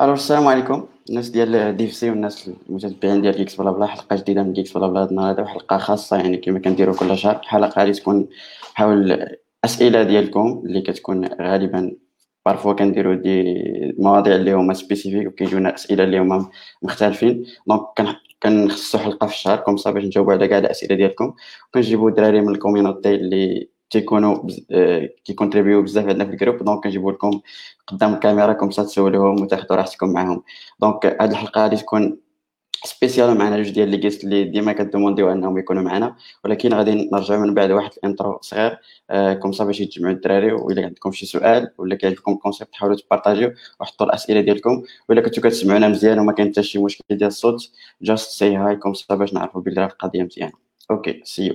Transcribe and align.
ألو 0.00 0.12
السلام 0.12 0.48
عليكم. 0.48 0.86
الناس 1.08 1.28
ديال 1.28 1.76
DevC 1.76 2.10
والناس 2.10 2.50
المتتبعين 2.68 3.22
ديال 3.22 3.34
Geeks 3.34 3.60
Blabla 3.60 3.86
حلقة 3.86 4.16
جديدة 4.16 4.42
من 4.42 4.52
Geeks 4.52 4.78
Blabla. 4.78 5.02
هاد 5.02 5.08
النهار 5.08 5.34
هذا 5.34 5.42
وحلقه 5.42 5.78
خاصة 5.78 6.16
يعني 6.16 6.36
كما 6.36 6.58
كنديروا 6.58 6.94
كل 6.94 7.18
شهر 7.18 7.40
حلقة 7.44 7.82
اللي 7.82 7.94
تكون 7.94 8.28
حول 8.74 9.26
اسئله 9.64 10.02
ديالكم 10.02 10.62
اللي 10.66 10.80
كتكون 10.80 11.26
غالبا 11.26 11.92
parfois 12.46 12.72
كنديروا 12.72 13.14
des 13.14 13.54
مواضيع 13.98 14.34
اللي 14.34 14.52
هما 14.52 14.74
spécifiques 14.74 15.26
وكيجيونا 15.26 15.74
أسئلة 15.74 16.04
اللي 16.04 16.18
هما 16.18 16.50
مختلفين. 16.82 17.46
donc 17.66 17.82
كنخصصوا 18.42 19.00
حلقة 19.00 19.26
في 19.26 19.34
الشهر 19.34 19.58
comme 19.58 19.74
باش 19.74 20.04
نجاوبوا 20.04 20.32
على 20.32 20.48
كاع 20.48 20.58
الأسئلة 20.58 20.96
ديالكم. 20.96 21.34
وكنجيبوا 21.68 22.10
الدراري 22.10 22.40
من 22.40 22.54
ال 22.54 22.60
community 22.60 23.14
اللي 23.14 23.68
تيكونوا 23.92 24.46
كي 25.24 25.34
contribuer 25.34 25.82
بزاف 25.82 26.06
عندنا 26.06 26.24
في 26.24 26.30
ال 26.30 26.35
groupe 26.35 26.64
donc 26.64 26.84
كنجيبوا 26.84 27.12
لكم 27.12 27.40
قدام 27.86 28.14
الكاميرا 28.14 28.52
comme 28.52 28.70
ça 28.70 28.82
تسولوهم 28.82 29.42
وتاخذوا 29.42 29.76
راحتكم 29.76 30.12
معاهم 30.12 30.42
donc 30.80 31.06
هاد 31.06 31.30
الحلقة 31.30 31.62
غادي 31.62 31.76
تكون 31.76 32.18
spéciale 32.84 33.38
معنا 33.38 33.56
جوج 33.56 33.70
ديال 33.70 33.88
les 33.88 33.96
guests 33.96 34.24
اللي 34.24 34.44
ديما 34.44 34.72
ك 34.72 34.79
demander 34.79 35.32
انهم 35.32 35.58
يكونوا 35.58 35.82
معنا 35.82 36.16
ولكن 36.44 36.74
غادي 36.74 37.10
نرجعوا 37.12 37.40
من 37.40 37.54
بعد 37.54 37.70
واحد 37.70 37.90
ال 37.98 38.05
intro 38.05 38.38
صغير 38.40 38.78
comme 39.42 39.52
ça 39.52 39.64
باش 39.64 39.80
يتجمعوا 39.80 40.14
الدراري 40.14 40.52
ولا 40.52 40.84
عندكم 40.84 41.12
شي 41.12 41.26
سؤال 41.26 41.70
ولا 41.78 41.94
كيعجبكم 41.94 42.32
ال 42.32 42.37
concept 42.37 42.74
حاولوا 42.74 42.96
ت 42.96 43.02
partager 43.02 43.52
وحطوا 43.80 44.06
الاسئله 44.06 44.40
ديالكم 44.40 44.82
ولا 45.08 45.20
كنتو 45.20 45.40
كتسمعونا 45.40 45.88
مزيان 45.88 46.18
وما 46.18 46.32
كاين 46.32 46.48
حتى 46.48 46.62
شي 46.62 46.78
مشكل 46.78 47.04
ديال 47.10 47.28
الصوت 47.28 47.70
just 48.02 48.30
say 48.30 48.56
hi 48.56 48.76
comme 48.76 48.94
ça 48.94 49.14
باش 49.14 49.34
نعرفوا 49.34 49.60
بلي 49.60 49.84
القضية 49.84 50.22
مزيانه 50.22 50.52
أوكي 50.90 51.20
سي 51.24 51.46
يو 51.46 51.54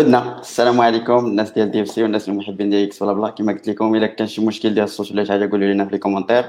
عدنا. 0.00 0.40
السلام 0.40 0.80
عليكم. 0.80 1.26
الناس 1.26 1.50
ديال 1.50 1.70
DevC 1.70 2.02
والناس 2.02 2.28
المحبين 2.28 2.70
ديال 2.70 2.82
Geeks 2.82 3.02
Blabla 3.02 3.30
كما 3.30 3.52
قلت 3.52 3.68
لكم 3.68 3.94
إلا 3.94 4.06
كان 4.06 4.26
شي 4.26 4.46
مشكل 4.46 4.74
ديال 4.74 4.84
الصوت 4.84 5.12
ولا 5.12 5.24
شي 5.24 5.32
حاجة 5.32 5.50
قولوا 5.50 5.72
لنا 5.72 5.84
في 5.84 5.94
ال 5.94 5.98
commentaire 5.98 6.44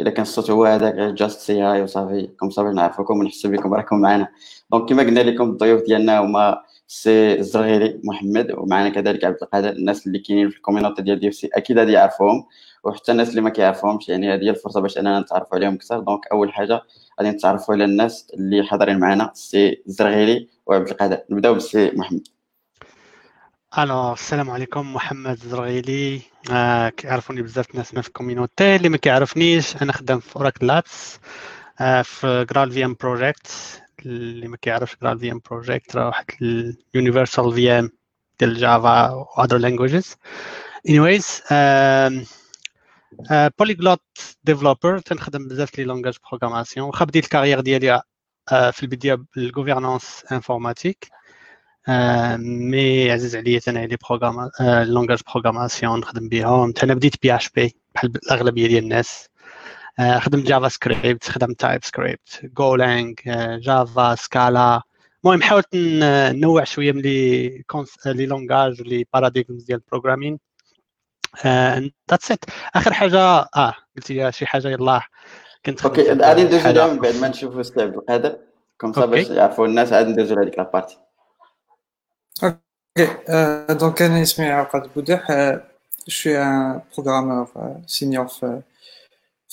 إلا 0.00 0.10
كان 0.10 0.22
الصوت 0.22 0.50
هو 0.50 0.64
هذاك 0.64 0.94
just 0.94 1.40
say 1.40 1.60
hi 1.62 1.82
وصافي. 1.82 2.28
comme 2.40 2.50
ça 2.50 2.74
نعرفوكم 2.74 3.18
ونحس 3.18 3.46
بكم 3.46 3.74
راكم 3.74 4.00
معنا. 4.00 4.28
donc 4.72 4.88
كما 4.88 5.02
قلنا 5.02 5.20
لكم 5.20 5.50
الضيوف 5.50 5.82
ديالنا 5.82 6.18
هما 6.18 6.62
سي 6.88 7.38
الزرغيري 7.38 8.00
محمد 8.04 8.52
ومعنا 8.58 8.88
كذلك 8.88 9.24
عبد 9.24 9.36
القادر. 9.42 9.70
الناس 9.70 10.06
اللي 10.06 10.18
كاينين 10.18 10.50
في 10.50 10.56
ال 10.56 10.61
community 10.61 11.02
ديال 11.02 11.20
DevC 11.20 11.48
أكيد 11.54 11.78
غادي 11.78 11.92
يعرفوهم 11.92 12.44
وحتى 12.84 13.12
الناس 13.12 13.30
اللي 13.30 13.40
ما 13.40 13.50
كيعرفوهمش 13.50 14.08
يعني 14.08 14.34
هذه 14.34 14.44
هي 14.44 14.50
الفرصة 14.50 14.80
باش 14.80 14.98
أننا 14.98 15.20
نتعرفوا 15.20 15.56
عليهم 15.56 15.74
أكثر. 15.74 16.00
donc 16.00 16.26
أول 16.32 16.52
حاجة 16.52 16.82
غادي 17.20 17.30
نتعرفوا 17.36 17.74
على 17.74 17.84
الناس 17.84 18.28
اللي 18.34 18.62
حاضرين 18.62 18.98
معنا 18.98 19.30
سي 19.34 19.82
الزرغيري 19.86 20.48
وعبد 20.66 20.88
القادر. 20.88 21.18
نبداو 21.30 21.54
بسي 21.54 21.90
محمد. 21.94 22.35
ألو 23.74 24.12
السلام 24.12 24.50
عليكم 24.50 24.94
محمد 24.94 25.30
الزرغيلي 25.30 26.20
آه 26.50 26.88
كيعرفوني 26.88 27.42
بزاف 27.42 27.70
الناس 27.70 27.94
في 27.94 28.08
ال 28.08 28.15
community 28.15 28.76
اللي 28.76 28.88
ما 28.88 28.96
كيعرفنيش. 28.96 29.82
أنا 29.82 29.92
خدام 29.92 30.20
في 30.20 30.36
Oracle 30.36 30.66
Labs 30.66 31.18
آه 31.80 32.02
في 32.02 32.46
GraalVM 32.50 32.96
project 33.00 33.46
اللي 34.06 34.48
ما 34.48 34.56
كيعرفش 34.56 34.96
GraalVM 35.02 35.40
project 35.50 35.96
راه 35.96 36.06
واحد 36.06 36.24
ال 36.94 37.52
universal 37.52 37.70
VM 37.70 37.90
ديال 38.40 38.56
Java 38.58 39.10
و 39.10 39.24
other 39.38 39.58
languages 39.58 40.16
anyways 40.88 41.42
polyglot 43.58 44.02
developer 44.44 44.98
تنخدم 44.98 45.48
بزاف 45.48 45.78
les 45.78 45.84
langages 45.84 46.16
programmation. 46.30 46.86
واخا 46.86 47.04
بديت 47.04 47.24
ال 47.24 47.28
carrière 47.28 47.60
ديالي 47.60 48.02
آه 48.52 48.70
في 48.70 48.82
البداية 48.82 49.18
بال 49.36 49.49
gouvernance 49.49 50.24
informatique 50.32 51.08
mais 52.38 53.10
عزيز 53.10 53.36
عليا 53.36 53.60
أنا 53.68 53.78
les 53.78 53.96
programmes 54.08 54.50
langages 54.60 55.18
programmation 55.32 56.00
نخدم 56.00 56.28
بهم 56.28 56.72
أنا 56.82 56.94
بديت 56.94 57.22
PHP 57.22 57.76
بحال 57.94 58.12
الاغلبيه 58.16 58.66
ديال 58.68 58.84
الناس 58.84 59.28
خدمت 60.18 60.46
JavaScript 60.46 61.28
خدمت 61.28 61.60
TypeScript 61.60 62.40
Golang 62.44 63.20
Java 63.60 64.14
Scala 64.14 64.82
المهم 65.24 65.42
حاولت 65.42 65.76
ننوع 65.76 66.64
شوية 66.64 66.92
من 66.92 67.00
les 67.00 67.48
les 68.06 68.26
langages 68.26 68.82
les 68.82 69.06
paradigms 69.12 69.64
ديال 69.64 69.78
ال 69.78 69.83
programming 69.83 70.38
that's 72.10 72.32
it 72.32 72.44
آخر 72.74 72.92
حاجة 72.92 73.20
آه 73.56 73.74
قلت 73.96 74.10
لي 74.10 74.32
شي 74.32 74.46
حاجة 74.46 74.68
يلاه 74.68 75.02
كنت 75.66 75.84
okay 75.86 76.12
غادي 76.12 76.44
ندوزو 76.44 76.68
من 76.68 76.98
بعد 76.98 77.14
ما 77.14 77.28
نشوفوا 77.28 77.62
سي 77.62 77.75
عبد 77.75 77.94
القادر 77.94 78.36
كوم 78.78 78.92
صا 78.92 79.06
باش 79.06 79.30
يعرفوا 79.30 79.66
الناس 79.66 79.92
غادي 79.92 80.12
ندوزو 80.12 80.34
لهذيك 80.34 80.58
لابارتي 80.58 81.05
Okay. 82.96 83.10
Euh, 83.28 83.74
donc, 83.74 84.00
euh, 85.28 85.58
je 86.08 86.14
suis 86.14 86.34
un 86.34 86.82
programmeur 86.92 87.50
euh, 87.56 87.74
senior 87.86 88.34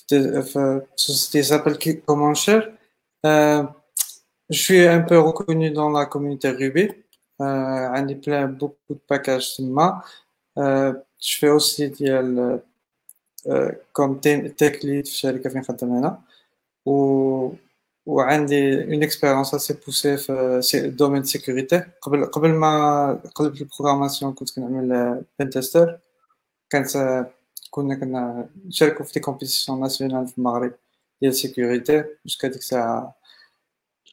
de 0.09 0.43
euh, 0.55 0.79
société 0.95 1.41
qui 1.41 1.47
s'appelle 1.49 1.77
Comancher. 2.05 2.61
Euh, 3.25 3.63
je 4.49 4.57
suis 4.57 4.87
un 4.87 5.01
peu 5.01 5.19
reconnu 5.19 5.71
dans 5.71 5.89
la 5.89 6.05
communauté 6.05 6.51
Ruby. 6.51 6.89
Euh, 7.41 7.89
on 7.93 8.15
plein 8.15 8.47
beaucoup 8.47 8.93
de 8.93 9.01
packages 9.05 9.55
Sigma. 9.55 10.01
Je 10.55 10.93
fais 11.37 11.49
aussi 11.49 11.89
dial, 11.89 12.61
euh, 13.47 13.71
comme 13.91 14.21
tech 14.21 14.83
lead 14.83 15.05
chez 15.05 15.33
و 16.85 17.57
فين 18.05 18.13
خدام 18.13 18.31
أنا. 18.31 18.45
و 18.45 18.55
وعندي 18.55 18.83
une 18.83 19.03
expérience 19.03 19.53
assez 19.53 19.73
poussée 19.73 20.17
في 20.17 20.89
domaine 20.89 21.23
sécurité 21.23 21.83
قبل 22.01 22.25
قبل 22.25 22.49
ما 22.49 23.13
قلبت 23.35 23.61
ال 23.61 23.66
programmation 23.66 24.33
كنت 24.33 24.55
كنعمل 24.55 25.21
pen 25.39 25.49
tester 25.49 25.99
كانت 26.69 27.25
كنا 27.71 27.95
كنا 27.95 28.49
نشاركو 28.65 29.03
في 29.03 29.13
des 29.13 29.19
compétitions 29.19 29.79
nationales 29.79 30.27
في 30.27 30.37
المغرب 30.37 30.73
ديال 31.21 31.35
sécurité 31.35 32.03
jusqu'à 32.25 32.47
ديك 32.47 32.57
الساعة 32.57 33.15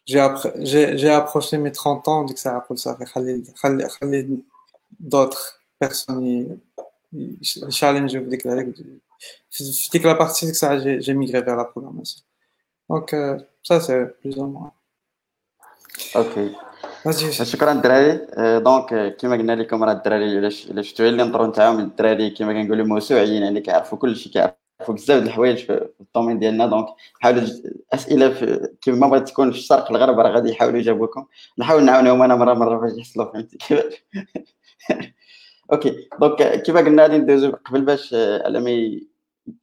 j'ai 0.09 0.28
j'ai 0.56 0.97
j'ai 0.97 1.11
approché 1.16 1.59
mes 1.59 1.71
30 1.71 2.00
ans 2.00 2.27
ديك 2.27 2.37
الساعة 2.37 2.61
قلت 2.61 2.79
صافي 2.79 3.05
خلي 3.06 3.45
خلي 3.56 3.89
خلي 3.89 4.39
d'autres 5.00 5.61
personnes 5.81 6.59
ي 7.12 7.22
challenger 7.22 8.21
في 8.25 8.31
ديك 8.31 8.43
في 9.50 9.91
ديك 9.93 10.06
la 10.06 10.12
partie 10.12 10.47
ديك 10.47 10.55
الساعة 10.55 10.99
j'ai 10.99 11.15
migré 11.15 11.44
vers 11.44 11.56
la 11.56 11.72
programmation 11.77 12.25
donc 12.91 13.50
Ça, 13.62 13.81
c'est 13.81 14.06
plus 14.21 14.37
ou 14.38 14.47
moins. 14.47 14.72
okay 16.16 16.53
شكرا 17.31 17.72
الدراري 17.72 18.26
donc 18.61 19.16
كما 19.16 19.37
قلنا 19.37 19.53
لكم 19.53 19.84
راه 19.84 19.93
الدراري 19.93 20.37
علاش 20.37 20.72
شفتوا 20.81 21.09
les 21.09 21.22
intros 21.25 21.47
نتاعهم؟ 21.47 21.78
الدراري 21.78 22.31
كما 22.31 22.53
كنقولوا 22.53 22.87
موسوعيين 22.87 23.43
يعني 23.43 23.60
كيعرفوا 23.60 23.99
كل 23.99 24.16
شيء 24.16 24.32
كيعرفوا 24.32 24.94
بزاف 24.94 25.22
د 25.22 25.26
الحوايج 25.26 25.59
في 25.59 25.88
ال 26.00 26.05
domaine 26.05 26.38
ديالنا. 26.38 26.66
donc 26.66 26.87
حاولوا 27.20 27.43
أسئلة 27.94 28.60
كما 28.82 29.09
بغات 29.09 29.28
تكون 29.28 29.50
في 29.53 29.59
الشرق 29.59 29.91
الغرب 29.91 30.20
راه 30.20 30.31
غادي 30.31 30.50
يحاولوا 30.50 30.78
يجاوبوكم. 30.78 31.26
نحاول 31.59 31.84
نعاونهم 31.84 32.22
أنا 32.22 32.37
مرة 32.37 32.54
مرة 32.54 32.78
باش 32.78 32.99
يحصلوا 32.99 33.32
فهمتي 33.32 33.59
كيفاش. 33.59 33.94
okay. 35.73 36.08
donc 36.20 36.62
كما 36.62 36.81
قلنا 36.81 37.02
غادي 37.02 37.19
ندوزو 37.19 37.52
قبل 37.52 37.81
باش 37.81 38.14
على 38.14 38.61
ما 38.61 39.00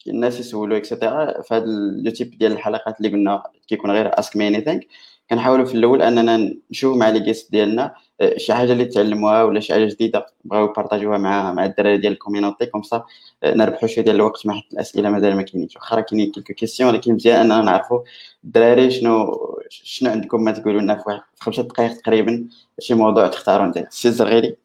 الناس 0.07 0.39
يسولوا 0.39 0.77
et 0.77 0.93
cetera 0.93 1.41
في 1.41 1.53
هذا 1.53 1.65
le 2.03 2.11
type 2.11 2.37
ديال 2.37 2.51
الحلقات 2.51 2.97
اللي 2.97 3.09
قلنا 3.09 3.43
كيكون 3.67 3.91
غير 3.91 4.19
ask 4.19 4.35
me 4.37 4.47
anything 4.47 4.87
كنحاولوا 5.29 5.65
في 5.65 5.75
الأول 5.75 6.01
أننا 6.01 6.55
نشوف 6.71 6.97
مع 6.97 7.09
les 7.09 7.19
guests 7.19 7.51
ديالنا 7.51 7.95
آه، 8.21 8.37
شي 8.37 8.53
حاجة 8.53 8.73
اللي 8.73 8.85
تعلموها 8.85 9.43
ولا 9.43 9.59
شي 9.59 9.73
حاجة 9.73 9.85
جديدة 9.85 10.25
بغاو 10.45 10.65
ي 10.65 10.70
partager 10.70 11.08
وها 11.08 11.17
مع 11.17 11.53
مع 11.53 11.65
الدراري 11.65 11.97
ديال 11.97 12.13
ال 12.13 12.18
community. 12.18 12.65
comme 12.65 12.83
ça 12.83 13.05
نربحوا 13.45 13.87
شوية 13.87 14.05
ديال 14.05 14.15
الوقت 14.15 14.45
مع 14.45 14.61
الأسئلة 14.73 15.09
مازال 15.09 15.35
ما 15.35 15.41
كاينينش. 15.41 15.75
واخا 15.75 15.95
راه 15.95 16.01
كاينين 16.01 16.31
quelques 16.31 16.53
questions 16.53 16.89
ولكن 16.89 17.13
مزيان 17.13 17.39
أننا 17.39 17.61
نعرفوا 17.61 17.99
الدراري 18.43 18.91
شنو 18.91 19.37
شنو 19.69 20.11
عندكم؟ 20.11 20.43
ما 20.43 20.51
تقولوا 20.51 20.81
لنا 20.81 20.95
في 20.95 21.19
خمسة 21.39 21.63
دقائق 21.63 21.97
تقريبا 22.01 22.47
شي 22.79 22.93
موضوع 22.93 23.27
تختاروا 23.27 23.65
انت 23.65 23.87
سي 23.89 24.07
الزرغيري. 24.07 24.55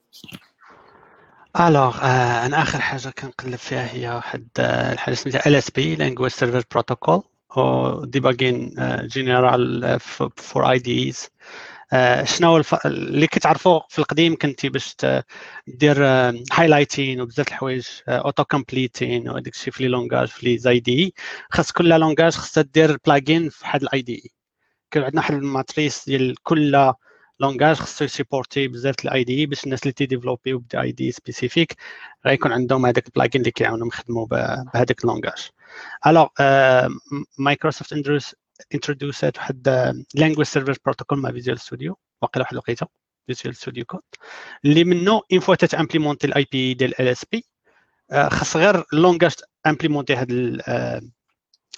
alors 1.60 1.98
آه 2.02 2.46
أنا 2.46 2.62
اخر 2.62 2.80
حاجة 2.80 3.08
كنقلب 3.08 3.56
فيها 3.56 3.92
هي 3.94 4.08
واحد 4.14 4.48
آه 4.58 4.92
الحاجة 4.92 5.14
سميتها 5.14 5.46
LSP 5.48 5.94
language 5.96 6.30
server 6.30 6.62
protocol 6.72 7.22
أو 7.56 8.04
debugging 8.04 8.74
general 9.02 10.00
for 10.36 10.70
IDEs 10.70 11.28
آه، 11.92 12.24
شنو 12.24 12.48
هو 12.48 12.56
الف... 12.56 12.86
اللي 12.86 13.26
كتعرفوا 13.26 13.80
في 13.88 13.98
القديم 13.98 14.36
كنتي 14.36 14.68
باش 14.68 14.96
دير 15.66 16.04
highlighting 16.52 17.20
وبزاف 17.20 17.48
الحوايج 17.48 17.86
auto 18.08 18.44
completing 18.44 19.30
وداك 19.30 19.54
الشيء 19.54 19.72
في 19.72 19.82
les 19.82 19.88
langages 19.88 20.28
في 20.28 20.46
les 20.46 20.80
IDE 20.80 21.14
خاص 21.50 21.72
كل 21.72 21.88
langage 21.88 22.32
خاصها 22.34 22.62
دير 22.62 22.98
plugin 23.06 23.48
في 23.48 23.64
واحد 23.64 23.82
ال 23.82 24.02
IDE 24.02 24.32
كان 24.90 25.02
عندنا 25.02 25.20
واحد 25.20 25.34
ال 25.34 25.43
matrice 25.43 26.04
ديال 26.06 26.34
كل 26.42 26.92
langage 27.42 27.76
خصو 27.76 28.04
يسيبورتي 28.04 28.68
بزاف 28.68 28.94
ال 29.04 29.24
IDE 29.24 29.46
باش 29.46 29.64
الناس 29.64 29.82
اللي 29.82 29.92
تيديفلوبيو 29.92 30.64
IDE 30.74 31.12
spécifique 31.12 31.76
غيكون 32.26 32.52
عندهم 32.52 32.86
هذاك 32.86 33.06
ال 33.06 33.11
plugin 33.11 33.40
اللي 33.40 33.50
كيعاونهم 33.50 33.88
يخدموا 33.88 34.26
بهذاك 34.26 35.04
ال 35.04 35.10
langage 35.10 35.48
alors 36.06 36.28
Microsoft 37.38 37.92
انترودوسات 38.74 39.38
واحد 39.38 39.68
language 40.14 40.46
server 40.46 40.76
protocol 40.84 41.18
مع 41.18 41.30
Visual 41.32 41.60
Studio 41.60 41.98
واقيلا 42.22 42.42
واحد 42.44 42.52
الوقيته 42.52 42.86
Visual 43.26 43.56
Studio 43.56 43.84
Code 43.84 44.02
اللي 44.64 44.84
منه 44.84 45.22
une 45.32 45.40
fois 45.40 45.54
تتامبليمونتي 45.54 46.26
ال 46.26 46.46
API 46.52 46.74
ديال 46.74 47.00
LSP 47.00 47.44
خاص 48.28 48.56
غير 48.56 48.84
ال 48.92 48.97
langage 48.97 49.32
امبليمونتي 49.66 50.14
هاد 50.14 50.32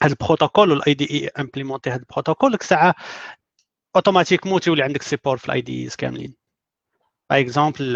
هاد 0.02 0.10
البروتوكول 0.10 0.70
وال 0.70 0.94
IDE 0.94 1.28
امبليمونتي 1.28 1.90
هاد 1.90 2.00
البروتوكول. 2.00 2.50
ديك 2.50 2.60
الساعة 2.62 2.94
automatiquement 3.96 4.60
تولي 4.60 4.82
عندك 4.82 5.02
support 5.02 5.36
في 5.36 5.46
ال 5.46 5.60
IDE 5.60 5.88
كاملين. 5.98 6.34
par 7.30 7.40
exemple 7.40 7.92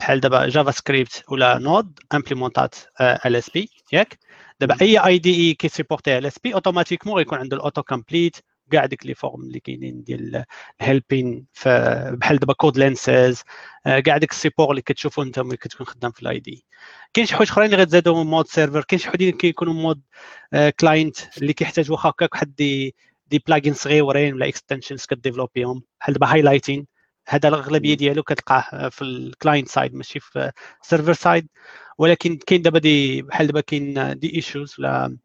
بحال 0.00 0.20
دابا 0.20 0.48
JavaScript 0.48 1.24
ولا 1.28 1.58
Node 1.58 1.98
امبليمونتات 2.14 2.74
LSP 3.00 3.68
ياك؟ 3.92 4.18
دابا 4.60 4.76
أي 4.82 4.98
IDE 4.98 5.54
كيسيبورتي 5.54 6.18
LSP 6.18 6.54
automatiquement 6.54 7.16
غيكون 7.16 7.38
عنده 7.38 7.56
ال 7.56 7.61
auto 7.61 7.82
complete 7.82 8.36
كاع 8.70 8.86
ديك 8.86 9.06
les 9.06 9.14
formes 9.14 9.42
اللي 9.42 9.60
كاينين 9.60 10.02
ديال 10.02 10.44
ال 10.80 10.88
helping 10.88 11.46
بحال 12.12 12.38
دابا 12.38 12.52
code 12.52 12.78
lenses 12.78 13.42
كاع 13.84 14.16
ديك 14.18 14.30
ال 14.30 14.35
support 14.35 14.70
اللي 14.70 14.82
كتشوفوا 14.82 15.24
انت 15.24 15.38
ملي 15.38 15.56
كتكون 15.56 15.86
خدام 15.86 16.10
في 16.10 16.22
ال 16.22 16.38
IDE 16.40 16.64
كاين 17.14 17.26
شي 17.26 17.34
حوايج 17.34 17.50
أخرين 17.50 17.66
اللي 17.72 17.82
غتزادوا 17.82 18.24
mode 18.24 18.46
server 18.46 18.84
كاين 18.84 18.98
شي 19.00 19.08
حوايج 19.08 19.30
كيكونوا 19.36 19.74
mode 19.74 20.02
client 20.80 21.16
اللي 21.38 21.52
كيحتاج 21.52 21.90
واخا 21.90 22.08
هكاك 22.10 22.34
واحد 22.34 22.54
des 23.34 23.42
plugins 23.46 23.74
صغيورين 23.74 24.34
ولا 24.34 24.48
extensions 24.48 25.04
كديفلوبيهم 25.06 25.82
بحال 26.00 26.14
دابا 26.14 26.26
highlighting 26.32 26.86
هذا 27.28 27.48
الأغلبية 27.48 27.94
ديالو 27.94 28.22
كتلقاه 28.22 28.88
في 28.88 29.02
ال 29.02 29.11
client 29.11 29.68
side 29.68 29.94
ماشي 29.94 30.20
في 30.20 30.52
ال 30.82 30.86
server 30.86 31.12
side 31.12 31.48
ولكن 31.98 32.36
كاين 32.46 32.62
دابا 32.62 32.78
des 32.78 33.22
بحال 33.22 33.46
دابا 33.46 33.60
كاين 33.60 34.18
des 34.18 34.34
issues 34.36 34.74
ولا 34.78 35.16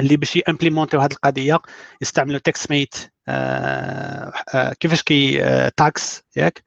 اللي 0.00 0.16
باش 0.16 0.36
يامبليمونتيو 0.36 1.00
هذه 1.00 1.12
القضية؟ 1.12 1.58
يستعملوا 2.02 2.38
TextMate 2.38 2.94
آه 3.28 4.32
آه 4.54 4.72
كيفاش 4.72 5.02
كي 5.02 5.44
آه 5.44 5.72
تاكس 5.76 6.22
ياك؟ 6.36 6.64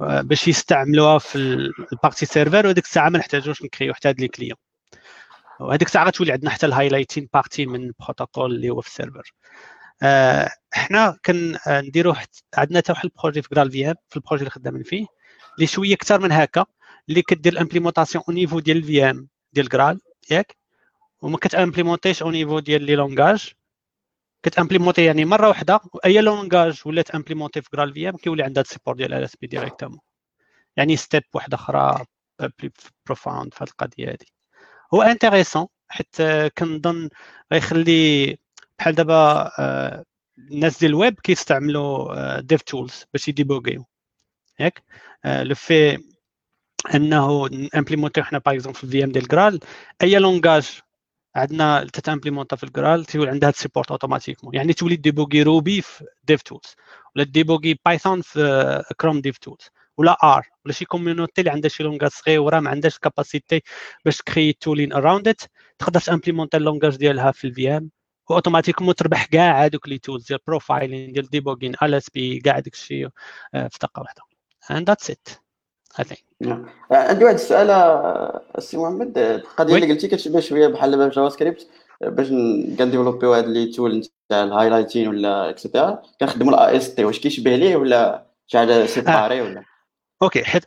باش 0.00 0.48
يستعملوها 0.48 1.18
في 1.18 1.36
ال 1.92 1.97
partie 1.97 2.26
serveur 2.26 2.66
وديك 2.66 2.84
الساعة 2.84 3.08
ما 3.08 3.18
نحتاجوش 3.18 3.62
نكريو 3.62 3.94
حتى 3.94 4.08
هاد 4.08 4.20
les 4.20 4.28
clients 4.28 4.56
وهذيك 5.60 5.88
الساعة 5.88 6.06
غتولي 6.06 6.32
عندنا 6.32 6.50
حتى 6.50 6.66
ال 6.66 6.71
highlighting 6.71 7.28
partie 7.34 7.66
من 7.66 7.82
البروتوكول 7.84 8.54
اللي 8.54 8.70
هو 8.70 8.80
في 8.80 8.88
ال 8.88 8.92
serveur 8.92 9.22
آه 9.22 9.75
حنا 10.72 11.18
كنديروا 11.24 12.14
عندنا 12.56 12.78
حتى 12.78 12.92
واحد 12.92 13.04
ال 13.04 13.09
projet 13.09 13.42
في 13.42 13.48
GraalVM 13.54 13.94
في 14.08 14.16
ال 14.16 14.19
projet 14.19 14.40
اللي 14.40 14.50
خدامين 14.50 14.82
فيه 14.82 15.06
اللي 15.56 15.66
شوية 15.66 15.94
أكثر 15.94 16.20
من 16.20 16.32
هكا 16.32 16.66
اللي 17.08 17.22
كدير 17.22 17.52
ال 17.52 17.57
implémentation 17.57 18.24
au 18.28 18.34
niveau 18.34 18.60
ديال 18.60 18.76
ال 18.76 19.10
VM 19.10 19.28
ديال 19.52 19.68
Graal 19.68 20.00
ياك؟ 20.30 20.56
وما 21.22 21.38
كتامبليمونتيش 21.38 22.22
au 22.22 22.30
niveau 22.30 22.58
ديال 22.58 22.82
les 22.82 22.94
langages 22.96 23.52
كتامبليمونتي 24.42 25.04
يعني 25.04 25.24
مرة 25.24 25.48
واحدة 25.48 25.80
اي 26.04 26.20
langage 26.20 26.82
ولات 26.86 27.10
امبليمونتي 27.10 27.62
في 27.62 27.68
GraalVM 27.74 28.16
كيولي 28.16 28.42
عندها 28.42 28.62
ال 28.62 28.66
support 28.66 28.96
ديال 28.96 29.14
LSP 29.14 29.46
directement 29.46 30.00
يعني 30.76 30.96
step 30.96 31.22
واحدة 31.34 31.54
أخرى 31.56 32.04
plus 32.40 32.70
profonde 33.06 33.54
في 33.54 33.64
هذه 33.64 33.70
القضية 33.70 34.08
هذه 34.08 34.26
هو 34.94 35.02
intéressant 35.02 35.66
حيت 35.88 36.16
كنظن 36.58 37.08
غيخلي 37.52 38.38
بحال 38.78 38.94
دابا 38.94 39.50
الناس 40.38 40.78
ديال 40.80 40.90
الويب 40.90 41.20
كيستعملوا 41.20 42.40
dev 42.40 42.62
tools 42.62 43.04
باش 43.12 43.28
يديبوغيو 43.28 43.84
ياك 44.60 44.82
لو 45.24 45.54
في 45.54 45.98
أنه 46.94 47.48
امبليمونتي 47.76 48.22
حنا 48.22 48.38
par 48.38 48.54
exemple 48.54 48.78
في 48.78 48.84
ال 48.84 49.04
VM 49.04 49.12
ديال 49.12 49.28
Graal 49.28 49.60
أي 50.02 50.18
langage 50.18 50.80
عندنا 51.36 51.84
تتامبليمونتا 51.92 52.56
في 52.56 52.64
ال 52.64 52.71
Graal 52.71 53.04
تولي 53.04 53.30
عندها 53.30 53.50
support 53.50 53.90
automatiquement 53.90 54.54
يعني 54.54 54.72
تولي 54.72 54.96
ديبوغي 54.96 55.42
Ruby 55.42 55.82
في 55.82 56.04
dev 56.24 56.42
tools 56.42 56.74
ولا 57.16 57.24
ديبوغي 57.24 57.78
Python 57.86 58.20
في 58.22 58.82
Chrome 59.00 59.20
dev 59.20 59.38
tools 59.38 59.68
ولا 59.96 60.16
R 60.24 60.48
ولا 60.64 60.72
شي 60.74 60.84
community 60.84 61.40
اللي 61.40 61.50
عندها 61.50 61.68
شي 61.68 61.82
langage 61.82 62.10
صغيره 62.10 62.60
ما 62.60 62.70
عندهاش 62.70 62.98
capacité 62.98 63.62
باش 64.04 64.16
تكري 64.16 64.52
tooling 64.52 64.92
around 64.92 65.28
it 65.28 65.40
تقدر 65.78 66.00
تامبليمونتا 66.00 66.58
ال 66.58 66.63
langage 66.63 66.96
ديالها 66.96 67.32
في 67.32 67.46
ال 67.46 67.76
VM 67.76 67.90
و 68.30 68.34
automatiquement 68.34 68.94
تربح 68.94 69.24
كاع 69.24 69.64
هذوك 69.64 69.88
les 69.88 69.98
tools 69.98 70.26
ديال 70.26 70.40
profiling 70.46 71.12
ديال 71.12 71.30
debugging 71.30 71.72
LSP 71.82 72.40
كاع 72.40 72.58
داك 72.58 72.74
الشيء 72.74 73.08
في 73.52 73.78
دقه 73.82 74.00
واحدة. 74.02 74.22
And 74.70 74.84
that's 74.86 75.08
it 75.14 75.38
I 75.98 76.04
think. 76.04 76.22
نعم. 76.40 76.66
عندي 76.90 77.24
واحد 77.24 77.34
السؤال 77.34 77.70
السي 78.58 78.76
محمد. 78.76 79.18
القضية 79.18 79.74
اللي 79.74 79.92
قلتي 79.92 80.08
كتشبه 80.08 80.40
شوية 80.40 80.68
بحال 80.68 80.90
دابا 80.90 81.08
JavaScript 81.08 81.68
باش 82.00 82.28
كنديفلوبيو 82.78 83.34
هاد 83.34 83.46
les 83.46 83.66
tools 83.66 84.08
تاع 84.28 84.44
ال 84.44 84.49
highlighting 84.49 85.08
ولا 85.08 85.50
et 85.50 85.63
cetera 85.63 86.02
كنخدموا 86.20 86.54
ال 86.54 86.76
AST 86.76 87.04
واش 87.04 87.20
كيشبه 87.20 87.56
ليه 87.56 87.76
ولا 87.76 88.26
شي 88.46 88.58
حاجة 88.58 88.86
séparé 88.86 89.40
ولا؟ 89.40 89.64
okay 90.22 90.44
حيت 90.44 90.64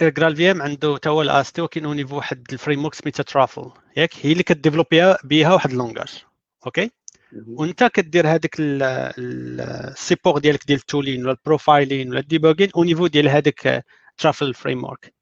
GraalVM 0.00 0.62
عنده 0.62 0.96
تا 0.96 1.10
هو 1.10 1.22
ال 1.22 1.52
AST 1.52 1.62
وكاين 1.62 1.96
niveau 1.96 2.16
واحد 2.16 2.46
ال 2.52 2.84
framework 2.84 2.94
سميتها 2.94 3.22
Truffle 3.22 3.70
ياك 3.96 4.10
هي 4.22 4.32
اللي 4.32 4.42
كديفلوبي 4.42 5.14
بها 5.24 5.54
واحد 5.54 5.70
ال 5.70 5.77
langage 5.77 6.24
okay؟ 6.68 6.90
وأنت 7.46 7.84
كدير 7.84 8.28
هذاك 8.28 8.56
ال 8.58 8.81
support 8.81 10.38
ديالك 10.38 10.66
ديال 10.66 10.78
ال 10.78 10.84
tooling 10.84 11.22
ولا 11.22 11.32
ال 11.32 11.40
profiling 11.40 12.10
ولا 12.10 12.20
ال 12.20 12.25
debugging 12.25 12.70
au 12.76 12.84
niveau 12.84 13.06
ديال 13.06 13.28
هذاك 13.28 13.84
Truffle 14.18 14.54
framework 14.54 15.14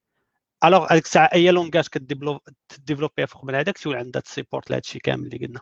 alors 0.65 0.93
هذيك 0.93 1.05
الساعة 1.05 1.31
أي 1.35 1.51
langage 1.51 1.87
كديفلوبيها 1.89 3.27
فوق 3.27 3.45
من 3.45 3.55
هذاك 3.55 3.79
تولي 3.79 3.99
عندها 3.99 4.23
ال 4.27 4.32
support 4.32 4.71
لهذا 4.71 4.81
الشيء 4.81 5.01
كامل 5.03 5.27
اللي 5.27 5.47
قلنا. 5.47 5.61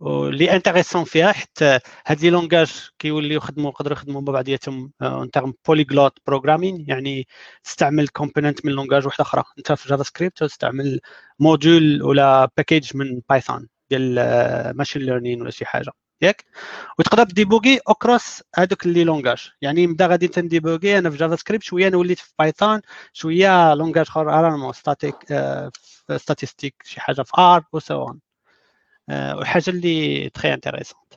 واللي 0.00 0.52
intéressant 0.56 1.04
فيها 1.04 1.32
حتى 1.32 1.78
هاد 2.06 2.20
les 2.20 2.30
langages 2.30 2.90
كيوليو 2.98 3.36
يخدموا 3.36 3.70
يقدروا 3.70 3.96
يخدموا 3.96 4.20
مع 4.20 4.32
بعضياتهم 4.32 4.92
en 5.02 5.30
terme 5.30 5.54
polyglot 5.68 6.18
programming 6.26 6.84
يعني 6.88 7.26
تستعمل 7.64 8.08
component 8.08 8.66
من 8.66 8.72
langage 8.72 9.06
واحدة 9.06 9.22
أخرى. 9.22 9.44
أنت 9.58 9.72
في 9.72 9.88
JavaScript 9.88 10.38
تستعمل 10.38 11.00
module 11.38 12.02
ولا 12.02 12.48
package 12.56 12.96
من 12.96 13.20
Python 13.28 13.68
ديال 13.90 14.14
machine 14.76 15.02
learning 15.02 15.42
ولا 15.42 15.50
شي 15.50 15.64
حاجة. 15.64 15.92
ياك؟ 16.22 16.44
وتقدر 16.98 17.24
ديبوغي 17.24 17.80
across 17.88 18.42
هذوك 18.54 18.86
les 18.86 19.04
langages 19.04 19.50
يعني 19.62 19.86
نبدا 19.86 20.06
غادي 20.06 20.28
تنديبوغي 20.28 20.98
أنا 20.98 21.10
في 21.10 21.16
JavaScript 21.16 21.62
شوية 21.62 21.88
أنا 21.88 21.96
وليت 21.96 22.18
في 22.18 22.32
Python 22.38 22.80
شوية 23.12 23.74
langage 23.74 24.06
أخر 24.08 24.38
ارانمو 24.38 24.72
ستاتيك 24.72 25.16
statistiques 26.16 26.74
شي 26.84 27.00
حاجة 27.00 27.22
في 27.22 27.32
R 27.38 27.64
وسو 27.72 28.02
اون 28.02 28.20
وحاجة 29.10 29.70
اللي 29.70 30.28
très 30.28 30.54
intéressante 30.54 31.14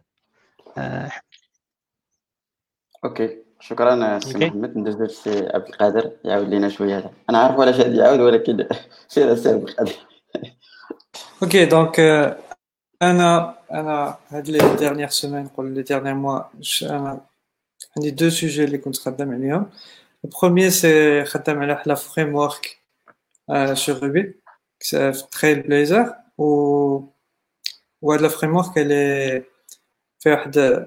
okay. 3.06 3.38
شكرا 3.60 4.20
سي 4.20 4.38
محمد 4.38 4.78
ندوز 4.78 4.96
للسي 4.96 5.50
عبد 5.54 5.68
القادر 5.68 6.12
يعاود 6.26 6.50
لينا 6.50 6.70
شوية 6.70 6.98
هذا. 6.98 7.12
أنا 7.30 7.38
عارف 7.38 7.60
ولا 7.60 7.72
شاد 7.72 7.96
يعاود 7.96 8.20
ولكن 8.20 8.68
سير 9.08 9.32
السي 9.32 9.50
عبد 9.50 9.70
القادر. 9.70 9.96
okay 11.44 11.66
donc 11.66 12.00
أنا 13.02 13.58
أنا 13.72 14.18
هاد 14.30 14.50
les 14.50 14.76
dernières 14.76 15.10
semaines 15.10 15.44
نقول 15.44 15.74
les 15.74 15.82
derniers 15.84 16.16
mois 16.16 16.42
أنا 16.84 17.26
عندي 17.98 18.12
deux 18.12 18.30
sujets 18.30 18.64
اللي 18.64 18.78
كنت 18.78 18.98
خدام 18.98 19.32
عليهم 19.32 19.70
ال 20.26 20.31
premier 20.31 20.70
c'est 20.70 21.26
خدام 21.26 21.60
على 21.60 21.76
حلا 21.78 21.96
framework 21.96 22.78
sur 23.74 23.96
Ruby 24.04 24.36
في 24.80 25.24
Trailblazer 25.32 26.16
و 26.38 26.44
وهاد 28.02 28.24
ال 28.24 28.56
framework 28.56 28.78
اللي 28.78 29.44
فيها 30.20 30.34
واحد 30.34 30.86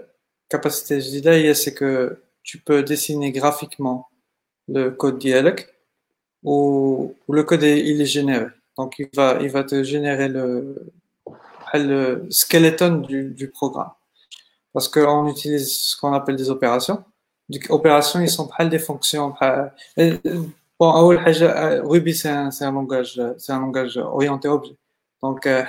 capacité 0.51 0.99
جديده 0.99 1.33
هي 1.33 1.55
c'est 1.55 1.71
que 1.71 2.11
tu 2.45 2.59
peux 2.59 2.83
dessiner 2.83 3.33
graphiquement 3.33 4.09
le 4.69 4.91
code 4.91 5.19
dialogue 5.19 5.67
ou, 6.43 7.15
ou 7.29 7.33
le 7.33 7.43
code 7.45 7.63
est, 7.63 7.81
il 7.81 8.01
est 8.01 8.07
généré. 8.07 8.47
Donc 8.79 8.99
il 8.99 9.09
va, 9.15 9.39
il 9.43 9.51
va 9.51 9.63
te 9.65 9.83
générer 9.85 10.29
le, 10.29 10.93
le 11.79 12.27
skeleton 12.31 12.97
du, 12.97 13.51
programme. 13.53 13.91
Parce 14.73 14.89
qu'on 14.89 15.29
utilise 15.29 15.73
ce 15.73 15.97
qu'on 15.97 16.13
appelle 16.13 16.37
des 16.37 16.51
opérations. 16.51 17.05
Donc, 17.49 17.67
opérations, 17.71 18.21
ils 18.21 18.31
sont 18.31 18.47
des 18.69 18.79
fonctions. 18.79 19.35
Bon, 20.79 21.13
euh, 21.13 21.83
Ruby, 21.83 22.15
c'est 22.15 22.31
un, 22.31 22.49
un, 22.49 22.73
langage, 22.73 23.21
c'est 23.39 23.53
un 23.53 23.61
langage 23.61 23.99
orienté 23.99 24.49
objet. 24.49 24.77
Donc, 25.23 25.47
euh, 25.47 25.63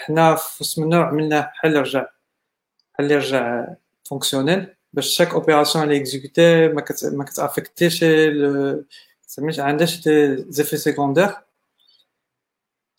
fonctionnel. 4.07 4.75
Bah, 4.93 5.01
chaque 5.01 5.33
opération 5.35 5.81
elle 5.83 5.93
est 5.93 5.97
exécutée, 5.97 6.69
affectée 7.37 7.89
chez 7.89 8.29
le, 8.29 8.87
ça 9.25 9.41
des 10.01 10.61
effets 10.61 10.77
secondaires. 10.77 11.43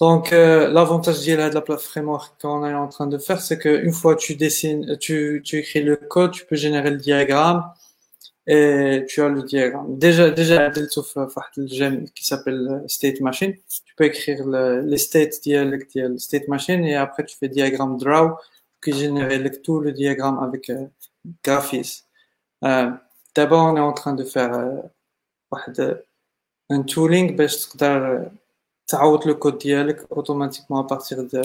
Donc, 0.03 0.33
euh, 0.33 0.69
l'avantage 0.69 1.25
de 1.25 1.35
la 1.37 1.61
plate 1.61 1.81
framework 1.81 2.35
qu'on 2.43 2.67
est 2.67 2.75
en 2.75 2.89
train 2.89 3.07
de 3.07 3.19
faire, 3.19 3.41
c'est 3.41 3.57
qu'une 3.57 3.93
fois 3.93 4.17
tu 4.17 4.35
dessines, 4.35 4.99
tu, 4.99 5.41
écris 5.53 5.81
le 5.81 5.95
code, 5.95 6.33
tu 6.33 6.45
peux 6.45 6.57
générer 6.57 6.91
le 6.91 6.97
diagramme 6.97 7.73
et 8.49 9.05
tu 9.09 9.23
as 9.23 9.29
le 9.29 9.45
diagramme. 9.45 9.97
Déjà, 9.97 10.33
déjà, 10.33 10.71
le 10.71 10.89
gemme 11.69 11.95
euh, 11.95 12.05
qui 12.17 12.25
s'appelle 12.25 12.69
euh, 12.69 12.89
state 12.89 13.21
machine. 13.21 13.55
Tu 13.55 13.95
peux 13.97 14.07
écrire 14.07 14.45
le, 14.45 14.81
les 14.81 14.99
states 14.99 15.35
state 15.35 16.49
machine 16.49 16.85
et 16.85 16.97
après 16.97 17.25
tu 17.25 17.37
fais 17.37 17.49
diagramme 17.49 17.97
draw 17.97 18.37
qui 18.83 18.93
génère 18.93 19.31
tout 19.63 19.79
le 19.79 19.93
diagramme 19.93 20.41
avec 20.41 20.69
euh, 20.71 20.89
euh, 22.65 22.91
D'abord, 23.37 23.73
on 23.73 23.77
est 23.77 23.81
en 23.81 23.93
train 23.93 24.15
de 24.15 24.25
faire 24.25 24.83
un 26.71 26.83
tooling, 26.83 27.37
parce 27.37 27.67
que 27.67 27.79
تعوض 28.93 29.23
le 29.23 29.35
code 29.35 29.59
ديالك 29.59 30.01
automatiquement 30.11 30.81
à 30.81 30.87
partir 30.87 31.19
de, 31.25 31.43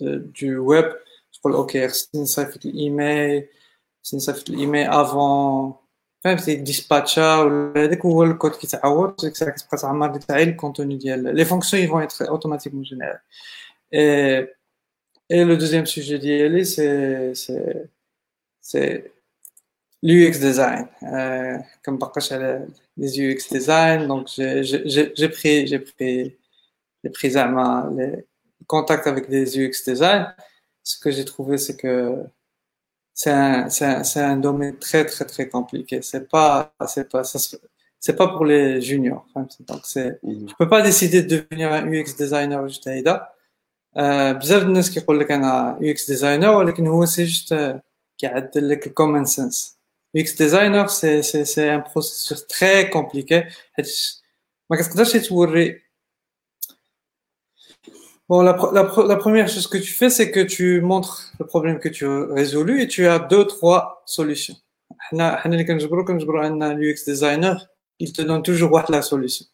de 0.00 0.18
du 0.18 0.58
web. 0.58 0.84
تقول 1.32 1.52
أوكي 1.52 1.88
خصني 1.88 2.22
نصيفط 2.22 2.66
الايميل 2.66 3.48
خصني 4.04 4.18
نصيفط 4.18 4.50
الايميل 4.50 4.86
افون 4.86 5.74
فهمتي 6.24 6.54
ديسباتشا 6.54 7.38
ولا 7.38 7.84
هذاك 7.84 8.06
هو 8.06 8.22
الكود 8.22 8.50
كيتعوض 8.50 9.16
ديك 9.20 9.32
الساعة 9.32 9.50
كتبقى 9.50 9.76
تعمر 9.76 10.06
ديك 10.12 10.22
الساعة 10.22 10.42
الكونتوني 10.42 10.96
ديال 10.96 11.34
لي 11.36 11.44
فونكسيون 11.44 11.84
يفون 11.84 12.00
ايتر 12.00 12.28
اوتوماتيكمون 12.28 12.82
جينيرال 12.82 13.18
Et 15.32 15.44
le 15.44 15.56
deuxième 15.56 15.86
sujet 15.86 16.18
d'ILE, 16.18 16.66
c'est, 16.66 17.34
c'est, 17.34 17.88
c'est 18.60 19.12
l'UX 20.02 20.36
design. 20.40 20.88
Euh, 21.04 21.56
comme 21.84 21.98
par 22.00 22.10
contre, 22.10 22.34
les 22.96 23.20
UX 23.20 23.48
design, 23.52 24.08
donc 24.08 24.26
j'ai, 24.34 24.64
j'ai, 24.64 25.12
j'ai 25.14 25.28
pris, 25.28 25.68
j'ai 27.03 27.09
pris, 27.09 27.29
j'ai 27.31 27.43
pris 27.43 27.95
les 27.97 28.25
contacts 28.67 29.07
avec 29.07 29.29
des 29.29 29.57
UX 29.59 29.83
design. 29.85 30.33
Ce 30.83 30.99
que 30.99 31.11
j'ai 31.11 31.25
trouvé, 31.25 31.57
c'est 31.57 31.77
que 31.77 32.23
c'est 33.13 33.31
un, 33.31 33.69
c'est 33.69 33.85
un, 33.85 34.03
c'est 34.03 34.21
un 34.21 34.37
domaine 34.37 34.77
très, 34.77 35.05
très, 35.05 35.25
très 35.25 35.47
compliqué. 35.49 36.01
C'est 36.01 36.27
pas, 36.29 36.73
c'est 36.87 37.09
pas, 37.09 37.23
ça 37.23 37.39
c'est 37.99 38.15
pas 38.15 38.27
pour 38.27 38.45
les 38.45 38.81
juniors. 38.81 39.25
Donc 39.35 39.81
c'est, 39.85 40.19
mhm. 40.23 40.49
je 40.49 40.53
peux 40.59 40.69
pas 40.69 40.81
décider 40.81 41.23
de 41.23 41.37
devenir 41.37 41.71
un 41.73 41.87
UX 41.87 42.15
designer 42.17 42.67
juste 42.67 42.87
à 42.87 43.35
بزاف 44.33 44.63
الناس 44.63 44.91
كيقول 44.93 45.19
لك 45.19 45.31
انا 45.31 45.77
يو 45.81 45.91
اكس 45.91 46.11
ديزاينر 46.11 46.49
ولكن 46.49 46.87
هو 46.87 47.05
سي 47.05 47.23
جوست 47.23 47.79
كيعدل 48.17 48.69
لك 48.69 48.87
الكومن 48.87 49.25
سنس 49.25 49.77
يو 50.15 50.21
اكس 50.21 50.37
ديزاينر 50.37 50.87
سي 50.87 51.21
سي 51.21 51.45
سي 51.45 51.75
ان 51.75 51.83
بروسيسور 51.91 52.37
تري 52.37 52.83
كومبليكي 52.83 53.43
حيت 53.73 53.87
ما 54.69 54.77
كتقدرش 54.77 55.17
توري 55.17 55.81
Bon, 58.30 58.42
la, 58.42 58.56
la, 58.72 58.84
la, 59.12 59.16
première 59.16 59.48
chose 59.48 59.66
que 59.66 59.76
tu 59.76 59.92
fais, 59.92 60.08
c'est 60.08 60.30
que 60.30 60.38
tu 60.38 60.80
montres 60.80 61.32
le 61.40 61.46
problème 61.46 61.80
que 61.80 61.88
tu 61.88 62.06
as 62.06 62.26
résolu 62.26 62.80
et 62.80 62.86
tu 62.86 63.08
as 63.08 63.18
deux, 63.18 63.44
trois 63.44 64.04
solutions. 64.06 64.54
l'UX 65.10 67.00
designer, 67.04 67.56
il 67.98 68.12
te 68.12 68.22
donne 68.22 68.44
toujours 68.44 68.84
la 68.88 69.02
solution. 69.02 69.46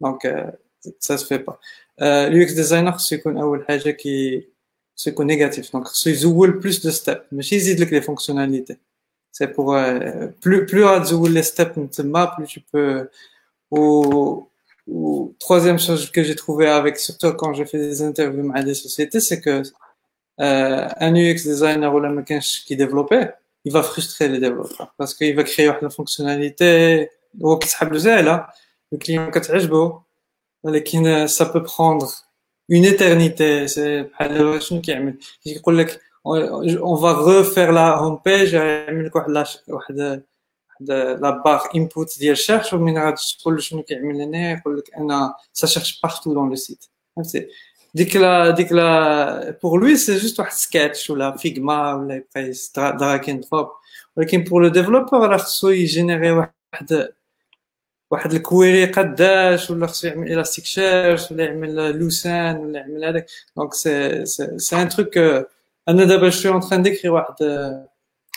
Donc, 0.00 0.24
euh, 0.24 0.50
ça 0.98 1.16
se 1.18 1.24
fait 1.24 1.38
pas. 1.38 1.60
l'UX 2.00 2.52
designer 2.54 2.92
خصو 2.92 3.14
يكون 3.14 3.38
اول 3.38 3.64
حاجة 3.68 3.90
كي 3.90 4.48
خصو 4.96 5.10
يكون 5.10 5.26
نيجاتيف 5.26 5.72
دونك 5.72 5.86
خصو 5.86 6.10
يزول 6.10 6.50
بلوس 6.50 6.86
دو 6.86 6.90
ستيب 6.90 7.22
ماشي 7.32 7.56
يزيد 7.56 7.80
لك 7.80 7.92
لي 7.92 8.00
فونكسيوناليتي 8.00 8.76
سي 9.32 9.46
بور 9.46 9.98
بلو 10.46 10.66
بلو 10.66 10.88
غتزول 10.88 11.34
لي 11.34 11.42
ستيب 11.42 11.72
من 11.76 11.90
تما 11.90 12.24
بلو 12.24 12.46
tu 12.46 12.60
peux 12.60 13.08
ou 13.70 13.76
ou 14.14 14.48
troisième 15.38 15.78
chose 15.78 16.10
que 16.10 16.22
j'ai 16.22 16.34
trouvé 16.34 16.68
avec, 16.68 16.98
surtout 16.98 17.32
quand 17.32 17.54
je 17.54 17.64
fais 17.64 17.78
des 17.78 18.02
interviews 18.02 18.50
à 18.54 18.62
des 18.62 18.74
sociétés, 18.74 19.20
c'est 19.20 19.40
que 19.40 19.62
euh, 20.40 20.88
un 21.00 21.14
UX 21.14 21.44
designer 21.44 21.92
ou 21.94 22.00
la 22.00 22.10
mécanche 22.10 22.64
qui 22.64 22.76
développait, 22.76 23.32
il 23.64 23.72
va 23.72 23.82
frustrer 23.82 24.28
les 24.28 24.38
développeurs 24.38 24.94
parce 24.96 25.14
qu'il 25.14 25.34
va 25.34 25.42
créer 25.44 25.70
une 25.82 25.90
fonctionnalité 25.90 27.10
ou 27.40 27.56
qui 27.56 27.68
là, 28.22 28.48
le 28.92 28.98
client 28.98 29.30
qui 29.30 29.38
mais 30.64 31.28
ça 31.28 31.46
peut 31.46 31.62
prendre 31.62 32.10
une 32.68 32.84
éternité. 32.84 33.68
C'est 33.68 34.10
pas 34.18 34.28
qui 34.80 34.90
est. 34.90 36.00
on 36.24 36.94
va 36.94 37.12
refaire 37.14 37.72
la 37.72 38.02
homepage, 38.02 38.54
page 40.82 40.90
يعمل 40.90 41.12
لك 41.12 41.20
واحد 41.20 41.20
واحد 41.20 41.20
واحد 41.20 41.22
la 41.22 41.30
barre 41.30 41.68
input 41.76 42.18
ديال 42.18 42.38
search 42.38 42.72
ومن 42.72 42.98
غادي 42.98 43.22
تقول 43.40 43.54
له 43.54 43.60
شنو 43.60 43.82
كيعمل 43.82 44.20
هنا 44.20 44.52
يقول 44.52 44.78
لك 44.78 44.94
أنا 44.94 45.34
ça 45.52 45.66
cherche 45.66 46.00
partout 46.02 46.34
dans 46.34 46.48
le 46.48 46.54
site 46.54 46.84
فهمتي 47.16 47.48
ديك 47.94 48.16
لا 48.16 48.50
ديك 48.50 48.72
لا 48.72 49.58
pour 49.62 49.80
lui 49.80 49.96
c'est 49.96 50.16
juste 50.16 50.40
واحد 50.40 50.52
سكاتش 50.52 51.10
ولا 51.10 51.36
Figma 51.36 51.94
ولا 51.94 52.14
يبقى 52.14 52.52
drag 52.76 53.30
drop 53.30 53.68
ولكن 54.16 54.44
pour 54.44 54.62
le 54.62 54.68
développeur 54.68 55.28
راه 55.28 55.36
خصو 55.36 55.68
يجينيري 55.68 56.30
واحد 56.30 57.08
واحد 58.10 58.32
ال 58.34 58.42
query 58.42 58.84
قداش 58.92 59.70
ولا 59.70 59.86
خصو 59.86 60.08
يعمل 60.08 60.32
Elasticsearch 60.32 61.32
ولا 61.32 61.44
يعمل 61.44 61.98
Lucene 61.98 62.56
ولا 62.56 62.78
يعمل 62.78 63.04
هذاك 63.04 63.26
donc 63.56 63.74
c'est 63.74 64.26
c'est 64.58 64.82
un 64.82 64.88
truc 64.88 65.18
أنا 65.88 66.04
دابا 66.04 66.30
je 66.30 66.37
suis 66.37 66.52
en 66.52 66.60
train 66.60 66.82
d'écrire 66.82 67.08
واحد 67.10 67.34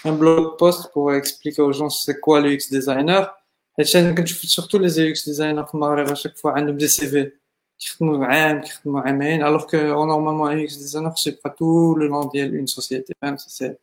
un 0.06 0.18
blog 0.18 0.60
post 0.60 0.94
pour 0.96 1.18
expliquer 1.18 1.62
aux 1.62 1.72
gens 1.72 1.90
c'est 1.90 2.14
quoi 2.14 2.40
le 2.40 2.54
UX 2.54 2.70
designer 2.70 3.32
حيت 3.78 3.96
أنا 3.96 4.16
كنشوف 4.16 4.38
surtout 4.42 4.78
les 4.78 5.10
UX 5.10 5.26
designers 5.26 5.66
في 5.66 5.76
المغرب 5.76 6.12
à 6.12 6.16
chaque 6.16 6.38
fois 6.38 6.52
عندهم 6.52 6.78
des 6.78 7.08
CV 7.08 7.32
كيخدموا 7.80 8.26
عام 8.26 8.62
كيخدموا 8.62 9.02
عامين 9.02 9.44
alors 9.44 9.66
que 9.66 9.78
normalement 9.78 10.52
un 10.52 10.60
UX 10.60 10.76
designer 10.76 11.12
خصو 11.12 11.30
يبقى 11.30 11.56
tout 11.60 11.96
le 11.96 12.06
long 12.06 12.30
ديال 12.30 12.58
une 12.58 12.66
société 12.66 13.14
فهمت 13.22 13.40
c'est 13.40 13.76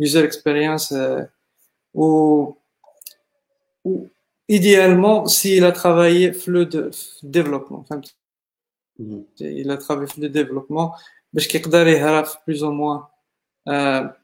user 0.00 0.24
experience 0.24 0.94
و 1.94 2.54
idéalement, 4.48 5.26
s'il 5.26 5.64
a 5.64 5.72
travaillé 5.72 6.32
le 6.46 6.66
de 6.66 6.90
développement, 7.22 7.78
enfin, 7.80 8.00
mm 8.98 9.24
-hmm. 9.38 9.60
il 9.62 9.70
a 9.70 9.76
travaillé 9.76 10.12
le 10.24 10.28
développement, 10.28 10.88
باش 11.32 11.48
كيقدر 11.48 11.86
يعرف 11.86 12.36
plus 12.36 12.62
ou 12.62 12.70
moins 12.70 13.08
euh, 13.68 13.70
حيت 13.70 13.72
ديك 13.72 14.14
الساعة 14.14 14.23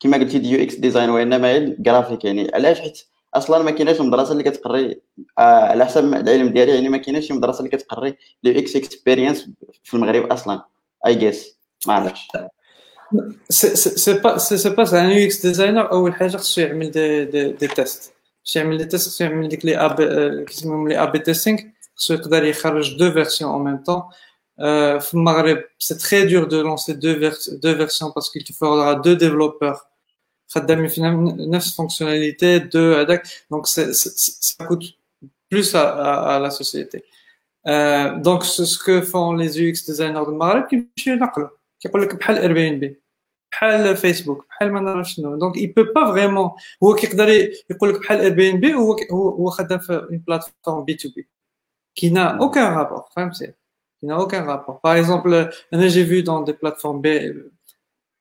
كما 0.00 0.16
قلتي 0.16 0.38
des 0.38 0.50
UX 0.50 0.74
design 0.74 1.10
وإنما 1.10 1.56
الجرافيك 1.56 2.24
يعني. 2.24 2.50
علاش 2.54 2.80
حيت 2.80 3.02
أصلا 3.34 3.62
ما 3.62 3.70
كايناش 3.70 4.00
مدرسة 4.00 4.32
اللي 4.32 4.42
كتقري 4.42 5.00
آه 5.38 5.40
على 5.40 5.86
حسب 5.86 6.04
العلم 6.04 6.48
ديالي 6.48 6.74
يعني 6.74 6.88
ما 6.88 6.98
كايناش 6.98 7.32
مدرسة 7.32 7.58
اللي 7.58 7.70
كتقري 7.70 8.16
l'UX 8.42 8.76
experience 8.76 9.50
في 9.84 9.94
المغرب 9.94 10.32
أصلا 10.32 10.62
I 11.06 11.14
guess 11.14 11.56
ما 11.86 11.94
عرفتش. 11.94 12.28
c'est 13.50 14.14
pas 14.14 14.38
c'est 14.38 14.70
Ben 14.70 15.26
un 15.26 15.36
UX 15.36 15.46
designer 15.46 15.92
أول 15.92 16.14
حاجة 16.14 16.36
خصو 16.36 16.60
يعمل 16.60 16.90
دي 16.90 17.24
دي, 17.24 17.52
دي 17.52 17.68
تيست 17.68 18.12
باش 18.44 18.56
يعمل 18.56 18.76
les 18.76 18.84
tests 18.84 19.08
خصو 19.08 19.24
يعمل 19.24 19.48
ديك 19.48 19.64
les 19.64 19.76
AB 19.76 19.96
كيسموهم 20.44 20.88
les 20.88 21.02
AB 21.02 21.18
testing 21.18 21.58
خصو 21.96 22.14
يقدر 22.14 22.44
يخرج 22.44 22.98
deux 22.98 23.12
versions 23.12 23.50
en 23.50 23.64
même 23.64 23.76
temps 23.76 24.02
في 25.00 25.14
المغرب 25.14 25.64
c'est 25.78 25.94
très 25.94 26.26
dur 26.26 26.44
de 26.44 26.62
lancer 26.62 26.92
deux 26.92 27.12
deux 27.12 27.74
versions 27.76 28.12
parce 28.16 28.30
que 28.30 28.38
il 28.38 28.44
te 28.44 28.52
faudra 28.52 28.94
deux 28.94 29.16
développeurs. 29.16 29.80
خدامين 30.48 30.88
في 30.88 31.00
نفس 31.50 31.76
fonctionnalité 31.76 32.58
de 32.58 32.94
هذاك 32.94 33.22
donc 33.50 33.66
ça 33.66 34.64
coûte 34.66 34.84
plus 35.50 35.74
à, 35.74 35.82
à, 35.82 36.36
à 36.36 36.38
la 36.38 36.50
société. 36.50 37.04
Euh, 37.66 38.16
donc 38.26 38.44
ce 38.44 38.78
que 38.84 39.00
font 39.00 39.32
les 39.32 39.60
UX 39.60 39.86
designers 39.86 40.24
du 40.24 40.28
المغرب 40.28 40.66
كيمشيو 40.66 41.14
ينقلوا 41.14 41.48
كيقول 41.80 42.02
لك 42.02 42.14
بحال 42.14 42.38
Airbnb 42.38 43.00
بحال 43.52 43.96
فيسبوك 43.96 44.46
بحال 44.48 44.72
ما 44.72 44.80
نعرف 44.80 45.10
شنو 45.10 45.36
donc 45.36 45.56
il 45.56 45.66
peut 45.66 45.82
pas 45.94 46.12
vraiment 46.12 46.50
هو 46.82 46.94
كيقدر 46.94 47.28
يقول 47.70 47.94
لك 47.94 48.00
بحال 48.00 48.20
Airbnb 48.20 48.74
هو 48.74 48.96
هو 49.12 49.50
خدام 49.50 49.78
في 49.78 49.92
une 49.92 50.18
plateforme 50.18 50.84
B2B 50.84 51.28
qui 52.00 52.10
n'a 52.10 52.36
aucun 52.44 52.74
rapport. 52.74 53.08
فهمتي 54.08 54.26
qui 54.26 54.38
n'a 54.38 54.42
aucun 54.42 54.44
rapport. 54.44 54.80
Par 54.80 54.96
exemple 54.96 55.50
أنا 55.74 55.88
j'ai 55.88 56.04
vu 56.04 56.22
dans 56.22 56.42
des 56.42 56.54
plateformes 56.54 57.00
B, 57.00 57.08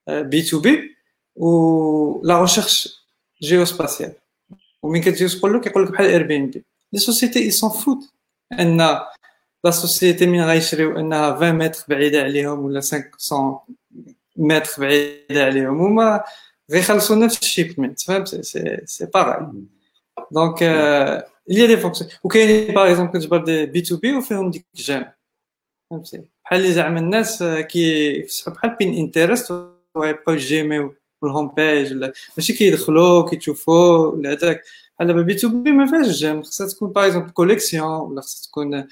B2B 0.08 0.68
ou 1.36 2.22
la 2.24 2.38
recherche 2.40 2.90
géospatiale 3.42 4.16
ومين 4.84 5.02
كتجي 5.02 5.28
تقول 5.28 5.54
له 5.54 5.60
كيقول 5.60 5.86
لك 5.86 5.92
بحال 5.92 6.08
Airbnb 6.08 6.66
les 6.94 7.00
sociétés 7.00 7.52
ils 7.52 7.59
s'en 7.59 7.70
foutent 7.70 8.14
ان 8.60 8.78
la 9.64 9.72
société 9.72 10.26
من 10.26 10.42
غيشريو 10.42 11.00
انها 11.00 11.32
20 11.32 11.56
متر 11.56 11.86
بعيده 11.90 12.24
عليهم 12.24 12.60
ولا 12.60 12.82
500 12.82 13.66
متر 14.38 14.72
بعيده 14.78 15.46
عليهم 15.46 15.82
وما 15.82 16.24
غيخلصوا 16.72 17.16
نفس 17.16 17.40
ال 17.40 17.47
shipment 17.47 18.02
فهمت 18.02 18.28
سي 18.28 18.82
سي 18.86 19.06
باغي 19.06 19.52
donc 20.32 20.64
il 21.50 21.58
y 21.58 21.62
a 21.62 21.68
des 21.68 21.78
fonctions. 21.78 22.20
وكاين 22.24 22.74
par 22.74 22.92
exemple 22.92 23.12
كتجبر 23.20 23.44
des 23.44 23.82
B2B 23.82 24.16
وفيهم 24.16 24.52
ديك 24.52 24.66
ال 24.76 24.81
j'aime 24.81 25.12
فهمتي 25.92 26.24
بحال 26.46 26.60
اللي 26.60 26.74
زعما 26.74 27.00
الناس 27.00 27.44
كيفتحوا 27.44 28.54
بحال 28.54 28.76
Pinterest 28.80 29.54
ويبقاو 29.96 30.36
يجيميو 30.36 30.96
ال 31.24 31.28
home 31.28 31.48
page 31.48 31.94
ولا 31.94 32.14
ماشي 32.38 32.54
كيدخلوا 32.54 33.30
كيشوفوا 33.30 34.08
ولا 34.08 34.32
هذاك 34.32 34.62
بحال 34.96 35.08
دابا 35.08 35.22
B2B 35.22 35.72
ما 35.72 35.86
فيهاش 35.86 36.08
ال 36.08 36.13
j'aime 36.13 36.44
خصها 36.44 36.68
تكون 36.68 36.92
par 36.92 37.06
exemple 37.06 37.30
collection 37.30 37.88
ولا 37.88 38.22
خصها 38.22 38.44
تكون 38.44 38.88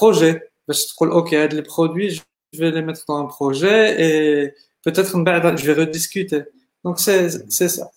projet 0.00 0.40
باش 0.68 0.86
تقول 0.86 1.10
OK 1.10 1.36
هاد 1.36 1.54
les 1.54 1.60
produits 1.62 2.08
je 2.08 2.22
vais 2.56 2.70
les 2.70 2.82
mettre 2.82 3.02
dans 3.08 3.20
un 3.20 3.28
projet 3.40 3.68
et 3.70 4.54
peut-être 4.88 5.14
من 5.14 5.24
بعد 5.24 5.56
je 5.56 5.74
vais 5.74 5.86
rediscuter. 5.86 6.42
Donc 6.84 6.98
c'est 6.98 7.28
c'est 7.56 7.68
ça. 7.68 7.90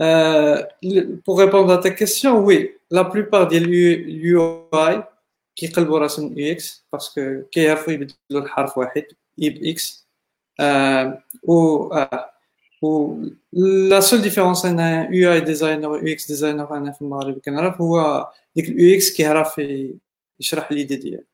Euh, 0.00 0.62
pour 1.24 1.38
répondre 1.38 1.72
à 1.72 1.78
ta 1.78 1.90
question 1.90 2.38
oui. 2.46 2.70
La 2.90 3.04
plupart 3.04 3.48
ديال 3.48 3.64
ال 3.64 4.68
UI 4.72 5.11
كيقلبوا 5.56 5.98
راسهم 5.98 6.38
UX 6.38 6.52
parce 6.52 6.86
que 6.92 7.42
كيعرفوا 7.52 7.92
يبدلوا 7.92 8.42
الحرف 8.42 8.78
واحد 8.78 9.04
ب 9.38 9.64
X. 9.64 10.08
و 11.42 11.54
و 12.82 13.16
la 13.88 14.00
seule 14.00 14.22
différence 14.22 14.64
entre 14.64 15.08
UI 15.14 15.32
designer 15.32 15.88
و 15.88 15.96
UX 15.96 16.26
designer 16.28 16.76
أنا 16.76 16.92
في 16.92 17.02
المغرب 17.02 17.38
كنعرف 17.38 17.80
هو 17.80 18.26
ديك 18.56 18.68
ال 18.68 18.94
UX 18.94 19.16
كيعرف 19.16 19.60
يشرح 20.40 20.72
l'idée 20.72 20.96
ديالو. 20.96 21.24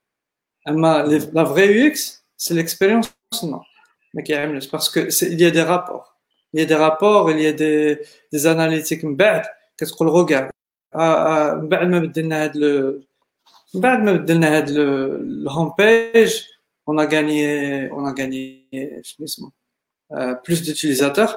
أما 0.69 1.03
la 1.33 1.45
vraie 1.45 1.81
UX 1.81 2.25
c'est 2.37 2.55
l'expérience 2.55 3.15
Non 3.45 3.63
ما 4.15 4.23
كيعملش 4.23 4.67
parce 4.67 4.88
que 4.88 5.01
il 5.01 5.41
y 5.41 5.45
a 5.45 5.51
des 5.51 5.63
rapports. 5.63 6.15
Il 6.55 6.61
y 6.61 6.63
a 6.63 6.67
des 6.67 6.75
rapports 6.75 7.31
il 7.31 7.41
y 7.41 7.47
a 7.47 7.53
des 7.53 7.99
des 8.33 8.47
analytiques. 8.47 9.05
من 9.05 9.17
بعد 9.17 9.43
كتقول 9.77 10.09
regarde 10.09 10.51
من 11.57 11.69
بعد 11.69 11.87
ما 11.87 11.99
بدلنا 11.99 12.45
هاد 12.45 12.57
بعد 13.74 14.00
ما 14.00 14.14
بدلنا 14.14 14.58
هاد 14.58 14.70
الهوم 14.70 15.74
بيج 15.78 16.34
on 16.90 16.98
a 17.00 17.06
gagné 17.06 17.90
on 17.92 18.06
a 18.06 18.14
gagné 18.14 18.70
شنو 19.02 19.26
اسمه 19.26 19.52
بلوس 20.48 20.60
دوتيليزاتور 20.60 21.28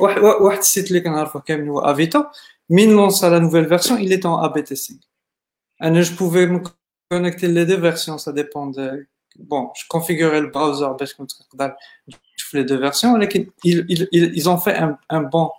واحد 0.00 0.18
واحد 0.22 0.58
السيت 0.58 0.88
اللي 0.88 1.00
كنعرفه 1.00 1.40
كامل 1.40 1.68
هو 1.68 1.80
افيتا 1.80 2.30
من 2.70 2.92
لونسا 2.92 3.26
لا 3.26 3.38
نوفيل 3.38 3.68
فيرسيون 3.68 4.08
il 4.08 4.12
est 4.12 4.24
en 4.24 4.48
AB 4.48 4.62
testing 4.62 5.06
انا 5.82 6.00
جو 6.00 6.16
بوفي 6.16 6.46
me 6.46 6.60
connecter 7.14 7.48
les 7.48 7.66
deux 7.66 7.80
versions 7.80 8.18
ça 8.18 8.32
dépend 8.32 8.66
de 8.66 9.06
bon 9.38 9.70
je 9.74 9.84
configurais 9.88 10.40
le 10.40 10.50
browser 10.50 10.96
باش 10.98 11.14
كنت 11.14 11.30
نقدر 11.40 11.76
نشوف 12.08 12.56
les 12.56 12.64
deux 12.64 12.90
versions 12.90 13.14
ولكن 13.14 13.50
ils, 13.66 13.86
ils, 13.88 14.08
ils 14.12 14.48
ont 14.48 14.58
fait 14.58 14.76
un, 14.76 14.98
un 15.10 15.22
bon 15.22 15.50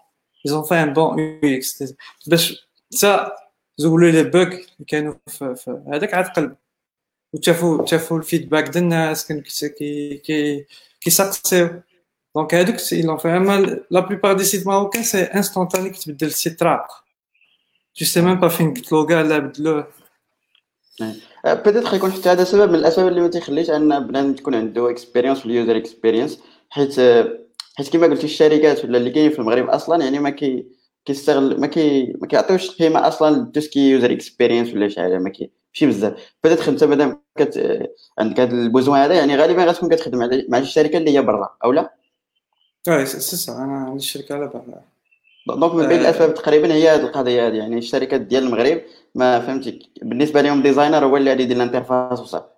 ils 0.45 0.53
ont 0.55 0.63
fait 0.63 0.77
un 0.77 0.87
bon 0.87 1.15
UX 1.15 1.93
باش 2.27 2.67
تا 3.01 3.35
زولوا 3.78 4.10
les 4.10 4.22
bugs 4.22 4.42
اللي 4.42 4.66
كانوا 4.88 5.14
في 5.28 5.82
هذاك 5.92 6.14
عاد 6.14 6.26
قلب. 6.26 6.56
وشافوا 7.32 7.86
شافوا 7.86 8.18
ال 8.18 8.24
feedback 8.24 8.68
ديال 8.68 8.84
الناس 8.84 9.26
كان 9.26 9.42
كي 9.42 10.16
كي 10.18 10.66
كيسقسيو. 11.00 11.70
donc 12.36 12.54
هادوك 12.54 12.76
في 12.78 13.28
أما 13.28 13.80
la 13.90 14.00
plupart 14.00 14.32
des 14.32 14.44
sites 14.44 14.66
marocains 14.66 15.02
c'est 15.02 15.22
instantané 15.22 15.90
كتبدل 15.90 16.26
ال 16.26 16.33
site 16.33 16.60
تراق 16.60 16.86
tu 17.98 18.04
sais 18.04 18.20
même 18.20 18.40
pas 18.40 18.48
فين 18.48 18.74
كتلوغا 18.74 19.22
لا 19.22 19.38
بدلوه 19.38 19.88
peut-être 21.44 21.94
يكون 21.94 22.12
حتى 22.12 22.28
هذا 22.28 22.44
سبب 22.44 22.70
من 22.70 22.74
الأسباب 22.74 23.08
اللي 23.08 23.20
ما 23.20 23.28
تيخليش 23.28 23.70
أن 23.70 24.06
بنادم 24.06 24.34
تكون 24.34 24.54
عنده 24.54 24.90
expérience 24.90 25.38
في 25.38 25.46
ال 25.46 25.52
user 25.52 25.76
experience 25.76 26.40
حيت 26.70 27.00
حيت 27.76 27.88
كما 27.92 28.06
قلتي 28.06 28.24
الشركات 28.24 28.84
ولا 28.84 28.98
اللي 28.98 29.10
كاينين 29.10 29.30
في 29.30 29.38
المغرب 29.38 29.68
أصلا 29.68 30.04
يعني 30.04 30.18
ما 30.18 30.30
كي 30.30 30.66
كيستغل 31.04 31.60
ما 31.60 31.66
كي 31.66 32.12
ما 32.20 32.26
كيعطيوش 32.26 32.70
قيمه 32.70 33.08
أصلا 33.08 33.36
ل 33.42 33.47
tout 33.47 33.66
ce 33.66 33.76
qui 33.76 33.90
user 33.90 34.12
experience 34.12 34.74
ولا 34.74 34.88
شي 34.88 35.00
حاجة 35.00 35.18
ما 35.18 35.30
كي 35.30 35.50
ماشي 35.74 35.86
بزاف. 35.86 36.34
peut-être 36.44 36.72
انت 36.72 36.84
مادام 36.84 37.22
كت 37.36 37.82
عندك 38.18 38.40
هذا 38.40 38.52
ال 38.52 38.59
besoin 38.59 39.00
هذا 39.00 39.14
يعني 39.14 39.36
غالبا 39.36 39.64
غتكون 39.64 39.88
كتخدم 39.88 40.44
مع 40.48 40.62
شي 40.62 40.70
شركة 40.70 40.96
اللي 40.96 41.10
هي 41.10 41.22
برا 41.22 41.56
أو 41.64 41.72
لا؟ 41.72 41.94
وي 42.88 43.06
سي 43.06 43.36
سا 43.36 43.52
أنا 43.52 43.78
عندي 43.78 43.96
الشركة 43.96 44.34
على 44.34 44.46
برا. 44.46 44.82
donc 45.56 45.74
من 45.74 45.88
بين 45.88 46.00
الأسباب 46.00 46.34
تقريبا 46.34 46.74
هي 46.74 46.88
هذه 46.88 47.00
القضية 47.00 47.48
هذه 47.48 47.54
يعني 47.54 47.78
الشركات 47.78 48.20
ديال 48.20 48.42
المغرب 48.42 48.82
ما 49.14 49.40
فهمتي 49.40 49.90
بالنسبة 50.02 50.40
لهم 50.42 50.62
designer 50.62 51.04
هو 51.04 51.16
اللي 51.16 51.30
غادي 51.30 51.42
يدير 51.42 51.56
ال 51.56 51.63
interface 51.63 52.20
وصافي. 52.20 52.48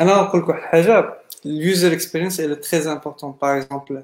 أنا 0.00 0.22
نقول 0.22 0.42
لك 0.42 0.48
واحد 0.48 0.60
الحاجة 0.60 1.20
ال 1.46 1.55
user 1.55 1.92
experience 1.92 2.40
هي 2.40 2.54
très 2.54 2.92
importante 2.92 3.34
par 3.42 3.58
exemple 3.58 4.02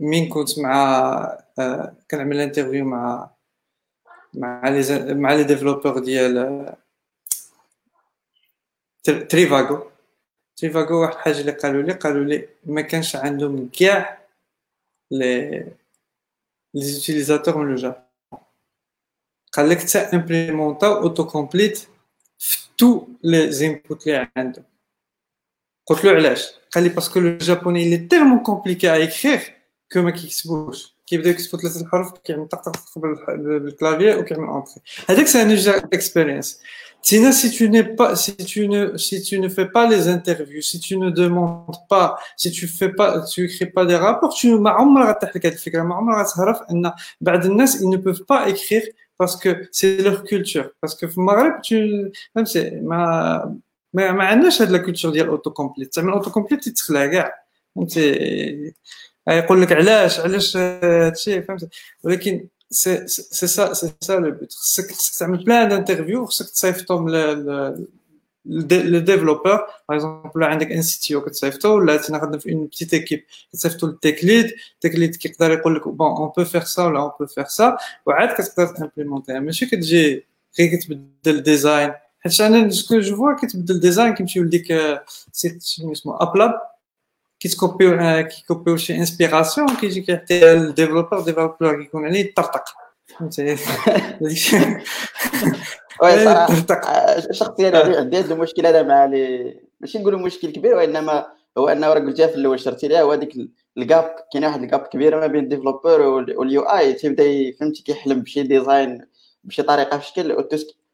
مين 0.00 0.28
كنت 0.28 0.58
مع 0.58 1.38
كنعمل 2.10 2.40
interview 2.40 2.84
مع 2.84 3.30
مع 4.34 4.68
لي 4.68 5.14
مع 5.14 5.32
les 5.34 5.44
développeurs 5.44 5.98
ديال 5.98 6.74
Trivago 9.02 9.90
Trivago 10.56 11.02
واحد 11.02 11.14
الحاجة 11.14 11.40
اللي 11.40 11.52
قالوا 11.52 11.82
لي 11.82 11.92
قالوا 11.92 12.24
لي 12.24 12.48
ما 12.66 12.80
كانش 12.80 13.16
عندهم 13.16 13.68
كاع 13.68 14.18
les 15.10 15.50
les 16.74 16.82
utilisateurs 16.82 17.56
من 17.56 17.68
le 17.70 17.74
Japon 17.74 18.02
قال 19.52 19.68
لك 19.68 19.82
تا 19.82 20.14
امبليمونطاو 20.14 20.96
auto 20.96 21.26
complete 21.26 21.88
في 22.38 22.58
tous 22.78 23.06
les 23.24 23.52
inputs 23.52 24.06
اللي 24.06 24.28
عندهم. 24.36 24.64
قلت 25.86 26.04
له 26.04 26.10
علاش؟ 26.10 26.52
قال 26.72 26.84
لي 26.84 26.90
parce 26.90 27.09
que 27.09 27.20
le 27.20 27.38
japonais 27.38 27.96
est 27.96 28.07
tellement 28.07 28.38
compliqué 28.42 28.90
à 28.90 28.94
écrire 28.94 29.57
que 29.92 30.02
ما 30.02 30.10
كيكتبوش. 30.10 30.94
كيبدا 31.06 31.30
يكتبوا 31.30 31.60
ثلاثة 31.60 31.80
الحروف 31.80 32.12
كيعمل 32.24 32.48
طق 32.48 32.62
طق 32.62 32.72
طق 32.72 32.98
بال 33.34 33.52
clavier 33.52 34.14
وكيعمل 34.14 34.48
entrée. 34.48 34.82
هذاك 35.08 35.26
c'est 35.26 35.42
un 35.42 35.50
user 35.50 35.76
experience 35.76 36.60
Sinon, 37.00 37.32
si 37.32 37.50
tu 37.50 37.68
n'es 37.70 37.84
pas, 37.84 38.16
si 38.16 38.36
tu 38.36 38.68
ne, 38.68 38.96
si 38.96 39.22
tu 39.22 39.38
ne 39.38 39.48
fais 39.48 39.66
pas 39.66 39.88
les 39.88 40.08
interviews, 40.08 40.60
si 40.62 40.80
tu 40.80 40.98
ne 40.98 41.10
demandes 41.10 41.76
pas, 41.88 42.18
si 42.36 42.50
tu 42.50 42.66
fais 42.66 42.92
pas, 42.92 43.24
tu 43.24 43.44
écris 43.44 43.66
pas 43.66 43.86
des 43.86 43.96
rapports, 43.96 44.34
tu 44.34 44.48
ما 44.58 44.70
عمرك 44.70 45.08
غتحل 45.08 45.32
لك 45.34 45.46
هذه 45.46 45.52
الفكرة. 45.52 45.82
ما 45.82 45.94
عمرك 45.94 46.26
غتعرف 46.26 46.58
أن 46.70 46.92
بعض 47.20 47.46
الناس 47.46 47.82
ils 47.82 47.88
ne 47.88 47.96
peuvent 47.96 48.24
pas 48.24 48.48
écrire 48.48 48.82
parce 49.18 49.36
que 49.36 49.68
c'est 49.72 50.02
leur 50.02 50.24
culture. 50.24 50.70
Parce 50.80 50.94
que 50.94 51.06
في 51.06 51.18
المغرب 51.18 51.60
tu 51.62 51.74
فهمتي 52.34 52.70
ما 52.70 53.58
ما, 53.94 54.12
ما 54.12 54.24
عندناش 54.24 54.62
هاد 54.62 54.70
la 54.70 54.78
culture 54.78 55.10
ديال 55.12 55.28
auto 55.28 55.50
complete 55.50 55.94
تعمل 55.94 56.12
auto 56.12 56.30
فهمتي 59.28 59.44
يقول 59.44 59.62
لك 59.62 59.72
علاش 59.72 60.20
علاش 60.20 60.56
هادشي 60.56 61.42
فهمتي 61.42 61.68
ولكن 62.02 62.46
c'est 62.70 63.06
ça 63.06 63.72
c'est 63.72 63.92
ça 64.00 64.12
le 64.12 64.30
but 64.30 64.52
خصك 64.52 65.18
تعمل 65.18 65.44
plan 65.44 65.68
d'interview 65.68 66.26
خصك 66.26 66.50
تصيفطهم 66.50 67.08
le 67.08 68.98
développeur 68.98 69.44
par 69.44 69.60
exemple 69.90 70.44
عندك 70.44 70.72
un 70.72 70.82
CT 70.82 71.20
كتصيفطو 71.20 71.68
ولا 71.76 72.08
أنا 72.10 72.18
خدام 72.18 72.38
في 72.38 72.52
une 72.52 72.66
petite 72.66 72.94
équipe 72.94 73.24
كتصيفطو 73.52 73.86
لل 73.86 73.99
tech 73.99 74.24
lead 74.24 74.52
ال 74.74 74.78
tech 74.78 74.94
lead 74.94 75.16
كيقدر 75.16 75.52
يقول 75.52 75.76
لك 75.76 75.88
bon 75.88 76.10
on 76.10 76.32
peut 76.36 76.44
faire 76.44 76.60
ça 76.60 76.84
ولا 76.84 77.00
on 77.00 77.10
peut 77.20 77.26
faire 77.26 77.44
ça 77.44 77.76
وعاد 78.06 78.28
كتقدر 78.28 78.66
ت 78.66 78.72
implémenter 78.72 79.34
ها 79.34 79.40
ماشي 79.40 79.66
كتجي 79.66 80.26
غير 80.58 80.76
كتبدل 80.76 81.42
design 81.42 81.92
حيت 82.20 82.40
أنا 82.40 82.70
ce 82.70 82.82
que 82.82 83.00
je 83.00 83.16
vois 83.16 83.32
كتبدل 83.32 83.80
design 83.80 84.14
كيمشيو 84.14 84.42
لديك 84.42 84.98
site 85.32 85.62
شنو 85.62 85.92
اسمه 85.92 86.22
Uplabs 86.22 86.60
كيتكوبيو 87.40 87.98
كيكوبيو 88.28 88.76
شي 88.76 88.94
انسبيراسيون 88.94 89.76
كيجي 89.76 90.00
كيعطيها 90.00 90.54
لل 90.54 90.66
developer 90.66 91.18
ال 91.18 91.24
developer 91.24 91.82
كيكون 91.82 92.06
عليه 92.06 92.20
يطرطق 92.20 92.64
فهمتي 93.06 93.56
oui 96.02 96.24
صراحة 96.24 96.52
شخصيا 97.32 97.96
عندي 97.98 98.18
هذا 98.18 98.34
المشكل 98.34 98.66
هذا 98.66 98.82
مع 98.82 99.04
لي 99.04 99.54
ماشي 99.80 99.98
نقولوا 99.98 100.20
مشكل 100.20 100.52
كبير 100.52 100.76
وانما 100.76 101.26
هو 101.58 101.68
انه 101.68 101.92
راه 101.92 102.00
قلتها 102.00 102.26
في 102.26 102.34
الأول 102.34 102.60
شرتي 102.60 102.88
ليها 102.88 103.02
هو 103.02 103.12
هذيك 103.12 103.34
ال 103.78 103.87
gap 103.87 104.14
كاين 104.32 104.44
واحد 104.44 104.62
ال 104.62 104.66
gap 104.66 104.80
كبيره 104.80 105.20
ما 105.20 105.26
بين 105.26 105.44
ال 105.44 105.50
developer 105.50 106.00
وال 106.00 106.62
UI 106.62 106.92
تيبدا 106.92 107.52
فهمتي 107.60 107.82
كيحلم 107.82 108.20
بشي 108.20 108.42
design 108.42 109.06
بشي 109.44 109.62
طريقه 109.62 109.98
في 109.98 110.06
شكل 110.06 110.32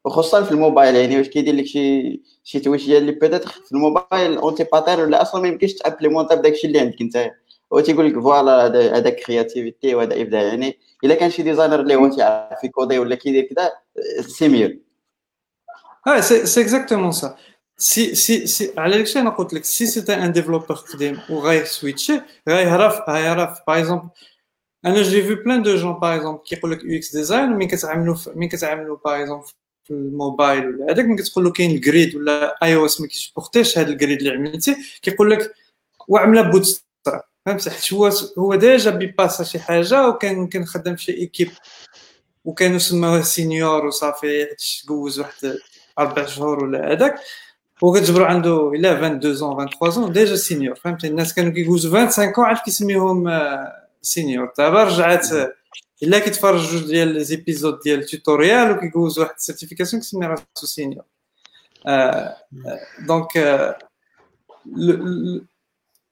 وخصوصا 0.05 0.43
في 0.45 0.53
الموبايل 0.53 0.97
يعني 0.97 1.19
واش 1.19 1.29
كيدير 1.29 1.55
لك 1.55 1.67
شي 1.67 2.23
شي 2.45 2.61
تويشيه 2.61 2.99
اللي 2.99 3.13
بيتيتر 3.13 3.51
في 3.51 3.73
الموبايل 3.73 4.37
اونتي 4.37 4.65
باتر 4.73 5.01
ولا 5.01 5.23
أصلا 5.23 5.41
ما 5.43 5.49
يمكنش 5.49 5.73
ت 5.75 5.80
implémenta 5.80 6.35
بداك 6.35 6.65
اللي 6.65 6.81
عندك 6.81 7.01
أنت. 7.01 7.31
هو 7.73 7.81
تيقول 7.81 8.07
لك 8.07 8.15
voilà 8.23 8.67
هذا 8.97 9.11
créativité 9.11 9.95
وهذا 9.95 10.23
إبداع. 10.23 10.43
يعني 10.43 10.79
إلا 11.05 11.15
كان 11.15 11.31
شي 11.31 11.43
designer 11.43 11.81
اللي 11.81 11.95
هو 11.97 12.09
تيعرف 12.09 12.65
ي 12.65 12.70
coder 12.70 12.99
ولا 12.99 13.15
كيدير 13.15 13.45
كذا 13.45 13.73
c'est 14.21 14.49
mieux 14.49 14.81
آه 16.07 16.21
c'est 16.21 16.61
exactement 16.61 17.13
ça 17.13 17.37
c'est 17.79 18.15
c'est 18.15 18.47
c'est 18.47 18.73
على 18.79 18.97
داكشي 18.97 19.21
أنا 19.21 19.31
قلت 19.31 19.55
لك 19.55 19.65
si 19.65 19.87
c'était 19.87 20.15
un 20.15 20.33
développeur 20.33 20.77
قديم 20.77 21.21
وغايسويتشي 21.31 22.21
غيعرف 22.49 23.01
غيعرف 23.09 23.59
par 23.67 23.79
exemple 23.79 24.09
أنا 24.85 25.03
j'ai 25.03 25.23
في 25.23 25.35
plein 25.35 25.63
de 25.63 25.77
gens 25.77 25.93
par 25.93 26.17
exemple 26.17 26.43
كيقول 26.47 26.73
لك 26.73 26.85
UX 26.85 27.17
design 27.17 27.51
ملي 27.51 27.67
كتعملوا 27.67 28.17
ملي 28.35 28.49
كتعملوا 28.49 28.97
par 29.05 29.23
exemple 29.23 29.47
في 29.85 29.91
الموبايل 29.91 30.67
ولا 30.67 30.93
هذاك 30.93 31.05
ملي 31.05 31.23
كتقول 31.23 31.45
له 31.45 31.51
كاين 31.53 31.71
ال 31.71 31.80
grid 31.80 32.17
ولا 32.17 32.59
iOS 32.63 33.01
ما 33.01 33.07
كي 33.07 33.18
supporter 33.18 33.68
ش 33.68 33.79
هذا 33.79 33.89
ال 33.89 33.95
grid 33.95 34.19
اللي 34.19 34.31
عملتي 34.31 34.77
كيقول 35.03 35.31
لك 35.31 35.55
وعملها 36.09 36.43
bon 36.43 36.85
فهمت؟ 37.47 37.69
حيت 37.69 37.93
هو 37.93 38.11
هو 38.39 38.55
déjà 38.55 38.91
بيباسا 38.91 39.45
شي 39.45 39.59
حاجة 39.59 40.09
وكان 40.09 40.49
كنخدم 40.49 40.97
في 40.97 41.03
شي 41.03 41.13
équipe 41.13 41.51
وكانوا 42.45 42.79
سماوه 42.79 43.23
senior 43.23 43.87
وصافي 43.87 44.47
حيت 44.47 44.91
واحد 44.91 45.59
أربع 45.99 46.27
شهور 46.27 46.65
ولا 46.65 46.93
هذاك. 46.93 47.15
وكتجبروا 47.83 48.27
عنده 48.27 48.73
إلا 48.73 48.93
22 48.93 49.35
ans 49.35 49.55
23 49.55 49.91
ans 49.91 50.13
déjà 50.13 50.37
senior 50.37 50.75
فهمتي 50.75 51.07
الناس 51.07 51.35
كانوا 51.35 51.53
كيجوزوا 51.53 51.91
25 52.01 52.47
عارف 52.47 52.61
كيسميهم 52.65 53.31
senior 54.03 54.53
دابا 54.59 54.85
رجعت 54.85 55.27
إلا 56.03 56.19
كيتفرج 56.19 56.61
جوج 56.61 56.87
ديال 56.87 57.09
les 57.09 57.25
épisodes 57.25 57.81
ديال 57.81 57.99
ال 57.99 58.07
tutorial 58.07 58.71
وكيجوز 58.71 59.19
واحد 59.19 59.35
ال 59.37 59.41
certification 59.41 60.03
كيسمي 60.03 60.27
راسو 60.27 60.67
senior. 60.67 61.05
donc 63.07 63.37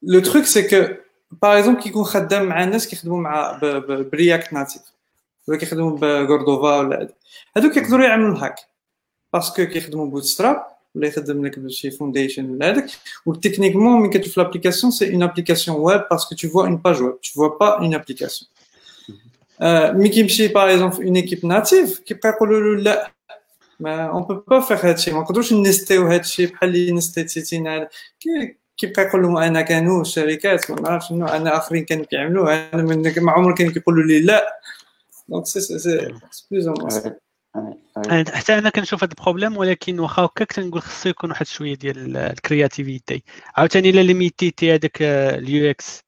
le 0.03 0.21
truc 0.21 0.45
c'est 0.45 0.63
que 0.63 0.95
par 1.43 1.59
exemple 1.59 1.81
كيكون 1.81 2.05
خدام 2.05 2.45
مع 2.45 2.65
الناس 2.65 2.89
كيخدموا 2.89 3.21
مع 3.21 3.61
ب 3.89 3.99
React 3.99 4.53
Native 4.53 4.83
ولا 5.49 5.59
كيخدموا 5.59 5.99
بكوردوفا 6.01 6.79
ولا 6.79 7.09
هادو. 7.57 7.71
كيقدروا 7.71 8.05
يعملوا 8.05 8.37
ال 8.37 8.40
hack 8.40 8.55
parce 9.33 9.54
que 9.54 9.67
كيخدموا 9.67 10.07
Bootstrap 10.07 10.67
ولا 10.95 11.09
يخدم 11.09 11.47
لك 11.47 11.59
بشي 11.59 11.91
Foundation 11.91 12.51
ولا 12.51 12.71
هذاك 12.71 12.91
و 13.27 13.32
techniquement 13.32 14.01
ملي 14.01 14.19
كتشوف 14.19 14.39
l'application 14.39 14.93
c'est 14.93 15.15
une 15.15 15.23
application 15.23 15.77
web 15.77 16.03
parce 16.11 16.26
que 16.26 16.35
tu 16.35 16.49
vois 16.49 16.63
une 16.63 16.77
page 16.77 17.03
web 17.03 17.21
tu 17.21 17.33
vois 17.33 17.59
pas 17.59 17.79
une 17.79 17.95
application 17.95 18.51
mais 19.93 20.09
كيمشي 20.09 20.49
par 20.49 20.73
exemple 20.73 21.07
une 21.07 21.17
équipe 21.17 21.47
native 21.47 21.99
كيبقى 21.99 22.29
يقولوا 22.29 22.77
له 22.77 22.83
لا 22.83 23.13
ما 23.81 24.07
اون 24.07 24.23
بو 24.23 24.35
با 24.35 24.61
فيغ 24.61 24.89
هادشي 24.89 25.11
ما 25.11 25.21
نقدروش 25.21 25.53
nester 25.53 25.99
و 25.99 26.07
هادشي 26.07 26.47
بحال 26.47 26.69
اللي 26.69 26.93
nesterيت 26.93 27.31
سيتينا 27.31 27.89
كيبقى 28.77 29.03
يقول 29.03 29.23
لهم 29.23 29.37
أنا 29.37 29.63
كانوا 29.63 30.03
الشركات 30.03 30.71
ما 30.71 30.81
نعرفش 30.81 31.09
شنو 31.09 31.27
أنا 31.27 31.57
اخرين 31.57 31.85
كانوا 31.85 32.05
كيعملوه 32.05 32.55
أنا 32.75 32.83
من 32.83 33.13
ما 33.19 33.33
عمر 33.33 33.55
كانوا 33.55 33.73
كيقولوا 33.73 34.05
لي 34.05 34.21
لا 34.21 34.59
donc 35.29 35.47
c'est 35.47 35.61
c'est 35.61 36.15
plus 36.51 36.69
حتى 38.33 38.59
أنا 38.59 38.71
كنشوف 38.71 39.05
هذا 39.05 39.13
ال 39.13 39.18
problème 39.18 39.57
ولكن 39.57 40.01
واخا 40.01 40.23
هكاك 40.23 40.53
تنقول 40.53 40.83
خصو 40.83 41.09
يكون 41.09 41.31
واحد 41.31 41.47
شوية 41.47 41.75
ديال 41.75 42.17
ال 42.17 42.26
créativité 42.26 43.23
عاوتاني 43.57 43.91
إلا 43.91 44.01
limiterيتي 44.01 44.75
هذاك 44.75 45.03
ال 45.03 45.71
UX 45.71 46.03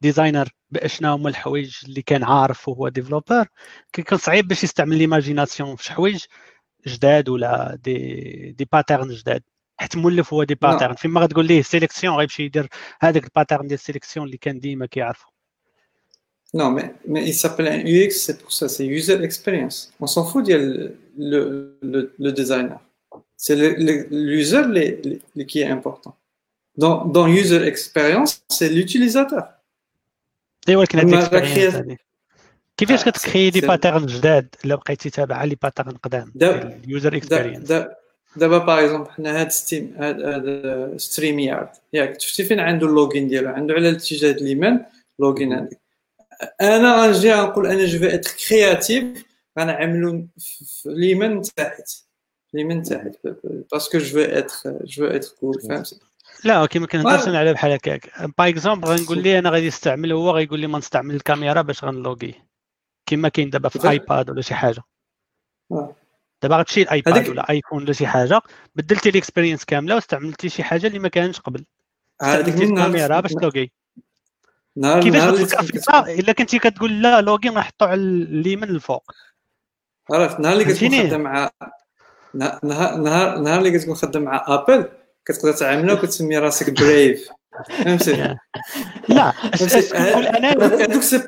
designer 0.00 0.48
باشنا 0.70 1.08
هما 1.14 1.28
الحوايج 1.28 1.78
اللي 1.84 2.02
كان 2.02 2.24
عارف 2.24 2.68
وهو 2.68 2.88
developer 2.88 3.48
كيكون 3.92 4.18
صعيب 4.18 4.48
باش 4.48 4.64
يستعمل 4.64 4.98
l'imagination 4.98 5.76
في 5.76 5.84
شي 5.84 5.92
حوايج 5.92 6.24
جداد 6.86 7.28
ولا 7.28 7.78
des 7.84 8.52
des 8.52 8.68
patterns 8.72 9.08
جداد 9.08 9.42
حيت 9.76 9.96
مولف 9.96 10.34
هو 10.34 10.44
des 10.44 10.54
patterns 10.54 10.94
فيما 10.94 11.20
غتقول 11.20 11.46
ليه 11.46 11.62
sélection 11.62 12.16
غيمشي 12.16 12.42
يدير 12.44 12.68
هذاك 13.00 13.24
ال 13.24 13.29
pattern 13.29 13.66
ديال 13.66 13.78
ال 13.78 13.83
sélection 13.83 14.26
اللي 14.26 14.36
كان 14.36 14.60
ديما 14.60 14.86
كيعرفو 14.86 15.30
Non, 16.52 16.70
mais, 16.72 16.94
mais 17.06 17.24
il 17.28 17.34
s'appelle 17.34 17.68
un 17.68 17.80
UX, 17.84 18.10
c'est 18.10 18.38
pour 18.42 18.52
ça, 18.52 18.68
c'est 18.68 18.84
User 18.84 19.22
Experience. 19.22 19.92
On 20.00 20.08
s'en 20.08 20.24
fout 20.24 20.48
le, 20.48 20.96
le, 21.16 21.78
le, 21.80 22.12
le 22.18 22.32
designer. 22.32 22.80
C'est 23.36 23.56
l'user 24.10 25.00
qui 25.46 25.60
est 25.60 25.66
important. 25.66 26.16
Dans, 26.76 27.04
dans 27.04 27.28
User 27.28 27.62
Experience, 27.66 28.42
c'est 28.48 28.68
l'utilisateur. 28.68 29.59
ايوا 30.68 30.80
ولكن 30.80 30.98
كيفاش 32.76 33.04
كت 33.04 33.17
créer 33.17 33.50
des 33.50 33.60
patterns 33.60 34.06
جداد 34.06 34.54
الا 34.64 34.74
بقيتي 34.74 35.10
تابع 35.10 35.44
les 35.44 35.56
patterns 35.62 35.92
قدام؟ 35.92 36.32
ال 36.42 36.57
user 36.57 37.16
experience 37.16 37.72
دابا 38.36 38.58
par 38.58 38.84
exemple 38.84 39.10
حنا 39.10 39.40
هاد 39.40 39.50
ستيم 39.50 39.94
هاد 39.98 40.96
ستريم 40.96 41.38
يارد 41.38 41.68
ياك 41.92 42.20
شفتي 42.20 42.44
فين 42.44 42.60
عنده 42.60 42.86
ال 42.86 42.93
login 42.93 43.28
ديالو؟ 43.28 43.48
عنده 43.48 43.74
على 43.74 43.88
الاتجاه 43.88 44.30
اليمين 44.32 44.84
login 45.18 45.52
هذيك 45.52 45.78
أنا 46.60 47.06
غنجي 47.06 47.32
غنقول 47.32 47.66
أنا 47.66 47.86
je 47.86 48.06
vais 48.06 48.18
être 48.18 48.30
créatif 48.48 49.24
غنعملو 49.58 50.26
في 50.38 50.86
اليمين 50.86 51.42
تحت 51.42 51.90
اليمين 52.54 52.82
تحت 52.82 53.16
parce 53.72 53.88
que 53.88 53.98
je 53.98 54.20
vais 54.20 54.49
être 54.49 54.78
je 54.84 55.06
vais 55.06 55.17
être 55.17 55.28
cool 55.40 55.60
فهمتي؟ 55.60 56.00
لا 56.44 56.66
كيما 56.66 56.86
كنهضرش 56.86 57.28
أنا 57.28 57.38
على 57.38 57.52
بحال 57.52 57.72
هكاك. 57.72 58.12
par 58.38 58.48
exemple 58.48 58.88
غنقول 58.88 59.22
ليه 59.22 59.38
أنا 59.38 59.50
غادي 59.50 59.66
نستعمل 59.66 60.12
هو 60.12 60.30
غيقول 60.30 60.60
لي 60.60 60.66
ما 60.66 60.78
نستعمل 60.78 61.14
الكاميرا 61.14 61.62
باش 61.62 61.84
غن 61.84 61.95
logger. 61.95 62.34
كيما 63.06 63.28
كاين 63.28 63.50
دابا 63.50 63.68
في 63.68 63.90
iPad 63.90 64.30
ولا 64.30 64.42
شي 64.42 64.54
حاجة. 64.54 64.82
دابا 66.42 66.56
غتمشي 66.56 66.82
ال 66.82 66.91
iPad 66.91 67.28
ولا 67.28 67.50
iPhone 67.50 67.82
ولا 67.82 67.92
شي 67.92 68.06
حاجة 68.06 68.40
بدلتي 68.74 69.08
ال 69.08 69.13
expérience 69.13 69.64
كاملة 69.64 69.94
واستعملتي 69.94 70.48
شي 70.48 70.62
حاجة 70.62 70.86
اللي 70.86 70.98
ما 70.98 71.08
كانش 71.08 71.40
قبل. 71.40 71.64
استعملتي 72.22 72.64
الكاميرا 72.64 73.20
باش 73.20 73.32
ت 73.32 73.37
logger. 73.37 73.72
كيفاش 74.76 76.08
إلا 76.08 76.32
كنتي 76.32 76.58
كتقول 76.58 77.02
لا 77.02 77.20
login 77.20 77.52
غنحطو 77.52 77.84
على 77.84 78.00
اليمين 78.00 78.68
الفوق 78.68 79.12
عرفت؟ 80.10 80.40
نهار 80.40 80.52
اللي 80.52 80.64
كتكون 80.64 81.08
خدام 81.08 81.20
مع 81.20 81.50
نهار 82.34 82.60
نهار 82.96 83.38
نهار 83.38 83.58
اللي 83.58 83.78
كتكون 83.78 83.94
خدام 83.94 84.22
مع 84.22 84.44
Apple 84.48 84.88
كتقدر 85.32 85.52
تعاملها 85.52 85.94
وكتسمي 85.94 86.38
راسك 86.38 86.70
bref 86.70 87.28
فهمتي 87.68 88.36
لا 89.08 89.32
هذوك 89.94 91.02
c'est 91.02 91.22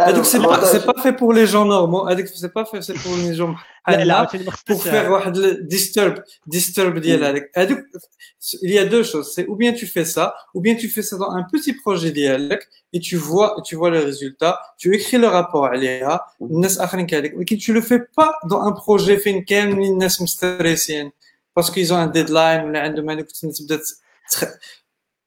هذوك 0.00 0.24
c'est 0.24 0.38
pas 0.38 0.64
c'est 0.64 0.78
pas 0.78 1.02
fait 1.02 1.10
pour 1.10 1.34
les 1.34 1.44
gens 1.44 1.68
normal 1.68 2.12
هذوك 2.12 2.26
c'est 2.26 2.48
pas 2.48 2.64
fait 2.64 2.82
c'est 2.82 2.92
pour 2.92 3.16
les 3.16 3.32
gens 3.32 3.56
لا 3.88 4.04
لا 4.04 4.28
pour 4.68 4.78
faire 4.78 5.12
واحد 5.12 5.38
disrupt 5.60 6.22
disrupt 6.46 6.98
ديال 6.98 7.24
هذاك 7.24 7.50
هذوك 7.56 7.78
il 8.62 8.72
y 8.72 8.78
a 8.78 8.84
deux 8.84 9.04
choses 9.04 9.32
c'est 9.34 9.46
ou 9.46 9.54
bien 9.54 9.72
tu 9.72 9.86
fais 9.86 10.04
ça 10.04 10.34
ou 10.54 10.60
bien 10.60 10.74
tu 10.74 10.88
fais 10.88 11.02
ça 11.02 11.16
dans 11.16 11.30
un 11.30 11.44
petit 11.52 11.74
projet 11.74 12.10
ديالك 12.10 12.68
et 12.92 13.00
tu 13.00 13.16
vois 13.16 13.56
tu 13.66 13.76
vois 13.76 13.90
le 13.90 14.00
résultat 14.00 14.58
tu 14.78 14.94
écris 14.94 15.18
le 15.18 15.28
rapport 15.28 15.64
عليها 15.64 16.20
الناس 16.42 16.78
اخرين 16.78 17.06
كذلك 17.06 17.34
ولكن 17.36 17.58
tu 17.58 17.72
le 17.72 17.80
fais 17.80 18.02
pas 18.18 18.32
dans 18.50 18.62
un 18.68 18.72
projet 18.72 19.22
فين 19.22 19.42
كاملين 19.42 19.92
الناس 19.92 20.22
مستريسين 20.22 21.12
باسكو 21.55 21.81
ils 21.81 21.93
ont 21.93 21.97
un 21.97 22.07
deadline 22.07 22.65
ولا 22.65 22.79
عندهم 22.79 23.09
هذوك 23.09 23.27
تبدا 23.31 23.79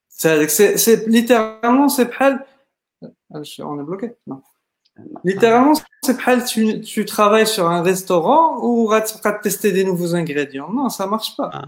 c'est 0.09 0.77
c'est 0.77 1.07
littéralement 1.07 1.89
c'est 1.89 2.05
بحال 2.05 2.45
on 3.35 3.81
est 3.81 3.85
bloqué 3.85 4.17
non 4.27 4.43
Littéralement, 5.25 5.73
c'est 6.03 6.23
pas 6.23 6.41
tu, 6.41 6.81
tu 6.81 7.05
travailles 7.05 7.47
sur 7.47 7.67
un 7.71 7.83
restaurant 7.83 8.59
ou 8.63 8.91
tu 9.07 9.15
vas 9.23 9.33
tester 9.33 9.73
des 9.73 9.85
nouveaux 9.85 10.15
ingrédients. 10.15 10.71
Non, 10.71 10.89
ça 10.89 11.07
marche 11.07 11.37
pas. 11.37 11.51
Ah. 11.53 11.65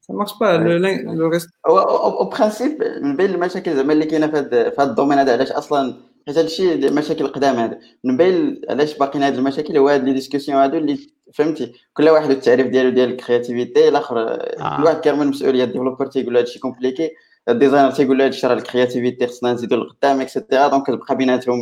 Ça 0.00 0.12
marche 0.12 0.38
pas. 0.38 0.58
Le, 0.58 0.78
le 0.78 1.26
reste. 1.26 1.48
Au, 1.64 2.26
principe, 2.26 2.82
من 3.02 3.16
بين 3.16 3.30
المشاكل 3.30 3.76
زعما 3.76 3.92
اللي 3.92 4.06
كاينه 4.06 4.26
في 4.26 4.36
هذا 4.36 4.70
في 4.70 4.76
هذا 4.82 4.90
الدومين 4.90 5.18
هذا 5.18 5.32
علاش 5.32 5.52
اصلا 5.52 5.94
حيت 6.29 6.37
هذا 6.37 6.47
الشيء 6.47 6.93
مشاكل 6.93 7.27
قدام 7.27 7.55
هذا 7.55 7.79
من 8.03 8.17
بين 8.17 8.61
علاش 8.69 8.97
باقيين 8.97 9.23
هاد 9.23 9.37
المشاكل 9.37 9.77
هو 9.77 9.89
هاد 9.89 10.03
les 10.03 10.13
discussions 10.13 10.57
هادو 10.57 10.77
اللي 10.77 10.99
فهمتي 11.33 11.73
كل 11.93 12.09
واحد 12.09 12.29
التعريف 12.29 12.67
ديالو 12.67 12.89
ديال 12.89 13.09
ال 13.09 13.16
créativité 13.16 13.89
الآخر 13.89 14.19
آه. 14.19 14.77
كل 14.77 14.83
واحد 14.83 14.99
كيرمي 14.99 15.23
المسؤوليه 15.23 15.63
ال 15.63 15.67
developer 15.67 16.05
تيقول 16.05 16.37
هادشي 16.37 16.59
compliqué 16.59 17.11
ال 17.49 17.54
designer 17.54 17.91
تيقول 17.91 18.17
له 18.17 18.25
هادشي 18.25 18.47
راه 18.47 18.53
ال 18.53 18.60
créativité 18.60 19.27
خصنا 19.27 19.53
نزيدو 19.53 19.75
لقدام 19.75 20.21
et 20.21 20.33
cetera 20.33 20.67
donc 20.67 20.83
كتبقى 20.83 21.17
بيناتهم 21.17 21.61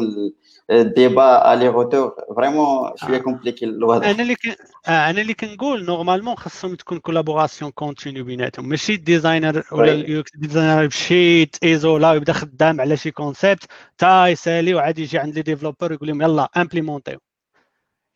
ال 0.71 1.53
débat 1.53 1.67
aller-retour 1.67 2.15
vraiment 2.35 2.91
شوية 2.95 3.17
compliqué 3.17 3.65
الوضع 3.65 4.11
أنا 4.11 4.21
اللي 4.21 4.35
كن... 4.35 4.55
أنا 4.87 5.21
اللي 5.21 5.33
كنقول 5.33 5.85
normalement 5.85 6.35
خصهم 6.35 6.75
تكون 6.75 6.99
collaboration 6.99 7.71
continue 7.71 8.23
بيناتهم. 8.23 8.69
ماشي 8.69 8.93
ال 8.93 9.01
designer 9.01 9.63
ولا 9.71 9.93
ال 9.93 10.19
UX 10.19 10.31
designer 10.35 10.87
مشيت 10.87 11.55
isolé 11.63 12.11
ويبدا 12.11 12.33
خدام 12.33 12.81
على 12.81 12.97
شي 12.97 13.11
concept 13.11 13.63
تا 13.97 14.27
يسألي 14.27 14.73
وعاد 14.73 14.99
يجي 14.99 15.17
عند 15.19 15.35
les 15.35 15.41
développeurs 15.41 15.91
يقول 15.91 16.07
لهم 16.09 16.21
يلا 16.21 16.49
implémenter 16.57 17.14
و 17.14 17.19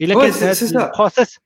إلا 0.02 0.14
كان 0.14 0.32
هذا 0.32 0.86
ال 0.86 0.92
process 0.92 1.40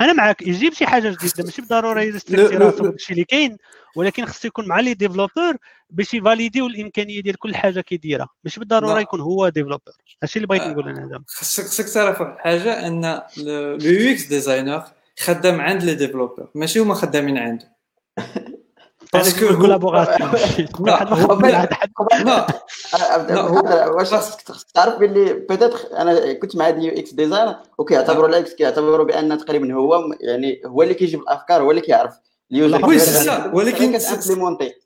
أنا 0.00 0.12
معاك. 0.12 0.42
يجيب 0.42 0.72
شي 0.72 0.86
حاجة 0.86 1.08
جديدة 1.08 1.44
ماشي 1.44 1.62
بالضرورة 1.62 2.00
ي 2.02 2.07
restricter 2.07 2.56
راسو 2.56 2.90
بالشيء 2.90 3.12
اللي 3.12 3.24
كاين 3.24 3.56
ولكن 3.96 4.26
خصو 4.26 4.48
يكون 4.48 4.68
مع 4.68 4.80
les 4.80 4.94
développeurs 4.94 5.56
باش 5.90 6.14
ي 6.14 6.20
valider 6.20 6.60
و 6.60 6.66
الإمكانية 6.66 7.20
ديال 7.20 7.38
كل 7.38 7.54
حاجة 7.54 7.80
كيديرها 7.80 8.28
ماشي 8.44 8.60
بالضرورة 8.60 9.00
يكون 9.00 9.20
هو 9.20 9.48
développeur 9.48 9.92
هادشي 10.22 10.36
اللي 10.36 10.46
بغيت 10.46 10.62
نقول 10.62 10.88
أنا 10.88 11.04
هذا. 11.04 11.22
خصك 11.26 11.64
خصك 11.64 11.88
تعرف 11.88 12.20
واحد 12.20 12.32
الحاجة 12.34 12.86
أن 12.86 13.22
le 13.36 13.78
UX 13.80 14.24
designer 14.26 14.84
خدام 15.18 15.60
عند 15.60 15.82
les 15.82 15.94
développeurs 15.94 16.48
ماشي 16.54 16.78
هما 16.78 16.94
خدامين 16.94 17.38
عنده. 17.38 17.72
parce 19.12 19.41
que 19.41 19.58
collaboration 19.58 20.30
واش 23.94 24.14
خصك 24.14 24.64
تعرف 24.74 24.98
باللي 24.98 25.32
بيتيتر 25.32 25.78
أنا 25.98 26.32
كنت 26.32 26.56
مع 26.56 26.70
دي 26.70 27.00
إكس 27.00 27.12
ديزاين 27.12 27.54
وكيعتبروا 27.78 28.28
الاكس 28.28 28.54
كيعتبروا 28.54 29.06
بان 29.06 29.38
تقريبا 29.38 29.74
هو 29.74 30.14
يعني 30.20 30.62
هو 30.66 30.82
اللي 30.82 30.94
كيجيب 30.94 31.20
الافكار 31.20 31.62
هو 31.62 31.70
اللي 31.70 31.82
كيعرف 31.82 32.14
وي 32.52 32.98
سي 32.98 33.24
سا 33.24 33.50
ولكن 33.54 33.98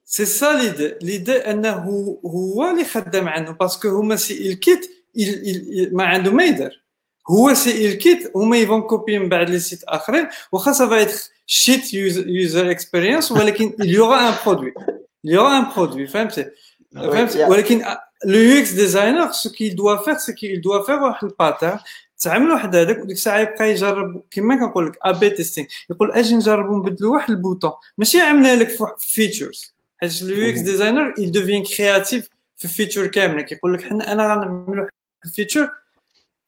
سي 0.04 0.24
سا 0.24 0.52
ليدي 0.52 0.94
ليدي 1.02 1.32
انه 1.32 1.72
هو 2.26 2.70
اللي 2.70 2.84
خدام 2.84 3.28
عنه 3.28 3.50
باسكو 3.50 3.88
هما 3.88 4.16
سي 4.16 4.52
الكيت 4.52 4.90
ما 5.92 6.04
عنده 6.04 6.30
ما 6.30 6.44
يدير 6.44 6.79
هو 7.30 7.54
سي 7.54 7.86
الكيت 7.86 8.32
هما 8.36 8.56
يفون 8.56 8.82
كوبي 8.82 9.18
من 9.18 9.28
بعد 9.28 9.50
لي 9.50 9.58
سيت 9.58 9.84
آخرين 9.84 10.28
واخا 10.52 10.72
سا 10.72 10.88
فا 10.88 11.06
شيت 11.46 11.94
يوزر 11.94 12.70
إكسبيريونس 12.70 13.32
ولكن 13.32 13.72
il 13.82 13.90
y 13.90 13.98
aura 13.98 14.28
un 14.28 14.32
produit. 14.32 14.74
Il 15.24 15.30
y 15.30 15.36
aura 15.36 15.56
un 15.56 15.64
produit 15.64 16.10
فهمتي؟ 16.10 16.46
فهمتي؟ 16.94 17.44
ولكن 17.44 17.84
le 18.24 18.38
UX 18.38 18.70
designer 18.72 19.32
ce 19.32 19.50
qu'il 19.50 19.68
doit 19.68 19.96
faire 19.96 20.16
c'est 20.16 20.32
qu'il 20.32 20.56
doit 20.56 20.84
faire 20.84 21.02
واحد 21.02 21.24
ال 21.24 21.31
pattern 21.31 21.78
تعمل 22.18 22.50
واحد 22.50 22.76
هذاك 22.76 22.98
وديك 22.98 23.16
الساعة 23.16 23.40
يبقى 23.40 23.70
يجرب 23.70 24.22
كما 24.30 24.56
كنقول 24.56 24.86
لك 24.86 24.98
A/B 25.02 25.30
testing 25.30 25.66
يقول 25.90 26.12
أجي 26.12 26.34
نجربوا 26.34 26.78
نبدلوا 26.78 27.14
واحد 27.14 27.30
ال 27.30 27.36
bouton. 27.36 27.72
ماشي 27.98 28.18
يعملها 28.18 28.56
لك 28.56 28.68
في 28.68 28.86
features 28.98 29.74
حيت 30.00 30.22
ال 30.22 30.50
UX 30.50 30.60
designer 30.60 31.14
il 31.18 31.32
devient 31.32 31.62
créatif 31.62 32.28
في 32.56 32.64
ال 32.64 32.69
feature 32.70 33.06
كاملة. 33.06 33.42
كيقول 33.42 33.74
لك 33.74 33.82
حنا 33.82 34.12
أنا 34.12 34.22
غنعملوا 34.22 34.86
ال 35.24 35.30
feature 35.30 35.70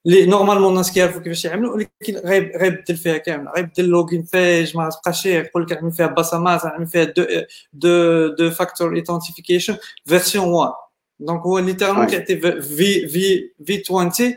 اللي 0.07 0.27
normalement 0.27 0.71
الناس 0.71 0.93
كيعرفوا 0.93 1.21
كيفاش 1.21 1.45
يعملوا 1.45 1.75
ولكن 1.75 2.17
غيبدل 2.59 2.97
فيها 2.97 3.17
كامل 3.17 3.49
غيبدل 3.49 3.85
login 3.85 4.23
page 4.23 4.77
ما 4.77 4.91
تبقاش 4.91 5.27
يقول 5.27 5.63
لك 5.63 5.73
نعمل 5.73 5.93
فيها 5.93 6.07
بصمات 6.07 6.65
نعمل 6.65 6.87
فيها 6.87 7.05
deux 7.05 7.25
deux 7.73 8.27
deux 8.29 8.51
facteurs 8.51 8.95
identification 8.97 9.77
version 10.07 10.49
1 10.49 10.73
donc 11.21 11.41
هو 11.41 11.59
littéralement 11.59 12.07
كيعطي 12.07 12.37
في 12.37 12.63
في 13.09 13.49
في 13.65 13.83
20 13.91 14.35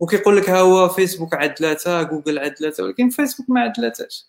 وكيقول 0.00 0.36
لك 0.36 0.50
ها 0.50 0.58
هو 0.60 0.88
فيسبوك 0.88 1.34
عدلاته 1.34 2.02
جوجل 2.02 2.38
عدلاته 2.38 2.84
ولكن 2.84 3.08
فيسبوك 3.10 3.50
ما 3.50 3.60
عدلاتهاش 3.60 4.26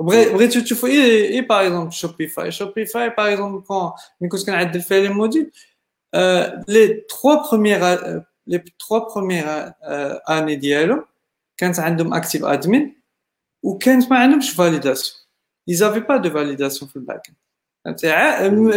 بغي 0.00 0.28
بغيتو 0.32 0.60
تشوفوا 0.60 0.88
et 0.88 1.28
et 1.34 1.40
par 1.40 1.66
exemple 1.66 1.92
Shopify 1.92 2.52
Shopify 2.52 3.08
par 3.08 3.32
exemple 3.32 3.66
كون 3.66 3.90
ملي 4.20 4.30
كنت 4.30 4.46
كنعدل 4.46 4.80
فيها 4.80 5.00
les 5.00 5.08
modèles 5.08 5.50
les 6.68 7.04
3 7.22 7.50
premières 7.50 8.24
les 8.50 8.64
3 8.88 9.14
premières 9.14 9.72
années 10.30 10.54
ديالو 10.56 11.04
كانت 11.56 11.78
عندهم 11.78 12.14
Active 12.14 12.44
Admin 12.44 13.02
وكانت 13.62 14.10
ما 14.10 14.18
عندهمش 14.18 14.50
validation 14.50 15.18
ils 15.68 15.78
avaient 15.78 16.00
pas 16.00 16.16
de 16.16 16.30
validation 16.30 16.90
في 16.90 16.96
ال 16.96 17.30
backend 17.86 18.00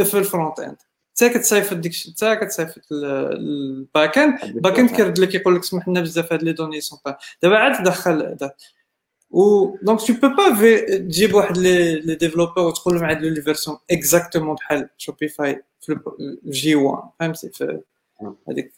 في 0.03 0.17
ال 0.17 0.59
frontend 0.59 0.77
حتى 1.15 1.29
كتصيفط 1.29 1.77
ديك 1.77 1.93
حتى 1.95 2.35
كتصيفط 2.35 2.81
ال 2.91 4.17
backend 4.17 4.43
ال 4.43 4.79
backend 4.79 4.89
كيرد 4.89 5.19
لك 5.19 5.35
يقول 5.35 5.55
لك 5.55 5.63
سمح 5.63 5.87
لنا 5.87 6.01
بزاف 6.01 6.33
هاد 6.33 6.43
les 6.43 6.53
données 6.53 6.81
sont 6.81 6.99
pas 7.05 7.17
دابا 7.43 7.57
عاد 7.57 7.83
تدخل 7.83 8.37
و 9.29 9.75
donc 9.81 10.01
tu 10.01 10.13
peux 10.13 10.27
pas 10.27 10.79
تجيب 10.97 11.33
واحد 11.33 11.57
لي 11.57 11.99
les 11.99 12.15
développeurs 12.15 12.63
وتقول 12.63 12.95
لهم 12.95 13.05
عدلوا 13.05 13.29
les 13.29 13.41
versions 13.41 13.77
exactement 13.91 14.55
بحال 14.55 14.89
Shopify 14.97 15.63
في 15.81 15.99
جي 16.45 16.75
1 16.75 17.03
فهمتي؟ 17.19 17.49
في 17.49 17.81
هذيك 18.49 18.73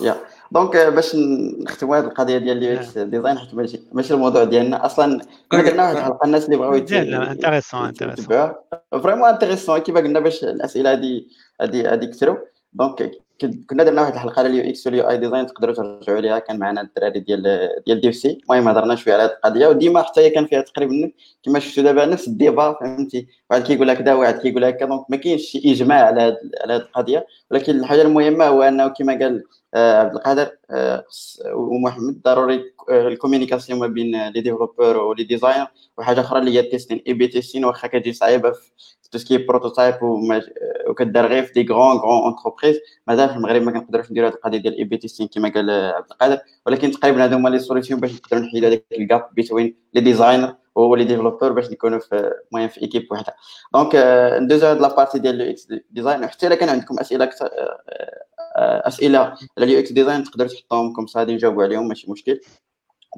يا. 0.00 0.16
donc 0.52 0.76
باش 0.76 1.16
نختموا 1.64 1.96
هذه 1.98 2.04
القضية 2.04 2.38
ديال 2.38 2.56
ال 2.56 2.80
UX 2.80 2.98
design 2.98 3.38
حيت 3.38 3.54
ماشي 3.54 3.80
ماشي 3.92 4.14
الموضوع 4.14 4.44
ديالنا. 4.44 4.86
أصلا 4.86 5.20
كنا 5.52 5.62
درنا 5.62 5.82
واحد 5.82 5.96
الحلقة 5.96 6.24
الناس 6.24 6.44
اللي 6.44 6.56
بغاو 6.56 6.74
intéressant 6.74 7.86
intéressant 7.86 8.52
vraiment 8.92 9.28
intéressant 9.28 9.78
كيما 9.78 10.00
قلنا 10.00 10.20
باش 10.20 10.44
الأسئلة 10.44 10.92
هذه 10.92 11.24
هذه 11.60 11.92
هذه 11.92 12.04
كثروا. 12.04 12.36
donc 12.72 13.23
كنا 13.40 13.84
درنا 13.84 14.00
واحد 14.00 14.12
الحلقة 14.12 14.38
على 14.40 14.48
ال 14.48 14.70
UX 14.70 14.86
وال 14.86 15.10
UI 15.10 15.18
design 15.18 15.46
تقدروا 15.46 15.74
ترجعوا 15.74 16.20
ليها. 16.20 16.38
كان 16.38 16.58
معنا 16.58 16.80
الدراري 16.80 17.20
ديال 17.20 17.70
ديال 17.86 18.00
دي 18.00 18.12
سي. 18.12 18.40
المهم 18.50 18.68
هضرنا 18.68 18.94
شوية 18.94 19.14
على 19.14 19.22
هذه 19.22 19.30
القضية. 19.30 19.66
وديما 19.66 20.02
حتى 20.02 20.20
هي 20.20 20.30
كان 20.30 20.46
فيها 20.46 20.60
تقريبا 20.60 21.12
كما 21.42 21.58
شفتوا 21.58 21.82
دابا 21.82 22.06
نفس 22.06 22.28
ال 22.28 22.35
débat 22.35 22.72
فهمتي؟ 22.80 23.26
واحد 23.50 23.62
كيقول 23.62 23.88
لك 23.88 23.96
هكذا 23.96 24.14
واحد 24.14 24.38
كيقول 24.38 24.64
هكا 24.64 24.86
donc 24.86 25.04
ما 25.10 25.16
كاينش 25.16 25.42
شي 25.42 25.72
إجماع 25.72 26.06
على 26.06 26.20
هذه 26.20 26.36
على 26.62 26.74
هذه 26.74 26.80
القضية. 26.80 27.26
ولكن 27.50 27.80
الحاجة 27.80 28.02
المهمة 28.02 28.44
هو 28.44 28.62
أنه 28.62 28.88
كما 28.88 29.18
قال 29.18 29.44
آه، 29.74 30.00
عبد 30.00 30.14
القادر 30.14 30.50
آه، 30.70 31.04
ومحمد 31.54 32.22
ضروري 32.22 32.74
ال 32.90 32.96
communication 32.96 33.78
ما 33.80 33.86
بين 33.86 34.28
les 34.28 34.40
développeurs 34.40 34.96
و 34.96 35.03
les 35.03 35.24
designers. 35.24 35.66
وحاجة 35.98 36.20
أخرى 36.20 36.38
اللي 36.38 36.54
هي 36.54 36.60
ال 36.60 37.02
testing 37.06 37.12
A/B 37.12 37.28
testing 37.28 37.64
واخا 37.64 37.88
كتجي 37.88 38.12
صعيبة 38.12 38.52
في 39.18 39.24
tout 39.24 39.24
ce 39.24 39.30
qui 39.30 39.38
prototype 39.38 39.94
وكدار 40.88 41.26
غير 41.26 41.42
في 41.42 41.52
des 41.52 41.72
grandes 41.72 41.96
grandes 41.96 42.28
entreprises 42.28 42.80
مازال 43.06 43.28
في 43.28 43.36
المغرب 43.36 43.62
ما 43.62 43.70
كنقدروش 43.70 44.10
نديرو 44.10 44.26
هذه 44.26 44.34
القضية 44.34 44.58
ديال 44.58 44.74
ال 44.74 44.84
A/B 44.84 44.96
testing 44.96 45.28
كما 45.28 45.48
قال 45.48 45.70
عبد 45.70 46.06
القادر. 46.10 46.38
ولكن 46.66 46.90
تقريبا 46.90 47.24
هادو 47.24 47.36
هما 47.36 47.48
les 47.48 47.58
solutions 47.58 48.00
باش 48.00 48.14
نقدروا 48.14 48.42
نحيدوا 48.42 48.68
هذاك 48.68 48.84
ال 48.92 49.01
gap 49.01 49.28
بين 49.32 49.74
les 49.94 50.00
designers 50.00 50.54
و 50.74 50.82
les 50.82 51.04
développeurs 51.04 51.52
باش 51.52 51.70
نكونوا 51.70 51.98
في 51.98 52.32
المهم 52.52 52.68
في 52.68 52.82
équipe 52.82 53.08
وحدة. 53.10 53.34
donc 53.74 53.96
ندوزو 54.42 54.66
هاد 54.66 54.80
la 54.80 54.90
partie 54.90 55.18
ديال 55.18 55.34
ال 55.34 55.50
UX 55.50 55.68
design 55.90 56.26
حتى 56.26 56.46
إلا 56.46 56.54
كان 56.54 56.68
عندكم 56.68 56.98
أسئلة 56.98 57.30
أسئلة 58.56 59.18
على 59.18 59.36
ال 59.58 59.78
UX 59.78 59.92
design 59.92 60.24
تقدروا 60.24 60.48
تحطوهم 60.48 60.92
كم 60.92 61.06
غادي 61.16 61.34
نجاوبوا 61.34 61.64
عليهم 61.64 61.88
ماشي 61.88 62.10
مشكل. 62.10 62.40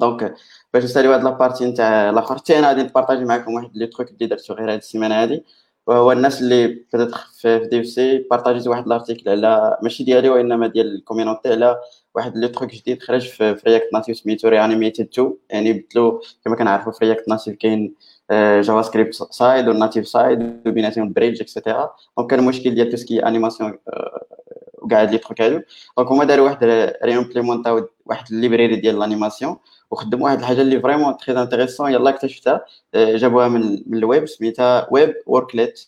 donc 0.00 0.34
باش 0.74 0.84
نساليو 0.84 1.12
هاد 1.12 1.24
la 1.24 1.35
partie 1.35 1.66
نتاع 1.66 2.10
الآخر. 2.10 2.36
حتى 2.36 2.58
أنا 2.58 2.68
غادي 2.68 2.82
ن 2.82 2.87
partager 2.87 3.24
معكم 3.24 3.54
واحد 3.54 3.70
les 3.74 3.86
trucs 3.86 4.10
اللي 4.10 4.26
درتو 4.26 4.54
غير 4.54 4.72
هاد 4.72 4.78
السيمانة 4.78 5.22
هادي. 5.22 5.44
وهو 5.86 6.12
الناس 6.12 6.42
اللي 6.42 6.66
بدات 6.92 7.14
في 7.40 7.58
دي 7.58 7.84
سي 7.84 8.18
بارطاجيت 8.30 8.66
واحد 8.66 8.86
ال 8.86 8.92
article 8.92 9.30
على 9.30 9.78
ماشي 9.82 10.04
ديالي 10.04 10.28
وإنما 10.28 10.66
ديال 10.66 10.94
ال 10.94 11.00
community 11.00 11.52
على 11.52 11.78
واحد 12.14 12.36
les 12.36 12.48
trucs 12.48 12.74
جديد 12.74 13.02
خرج 13.02 13.28
في 13.28 13.56
React 13.66 13.88
Native 13.92 14.16
سميتو 14.16 14.48
Reanimated 14.48 15.08
2 15.12 15.34
يعني 15.50 15.72
بدلو 15.72 16.22
كما 16.44 16.56
كنعرفوا 16.56 16.92
في 16.92 17.04
React 17.04 17.28
Native 17.28 17.56
كاين 17.56 17.94
JavaScript 18.32 18.82
side 18.82 19.14
وال 19.14 19.68
native 19.68 20.08
side 20.08 20.62
وبيناتهم 20.66 21.12
bridge 21.12 21.40
et 21.40 21.54
cetera 21.54 21.94
donc 22.18 22.30
كان 22.30 22.38
المشكل 22.38 22.74
ديال 22.74 22.90
tout 22.90 22.96
ce 22.96 23.08
qui 23.08 23.26
animation 23.26 23.78
وكاع 24.74 25.02
les 25.02 25.18
trucs 25.18 25.40
هادو. 25.40 25.60
donc 25.96 26.10
هما 26.10 26.24
داروا 26.24 26.44
واحد 26.44 26.64
ريمبليمونتاو 27.04 27.88
واحد 28.06 28.24
ال 28.32 28.38
library 28.38 28.76
ديال 28.76 28.96
ال 28.96 29.02
animation 29.02 29.56
وخدموا 29.90 30.24
واحد 30.24 30.38
الحاجة 30.38 30.60
اللي 30.60 30.80
vraiment 30.80 31.16
très 31.16 31.42
intéressante 31.42 31.92
يلاه 31.92 32.10
اكتشفتها 32.10 32.64
جابوها 32.94 33.48
من, 33.48 33.82
من 33.86 33.98
الويب 33.98 34.26
سميتها 34.26 34.88
web 34.90 35.14
worklet 35.26 35.80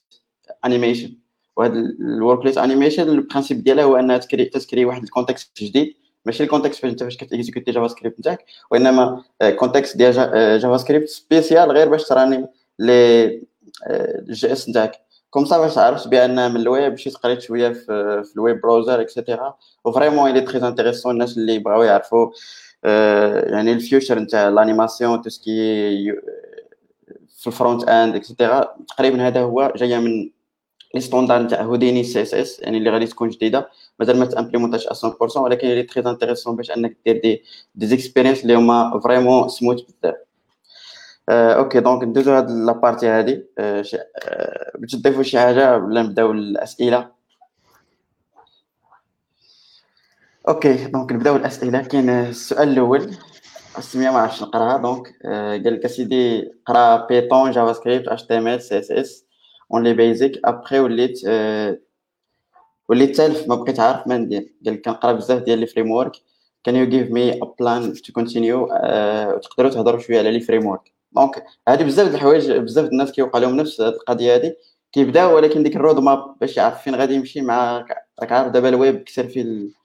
animation. 0.65 1.15
وهاد 1.57 1.73
ال 2.01 2.08
worklet 2.08 2.59
animation 2.59 3.09
ال 3.09 3.15
principe 3.15 3.65
ديالها 3.65 3.85
هو 3.85 3.97
أنها 3.97 4.19
ت 4.19 4.23
créer 4.23 4.45
تسكري 4.45 4.85
واحد 4.85 5.03
ال 5.03 5.10
context 5.10 5.63
جديد. 5.63 5.95
ماشي 6.25 6.43
ال 6.43 6.48
context 6.48 6.83
فاش 6.83 6.91
انت 6.91 7.03
فاش 7.03 7.17
كت 7.17 7.71
exécuter 7.71 7.89
JavaScript 7.89 8.19
نتاعك 8.21 8.45
وإنما 8.71 9.25
context 9.57 9.97
ديال 9.97 10.13
JavaScript 10.61 11.09
spécial 11.09 11.71
غير 11.71 11.89
باش 11.89 12.05
ت 12.05 12.11
runner 12.11 12.47
لي 12.79 13.27
JS 14.31 14.69
نتاعك. 14.69 14.93
comme 15.31 15.45
ça 15.45 15.59
باش 15.59 15.75
تعرف 15.75 16.09
بان 16.09 16.51
من 16.55 16.61
الويب 16.61 16.97
شي 16.97 17.11
قريت 17.11 17.41
شوية 17.41 17.69
في, 17.69 18.23
في 18.25 18.37
ال 18.37 18.43
web 18.43 18.61
browser 18.61 19.01
et 19.01 19.14
cetera 19.14 19.55
و 19.85 19.90
vraiment 19.90 20.31
elle 20.31 20.41
est 20.41 20.53
très 20.53 20.69
intéressante 20.69 21.13
الناس 21.13 21.37
اللي 21.37 21.59
بغاو 21.59 21.83
يعرفوا 21.83 22.31
يعني 22.85 23.73
ال 23.73 23.79
future 23.79 24.19
نتاع 24.19 24.49
l'animation 24.49 25.23
tout 25.23 25.31
ce 25.31 25.64
qui 25.64 26.13
في 27.39 27.47
ال 27.47 27.52
frontend 27.52 27.89
et 27.89 28.15
cetera 28.17 28.77
تقريبا 28.89 29.27
هذا 29.27 29.41
هو 29.41 29.73
جاية 29.77 29.99
من 29.99 30.31
les 30.95 31.01
standards 31.01 31.43
نتاع 31.43 31.63
Houdini 31.63 32.05
CSS 32.05 32.61
يعني 32.61 32.79
اللي 32.79 32.91
غادي 32.91 33.07
تكون 33.07 33.29
جديدة. 33.29 33.69
مازال 34.01 34.19
ما 34.19 34.25
تامبليمونتاش 34.25 34.89
100% 35.05 35.37
ولكن 35.37 35.69
اللي 35.69 35.83
très 35.83 36.11
intéressante 36.11 36.57
باش 36.57 36.71
انك 36.71 36.97
دير 37.07 37.21
des 37.23 37.43
des 37.75 37.87
expériences 37.87 38.43
اللي 38.43 38.55
هما 38.55 39.01
vraiment 39.05 39.49
smooth 39.49 39.81
بزاف. 39.81 40.15
okay 41.29 41.81
donc 41.81 42.05
ندوزو 42.05 42.33
هاد 42.33 42.51
la 42.51 42.65
partie 42.65 43.07
هادي 43.07 43.47
باش 44.79 44.93
تضيفوا 44.93 45.23
شي 45.23 45.39
حاجة 45.39 45.77
ولا 45.77 46.03
نبداو 46.03 46.33
الأسئلة؟ 46.33 47.18
okay 50.49 50.85
donc 50.85 51.13
نبدأو 51.13 51.37
الأسئلة. 51.37 51.83
كاين 51.83 52.11
السؤال 52.11 52.69
الأول. 52.69 53.17
السمية 53.79 54.11
ما 54.11 54.19
عرفتش 54.19 54.43
نقراها. 54.43 54.77
donc 54.77 55.13
قال 55.65 55.75
لك 55.75 55.85
أسيدي 55.85 56.53
قرأ 56.67 57.07
بيتون 57.07 57.51
جافا 57.51 57.73
سكريبت 57.73 58.09
اتش 58.09 58.23
تي 58.23 58.39
ام 58.39 58.49
ال 58.49 58.63
سي 58.63 58.79
اس 58.79 58.91
اس 58.91 59.25
on 59.73 59.83
les 59.85 59.95
basiques 59.95 60.41
après 60.45 60.79
وليت 60.81 61.21
وليت 62.89 63.17
تالف 63.17 63.49
ما 63.49 63.55
بقيت 63.55 63.81
عارف 63.81 64.07
ما 64.07 64.17
ندير 64.19 64.55
قال 64.65 64.75
لك 64.75 64.85
كنقرأ 64.85 65.13
بزاف 65.13 65.43
ديال 65.43 65.59
les 65.59 65.67
frameworks 65.67 66.13
can 66.65 66.77
you 66.77 66.87
give 66.87 67.11
me 67.11 67.33
a 67.43 67.55
plan 67.61 67.93
to 67.93 68.13
continue 68.13 68.63
وتقدروا 69.35 69.71
تهضروا 69.71 70.01
شوية 70.01 70.19
على 70.19 70.31
les 70.31 70.41
frameworks 70.41 70.93
donc 71.13 71.45
هذه 71.69 71.83
بزاف 71.83 72.09
د 72.09 72.15
الحوايج 72.15 72.53
بزاف 72.53 72.85
د 72.85 72.89
الناس 72.89 73.13
كيوقع 73.13 73.39
لهم 73.39 73.57
نفس 73.57 73.81
هذه 73.81 73.89
القضية 73.89 74.35
هذه 74.35 74.55
كيبداو 74.93 75.37
ولكن 75.37 75.63
ديك 75.63 75.77
ال 75.77 75.99
roadmap 75.99 76.39
باش 76.41 76.57
يعرف 76.57 76.83
فين 76.83 76.95
غادي 76.95 77.15
يمشي 77.15 77.41
مع 77.41 77.87
راك 78.21 78.33
عارف 78.33 78.53
دابا 78.53 78.69
الويب 78.69 79.03
كثر 79.03 79.29
في 79.29 79.43
تلقى 79.43 79.79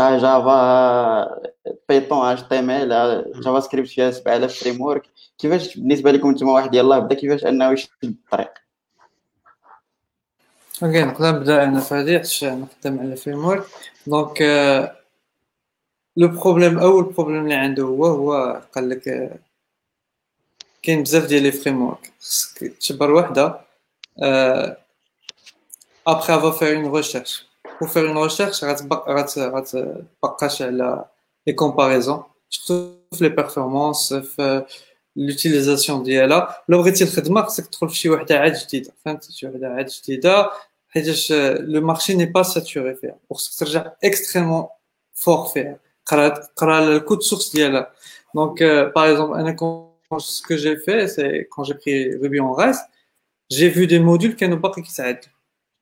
جافا 0.00 1.42
بيتون 1.88 2.26
اش 2.26 2.42
تي 2.42 2.58
ام 2.58 2.70
ال 2.70 3.32
جافا 3.40 3.60
سكريبت 3.60 3.88
فيها 3.88 4.10
7000 4.10 4.60
framework 4.60 5.02
كيفاش 5.38 5.76
بالنسبة 5.78 6.12
لكم 6.12 6.30
نتوما 6.30 6.52
واحد 6.52 6.74
يلاه 6.74 6.98
بدا 6.98 7.14
كيفاش 7.14 7.44
انه 7.44 7.72
يشد 7.72 7.88
الطريق 8.04 8.52
أوكي 10.82 11.04
نقدر 11.04 11.30
نبدا 11.36 11.64
أنا 11.64 11.84
هذه 11.92 12.18
حيت 12.18 12.44
نخدم 12.44 13.00
على 13.00 13.16
framework 13.16 13.66
donc 14.06 14.42
le 16.16 16.28
problème 16.28 16.78
اول 16.78 17.04
problème 17.04 17.44
اللي 17.44 17.54
عنده 17.54 17.82
هو 17.82 18.06
هو 18.06 18.62
قال 18.74 18.88
لك 18.88 19.32
كاين 20.82 21.02
بزاف 21.02 21.26
ديال 21.26 21.42
les 21.42 21.52
frameworks 21.52 22.12
خصك 22.20 22.58
تجبر 22.58 23.10
وحده 23.10 23.60
après 26.06 26.34
il 26.34 26.50
va 26.50 26.57
faire 26.57 26.76
une 26.76 26.96
recherche 26.96 27.47
و 27.82 27.86
faire 27.86 28.08
une 28.08 28.18
recherche 28.22 28.64
غتبقاش 28.64 29.38
على 30.62 31.04
les 31.46 31.52
comparaisons 31.52 32.22
surtout 32.50 33.16
في 33.16 33.24
les 33.24 33.28
performances 33.28 34.14
في 34.14 34.64
l'utilisation 35.16 36.02
ديالها 36.02 36.62
لو 36.68 36.82
بغيتي 36.82 37.04
الخدمه 37.04 37.42
خصك 37.42 37.66
تدخل 37.66 37.88
في 37.88 37.96
شي 37.96 38.10
وحده 38.10 38.38
عاد 38.38 38.54
جديده 38.54 38.92
فهمت 39.04 39.30
شي 39.30 39.46
وحده 39.46 39.68
عاد 39.68 39.86
جديده 39.86 40.50
حيتاش 40.88 41.32
le 41.32 41.80
marché 41.80 42.14
n'est 42.14 42.26
pas 42.26 42.42
saturé 42.42 42.94
فيها 42.94 43.16
وخصك 43.30 43.58
ترجع 43.58 43.92
extrêmement 44.04 44.66
fort 45.14 45.46
فيها 45.46 45.76
قرا 46.06 46.28
قرا 46.28 46.78
ال 46.78 46.87
code 46.87 47.22
source 47.22 47.56
ديالها 47.56 47.92
donc 48.34 48.62
par 48.62 49.10
exemple 49.10 49.38
أنا 49.40 49.56
ce 50.16 50.42
que 50.42 50.56
j'ai 50.56 50.76
fait 50.76 51.06
c'est 51.06 51.48
quand 51.50 51.64
j'ai 51.64 51.74
pris 51.74 52.16
Ruby 52.16 52.40
on 52.40 52.52
Rails 52.52 52.80
j'ai 53.50 53.68
vu 53.68 53.86
des 53.86 53.98
modules 53.98 54.36
كانوا 54.36 54.56
باقي 54.56 54.82
كيتعدلوا 54.82 55.32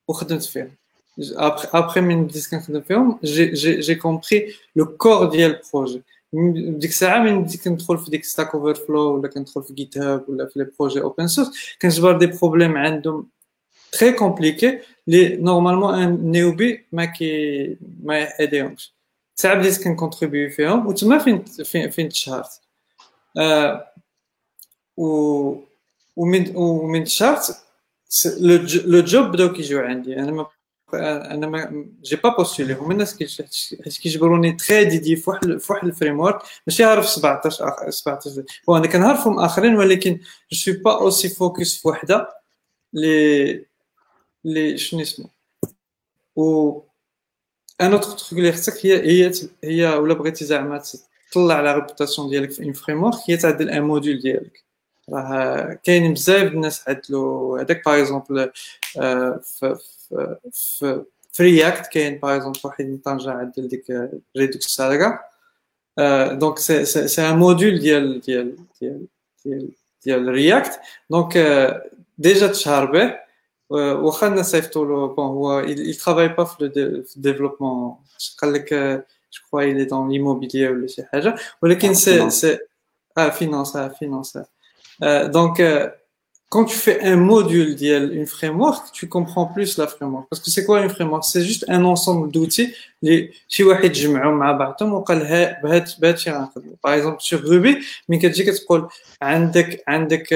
وخدمت 0.07 0.43
فيهم 0.43 0.71
après 1.21 1.67
après 1.73 1.97
من 1.97 2.27
بديت 2.27 2.47
كنخدم 2.51 2.81
فيهم 2.81 3.19
j'ai 3.23 3.81
j'ai 3.81 3.97
compris 3.97 4.41
le 4.79 4.85
corps 4.85 5.31
ديال 5.31 5.55
ال 5.55 5.62
projet 5.62 6.03
ديك 6.33 6.89
الساعة 6.89 7.19
من 7.19 7.43
بديت 7.43 7.63
كندخل 7.63 7.97
في 7.97 8.11
ديك 8.11 8.25
Stack 8.25 8.55
Overflow 8.55 9.15
ولا 9.15 9.27
كندخل 9.27 9.63
في 9.63 9.73
GitHub 9.73 10.29
ولا 10.29 10.45
في 10.45 10.59
les 10.59 10.67
projets 10.79 11.01
open 11.01 11.27
source 11.27 11.51
كنجبر 11.81 12.17
des 12.17 12.25
problèmes 12.25 12.77
عندهم 12.77 13.27
très 13.91 14.11
compliqués 14.11 14.79
لي 15.07 15.35
normalement 15.35 15.93
un 15.93 16.31
newbie 16.31 16.85
ما 16.91 17.05
كي 17.05 17.77
ما 18.03 18.19
يهديهمش 18.19 18.93
ساعه 19.35 19.55
بديت 19.55 19.83
كن 19.83 19.94
contribuer 19.94 20.49
فيهم 20.49 20.87
وتما 20.87 21.17
فين 21.17 21.43
فين 21.45 21.89
فين 21.89 22.09
تشهرت 22.09 22.61
آه 23.37 23.87
و 24.97 25.07
ومن 26.15 26.55
ومن 26.55 27.03
تشهرت 27.03 27.63
les 28.85 29.01
jobs 29.01 29.31
بداو 29.31 29.53
كيجيو 29.53 29.79
عندي 29.79 30.19
أنا 30.19 30.31
ما 30.31 30.47
أنا 30.93 31.47
ما 31.47 31.85
j'ai 32.03 32.15
pas 32.15 32.29
postulé 32.29 32.73
هما 32.73 32.91
الناس 32.91 33.15
كيجبروني 34.01 34.51
très 34.51 34.85
dédié 34.85 35.15
في 35.15 35.29
واحد 35.29 35.57
في 35.57 35.73
واحد 35.73 35.87
ال 35.87 36.19
framework 36.19 36.41
ماشي 36.67 36.83
عارف 36.83 37.09
17 37.09 37.89
17 37.89 38.43
هو 38.69 38.77
أنا 38.77 38.87
كنعرفهم 38.87 39.39
آخرين 39.39 39.75
ولكن 39.75 40.19
je 40.51 40.57
suis 40.57 40.73
pas 40.73 41.01
aussi 41.01 41.29
focus 41.29 41.77
في 41.81 41.87
وحدة 41.87 42.29
لي 42.93 43.65
لي 44.43 44.77
شنو 44.77 45.01
اسمه؟ 45.01 45.29
و 46.35 46.81
أنا 47.81 47.97
truc 47.97 48.17
اللي 48.31 48.51
خصك 48.51 48.85
هي 48.85 49.25
هي 49.25 49.31
هي 49.63 49.87
ولا 49.87 50.13
بغيتي 50.13 50.45
زعما 50.45 50.83
تطلع 51.31 51.55
على 51.55 51.73
réputation 51.75 52.29
ديالك 52.29 52.51
في 52.51 52.63
un 52.63 52.73
framework 52.73 53.17
هي 53.27 53.37
تعدل 53.37 53.69
un 53.69 53.81
module 53.83 54.19
ديالك. 54.21 54.66
راه 55.13 55.79
كاين 55.83 56.13
بزاف 56.13 56.51
الناس 56.51 56.89
عدلوا 56.89 57.59
هذاك 57.59 57.85
par 57.85 57.99
exemple 57.99 58.51
في 59.41 59.77
في 61.31 61.43
React 61.43 61.87
كاين 61.87 62.17
par 62.17 62.35
exemple 62.35 62.59
واحد 62.63 62.85
من 62.85 62.97
طنجه 62.97 63.31
عدل 63.31 63.67
ديك 63.67 64.09
Redux-Saga 64.37 65.19
donc 66.31 66.59
c'est 66.59 66.85
c'est 66.85 67.29
un 67.29 67.37
module 67.37 67.79
ديال 67.79 68.21
ديال 68.21 68.57
ديال 68.81 69.05
ديال 69.45 69.69
ديال 70.03 70.27
React 70.27 70.79
donc 71.09 71.37
déjà 72.17 72.47
تشهر 72.47 72.85
به. 72.85 73.27
واخا 73.69 74.27
الناس 74.27 74.51
صيفطوا 74.51 74.85
له 74.85 75.07
bon 75.07 75.25
هو 75.25 75.63
il 75.63 75.97
travaille 75.97 76.35
pas 76.39 76.43
في 76.43 76.61
الديفلوبمون 77.15 77.95
قال 78.41 78.53
لك 78.53 78.73
جو 79.33 79.41
كخوا 79.41 79.61
il 79.61 79.77
est 79.77 79.89
dans 79.89 80.07
l'immobilier 80.07 80.69
ولا 80.69 80.87
شي 80.87 81.03
حاجة. 81.03 81.35
ولكن 81.61 81.93
سي 81.93 82.29
سي 82.29 82.59
آه 83.17 83.29
فينانس 85.00 85.30
فينانس 85.30 85.30
دونك 85.30 85.92
quand 86.52 86.66
tu 86.66 86.76
fais 86.76 87.00
un 87.00 87.16
module 87.16 87.74
d'une 87.76 88.26
framework, 88.26 88.92
tu 88.92 89.08
comprends 89.08 89.46
plus 89.46 89.78
la 89.78 89.86
framework. 89.86 90.26
Parce 90.28 90.42
que 90.42 90.50
c'est 90.50 90.66
quoi 90.66 90.82
une 90.82 90.90
framework 90.90 91.24
C'est 91.24 91.44
juste 91.50 91.64
un 91.76 91.82
ensemble 91.84 92.30
d'outils 92.30 92.74
les 93.02 93.30
شي 93.48 93.64
واحد 93.64 93.92
جمعهم 93.92 94.38
مع 94.38 94.52
بعضهم 94.52 94.92
وقال 94.94 95.26
ها 95.26 95.60
بهاد 95.62 95.88
بهاد 96.00 96.18
شي 96.18 96.30
غنخدمو 96.30 96.76
باغ 96.84 96.94
اكزومبل 96.94 97.20
سور 97.20 97.40
روبي 97.40 97.78
ملي 98.08 98.18
كتجي 98.18 98.44
كتقول 98.44 98.88
عندك 99.22 99.82
عندك 99.88 100.28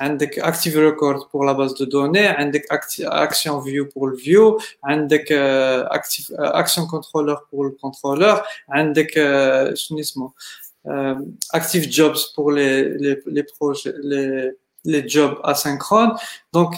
عندك 0.00 0.40
active 0.40 0.76
record 0.76 1.28
pour 1.30 1.44
la 1.44 1.54
base 1.54 1.74
de 1.74 1.84
données 1.84 2.26
عندك 2.26 2.62
action 3.04 3.60
view 3.60 3.84
pour 3.84 4.08
le 4.08 4.16
view 4.16 4.62
عندك 4.84 5.26
active 5.90 6.34
action 6.40 6.86
controller 6.86 7.36
pour 7.50 7.64
le 7.64 7.72
controller 7.82 8.42
عندك 8.68 9.10
شنو 9.74 10.00
اسمه 10.00 10.32
active 11.51 11.91
jobs 11.91 12.17
pour 12.35 12.51
les 12.51 12.97
les 12.97 13.15
les 14.85 15.09
jobs 15.09 15.39
asynchrones. 15.43 16.15
Donc, 16.53 16.75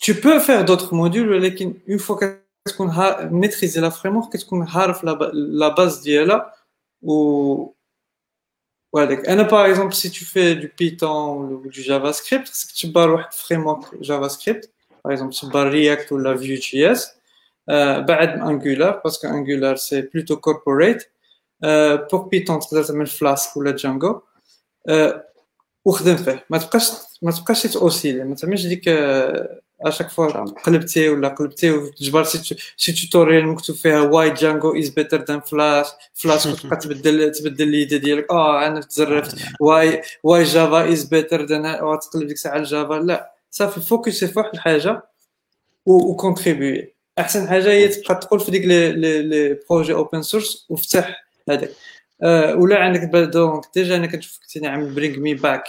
tu 0.00 0.14
peux 0.20 0.38
faire 0.40 0.64
d'autres 0.64 0.94
modules, 0.94 1.28
mais 1.40 1.54
une 1.86 1.98
fois 1.98 2.16
que 2.16 2.38
tu 2.66 2.82
as 2.82 3.28
maîtrisé 3.30 3.80
la 3.80 3.90
framework, 3.90 4.32
que 4.32 4.38
tu 4.38 4.44
as 4.54 5.00
la, 5.02 5.30
la 5.32 5.70
base 5.70 6.02
d'IA 6.02 6.52
ou 7.02 7.74
voilà. 8.92 9.44
par 9.44 9.66
exemple, 9.66 9.94
si 9.94 10.10
tu 10.10 10.24
fais 10.24 10.54
du 10.54 10.68
Python 10.68 11.40
ou 11.40 11.68
du 11.68 11.82
JavaScript, 11.82 12.48
c'est 12.50 12.70
que 12.70 12.74
tu 12.74 12.98
as 12.98 13.02
un 13.02 13.26
framework 13.30 13.94
JavaScript, 14.00 14.70
par 15.02 15.12
exemple, 15.12 15.34
tu 15.34 15.44
as 15.54 15.64
React 15.64 16.10
ou 16.12 16.18
la 16.18 16.34
Vue.js, 16.34 17.18
euh, 17.68 18.02
Angular, 18.40 19.02
parce 19.02 19.18
que 19.18 19.26
Angular, 19.26 19.78
c'est 19.78 20.04
plutôt 20.04 20.36
corporate. 20.36 21.10
Pour 22.08 22.28
Python, 22.30 22.58
tu 22.58 22.76
as 22.76 23.06
Flask 23.18 23.56
ou 23.56 23.62
la 23.62 23.76
Django. 23.76 24.22
Euh, 24.88 25.12
وخدم 25.84 26.16
فيه. 26.16 26.44
ما 26.50 26.58
تبقاش 26.58 26.90
ما 27.22 27.32
تبقاش 27.32 27.62
t'oscilles 27.62 28.24
ما 28.24 28.34
تعملش 28.34 28.66
ديك 28.66 28.88
à 29.80 29.84
chaque 29.84 30.08
fois 30.08 30.26
قلبتي 30.44 31.08
ولا 31.08 31.28
قلبتي 31.28 31.70
وتجبر 31.70 32.24
شي 32.76 33.06
tutorial 33.06 33.46
مكتوب 33.46 33.76
فيها 33.76 34.00
why 34.00 34.30
Django 34.30 34.78
is 34.78 34.88
better 34.88 35.24
than 35.24 35.40
Flask 35.40 35.86
Flask 36.14 36.44
تبقى 36.44 36.76
تبدل 36.76 37.32
تبدل 37.32 37.68
اليد 37.68 37.94
ديالك. 37.94 38.30
آه 38.30 38.66
أنا 38.66 38.80
تزرفت. 38.80 39.38
why 39.60 40.02
why 40.22 40.44
Java 40.44 40.92
is 40.92 41.04
better 41.04 41.44
than 41.44 41.84
وتقلب 41.84 42.26
ديك 42.26 42.36
الساعة 42.36 42.56
ال 42.56 42.64
Java 42.64 42.94
لا. 42.94 43.32
صافي 43.50 43.80
focusser 43.80 44.26
في 44.26 44.38
واحد 44.38 44.50
الحاجة 44.54 45.02
و 45.86 45.96
contribuer 45.96 46.94
احسن 47.18 47.48
حاجة 47.48 47.70
هي 47.70 47.88
تبقى 47.88 48.14
تقول 48.14 48.40
في 48.40 48.50
ديك 48.50 48.64
les 48.64 49.58
projets 49.70 49.92
open 49.92 50.22
source 50.22 50.66
وفتح 50.68 51.25
هذاك. 51.50 51.70
آه، 52.22 52.56
ولا 52.56 52.78
عندك 52.78 53.00
donc 53.14 53.64
déjà 53.74 53.96
أنا 53.96 54.06
كنشوفك 54.06 54.42
عامل 54.64 54.94
bring 54.94 55.18
me 55.18 55.34
back 55.34 55.64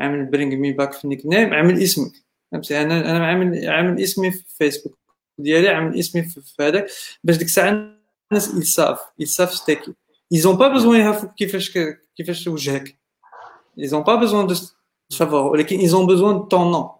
عامل 0.00 0.26
bring 0.26 0.56
me 0.56 0.72
back 0.72 0.92
في 0.92 1.04
ال 1.04 1.26
nickname 1.26 1.54
عامل 1.54 1.82
اسمك. 1.82 2.12
فهمتي؟ 2.52 2.82
أنا 2.82 3.10
أنا 3.10 3.26
عامل 3.26 3.68
عامل 3.68 4.02
اسمي 4.02 4.30
في 4.30 4.44
فيسبوك 4.58 4.98
ديالي 5.38 5.68
عامل 5.68 5.98
اسمي 5.98 6.22
في 6.22 6.40
هذاك. 6.60 6.86
باش 7.24 7.36
ديك 7.36 7.46
الساعة 7.46 7.68
الناس 8.32 8.54
يصاف 8.54 9.00
يصاف 9.18 9.70
ils 10.34 10.46
ont 10.46 10.56
pas 10.56 10.70
besoin 10.70 10.94
يعرفوا 10.94 11.28
كيفاش 11.36 11.78
كيفاش 12.16 12.48
وجهك. 12.48 12.98
Ils 13.78 13.94
ont 13.94 14.04
pas 14.04 14.16
besoin 14.16 14.44
de 14.44 14.54
savoir 15.12 15.50
ولكن 15.50 15.80
ils 15.80 15.96
ont 15.96 16.04
besoin 16.04 16.34
de 16.34 16.48
ton 16.48 16.64
nom. 16.70 16.90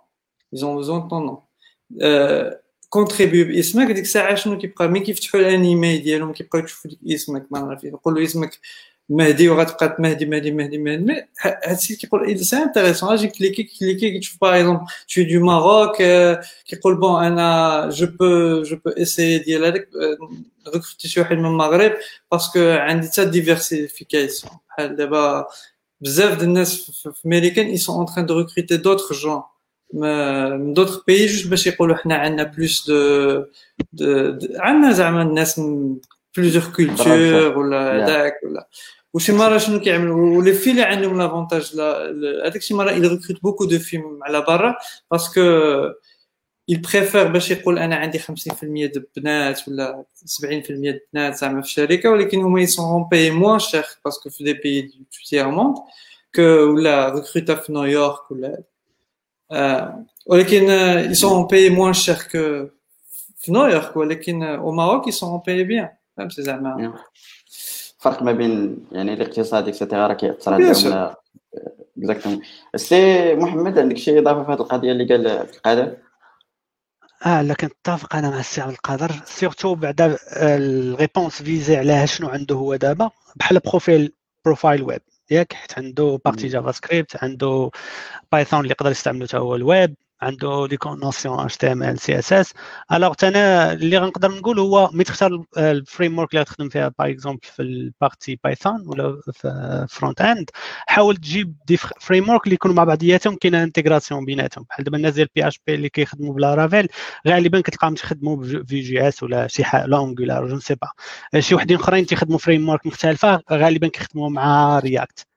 Ils 0.52 0.64
ont 0.64 0.74
besoin 0.74 1.00
de 1.00 2.63
كونتريبيو 2.94 3.44
باسمك 3.44 3.86
ديك 3.86 4.04
الساعة 4.04 4.34
شنو 4.34 4.58
كيبقى 4.58 4.88
ملي 4.88 5.00
كيفتحوا 5.00 5.40
الانيماي 5.40 5.98
ديالهم 5.98 6.32
كيبقاو 6.32 6.64
يشوفوا 6.64 6.90
ديك 6.90 7.14
اسمك 7.14 7.46
ما 7.50 7.58
عرفتش 7.58 7.84
يقولوا 7.84 8.24
اسمك 8.24 8.58
مهدي 9.08 9.48
وغتبقى 9.48 9.96
مهدي 9.98 10.26
مهدي 10.26 10.50
مهدي 10.50 10.78
مهدي 10.78 11.26
هادشي 11.42 11.96
كيقول 11.96 12.38
سي 12.38 12.56
انتريسون 12.56 13.12
أجي 13.12 13.28
كليكي 13.28 13.62
كليكي 13.62 14.18
كتشوف 14.18 14.40
باغ 14.40 14.60
اكزومبل 14.60 14.86
تو 15.14 15.22
دو 15.22 15.44
ماروك 15.44 15.96
كيقول 16.66 16.96
بون 17.00 17.24
أنا 17.24 17.88
جو 17.92 18.06
بو 18.06 18.62
جو 18.62 18.76
بو 18.76 18.90
اسيي 18.90 19.38
ديال 19.38 19.64
هذاك 19.64 19.88
ريكروتي 20.66 21.08
شي 21.08 21.20
واحد 21.20 21.36
من 21.36 21.46
المغرب 21.46 21.92
باسكو 22.32 22.60
عندي 22.60 23.08
حتى 23.08 23.24
ديفيرسيفيكاسيون 23.24 24.52
بحال 24.68 24.96
دابا 24.96 25.46
بزاف 26.00 26.38
ديال 26.38 26.48
الناس 26.48 26.90
في 26.90 27.26
américain 27.26 27.66
ils 27.66 27.76
sont 27.76 27.96
en 27.96 28.06
train 28.06 28.26
de 28.26 28.38
recruter 28.38 28.76
d'autres 28.76 29.12
gens 29.12 29.42
من 29.92 30.72
d'autres 30.74 31.04
pays 31.06 31.26
juste 31.26 31.46
باش 31.46 31.66
يقولوا 31.66 31.96
حنا 31.96 32.14
عندنا 32.14 32.42
plus 32.42 32.90
de 32.90 33.44
عندنا 34.56 34.92
زعما 34.92 35.22
الناس 35.22 35.58
من 35.58 35.96
plusieurs 36.36 36.72
cultures 36.72 37.58
ولا 37.58 38.04
هذاك 38.04 38.34
ولا 38.44 38.68
وشي 39.14 39.32
مرة 39.32 39.58
شنو 39.58 39.80
كيعملوا؟ 39.80 40.38
ولي 40.38 40.52
في 40.52 40.70
اللي 40.70 40.82
عندهم 40.82 41.18
l'avantage 41.18 41.80
هذاك 42.46 42.62
شي 42.62 42.74
مرة 42.74 42.90
ils 42.90 43.10
recrutent 43.10 43.42
beaucoup 43.42 43.64
de 43.64 43.78
filles 43.78 44.20
على 44.22 44.40
برا 44.40 44.76
باسكو 45.10 45.40
il 46.72 46.76
بريفير 46.76 47.28
باش 47.28 47.50
يقول 47.50 47.78
أنا 47.78 47.96
عندي 47.96 48.18
50% 48.18 48.24
د 48.62 49.04
بنات 49.16 49.68
ولا 49.68 50.04
70% 50.40 50.44
د 50.70 51.00
بنات 51.12 51.34
زعما 51.34 51.60
في 51.60 51.66
الشركة 51.66 52.10
ولكن 52.10 52.40
هما 52.40 52.60
ils 52.60 52.79
sont 52.79 53.04
payés 53.10 53.30
moins 53.30 53.58
cher 53.58 53.84
parce 54.04 54.21
que 54.21 54.30
في 54.30 54.44
des 54.44 54.52
pays 54.52 54.82
du 54.82 55.04
tiers-monde 55.28 55.76
que 56.34 56.42
ولا 56.42 57.08
recruter 57.08 57.54
في 57.54 57.72
نيويورك 57.72 58.30
ولا 58.30 58.62
ولكن 60.26 60.62
ils 61.10 61.26
sont 61.26 61.46
payés 61.46 61.70
moins 61.70 61.92
cher 61.92 62.14
que 62.14 62.68
في 63.36 63.52
نيويورك 63.52 63.96
ولكن 63.96 64.42
au 64.42 64.72
Maroc 64.72 65.08
ils 65.08 65.22
sont 65.22 65.40
payés 65.46 65.64
bien 65.64 65.88
فهمتي 66.16 66.42
زعما 66.42 66.94
الفرق 67.98 68.22
ما 68.22 68.32
بين 68.32 68.86
يعني 68.92 69.12
الاقتصاد 69.12 69.68
et 69.68 69.78
cetera 69.78 70.06
راه 70.06 70.14
كيأثر 70.14 70.54
على 70.54 71.14
exactement 71.98 72.42
سي 72.76 73.34
محمد 73.34 73.78
عندك 73.78 73.96
شي 73.96 74.18
إضافة 74.18 74.44
في 74.44 74.52
هذه 74.52 74.60
القضية 74.60 74.92
اللي 74.92 75.04
قال 75.04 75.46
في 75.46 75.56
القدر 75.56 75.96
آه 77.26 77.42
لا 77.42 77.54
كنتفق 77.54 78.16
أنا 78.16 78.30
مع 78.30 78.40
السي 78.40 78.60
عبد 78.60 78.72
القادر 78.72 79.12
surtout 79.24 79.74
بعدا 79.74 80.18
ال 80.36 80.50
réponse 80.50 81.42
فيزي 81.42 81.76
على 81.76 82.06
شنو 82.06 82.28
عنده 82.28 82.54
هو 82.56 82.76
دابا. 82.76 83.10
بحال 83.36 83.58
profil 83.58 84.12
profile 84.44 84.82
web 84.82 85.02
ياك 85.30 85.52
حيت 85.52 85.78
عنده 85.78 86.20
partie 86.24 86.48
JavaScript 86.48 87.24
عنده 87.24 87.70
Python 88.32 88.60
اللي 88.60 88.70
يقدر 88.70 88.90
يستعملو 88.90 89.26
حتى 89.26 89.36
هو 89.38 89.56
الويب. 89.56 89.96
عنده 90.24 90.66
دي 90.66 90.78
نوسيون 90.86 91.40
اتش 91.40 91.56
تي 91.56 91.72
ام 91.72 91.82
ال 91.82 91.98
سي 91.98 92.18
اس 92.18 92.32
اس 92.32 92.52
الوغ 92.92 93.14
أنا 93.22 93.72
اللي 93.72 93.98
غنقدر 93.98 94.30
نقول 94.30 94.58
هو 94.58 94.90
ملي 94.92 95.04
تختار 95.04 95.44
ال 95.58 96.18
framework 96.18 96.30
اللي 96.30 96.40
غتخدم 96.40 96.68
فيها 96.68 96.92
par 96.98 97.10
exemple 97.10 97.40
في 97.42 97.62
ال 97.62 97.73
partie 97.73 98.38
Python 98.44 98.88
ولا 98.88 99.20
في 99.32 99.86
front-end 99.90 100.50
حاول 100.86 101.16
تجيب 101.16 101.56
des 101.66 101.76
frameworks 101.76 102.44
اللي 102.44 102.54
يكونوا 102.54 102.76
مع 102.76 102.84
بعضياتهم 102.84 103.36
كاينة 103.36 103.62
intégration 103.62 104.24
بيناتهم. 104.24 104.64
بحال 104.70 104.84
دابا 104.84 104.96
الناس 104.96 105.14
ديال 105.14 105.28
PHP 105.34 105.74
اللي 105.74 105.88
كيخدموا 105.88 106.34
ب 106.34 106.54
Laravel 106.54 106.88
غالبا 107.28 107.60
كتلقاهم 107.60 107.94
تيخدموا 107.94 108.36
ب 108.36 108.80
Vue.js 108.80 109.22
ولا 109.22 109.46
شي 109.46 109.64
حاجة 109.64 109.86
لا 109.86 110.04
Angular 110.04 110.48
je 110.48 110.58
sais 110.58 110.74
pas 110.74 111.40
شي 111.40 111.54
وحدين 111.54 111.76
أخرين 111.76 112.06
تيخدموا 112.06 112.38
framework 112.38 112.86
مختلفة 112.86 113.40
غالبا 113.52 113.88
كيخدموا 113.88 114.28
مع 114.30 114.78
React 114.78 115.33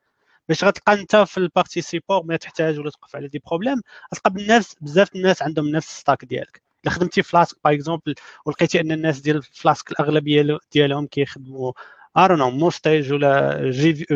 باش 0.49 0.63
غتلقى 0.63 0.93
انت 0.93 1.15
في 1.15 1.37
البارتي 1.37 1.81
سيبور 1.81 2.23
ما 2.23 2.37
تحتاج 2.37 2.79
ولا 2.79 2.89
توقف 2.89 3.15
على 3.15 3.27
دي 3.27 3.41
بروبليم 3.47 3.81
غتلقى 4.13 4.29
بالناس 4.33 4.75
بزاف 4.81 5.15
الناس 5.15 5.41
عندهم 5.41 5.67
نفس 5.67 5.89
الستاك 5.89 6.25
ديالك. 6.25 6.61
إلا 6.83 6.93
خدمتي 6.93 7.23
فلاسك 7.23 7.57
باغ 7.63 7.73
اكزومبل 7.73 8.15
ولقيتي 8.45 8.81
أن 8.81 8.91
الناس 8.91 9.19
ديال 9.19 9.43
فلاسك 9.43 9.91
الأغلبية 9.91 10.57
ديالهم 10.71 11.07
كيخدموا 11.07 11.71
ارونو 12.17 12.49
موستيج 12.51 13.13
ولا 13.13 13.61
جي 13.71 13.95
في 13.95 14.15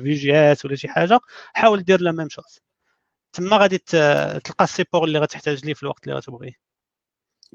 في 0.00 0.14
جي 0.14 0.34
اس 0.34 0.64
ولا 0.64 0.76
شي 0.76 0.88
حاجة 0.88 1.20
حاول 1.54 1.82
دير 1.82 2.00
لا 2.00 2.12
ميم 2.12 2.28
شوز 2.28 2.60
تما 3.32 3.56
غادي 3.56 3.78
تلقى 3.78 4.64
السيبور 4.64 5.04
اللي 5.04 5.18
غتحتاج 5.18 5.64
ليه 5.66 5.74
في 5.74 5.82
الوقت 5.82 6.04
اللي 6.04 6.16
غتبغيه. 6.16 6.52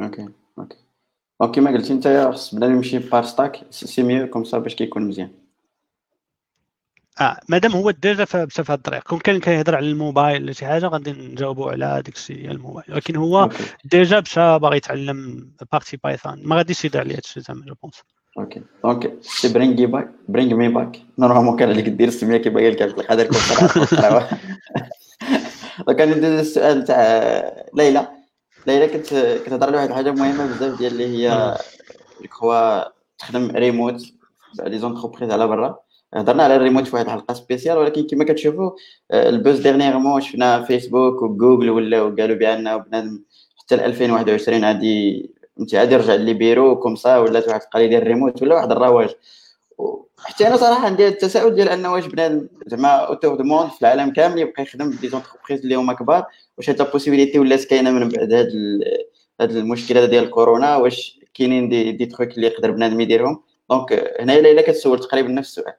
أوكي 0.01 0.30
أوكي 0.59 0.78
أوكي 1.41 1.61
ما 1.61 1.72
قلتي 1.72 1.93
انت 1.93 2.30
خص 2.34 2.55
بنادم 2.55 2.74
يمشي 2.76 2.99
بار 2.99 3.24
ستاك 3.24 3.65
سي 3.70 4.03
ميو 4.03 4.30
كوم 4.30 4.43
سا 4.43 4.57
باش 4.57 4.76
كيكون 4.76 5.07
مزيان. 5.07 5.47
آه 7.22 7.39
مادام 7.49 7.72
هو 7.72 7.91
déjà 7.91 8.26
هذا 8.34 8.47
الطريق. 8.70 9.03
كون 9.03 9.20
كان 9.20 9.39
كيهضر 9.39 9.76
على 9.76 9.89
الموبايل 9.89 10.43
ولا 10.43 10.51
شي 10.51 10.65
حاجة 10.65 10.88
غادي 10.88 11.11
نجاوبوا 11.11 11.72
على 11.72 12.01
داك 12.05 12.15
الشيء 12.15 12.36
ديال 12.36 12.51
الموبايل. 12.51 12.93
ولكن 12.93 13.15
هو 13.15 13.49
déjà 13.86 14.20
مشى 14.20 14.59
باغي 14.59 14.78
يتعلم 14.78 15.51
partie 15.72 15.97
Python 16.03 16.41
ما 16.43 16.55
غاديش 16.55 16.86
يدير 16.86 17.01
عليه 17.01 17.15
هادشي 17.15 17.39
زعما 17.39 17.65
je 17.66 17.74
pense 17.84 17.95
OK. 18.38 18.62
Donc 18.84 19.14
si 19.22 19.53
bring 19.53 19.86
back 19.86 20.12
bring 20.28 20.53
me 20.53 20.68
back 20.70 21.01
normalement 21.20 21.58
كان 21.59 21.70
عليك 21.70 21.89
دير 21.89 22.07
السمية 22.07 22.38
كي 22.38 22.49
باغي 22.49 22.70
لك 22.70 22.82
عبد 22.82 22.99
القادر 22.99 23.30
donc 25.88 26.01
أنا 26.01 26.15
ندير 26.15 26.39
السؤال 26.39 26.86
تاع 26.86 27.68
ليلى. 27.74 28.07
ليلى 28.68 28.88
كنت 28.88 29.07
كتهضر 29.45 29.68
على 29.68 29.78
واحد 29.78 29.89
الحاجة 29.89 30.11
مهمة 30.11 30.45
بزاف 30.45 30.78
ديال 30.78 30.91
اللي 30.91 31.07
هي 31.07 31.57
جو 32.41 32.82
تخدم 33.20 33.51
remote 33.51 34.01
les 34.64 34.78
entreprises 34.78 35.32
على 35.32 35.47
برا. 35.47 35.80
هضرنا 36.18 36.43
على 36.43 36.55
الريموت 36.55 36.88
في 36.88 36.95
واحد 36.95 37.05
الحلقة 37.05 37.34
spéciale 37.34 37.78
ولكن 37.78 38.07
كما 38.07 38.24
كتشوفوا 38.24 38.72
آه، 39.11 39.30
ال 39.30 39.36
buzz 39.36 39.60
dernièrement 39.60 40.22
شفنا 40.22 40.63
فيسبوك 40.63 41.22
وجوجل 41.22 41.70
ولاو 41.70 42.15
قالوا 42.15 42.36
بأن 42.36 42.78
بنادم 42.78 43.24
حتى 43.57 43.76
ل 43.76 43.80
2021 43.80 44.65
غادي 44.65 45.30
انت 45.59 45.76
غادي 45.76 45.93
يرجع 45.93 46.15
les 46.16 46.34
bureaux 46.34 46.80
comme 46.80 46.95
ça 46.95 47.18
ولات 47.18 47.47
واحد 47.47 47.61
القضية 47.61 47.88
ديال 47.88 48.01
الريموت 48.01 48.41
ولا 48.41 48.55
واحد 48.55 48.72
الرواج. 48.72 49.09
حتى 50.20 50.47
أنا 50.47 50.57
صراحة 50.57 50.86
عندي 50.86 51.07
التساؤل 51.07 51.55
ديال 51.55 51.70
ان 51.70 51.86
واش 51.86 52.05
بنادم 52.05 52.47
زعما 52.68 52.88
autour 52.88 53.36
du 53.36 53.43
monde 53.43 53.72
في 53.72 53.82
العالم 53.82 54.13
كامل 54.13 54.38
يبقى 54.39 54.63
يخدم 54.63 54.91
des 54.91 55.10
entreprises 55.10 55.62
اللي 55.61 55.76
هما 55.76 55.93
كبار؟ 55.93 56.26
واش 56.57 56.70
هاد 56.70 56.91
possibilité 56.91 57.39
ولات 57.39 57.65
كاينة 57.65 57.91
من 57.91 58.09
بعد 58.09 58.34
هاد 58.34 58.51
هاد 59.41 59.51
المشكلة 59.51 60.05
ديال 60.05 60.24
الكورونا؟ 60.24 60.76
واش 60.78 61.20
كاينين 61.34 61.70
des, 61.70 61.91
des 61.91 62.05
trucs 62.05 62.32
اللي 62.32 62.47
يقدر 62.47 62.72
بنادم 62.72 63.01
يديرهم؟ 63.01 63.43
donc 63.70 64.14
هنايا 64.20 64.41
ليلى 64.41 64.63
كتسول 64.63 64.99
تقريبا 64.99 65.30
نفس 65.30 65.49
السؤال. 65.49 65.74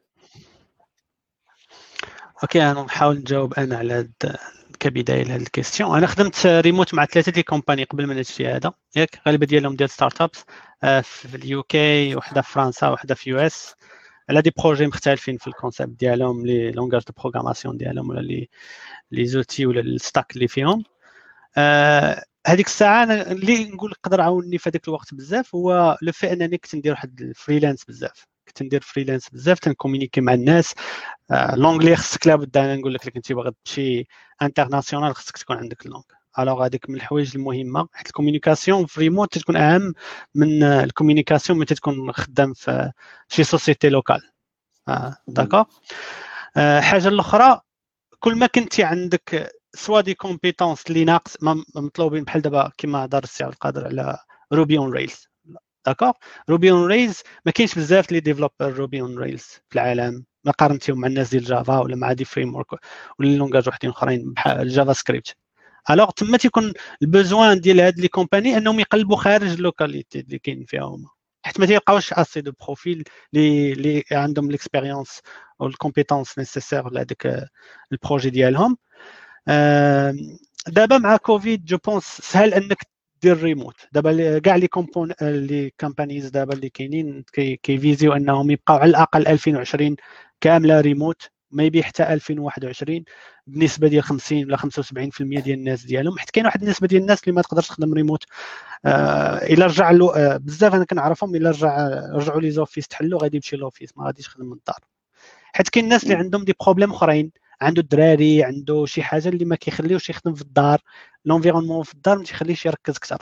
OK 2.43 2.63
أنا 2.71 2.83
نحاول 2.83 3.17
نجاوب 3.19 3.55
أنا 3.55 3.77
على 3.77 3.95
هاد 3.95 4.37
كبداية 4.81 5.23
لهاد 5.23 5.41
ال 5.41 5.46
question. 5.46 5.97
أنا 5.99 6.07
خدمت 6.07 6.47
ريموت 6.47 6.95
مع 6.95 7.05
ثلاثة 7.05 7.33
des 7.33 7.43
compagnies 7.43 7.85
قبل 7.85 8.07
ما 8.07 8.15
نجي 8.15 8.49
هذا. 8.49 8.73
ياك 8.97 9.21
غالبا 9.29 9.47
ديالهم 9.47 9.77
ديال 9.77 9.91
startups. 9.91 10.45
آه، 10.83 11.01
في 11.01 11.35
ال 11.35 11.63
UK 11.63 12.17
وحدة 12.17 12.43
في 12.43 12.53
فرنسا 12.53 12.89
وحدة 12.89 13.15
في 13.15 13.31
US 13.31 13.75
على 14.31 14.43
des 14.43 14.53
projets 14.59 14.87
مختلفين 14.87 15.37
في 15.39 15.47
ال 15.47 15.53
concept 15.53 16.01
ديالهم 16.01 16.47
les 16.47 16.71
langages 16.73 17.03
de 17.05 17.13
programmation 17.23 17.77
ديالهم 17.77 18.11
ولا 18.11 18.21
les 18.21 18.49
les 19.13 19.27
outils 19.27 19.67
ولا 19.67 19.81
ال 19.81 19.90
stack 19.90 20.37
اللي 20.37 20.49
فيهم. 20.49 20.85
آه 21.59 22.25
هذيك 22.47 22.67
الساعة 22.67 23.03
أنا 23.05 23.33
اللي 23.33 23.65
نقول 23.71 23.91
نقدر 23.91 24.21
عاوني 24.21 24.59
في 24.59 24.71
هذاك 24.71 24.89
الوقت 24.89 25.15
بزاف 25.15 25.55
هو 25.55 25.99
le 26.03 26.13
fait 26.13 26.33
أنني 26.33 26.59
كنت 26.59 26.75
ندير 26.77 26.93
واحد 26.93 27.21
ال 27.21 27.27
freelance 27.27 27.85
بزاف. 27.85 28.27
كنت 28.59 28.63
ندير 28.63 28.81
freelance 28.81 29.29
بزاف 29.29 29.59
تن 29.59 29.68
communiquer 29.68 30.21
مع 30.21 30.35
الناس. 30.35 30.75
l'anglais 31.31 31.97
خصك 31.97 32.27
لابد 32.27 32.57
أنا 32.57 32.77
نقول 32.77 32.95
لك 32.95 33.09
كنتي 33.09 33.35
باغي 33.35 33.53
تمشي 33.65 34.07
international 34.43 35.15
خصك 35.17 35.39
تكون 35.39 35.57
عندك 35.57 35.87
ال 35.87 35.89
langue 35.89 36.03
alors 36.39 36.65
هذيك 36.67 36.91
من 36.91 36.97
الحوايج 36.97 37.37
المهمة 37.37 37.89
حيت 37.93 38.07
ال 38.07 38.12
communication 38.12 38.87
في 38.87 39.01
ريموت 39.01 39.39
تكون 39.39 39.57
أهم 39.57 39.95
من 40.35 40.63
ال 40.63 40.69
communication 40.69 41.59
ملي 41.59 41.67
تكون 41.67 42.13
خدام 42.13 42.53
في 42.55 42.93
شي 43.29 43.45
société 43.45 43.89
locale 43.89 44.21
d'accord 45.29 45.65
حاجة 46.81 47.09
الأخرى 47.09 47.61
كل 48.21 48.39
ما 48.39 48.47
كنتي 48.47 48.85
عندك 48.85 49.53
soit 49.75 50.01
des 50.01 50.15
compétences 50.15 50.87
اللي 50.87 51.05
ناقص 51.05 51.37
مطلوبين 51.77 52.25
بحال 52.25 52.43
دابا 52.43 52.73
كما 52.79 53.05
هضر 53.05 53.23
السي 53.23 53.45
القادر 53.45 53.87
على 53.87 54.19
Ruby 54.53 54.79
on 54.79 54.93
Rails 54.93 55.28
d'accord 55.89 56.13
Ruby 56.51 56.71
on 56.71 56.87
Rails 56.87 57.23
ما 57.47 57.53
كاينش 57.53 57.75
بزاف 57.75 58.13
les 58.13 58.21
développeurs 58.21 58.53
Ruby 58.61 59.01
on 59.01 59.19
Rails 59.19 59.43
في 59.43 59.75
العالم. 59.75 60.25
ما 60.45 60.53
قارنتيهم 60.53 61.01
مع 61.01 61.09
الناس 61.09 61.31
ديال 61.31 61.45
Java 61.45 61.79
ولا 61.79 61.97
مع 61.97 62.13
des 62.13 62.25
frameworks 62.25 62.73
ولا 63.19 63.29
langages 63.37 63.69
وحدين 63.69 63.91
أخرين 63.91 64.33
بحال 64.33 64.61
ال 64.61 64.93
JavaScript 64.93 65.37
alors 65.91 66.11
تما 66.11 66.37
تيكون 66.39 66.73
ال 67.03 67.11
besoin 67.11 67.61
ديال 67.61 67.81
هاد 67.81 68.01
les 68.01 68.09
compagnies 68.09 68.57
أنهم 68.57 68.81
يقلبوا 68.81 69.17
خارج 69.17 69.49
ال 69.53 69.60
localité 69.60 70.21
اللي 70.21 70.39
كاين 70.39 70.65
فيها 70.65 70.83
هما 70.85 71.09
حيت 71.43 71.61
ما 71.61 71.67
تيلقاوش 71.67 72.13
assez 72.13 72.41
de 72.41 72.53
profils 72.67 73.05
اللي 73.35 73.73
اللي 73.73 74.05
عندهم 74.13 74.51
l'expérience 74.51 75.21
أو 75.61 75.67
ال 75.67 75.73
compétences 75.73 76.39
nécessaires 76.39 76.91
لهذاك 76.91 77.49
ال 77.93 77.98
projet 77.98 78.31
ديالهم. 78.31 78.77
دابا 80.67 80.99
مع 80.99 81.17
كوفيد 81.17 81.65
je 81.65 81.79
pense 81.87 82.05
سهل 82.05 82.55
أنك 82.55 82.79
دير 83.23 83.43
ريموت. 83.43 83.77
دابا 83.93 84.39
كاع 84.39 84.57
les 84.57 84.69
comp- 84.69 85.13
les 85.23 85.71
companies 85.81 86.29
دابا 86.29 86.55
اللي 86.55 86.69
كاينين 86.69 87.25
كي 87.63 87.75
viser 87.75 88.06
و 88.06 88.13
انهم 88.13 88.51
يبقاو 88.51 88.77
على 88.77 88.91
الأقل 88.91 89.27
2020 89.27 89.97
كاملة 90.41 90.81
remote 90.81 91.31
maybe 91.53 91.83
حتى 91.83 92.13
2021 92.13 93.05
بنسبة 93.47 93.89
ديال 93.89 94.03
50 94.03 94.45
ولا 94.45 94.57
75% 94.57 95.41
ديال 95.41 95.59
الناس 95.59 95.85
ديالهم. 95.87 96.19
حيت 96.19 96.31
كاين 96.31 96.47
واحد 96.47 96.63
النسبة 96.63 96.87
ديال 96.87 97.03
الناس 97.03 97.23
اللي 97.25 97.33
ما 97.35 97.43
تقدرش 97.43 97.69
تخدم 97.69 97.95
ريموت. 97.95 98.25
آه 98.87 99.37
إلا 99.37 99.67
رجع 99.67 99.91
له 99.91 100.17
آه 100.17 100.37
بزاف 100.37 100.75
أنا 100.75 100.85
كنعرفهم 100.85 101.35
إلا 101.35 101.51
رجع 101.51 101.89
رجعوا 102.13 102.41
les 102.41 102.51
offices 102.51 102.89
تحلوا 102.89 103.23
غادي 103.23 103.37
يمشي 103.37 103.57
l'office 103.57 103.99
ما 103.99 104.05
غاديش 104.07 104.27
يخدم 104.27 104.47
من 104.47 104.53
الدار. 104.53 104.79
حيت 105.53 105.69
كاين 105.69 105.85
الناس 105.85 106.05
اللي 106.05 106.15
عندهم 106.15 106.45
des 106.45 106.55
problèmes 106.65 106.91
أخرين. 106.93 107.33
عنده 107.61 107.83
الدراري 107.83 108.45
عنده 108.45 108.87
شي 108.87 109.03
حاجة 109.03 109.29
اللي 109.29 109.45
ما 109.45 109.57
كيخليوش 109.57 110.11
يخدم 110.11 110.35
في 110.35 110.43
الدار 110.43 110.81
l'environnement 111.25 111.83
في 111.83 111.95
الدار 111.95 112.19
ما 112.19 112.25
تيخليش 112.25 112.67
يركز 112.67 112.97
أكثر. 112.97 113.19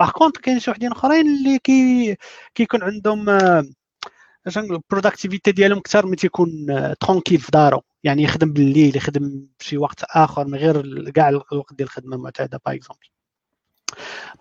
par 0.00 0.10
contre 0.10 0.36
كاين 0.38 0.60
شي 0.60 0.70
وحدين 0.70 0.92
أخرين 0.92 1.26
اللي 1.26 1.58
كي 1.58 2.16
كيكون 2.54 2.82
عندهم 2.82 3.28
اش 4.46 4.58
نقول 4.58 4.74
ال 4.74 4.80
productivité 4.80 5.52
ديالهم 5.52 5.78
أكثر 5.78 6.06
ملي 6.06 6.16
تيكون 6.16 6.66
tranquille 7.00 7.40
في 7.40 7.50
دارو. 7.52 7.82
يعني 8.04 8.22
يخدم 8.22 8.52
بالليل 8.52 8.96
يخدم 8.96 9.46
في 9.58 9.78
وقت 9.78 10.04
آخر 10.04 10.46
من 10.46 10.54
غير 10.58 11.10
كاع 11.10 11.28
الوقت 11.28 11.74
ديال 11.74 11.88
الخدمة 11.88 12.16
المعتادة 12.16 12.60
par 12.66 12.74
exemple 12.74 13.08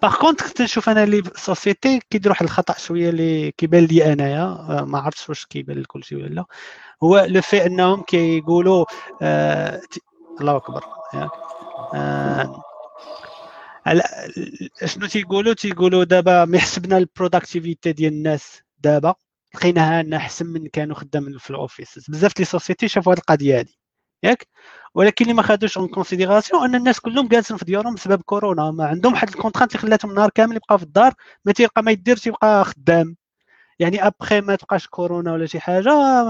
par 0.01 0.15
contre 0.15 0.41
كنت 0.41 0.61
نشوف 0.61 0.89
أنا 0.89 1.05
les 1.05 1.23
sociétés 1.35 1.99
كيديروا 2.09 2.33
واحد 2.33 2.45
الخطا 2.45 2.73
شوية 2.73 3.09
اللي 3.09 3.51
كيبان 3.51 3.85
لي 3.85 4.13
انايا 4.13 4.45
ما 4.87 4.99
عرفتش 4.99 5.29
واش 5.29 5.45
كيبان 5.45 5.77
لكل 5.77 6.03
شيء 6.03 6.17
ولا 6.17 6.27
لا 6.27 6.45
هو 7.03 7.25
le 7.29 7.41
fait 7.41 7.65
انهم 7.65 8.01
كيقولوا 8.01 8.85
آه 9.21 9.81
الله 10.41 10.55
اكبر 10.55 10.83
آه 11.95 12.63
شنو 14.85 15.07
تيقولوا 15.07 15.53
تيقولوا 15.53 16.03
دابا 16.03 16.45
ما 16.45 16.59
حسبنا 16.59 16.97
ال 16.97 17.05
productivité 17.05 17.91
ديال 17.91 18.13
الناس 18.13 18.61
دابا 18.79 19.15
لقيناها 19.55 20.01
انها 20.01 20.19
احسن 20.19 20.45
من 20.45 20.67
كانوا 20.67 20.95
خدامين 20.95 21.37
في 21.37 21.49
ال 21.49 21.58
office 21.58 22.09
بزاف 22.09 22.39
les 22.39 22.45
sociétés 22.45 22.87
شافوا 22.87 23.13
هذه 23.13 23.19
القضية 23.19 23.59
هذه 23.59 23.73
ياك؟ 24.23 24.47
ولكن 24.93 25.25
اللي 25.25 25.33
ما 25.35 25.41
خدوش 25.43 25.77
en 25.77 25.87
considération 25.87 26.63
أن 26.63 26.75
الناس 26.75 26.99
كلهم 26.99 27.27
جالسين 27.27 27.57
في 27.57 27.65
ديورهم 27.65 27.95
بسبب 27.95 28.21
كورونا. 28.21 28.71
ما 28.71 28.87
عندهم 28.87 29.13
واحد 29.13 29.29
ال 29.29 29.33
contrainte 29.33 29.71
اللي 29.75 29.81
خلاتهم 29.81 30.11
النهار 30.11 30.29
كامل 30.29 30.55
يبقى 30.55 30.77
في 30.77 30.83
الدار 30.83 31.13
ما 31.45 31.51
تيلقى 31.53 31.83
ما 31.83 31.91
يدير 31.91 32.17
تيبقى 32.17 32.65
خدام. 32.65 33.15
يعني 33.79 34.07
ابخي 34.07 34.41
ما 34.41 34.55
تبقاش 34.55 34.87
كورونا 34.87 35.33
ولا 35.33 35.45
شي 35.45 35.59
حاجة 35.59 35.83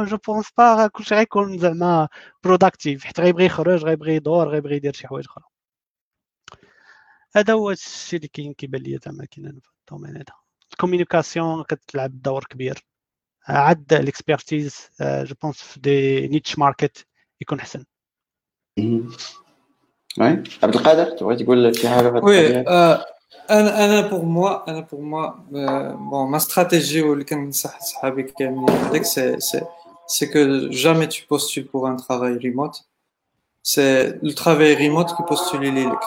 je 0.03 0.17
pense 0.27 0.51
pas 0.57 0.87
كلشي 0.87 1.15
غيكون 1.15 1.57
زعما 1.59 2.07
productif 2.43 3.03
حيت 3.03 3.19
غيبغي 3.19 3.45
يخرج 3.45 3.83
غيبغي 3.83 4.15
يدور 4.15 4.49
غيبغي 4.49 4.75
يدير 4.75 4.93
شي 4.93 5.07
حوايج 5.07 5.25
أخرى. 5.25 5.43
هذا 7.35 7.53
هو 7.53 7.71
الشيء 7.71 8.17
اللي 8.17 8.27
كاين 8.27 8.53
كيبان 8.53 8.81
لي 8.81 8.99
زعما 9.05 9.25
كاين 9.25 9.59
في 9.59 9.69
ال 9.79 9.84
domaine 9.84 10.15
هذا. 10.15 10.33
ال 10.71 10.78
communication 10.78 11.63
كتلعب 11.63 12.21
دور 12.21 12.43
كبير. 12.43 12.85
عاد 13.47 13.93
ال 13.93 14.03
expertise 14.03 14.89
je 15.01 15.35
pense 15.43 15.61
في 15.61 15.79
des 15.79 16.27
niche 16.27 16.59
markets 16.59 17.07
يكون 17.41 17.59
أحسن. 17.59 17.83
oui 20.19 20.43
عبد 20.63 20.75
القادر 20.75 21.05
تبغي 21.17 21.35
تقول 21.35 21.75
شي 21.75 21.89
حاجة 21.89 22.09
في 22.09 22.25
oui 22.25 22.57
أنا 23.49 23.85
أنا 23.85 24.07
pour 24.07 24.25
moi 24.25 24.69
أنا 24.69 24.79
pour 24.79 25.01
moi 25.01 25.29
bon 25.29 26.31
ma 26.31 26.37
stratégie 26.37 27.01
اللي 27.01 27.23
كنصح 27.23 27.79
صحابي 27.79 28.23
كاملين 28.23 28.69
هذاك 28.69 29.03
c'est 29.03 29.39
c'est 29.39 29.61
c'est 30.07 30.25
que 30.25 30.69
jamais 30.69 31.07
tu 31.07 31.17
postules 31.29 31.63
pour 31.63 31.91
un 31.91 31.97
travail 31.97 32.37
remote 32.37 32.81
c'est 33.63 34.07
le 34.23 34.31
travail 34.31 34.73
remote 34.73 35.11
qui 35.11 35.23
postulait 35.29 35.71
لي 35.71 35.85
لك 35.85 35.99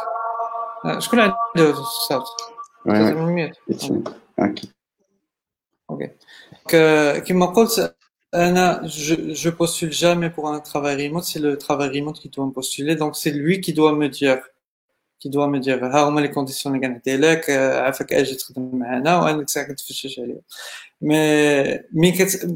شكون 0.98 1.20
عنده 1.20 1.74
صوت 2.08 2.26
OK 4.40 4.68
OK 5.90 6.10
كما 7.20 7.46
قلت 7.46 7.96
Anna, 8.32 8.80
je, 8.86 9.34
je 9.34 9.50
postule 9.50 9.92
jamais 9.92 10.30
pour 10.30 10.48
un 10.48 10.60
travail 10.60 11.08
remote, 11.08 11.24
c'est 11.24 11.40
le 11.40 11.58
travail 11.58 11.88
remote 11.98 12.20
qui 12.20 12.28
doit 12.28 12.46
me 12.46 12.52
postuler, 12.52 12.94
donc 12.94 13.16
c'est 13.16 13.32
lui 13.32 13.60
qui 13.60 13.72
doit 13.72 13.92
me 13.96 14.08
dire 14.08 14.40
qui 15.20 15.30
doit 15.30 15.48
me 15.48 15.58
dire 15.58 15.82
ها 15.84 16.08
هما 16.08 16.20
les 16.20 16.28
conditions 16.28 16.74
اللي 16.74 16.86
كنعطي 16.88 17.16
لك 17.16 17.50
عافاك 17.50 18.12
أجي 18.12 18.34
تخدم 18.34 18.70
معنا 18.78 19.18
وأنا 19.20 19.46
ساكن 19.46 19.76
تفتش 19.76 20.18
عليهم 20.20 20.40
mais 21.00 21.78
mais 21.92 22.12
كت 22.12 22.48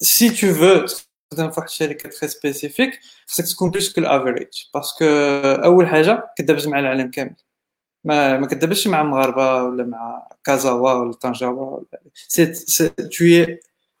si 0.00 0.30
tu 0.30 0.54
veux 0.54 0.86
تخدم 1.30 1.50
في 1.50 1.60
واحد 1.60 1.68
الشركة 1.68 2.08
très 2.10 2.28
spécifique 2.28 3.00
خصك 3.26 3.44
تكون 3.46 3.70
plus 3.70 3.92
que 3.94 4.00
l'average 4.00 4.48
parce 4.74 4.93
que 4.93 5.04
أول 5.64 5.86
حاجة 5.88 6.32
كدابز 6.38 6.68
مع 6.68 6.78
العالم 6.78 7.10
كامل. 7.10 7.36
ما 8.04 8.38
ما 8.38 8.46
كدابزش 8.46 8.86
مع 8.88 9.00
المغاربه 9.00 9.62
ولا 9.64 9.84
مع 9.84 10.28
كازاوا 10.44 10.92
ولا 10.92 11.12
طنجاوا 11.12 11.76
ولا 11.76 12.00
c'est 12.14 12.54
c'est 12.54 12.88
tu 12.88 13.24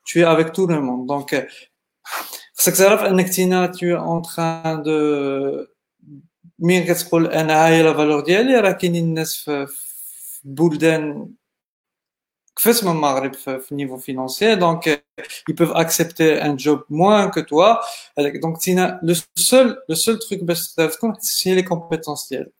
tu 0.06 0.20
es 0.20 0.24
avec 0.24 0.52
tout 0.52 0.66
le 0.66 0.80
monde. 0.80 1.06
Donc, 1.06 1.34
خصك 2.58 2.76
تعرف 2.76 3.00
انك 3.02 3.28
تينا 3.28 3.72
tu 3.72 3.86
es 3.92 3.98
en 3.98 4.20
train 4.22 4.78
de 4.78 5.68
مين 6.58 6.84
كتقول 6.84 7.26
أنا 7.26 7.66
هاي 7.66 7.82
la 7.82 7.94
valeur 7.94 8.20
ديالي 8.20 8.60
راه 8.60 8.72
كاينين 8.72 9.04
الناس 9.04 9.36
في 9.36 9.66
بلدان 10.44 11.30
كفس 12.56 12.84
من 12.84 12.90
المغرب 12.90 13.34
في 13.34 13.72
ال 13.72 13.75
niveau 13.75 13.96
financier 13.96 14.54
donc 14.54 15.06
ils 15.50 15.54
peuvent 15.54 15.76
accepter 15.76 16.40
un 16.40 16.56
job 16.56 16.80
moins 16.90 17.30
que 17.30 17.40
toi. 17.40 17.80
Donc 18.18 18.58
تينا 18.58 19.00
le 19.02 19.14
seul 19.42 19.78
le 19.90 19.94
seul 19.94 20.18
truc 20.18 20.44
باش 20.44 20.74
تقدر 20.74 20.90
تكون 20.90 21.14
هي 21.46 21.54
les 21.54 21.62
compétences 21.62 22.28
ديالك 22.28 22.52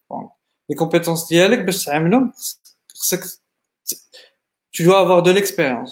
les 0.71 0.77
compétences 0.77 1.29
ديالك 1.29 1.59
باش 1.59 1.85
تعملهم 1.85 2.33
خصك 2.95 3.41
tu 4.77 4.83
dois 4.87 5.01
avoir 5.05 5.21
de 5.29 5.33
l'expérience. 5.37 5.91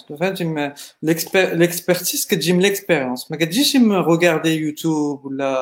L'expertise 1.61 2.23
que 2.29 2.35
j'aime 2.43 2.61
l'expérience. 2.67 3.21
Mais 3.29 3.37
que 3.39 3.47
j'aime 3.51 3.91
regarder 4.11 4.51
YouTube 4.65 5.19
ou 5.25 5.29
la, 5.41 5.53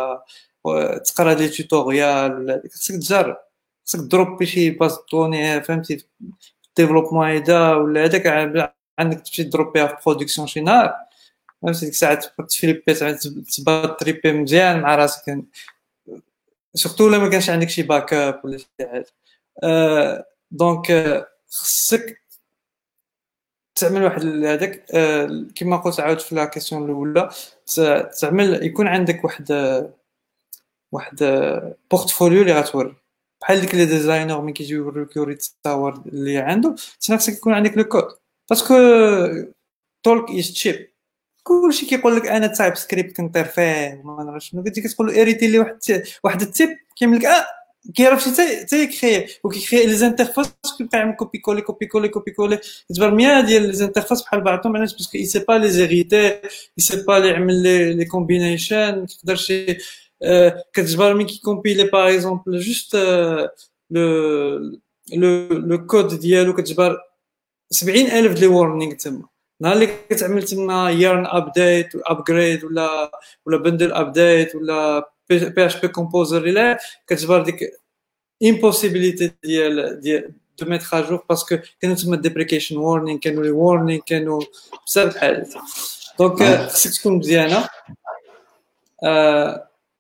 تقرا 1.06 1.34
des 1.34 1.48
tutoriels 1.50 2.38
ولا 2.38 2.62
خصك 2.74 2.96
تجرب 2.96 3.38
خصك 3.86 4.00
dropper 4.00 4.46
شي 4.46 4.70
base 4.70 4.98
de 5.12 5.23
données 5.23 5.62
فهمتي 5.64 6.06
développement 6.78 7.28
هيدا 7.28 7.74
ولا 7.74 8.04
هذاك 8.06 8.28
عندك 9.00 9.20
تمشي 9.20 9.44
دروبيها 9.44 9.88
في 9.88 9.96
production 10.06 10.48
شي 10.48 10.62
نهار 10.62 10.96
فهمتي 11.62 11.80
ديك 11.80 11.90
الساعة 11.90 12.20
تفليبي 12.50 12.94
تبات 13.58 14.00
تريبي 14.00 14.32
مزيان 14.34 14.80
مع 14.82 14.96
راسك 14.96 15.44
surtout 16.74 17.08
الا 17.08 17.18
ما 17.18 17.30
كانش 17.30 17.50
عندك 17.50 17.70
شي 17.70 17.82
backup 17.84 18.42
ولا 18.44 18.58
شي 18.58 18.68
حاجة 18.82 19.06
donc 20.52 20.88
خصك 21.50 22.23
تعمل 23.76 24.04
واحد 24.04 24.26
هذاك 24.26 24.86
آه، 24.94 25.46
كما 25.56 25.78
قلت 25.78 26.00
عاود 26.00 26.20
في 26.20 26.36
la 26.36 26.46
question 26.46 26.86
الأولى 26.86 27.30
تعمل 28.22 28.66
يكون 28.66 28.88
عندك 28.88 29.24
واحد 29.24 29.52
واحد 30.92 31.16
portfolio 31.92 32.42
اللي 32.42 32.54
غتوري. 32.60 32.96
بحال 33.42 33.62
ديك 33.62 33.76
les 33.76 33.86
designers 33.86 34.42
ملي 34.42 34.54
كيجيو 34.54 34.84
يوريك 34.84 35.16
يوري 35.16 35.34
التصاور 35.34 36.02
اللي 36.06 36.38
عنده 36.38 36.76
خصك 37.10 37.34
يكون 37.34 37.54
عندك 37.54 37.78
le 37.78 37.84
code 37.84 38.04
parce 38.50 38.65
que 38.65 38.74
talk 40.04 40.32
is 40.32 40.54
cheap 40.54 40.90
كلشي 41.44 41.86
كيقول 41.86 42.16
لك 42.16 42.28
أنا 42.28 42.48
TypeScript 42.48 43.18
كنطير 43.18 43.46
فيه 43.46 44.02
وما 44.06 44.24
نعرف 44.24 44.44
شنو. 44.44 44.64
كنتي 44.64 44.82
كتقول 44.82 45.08
له 45.08 45.22
اريتي 45.22 45.48
لي 45.48 45.60
واحد 45.60 45.80
واحد 46.24 46.42
ال 46.42 46.47
type. 46.47 46.70
كيعمل 46.96 47.18
لك 47.18 47.26
آه 47.26 47.46
كيعرف 47.96 48.24
شي 48.24 48.30
حتى 48.30 48.84
يكري 48.84 49.28
وكيكري 49.44 49.86
les 49.86 49.94
interfaces 49.96 50.54
كيبقى 50.78 50.98
يعمل 50.98 51.16
copier 51.16 51.38
coller 51.38 51.62
copier 51.62 51.86
coller 51.86 52.08
copier 52.08 52.32
coller 52.32 52.60
كتبان 52.90 53.16
100 53.16 53.42
ديال 53.42 53.62
les 53.68 53.74
interfaces 53.74 54.22
بحال 54.22 54.42
بعضهم 54.42 54.78
علاش 54.78 54.94
parce 54.94 55.09
que 55.09 55.18
il 55.18 55.26
sait 55.26 55.40
pas 55.40 55.70
les 55.70 55.84
hériter 55.84 56.18
il 56.18 56.28
sait 56.28 57.04
pas 57.04 57.20
لي 57.20 57.28
يعمل 57.28 57.64
les 57.98 58.06
combinations 58.06 59.00
ما 59.00 59.06
تقدرش 59.06 59.54
كتجبر 60.74 61.14
ملي 61.14 61.26
كيكومبيلي 61.26 61.84
par 61.84 62.14
exemple 62.14 62.60
juste 62.60 62.96
le 63.92 64.80
le 65.14 65.48
le 65.48 65.86
code 65.86 66.20
ديالو 66.20 66.54
كتجبر 66.54 66.98
70000 67.72 68.40
les 68.40 68.48
warnings 68.48 68.94
تما 68.94 69.28
نهار 69.62 69.74
اللي 69.74 69.90
كتعمل 70.10 70.44
تما 70.44 70.92
yarn 70.92 71.26
update 71.26 71.90
upgrade 71.96 72.64
ولا 72.64 73.12
ولا 73.46 73.58
bundle 73.58 73.92
update 73.92 74.56
ولا 74.56 75.10
PHP 75.38 75.66
composer 75.66 76.44
إلى 76.44 76.78
كتجبر 77.08 77.44
ديك 77.44 77.72
impossibilité 78.44 79.32
ديال 79.44 80.00
ديال 80.00 80.34
de 80.60 80.66
mettre 80.66 80.88
à 80.94 81.02
jour 81.02 81.26
parce 81.30 81.47
que 81.47 81.58
كانوا 81.82 81.96
تما 81.96 82.16
deprecation 82.16 82.78
warning 82.78 83.20
كانوا 83.20 83.44
les 83.44 83.52
warnings 83.52 84.02
كانوا 84.06 84.42
بزاف 84.88 85.16
الحالات 85.16 85.54
donc 86.20 86.44
خصك 86.44 87.02
تكون 87.02 87.18
مزيانه 87.18 87.70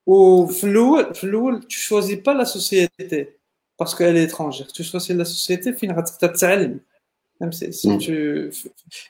وفي 0.06 0.64
الأول 0.64 1.16
في 1.16 1.24
الأول 1.24 1.62
tu 1.62 1.70
choisis 1.70 2.16
pas 2.16 2.32
la 2.32 2.44
société 2.44 3.26
parce 3.80 3.95
que 3.95 4.04
elle 4.04 4.24
est 4.24 4.34
étrangère 4.34 4.66
tu 4.66 4.84
choisis 4.84 5.14
la 5.14 5.24
société 5.24 5.74
فين 5.74 5.92
غتقدر 5.92 6.36
تعلم 6.36 6.80
فهمتي 7.40 7.72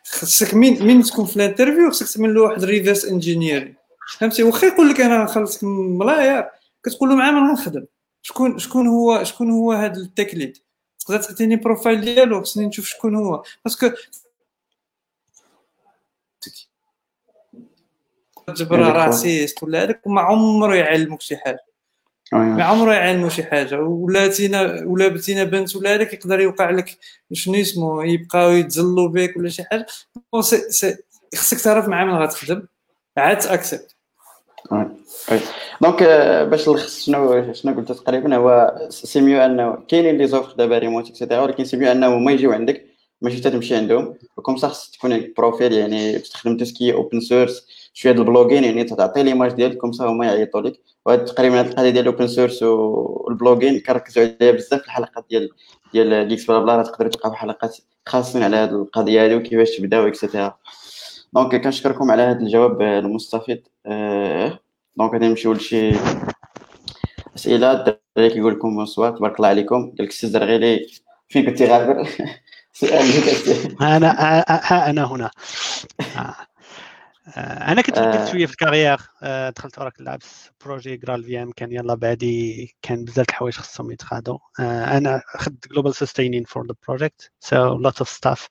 خصك 0.05 0.53
مين 0.53 0.84
مين 0.86 1.03
تكون 1.03 1.26
في 1.26 1.36
ال 1.36 1.41
interview 1.41 1.91
خصك 1.91 2.15
تعمل 2.15 2.34
له 2.36 2.41
واحد 2.41 2.63
reverse 2.63 3.05
engineering 3.05 3.74
فهمتي؟ 4.20 4.43
واخا 4.43 4.68
يقول 4.68 4.89
لك 4.89 5.01
أنا 5.01 5.26
خلصك 5.26 5.64
ملاير 5.64 6.49
كتقول 6.84 7.10
له 7.10 7.16
ما 7.16 7.30
غنخدم 7.30 7.86
شكون 8.22 8.60
شكون 8.60 8.88
هو 8.88 9.24
شكون 9.24 9.51
هو 9.51 9.72
هذا 9.72 9.97
ال 9.97 10.05
tech 10.05 10.36
lead 10.36 10.57
تقدر 10.99 11.22
تعطيني 11.22 11.56
profile 11.55 12.01
ديالو؟ 12.01 12.41
خصني 12.41 12.66
نشوف 12.66 12.86
شكون 12.86 13.16
هو. 13.16 13.43
parce 13.65 13.80
que 13.80 13.89
تجبر 18.47 18.80
raciste 18.80 19.63
ولا 19.64 19.84
هذاك 19.84 20.08
ما 20.08 20.22
عمره 20.22 20.76
يعلمك 20.76 21.22
شي 21.22 21.38
حاجة. 21.38 21.66
ما 22.32 22.64
عمره 22.64 22.93
يعلمو 22.93 23.30
شي 23.30 23.43
حاجة. 23.43 23.80
ولا 23.80 24.28
تينا 24.28 24.84
ولا 24.86 25.08
بتينا 25.08 25.43
بنت 25.43 25.76
ولا 25.76 25.95
هذاك 25.95 26.14
يقدر 26.14 26.39
يوقع 26.39 26.70
لك 26.70 26.97
شنو 27.34 27.62
اسمه 27.62 28.06
يبقاو 28.06 28.51
يتزلوا 28.51 29.08
بك 29.08 29.38
ولا 29.38 29.49
شي 29.49 29.64
حاجة. 29.64 29.86
خصك 31.36 31.60
تعرف 31.64 31.88
مع 31.88 32.06
من 32.06 32.14
غتخدم 32.14 32.68
عاد 33.18 33.39
ت 33.39 33.45
accepter. 33.45 33.92
donc 35.82 36.03
باش 36.49 36.70
نلخص 36.70 37.05
شنو 37.05 37.53
شنو 37.53 37.76
قلت 37.76 37.91
تقريبا 37.91 38.36
هو 38.36 38.76
c'est 38.89 39.21
mieux 39.21 39.41
أنه 39.41 39.78
كاينين 39.88 40.18
les 40.17 40.28
offres 40.28 40.55
دابا 40.55 40.78
remote 40.78 41.09
et 41.09 41.17
cetera 41.17 41.41
ولكن 41.41 41.66
c'est 41.65 41.78
mieux 41.78 41.91
أنه 41.91 42.20
ما 42.20 42.32
يجيو 42.32 42.51
عندك 42.51 42.86
ماشي 43.22 43.39
تمشي 43.39 43.76
عندهم. 43.76 44.16
و 44.38 44.41
comme 44.41 44.57
ça 44.57 44.74
تكون 44.93 45.34
profil 45.38 45.74
يعني 45.74 46.20
تستخدم 46.20 46.57
ce 46.57 46.72
qui 46.72 46.93
open 46.93 47.19
source 47.19 47.67
شوية 47.93 48.14
د 48.14 48.20
ال 48.19 48.24
blogging 48.24 48.63
يعني 48.64 48.84
تعطي 48.84 49.24
l'image 49.24 49.51
ديالك 49.51 49.78
comme 49.78 49.91
ça 49.91 50.05
هما 50.05 50.26
يعيطوا 50.26 50.61
لك. 50.61 50.80
وهاد 51.05 51.26
تقريبا 51.26 51.59
هاد 51.59 51.66
القضية 51.68 51.89
ديال 51.89 52.07
ال 52.07 52.11
open 52.11 52.28
source 52.28 52.63
وال 52.63 52.87
blogging 52.87 53.80
كنركزوا 53.80 54.24
عليها 54.24 54.51
بزاف 54.51 54.82
في 54.82 54.86
الحلقات 54.86 55.26
ديال 55.30 55.49
ديال 55.93 56.28
GeeksBlaBla 56.28 56.84
تقدروا 56.84 57.11
تلقاو 57.11 57.34
حلقات 57.34 57.78
خاصين 58.05 58.43
على 58.43 58.55
هاد 58.55 58.74
القضية 58.74 59.24
هادي 59.24 59.36
وكيفاش 59.36 59.78
تبداو 59.78 60.07
et 60.07 60.20
cetera 60.20 60.57
donc 61.34 61.55
كنشكركم 61.55 62.11
على 62.11 62.21
هذا 62.21 62.39
الجواب 62.39 62.81
المستفيض 62.81 63.59
آه، 63.86 64.59
دونك 64.95 65.13
غادي 65.13 65.27
نمشيو 65.27 65.53
لشي 65.53 65.91
أسئلة. 67.36 67.71
الدراري 67.71 68.34
كيقول 68.34 68.53
لكم 68.53 68.75
bonsoir 68.76 69.17
تبارك 69.17 69.36
الله 69.36 69.47
عليكم. 69.47 69.75
قال 69.75 69.95
لك 69.99 70.09
السي 70.09 70.27
زرغيلي 70.27 70.88
فين 71.29 71.45
كنتي 71.45 71.65
غابر؟ 71.65 72.07
سؤال 72.73 73.05
أنا 73.81 74.11
ها 74.49 74.89
أنا 74.89 75.03
هنا. 75.03 75.31
آه. 76.17 76.36
آه، 77.38 77.71
أنا 77.71 77.81
كنت 77.81 77.99
بديت 77.99 78.27
شوية 78.27 78.45
في 78.45 78.51
ال 78.51 78.56
carrière. 78.56 78.97
دخلت 79.55 79.77
Oracle 79.78 80.01
Labs 80.01 80.49
projet 80.65 80.97
GraalVM 80.97 81.51
كان 81.51 81.71
يلا 81.71 81.95
بعدي 81.95 82.75
كان 82.81 83.03
بزاف 83.05 83.29
الحوايج 83.29 83.53
خصهم 83.53 83.91
يتخادوا 83.91 84.38
أنا 84.59 85.21
خدت 85.27 85.67
global 85.67 85.95
sustaining 85.95 86.43
for 86.43 86.67
the 86.67 86.76
project 86.88 87.32
so 87.39 87.78
lot 87.78 87.99
of 87.99 88.09
stuff 88.09 88.49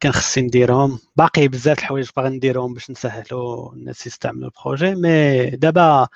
كان 0.00 0.12
خصني 0.12 0.44
نديرهم. 0.44 0.98
باقي 1.16 1.48
بزاف 1.48 1.78
الحوايج 1.78 2.08
باغي 2.16 2.28
نديرهم 2.28 2.74
باش 2.74 2.90
نسهلوا 2.90 3.72
الناس 3.72 4.06
يستعملوا 4.06 4.50
ال 4.58 4.63
projet 4.63 4.94
مي 4.94 5.50
دابا 5.50 6.08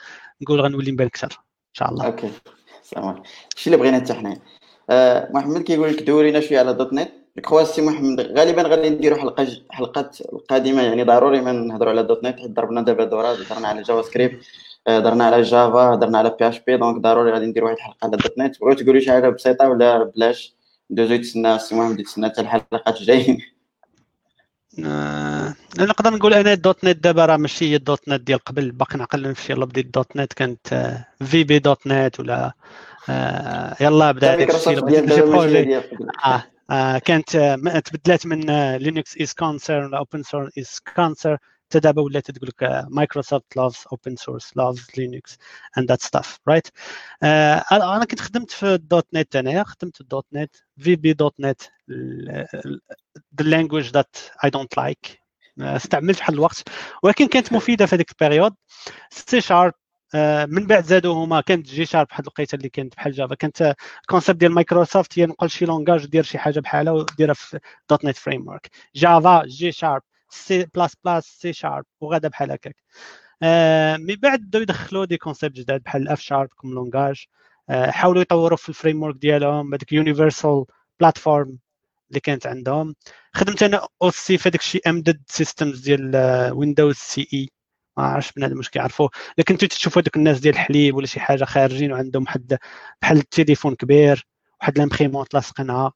نقول 0.42 0.60
غنولي 0.60 0.90
نبان 0.90 1.06
أكثر 1.06 1.26
إن 1.26 1.74
شاء 1.74 1.90
الله. 1.90 2.06
OK. 2.06 2.30
عليكم. 2.96 3.22
الشيء 3.56 3.72
اللي 3.72 3.76
بغينا 3.76 4.00
حتى 4.00 4.14
حنايا. 4.14 4.38
آه، 4.90 5.28
محمد 5.34 5.62
كيقول 5.62 5.88
لك 5.88 6.02
دورينا 6.02 6.40
شوية 6.40 6.58
على 6.58 6.74
.NET. 6.74 7.10
كخوا 7.42 7.64
سي 7.64 7.82
محمد 7.82 8.20
غالبا 8.20 8.62
غادي 8.62 8.90
نديرو 8.90 9.16
حلقة 9.16 9.48
حلقات 9.70 10.20
القادمة 10.20 10.82
يعني 10.82 11.02
ضروري 11.04 11.40
ما 11.40 11.52
نهضروا 11.52 11.92
على 11.92 12.02
.NET 12.02 12.40
حيت 12.40 12.50
ضربنا 12.50 12.82
دابا 12.82 13.04
دورة 13.04 13.28
هضرنا 13.32 13.68
على 13.68 13.82
JavaScript 13.82 14.44
هضرنا 14.88 15.24
على 15.24 15.42
Java 15.42 15.94
هضرنا 15.94 16.18
على 16.18 16.36
PHP 16.40 16.48
donc 16.48 17.00
ضروري 17.02 17.32
غادي 17.32 17.46
ندير 17.46 17.64
واحد 17.64 17.76
الحلقة 17.76 17.98
على 18.02 18.16
.NET. 18.16 18.60
بغيتو 18.60 18.84
تقولوا 18.84 19.00
شي 19.00 19.10
حاجة 19.10 19.28
بسيطة 19.28 19.68
ولا 19.68 20.02
بلاش. 20.02 20.54
ندوزو 20.90 21.14
يتسنى 21.14 21.58
سي 21.58 21.74
محمد 21.74 22.00
يتسنى 22.00 22.26
حتى 22.26 22.40
الحلقات 22.40 23.00
الجايين. 23.00 23.53
آه، 24.78 25.54
نقدر 25.78 26.10
نقول 26.10 26.34
أنا 26.34 26.54
.NET 26.54 26.96
دابا 27.04 27.26
راه 27.26 27.36
ماشي 27.36 27.70
هي 27.70 27.76
ال 27.76 28.08
.NET 28.08 28.20
ديال 28.20 28.38
قبل 28.38 28.70
باقي 28.70 28.98
نعقل 28.98 29.22
نمشي 29.22 29.52
يلا 29.52 29.64
بديت 29.64 29.94
دوت 29.94 30.16
نت 30.16 30.32
كانت 30.32 30.94
في 31.24 31.44
بي 31.44 31.58
دوت 31.58 31.86
نت 31.86 32.20
ولا 32.20 32.52
آه، 33.08 33.76
يلا 33.80 34.12
بدا 34.12 34.34
هذاك 34.34 34.54
الشيء 34.54 35.82
آه 36.24 36.44
آه 36.70 36.98
كانت 36.98 37.36
آه 37.36 37.78
تبدلات 37.78 38.26
من 38.26 38.40
Linux 38.76 39.16
is 39.20 39.34
cancer 39.34 39.84
ولا 39.84 39.98
open 39.98 40.22
source 40.22 40.58
is 40.58 40.80
cancer 40.96 41.38
حتى 41.74 41.80
دابا 41.80 42.02
ولات 42.02 42.30
تقول 42.30 42.48
لك 42.48 42.86
Microsoft 42.88 43.56
loves 43.56 43.84
open 43.92 44.16
source 44.16 44.56
loves 44.56 44.86
Linux 44.98 45.38
and 45.78 45.88
that 45.88 46.02
stuff 46.02 46.38
right 46.48 46.68
أنا 47.72 48.04
كنت 48.04 48.20
خدمت 48.20 48.50
في 48.50 48.74
ال 48.74 49.06
.NET 49.14 49.36
أنايا 49.36 49.64
خدمت 49.64 50.00
ال 50.00 50.26
.NET 50.32 50.56
VB.NET 50.78 51.62
the 53.40 53.44
language 53.44 53.92
that 53.92 54.30
I 54.46 54.50
don't 54.50 54.84
like. 54.84 55.18
استعملت 55.58 56.18
بحال 56.18 56.34
الوقت 56.34 56.68
ولكن 57.02 57.26
كانت 57.26 57.52
مفيدة 57.52 57.86
في 57.86 57.94
هذيك 57.96 58.10
ال 58.10 58.15
période. 58.15 58.54
سي 59.10 59.40
شارب 59.40 59.72
من 60.48 60.66
بعد 60.66 60.84
زادوا 60.84 61.14
هما 61.24 61.40
كانت 61.40 61.66
جي 61.66 61.86
شارب 61.86 62.06
واحد 62.10 62.22
الوقيته 62.24 62.56
اللي 62.56 62.68
كانت 62.68 62.94
بحال 62.96 63.12
Java. 63.12 63.34
كانت 63.34 63.74
ال 64.02 64.07
concept 64.07 64.40
ديال 64.40 64.52
مايكروسوفت 64.52 65.18
هي 65.18 65.26
نقول 65.26 65.50
شي 65.50 65.64
langage 65.64 66.06
دير 66.06 66.22
شي 66.22 66.38
حاجة 66.38 66.60
بحالها 66.60 66.92
وديرها 66.92 67.34
في 67.34 67.58
دوت 67.90 68.04
نت 68.04 68.16
فريم 68.16 68.48
ورك 68.48 68.70
جافا 68.94 69.42
جي 69.46 69.72
شارب. 69.72 70.02
سي 70.34 70.66
بلاس 70.74 70.96
بلاس 71.04 71.24
سي 71.40 71.52
شارب 71.52 71.84
وغادا 72.00 72.28
بحال 72.28 72.50
هكاك. 72.50 72.76
من 74.00 74.14
بعد 74.14 74.40
بداو 74.40 74.62
يدخلوا 74.62 75.04
des 75.04 75.16
concepts 75.16 75.56
جداد 75.56 75.82
بحال 75.82 76.02
الاف 76.02 76.20
شارب 76.20 76.48
كوم 76.48 76.74
لونجاج 76.74 77.24
حاولوا 77.70 78.22
يطوروا 78.22 78.56
في 78.56 78.68
ال 78.68 79.02
framework 79.02 79.16
ديالهم 79.16 79.74
هذيك 79.74 79.92
universal 79.92 80.64
platform 81.00 81.58
اللي 82.08 82.20
كانت 82.20 82.46
عندهم. 82.46 82.94
خدمت 83.34 83.62
أنا 83.62 83.88
aussi 84.02 84.38
في 84.38 84.48
هذاك 84.48 84.60
الشيء 84.60 84.88
embedded 84.90 85.22
systems 85.26 85.80
ديال 85.80 86.12
Windows 86.52 86.96
CE 86.96 87.48
ما 87.96 88.04
عرفتش 88.04 88.32
بنادم 88.32 88.56
واش 88.56 88.68
كيعرفوا 88.68 89.08
لكن 89.38 89.54
كنتو 89.54 89.66
تشوفوا 89.66 90.02
هذوك 90.02 90.16
الناس 90.16 90.40
ديال 90.40 90.54
الحليب 90.54 90.94
ولا 90.94 91.06
شي 91.06 91.20
حاجة 91.20 91.44
خارجين 91.44 91.92
وعندهم 91.92 92.22
واحد 92.22 92.58
بحال 93.02 93.18
التليفون 93.18 93.74
كبير 93.74 94.26
واحد 94.60 94.78
l'imprimante 94.78 95.34
لاصقينها 95.34 95.92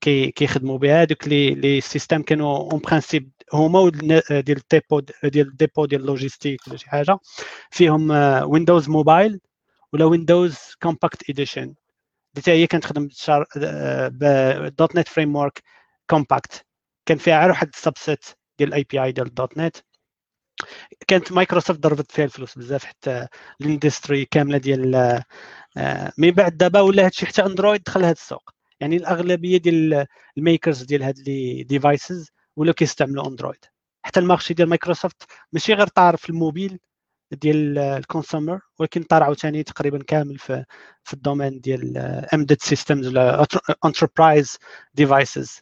كي 0.00 0.30
كيخدموا 0.30 0.78
بها. 0.78 1.02
هذوك 1.02 1.28
les 1.28 1.54
les 1.54 1.80
systèmes 1.80 2.22
كانوا 2.22 2.72
en 2.72 2.80
principe 2.80 3.30
هما 3.52 3.90
ديال 3.90 4.22
ال 4.50 4.58
dépôt 4.58 5.00
ديال 5.24 5.48
ال 5.48 5.54
dépôt 5.54 5.84
ديال 5.84 6.00
ال 6.00 6.06
logistique 6.06 6.68
ولا 6.68 6.76
شي 6.76 6.90
حاجة 6.90 7.18
فيهم 7.70 8.10
Windows 8.50 8.88
Mobile 8.88 9.40
ولا 9.92 10.04
Windows 10.04 10.58
Compact 10.82 11.30
Edition 11.30 11.74
اللي 12.38 12.62
هي 12.62 12.66
كانت 12.66 12.84
تخدم 12.84 13.08
.NET 14.78 15.08
framework 15.08 15.62
compact 16.10 16.66
كان 17.06 17.18
فيها 17.18 17.40
غير 17.40 17.48
واحد 17.50 17.68
ال 17.74 17.81
subset 17.81 18.24
ديال 18.58 18.68
ال 18.68 18.84
API 18.90 19.12
ديال. 19.12 19.34
.NET 19.34 19.76
كانت 21.08 21.32
مايكروسوفت 21.32 21.80
ضربت 21.80 22.12
فيها 22.12 22.24
الفلوس 22.24 22.58
بزاف 22.58 22.84
حتى 22.84 23.26
ال 23.60 23.67
industry 23.67 24.24
كاملة 24.24 24.58
ديال 24.58 24.94
آه، 25.76 26.12
من 26.18 26.30
بعد 26.30 26.56
دابا 26.56 26.80
ولا 26.80 27.06
هادشي 27.06 27.26
حتى 27.26 27.42
Android 27.46 27.82
دخل 27.82 28.00
هذا 28.04 28.12
السوق. 28.12 28.50
يعني 28.80 28.96
الأغلبية 28.96 29.58
ديال 29.58 30.06
ال 30.38 30.44
makers 30.44 30.82
ديال 30.82 31.02
هاد 31.02 31.18
les 31.18 31.62
devices 31.64 32.30
ولاو 32.56 32.74
كيستعملوا 32.74 33.28
اندرويد 33.28 33.64
حتى 34.04 34.20
ال 34.20 34.25
marché 34.25 34.54
ديال 34.54 34.68
مايكروسوفت 34.68 35.22
ماشي 35.52 35.74
غير 35.74 35.86
طار 35.86 36.16
في 36.16 36.30
الموبيل 36.30 36.78
ديال 37.32 37.78
ال 37.78 37.87
consumer 37.87 38.60
ولكن 38.78 39.02
طار 39.02 39.22
عاوتاني 39.22 39.62
تقريبا 39.62 39.98
كامل 40.02 40.38
في 40.38 40.64
في 41.04 41.12
ال 41.14 41.20
domaine 41.20 41.60
ديال 41.60 41.98
embedded 42.34 42.60
systems 42.60 43.06
ولا 43.08 43.46
enterprise 43.84 44.58
devices 44.94 45.60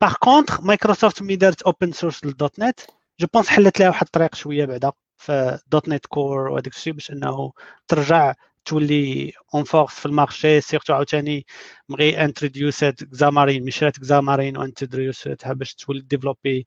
par 0.00 0.14
contre 0.20 0.60
مايكروسوفت 0.62 1.22
ملي 1.22 1.36
دارت 1.36 1.62
open 1.62 1.92
source 1.92 2.24
لل 2.24 2.38
dot 2.38 2.58
net 2.58 2.80
je 3.20 3.26
pense 3.34 3.48
حلت 3.48 3.80
لها 3.80 3.88
واحد 3.88 4.06
الطريق 4.06 4.34
شوية 4.34 4.64
بعدا 4.64 4.92
في 5.16 5.58
dot 5.66 5.88
net 5.88 6.06
core 6.06 6.48
وهذاك 6.48 6.66
الشيء 6.74 6.92
باش 6.92 7.10
إنه 7.10 7.52
ترجع 7.88 8.34
تولي 8.66 9.32
en 9.54 9.64
force 9.64 9.94
في 9.94 10.06
ال 10.06 10.14
marché 10.14 10.60
surtout 10.60 10.94
عاوتاني 10.94 11.46
مغي 11.88 12.24
انتروديوسات 12.24 13.14
زامارين 13.14 13.64
مشرات 13.64 14.04
زامارين 14.04 14.56
وانتروديوساتها 14.56 15.52
باش 15.52 15.74
تولي 15.74 16.00
développer 16.00 16.66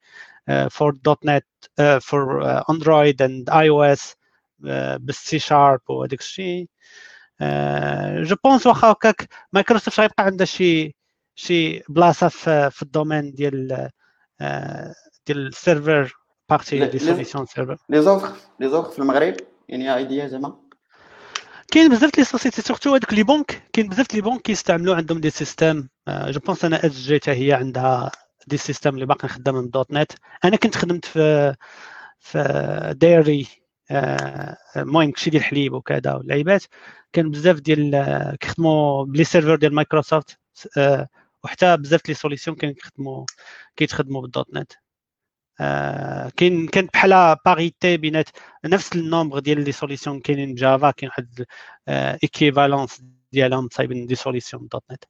for 0.70 0.92
dot 0.96 1.26
net 1.26 1.46
for 2.02 2.44
Android 2.70 3.22
and 3.22 3.50
iOS 3.50 4.16
بال 5.00 5.26
C 5.26 5.40
Sharp 5.40 5.82
وهذاك 5.90 6.20
الشيء 6.20 6.68
je 8.24 8.36
pense 8.44 8.68
واخا 8.68 8.92
هكاك 8.92 9.28
مايكروسوفت 9.54 10.00
غيبقى 10.00 10.24
عندها 10.26 10.46
شي 10.46 10.96
شي 11.36 11.80
بلاصة 11.90 12.28
في, 12.28 12.70
في 12.72 12.82
ال 12.82 12.88
domaine 12.88 13.32
ديال 13.34 13.90
ديال 15.28 15.48
ال 15.48 15.56
serveur 15.56 16.14
partie 16.50 16.86
des 16.86 17.00
solutions 17.00 17.46
serveur 17.46 17.78
les 17.90 18.02
offres 18.02 18.36
les 18.60 18.70
offres 18.70 18.92
في 18.92 19.00
المغرب 19.00 19.36
يعني 19.70 19.96
ايديا 19.96 20.28
زعما. 20.28 20.69
كاين 21.72 21.90
بزاف 21.90 22.18
les 22.18 22.24
sociétés 22.24 22.62
surtout 22.62 22.90
هذوك 22.90 23.14
les 23.14 23.24
banques 23.24 23.64
كاين 23.74 23.90
بزاف 23.90 24.14
les 24.14 24.22
banques 24.22 24.42
كيستعملوا 24.42 24.96
عندهم 24.96 25.20
des 25.20 25.30
systèmes. 25.30 25.90
je 26.10 26.40
pense 26.40 26.66
أنا 26.66 26.86
SG 26.86 27.16
حتى 27.16 27.32
هي 27.32 27.54
عندها 27.54 28.12
des 28.48 28.58
systèmes 28.58 28.94
اللي 28.96 29.06
باقي 29.06 29.28
خدامه 29.28 29.62
من 29.62 29.70
dot 29.70 29.92
net. 29.92 30.12
أنا 30.46 30.56
كنت 30.58 30.76
خدمت 30.76 31.06
في 31.06 31.56
في 32.20 32.94
dairy 32.98 33.48
المهم 34.78 35.12
كشي 35.12 35.30
ديال 35.30 35.42
الحليب 35.42 35.74
وكذا 35.74 36.14
واللعيبات. 36.14 36.64
كان 37.14 37.32
بزاف 37.32 37.60
ديال 37.60 38.38
كيخدموا 38.40 39.06
ب 39.06 39.10
les 39.10 39.24
serveurs 39.24 39.56
ديال 39.56 39.76
مايكروسوفت 39.76 40.40
وحتى 41.44 41.78
بزاف 41.78 42.02
les 42.10 42.14
solutions 42.14 42.58
كيخدموا 42.58 43.26
كيتخدموا 43.76 44.22
بال 44.22 44.34
dot 44.34 44.54
net. 44.54 44.74
آه، 44.74 44.89
كاين 46.38 46.68
كانت 46.68 46.94
بحال 46.94 47.36
parité 47.46 47.98
بينات 47.98 48.30
نفس 48.66 48.96
ال 48.96 49.02
nombre 49.02 49.40
ديال 49.40 49.64
les 49.64 49.72
solutions 49.72 50.20
كاينين 50.20 50.56
Java 50.56 50.92
كاين 50.92 51.10
واحد 51.10 51.46
équivalence 52.24 53.02
ديالهم 53.32 53.70
صايبين 53.72 54.06
des 54.08 54.16
solutions 54.16 54.68
dot 54.68 54.84
net 54.92 55.04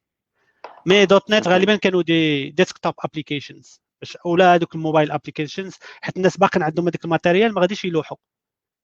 mais 0.85 1.05
dot 1.05 1.31
net 1.31 1.47
غالبا 1.47 1.75
كانوا 1.75 2.01
des 2.01 2.49
desktop 2.49 2.93
applications 2.99 3.81
ولا 4.25 4.55
هذوك 4.55 4.75
ال 4.75 4.80
mobile 4.80 5.11
applications 5.11 5.75
حيت 6.01 6.17
الناس 6.17 6.37
باقي 6.37 6.63
عندهم 6.63 6.87
هذاك 6.87 7.05
ال 7.05 7.10
matériel 7.10 7.53
ما 7.53 7.61
غاديش 7.61 7.85
يلوحوا. 7.85 8.17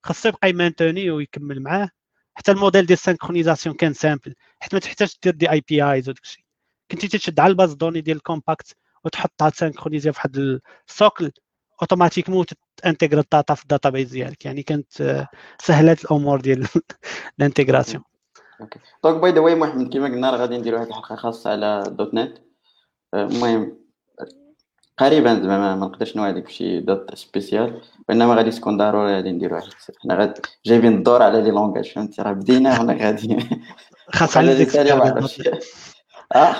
خاصو 0.04 0.30
يبقى 0.30 0.50
ي 0.50 0.56
maintenir 0.56 1.12
ويكمل 1.12 1.62
معاه. 1.64 1.90
حتى 2.36 2.52
الموديل 2.52 2.86
ديال 2.86 2.98
ال 2.98 3.03
synchronisation 3.03 3.76
كان 3.76 3.94
simple 3.94 4.36
حيت 4.60 4.74
ما 4.74 4.80
تحتاجش 4.80 5.20
دير 5.24 5.34
des 5.34 5.52
APIs 5.52 6.10
وداك 6.10 6.24
الشيء. 6.24 6.44
كنتي 6.92 7.08
تشد 7.08 7.40
على 7.40 7.52
ال 7.52 7.56
base 7.56 7.74
données 7.74 8.02
ديال 8.02 8.18
ال 8.18 8.25
compact 8.25 8.76
وتحطها 9.04 9.50
ت 9.50 9.55
synchroniser 9.55 10.12
في 10.12 10.18
واحد 10.18 10.60
السوكل 10.90 11.32
اوتوماتيكمون 11.82 12.46
تانتيغري 12.78 13.20
الداتا 13.22 13.54
في 13.54 13.64
الداتابيز 13.64 14.12
ديالك. 14.12 14.46
يعني 14.46 14.64
كانت 14.64 15.02
آه، 15.02 15.28
سهلات 15.62 16.06
الأمور 16.06 16.42
ديال 16.42 16.68
ال 17.40 17.45
intégration 17.45 18.04
OK. 18.62 18.80
donc 19.04 19.22
by 19.22 19.32
the 19.32 19.40
way 19.40 19.56
محمد 19.56 19.90
كيما 19.90 20.06
قلنا 20.08 20.30
راه 20.32 20.38
غادي 20.38 20.58
نديرو 20.58 20.78
واحد 20.78 20.88
الحلقة 20.88 21.16
خاصة 21.16 21.50
على 21.52 21.84
dot 21.88 22.14
net. 22.14 22.38
آه، 23.14 23.24
المهم 23.26 23.78
قريبا 24.98 25.34
زعما 25.34 25.76
ما 25.76 25.86
نقدرش 25.86 26.16
نوعدك 26.16 26.44
بشي 26.44 26.80
date 26.80 27.16
spéciale 27.16 27.82
وانما 28.10 28.36
غادي 28.36 28.52
تكون 28.52 28.78
ضروري 28.78 29.16
غادي 29.16 29.32
نديرو 29.32 29.56
واحد 29.56 29.68
حنا 30.04 30.16
غادي 30.16 30.42
جايبين 30.66 30.94
الدور 30.94 31.24
على 31.24 31.42
les 31.42 31.52
langages 31.52 31.92
فهمتي؟ 31.92 32.22
راه 32.22 32.32
بدينا 32.32 32.80
ولا 32.82 32.94
غادي. 32.94 33.38
خاص 34.14 34.38
على 34.38 34.54
لي 34.56 34.66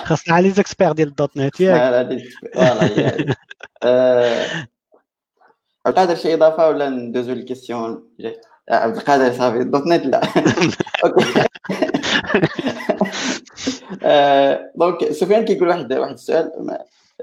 خاصنا 0.04 0.34
على 0.34 0.48
les 0.48 0.54
experts 0.54 0.92
ديال 0.92 1.08
ال 1.08 1.15
dot 1.15 1.36
net 1.36 1.60
ياك. 1.60 2.16
voilà 2.54 3.34
عبد 5.86 5.98
القادر 5.98 6.14
شي 6.14 6.34
إضافة 6.34 6.68
ولا 6.68 6.88
ندوزو 6.88 7.32
لل 7.32 7.47
question 7.47 8.08
عبد 8.70 8.96
القادر 8.96 9.32
صافي. 9.32 9.64
dot 9.64 9.86
net 9.86 10.06
لا. 10.06 10.20
OK. 11.04 11.46
donc 14.76 15.12
سفيان 15.12 15.44
كيقول 15.44 15.68
واحد 15.68 15.92
واحد 15.92 16.12
السؤال. 16.12 16.52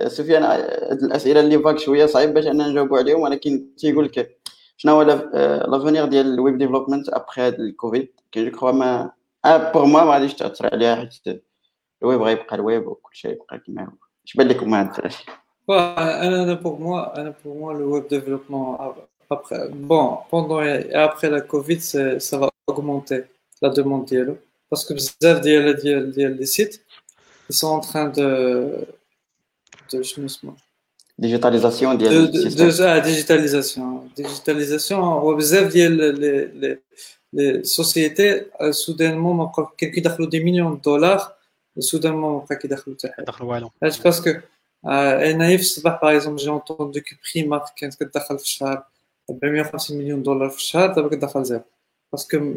سفيان 0.07 0.43
الأسئلة 0.91 1.39
اللي 1.39 1.59
فاك 1.59 1.79
شوية 1.79 2.05
صعيب 2.05 2.33
باش 2.33 2.47
اننا 2.47 2.67
نجاوبوا 2.67 2.97
عليهم 2.97 3.21
ولكن 3.21 3.67
تيقول 3.77 4.05
لك 4.05 4.39
شنو 4.77 4.93
هو 4.93 5.01
l'avenir 5.01 6.05
ديال 6.05 6.33
ال 6.33 6.39
web 6.39 6.57
development 6.57 7.09
après 7.09 7.41
هذا 7.41 7.57
الكوفيد؟ 7.57 8.09
que 8.31 8.49
je 8.49 8.71
ما 8.71 9.11
بور 9.45 9.85
ما 9.85 10.03
ما 10.05 10.13
غاديش 10.13 10.33
تأثر 10.33 10.69
عليها 10.73 10.95
حيت 10.95 11.43
الويب 12.03 12.21
غيبقى 12.21 12.55
الويب 12.55 12.87
وكل 12.87 13.15
شيء 13.15 13.31
يبقى 13.31 13.59
كما 13.67 13.83
هو. 13.85 13.91
اش 14.27 14.33
بان 14.37 14.47
لكم 14.47 14.73
هذا 14.75 14.91
Bah, 14.91 15.42
pour 15.65 16.79
moi, 16.79 17.13
pour 17.41 17.55
moi, 17.55 17.73
le 17.73 17.85
web 17.85 18.05
développement, 18.09 18.95
après, 19.29 19.69
bon, 19.69 20.19
pendant 20.29 20.61
et 20.61 20.93
après 20.93 21.29
la 21.29 21.41
Covid, 21.41 21.79
ça 21.81 22.37
va 22.37 22.49
augmenter 22.67 23.23
la 23.61 23.69
demande 23.69 24.05
d'Yellow 24.05 24.37
باسكو 24.73 24.93
بزاف 24.93 25.39
ديال 25.41 25.75
ديال 25.75 26.11
ديال 26.11 26.37
لي 26.37 26.45
سيت 26.45 26.81
ils 27.51 27.55
sont 27.55 27.67
en 27.67 27.79
train 27.79 28.07
de 28.17 28.27
de 29.93 30.01
شنو 30.01 30.25
اسمه 30.25 30.53
ديجيتاليزاسيون 31.17 31.97
de 31.97 31.99
ديال 31.99 32.31
de 32.31 32.35
السيستم 32.35 32.83
ah, 32.83 33.05
digitalisation 33.05 34.21
digitalisation 34.21 34.93
هو 34.93 35.35
بزاف 35.35 35.71
ديال 35.71 35.91
لي 35.91 36.11
les 36.45 36.79
les 37.33 37.63
sociétés 37.63 38.45
soudainement 38.69 39.37
ما 39.37 39.43
بقاو 39.45 39.65
كان 39.65 39.91
كيدخلوا 39.91 40.29
des 40.29 40.43
millions 40.43 40.81
دولار 40.85 41.35
soudainement 41.79 42.33
ما 42.33 42.45
بقى 42.49 44.41
parce 44.83 45.21
que 45.21 45.43
آه، 45.43 45.55
في 45.55 45.61
الصباح 45.61 46.01
par 46.01 46.15
exemple 46.15 46.41
j'ai 46.41 46.49
entendu 46.49 46.99
que 46.99 47.15
Primark 47.33 47.65
كانت 47.77 48.03
كتدخل 48.03 48.37
في 48.39 48.43
الشهر 48.43 48.83
450 49.29 49.97
مليون 49.97 50.23
دولار 50.23 50.49
في 50.49 50.57
الشهر 50.57 50.93
دابا 50.93 51.07
كتدخل 51.07 51.43
zéro 51.43 51.63
parce 52.11 52.38
que 52.38 52.53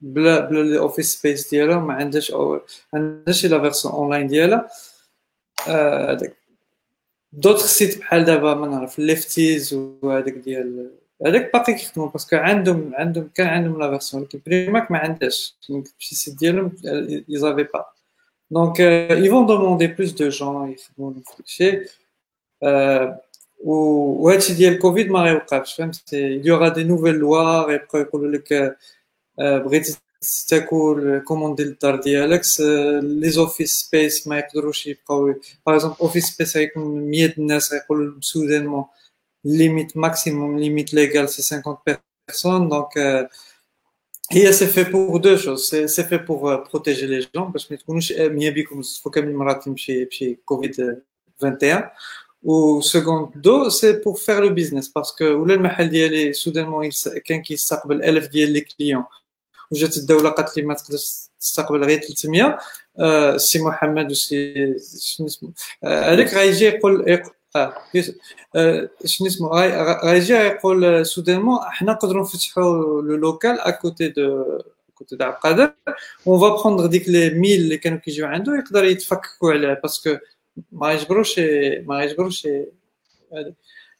بلا 0.00 0.40
بلا 0.40 0.60
ال 0.60 0.68
office 0.68 1.18
space 1.18 1.50
ديالها 1.50 1.78
ما 1.78 1.94
عندهاش 1.94 2.30
ما 2.30 2.60
عندهاش 2.94 3.46
la 3.46 3.60
version 3.60 3.92
online 3.92 4.26
ديالها 4.26 4.68
هذاك 5.66 6.36
d'autres 7.32 7.66
sites 7.66 7.98
بحال 7.98 8.24
دابا 8.24 8.54
ما 8.54 8.66
نعرف 8.66 8.98
Lefties 8.98 9.74
وهذاك 9.74 10.32
ديال 10.32 10.90
هذاك 11.26 11.52
باقي 11.52 11.74
كيخدموا 11.74 12.08
parce 12.08 12.26
que 12.26 12.36
عندهم 12.36 12.92
عندهم 12.94 13.30
كان 13.34 13.46
عندهم 13.46 13.78
la 13.78 13.90
version 13.90 14.20
ولكن 14.20 14.40
Primark 14.46 14.90
ما 14.90 14.98
عندهاش 14.98 15.54
donc 15.68 15.86
شي 15.98 16.14
site 16.14 16.38
ديالهم 16.38 16.72
يزافي 17.28 17.62
با 17.62 17.84
donc 18.52 18.76
ils 19.10 19.30
vont 19.30 19.46
demander 19.46 19.88
plus 19.88 20.14
de 20.14 20.30
gens 20.30 20.68
يخدموا 20.68 21.12
في 21.36 21.40
الشيء 21.40 21.88
وهادشي 23.64 24.54
ديال 24.54 24.78
كوفيد 24.78 25.10
ما 25.10 25.20
غيوقعش 25.20 25.74
فهمتي 25.74 26.40
il 26.40 26.46
y 26.46 26.50
aura 26.50 26.70
des 26.70 26.84
nouvelles 26.84 27.20
lois 27.20 27.66
غيبقاو 27.66 28.00
يقولوا 28.02 28.30
لك 28.32 28.76
آه، 29.38 29.58
بغيتي 29.58 29.96
تاكل 30.48 31.22
commander 31.24 31.64
للدار 31.64 31.96
ديالك 32.00 32.42
les 33.02 33.30
office 33.30 33.70
space 33.72 34.28
ما 34.28 34.38
يقدروش 34.38 34.86
يبقاو 34.86 35.34
par 35.66 35.74
exemple 35.76 35.96
office 36.00 36.24
space 36.24 36.56
غيكون 36.56 37.10
100 37.10 37.34
الناس 37.38 37.72
غيقول 37.72 38.18
soudainement 38.20 38.84
ليميت 39.44 39.96
ماكسيموم 39.96 40.58
ليميت 40.58 40.94
ليغال 40.94 41.28
سي 41.28 41.60
50 41.62 41.76
بيرسون 42.28 42.68
دونك 42.68 43.28
هي 44.32 44.52
سي 44.52 44.66
في 44.66 44.84
بور 44.84 45.16
دو 45.20 45.36
شوز 45.36 45.70
سي 45.70 45.86
سي 45.88 46.04
في 46.04 46.16
بور 46.16 46.56
بروتيجي 46.64 47.06
لي 47.06 47.26
جون 47.34 47.52
باش 47.52 47.70
ما 47.70 47.76
تكونوش 47.76 48.12
اميه 48.12 48.50
بكم 48.50 48.80
تصفوا 48.80 49.12
كامل 49.12 49.34
مراتين 49.34 49.74
بشي 49.74 50.04
بشي 50.04 50.34
كوفيد 50.44 50.80
21 51.42 51.82
و 52.42 52.80
سكوند 52.80 53.28
دو 53.36 53.68
سي 53.68 53.92
بور 53.92 54.14
فير 54.14 54.40
لو 54.44 54.54
بيزنس 54.54 54.88
باسكو 54.88 55.24
ولا 55.24 55.54
المحل 55.54 55.88
ديالي 55.88 56.32
سودانمون 56.32 56.90
كان 57.24 57.42
كيستقبل 57.42 58.02
1000 58.02 58.26
ديال 58.28 58.50
لي 58.52 58.60
كليون 58.60 59.04
وجات 59.70 59.96
الدولة 59.96 60.30
قالت 60.30 60.56
لي 60.56 60.62
ما 60.62 60.74
تقدرش 60.74 61.14
تستقبل 61.40 61.84
غير 61.84 62.00
300 62.00 62.58
آه، 63.00 63.36
سي 63.36 63.58
محمد 63.62 64.10
وسي 64.10 64.54
شنو 65.00 65.26
اسمه 65.26 65.52
آه، 65.84 66.12
هذاك 66.14 66.34
غيجي 66.34 66.64
يقول 66.64 67.04
يق- 67.10 67.22
آه 67.22 67.26
يس- 67.26 67.30
آه، 67.30 67.41
شنو 69.04 69.26
اسمه 69.26 69.48
غاي- 69.48 69.96
غيجي 70.04 70.32
يقول 70.34 71.06
سودانمون 71.06 71.58
حنا 71.62 71.92
نقدروا 71.92 72.22
نفتحوا 72.22 73.02
لو 73.02 73.16
لوكال 73.16 73.60
اكوتي 73.60 74.08
دو 74.08 74.58
كوتي 74.94 75.16
د 75.16 75.22
عبد 75.22 75.34
القادر 75.36 75.74
اون 76.26 76.40
فا 76.40 76.48
بروندر 76.62 76.86
ديك 76.86 77.08
لي 77.08 77.26
1000 77.26 77.36
اللي 77.36 77.76
كانوا 77.78 77.98
كيجيو 77.98 78.26
عنده 78.26 78.54
يقدر 78.56 78.84
يتفككوا 78.84 79.52
عليه 79.52 79.80
باسكو 79.82 80.16
ما 80.72 80.92
يجبروش 80.92 81.38
ما 81.86 82.04
يجبروش 82.04 82.46
هذا. 83.32 83.54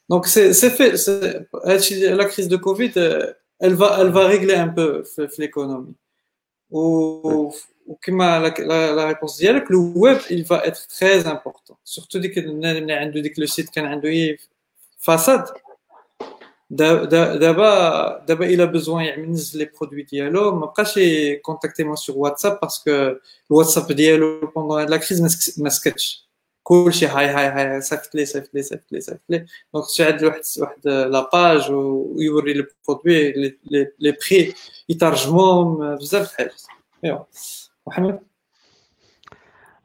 دونك 0.09 0.25
سي 0.25 0.53
سي 0.53 0.69
في 0.69 0.97
سي- 0.97 1.45
هادشي 1.65 2.07
لا 2.09 2.23
كريز 2.23 2.47
دو 2.47 2.57
كوفيد 2.57 2.97
آه، 2.97 3.35
elle 3.63 3.75
va 3.81 3.89
elle 4.01 4.11
va 4.17 4.27
régler 4.33 4.55
un 4.65 4.69
peu 4.77 5.03
في 5.03 5.27
في 5.27 5.47
l'économie 5.47 5.93
و 6.71 7.49
وكما 7.87 8.39
لا 8.39 8.47
لا- 8.63 8.95
لا 8.95 9.05
ريبونس 9.07 9.37
ديالك 9.37 9.71
لو 9.71 9.93
ويب 9.95 10.17
il 10.17 10.43
va 10.47 10.65
être 10.65 10.87
très 10.87 11.27
important. 11.27 11.75
Surtout 11.85 12.17
ديك 12.17 12.37
البنادم 12.37 12.81
اللي 12.81 12.93
عنده 12.93 13.21
ديك 13.21 13.39
لو 13.39 13.45
سيت 13.45 13.69
كان 13.69 13.85
عنده 13.85 14.09
هي 14.09 14.37
فساد 14.99 15.45
دا- 16.69 17.03
دا- 17.03 17.35
دابا 17.35 18.25
دابا 18.27 18.45
إلى 18.45 18.65
بوزوان 18.65 19.05
يعمل 19.05 19.23
ينزل 19.23 19.59
لي 19.59 19.69
برودوي 19.79 20.03
ديالو 20.03 20.55
ما 20.55 20.65
بقاش 20.65 20.97
يكونتاكتي 20.97 21.83
موا 21.83 21.95
سور 21.95 22.17
واتساب 22.17 22.59
باسكو 22.61 23.15
الواتساب 23.51 23.91
ديالو 23.91 24.51
بوندون 24.55 24.79
هاد 24.81 24.89
لا 24.89 24.97
كريز 24.97 25.21
ما 25.21 25.27
سك- 25.27 25.59
ما 25.59 25.69
سكتش 25.69 26.27
كلشي 26.63 27.05
هاي 27.07 27.25
هاي 27.25 27.45
هاي 27.47 27.81
صيفط 27.81 28.15
لي 28.15 28.25
صيفط 28.25 28.49
لي 28.53 28.61
صيفط 28.63 28.91
لي 28.91 29.01
صيفط 29.01 29.19
لي 29.29 29.45
دونك 29.73 29.85
شي 29.89 30.03
عاد 30.03 30.23
واحد 30.23 30.41
واحد 30.59 30.87
لا 30.87 31.29
باج 31.33 31.71
ويوري 31.71 32.53
لي 32.53 32.65
برودوي 32.87 33.31
لي 33.31 33.57
لي 33.65 33.91
لي 33.99 34.11
بري 34.11 34.53
يترجموهم 34.89 35.95
بزاف 35.95 36.21
د 36.21 36.25
الحاجات 36.31 36.61
ايوا 37.05 37.19
محمد؟ 37.87 38.19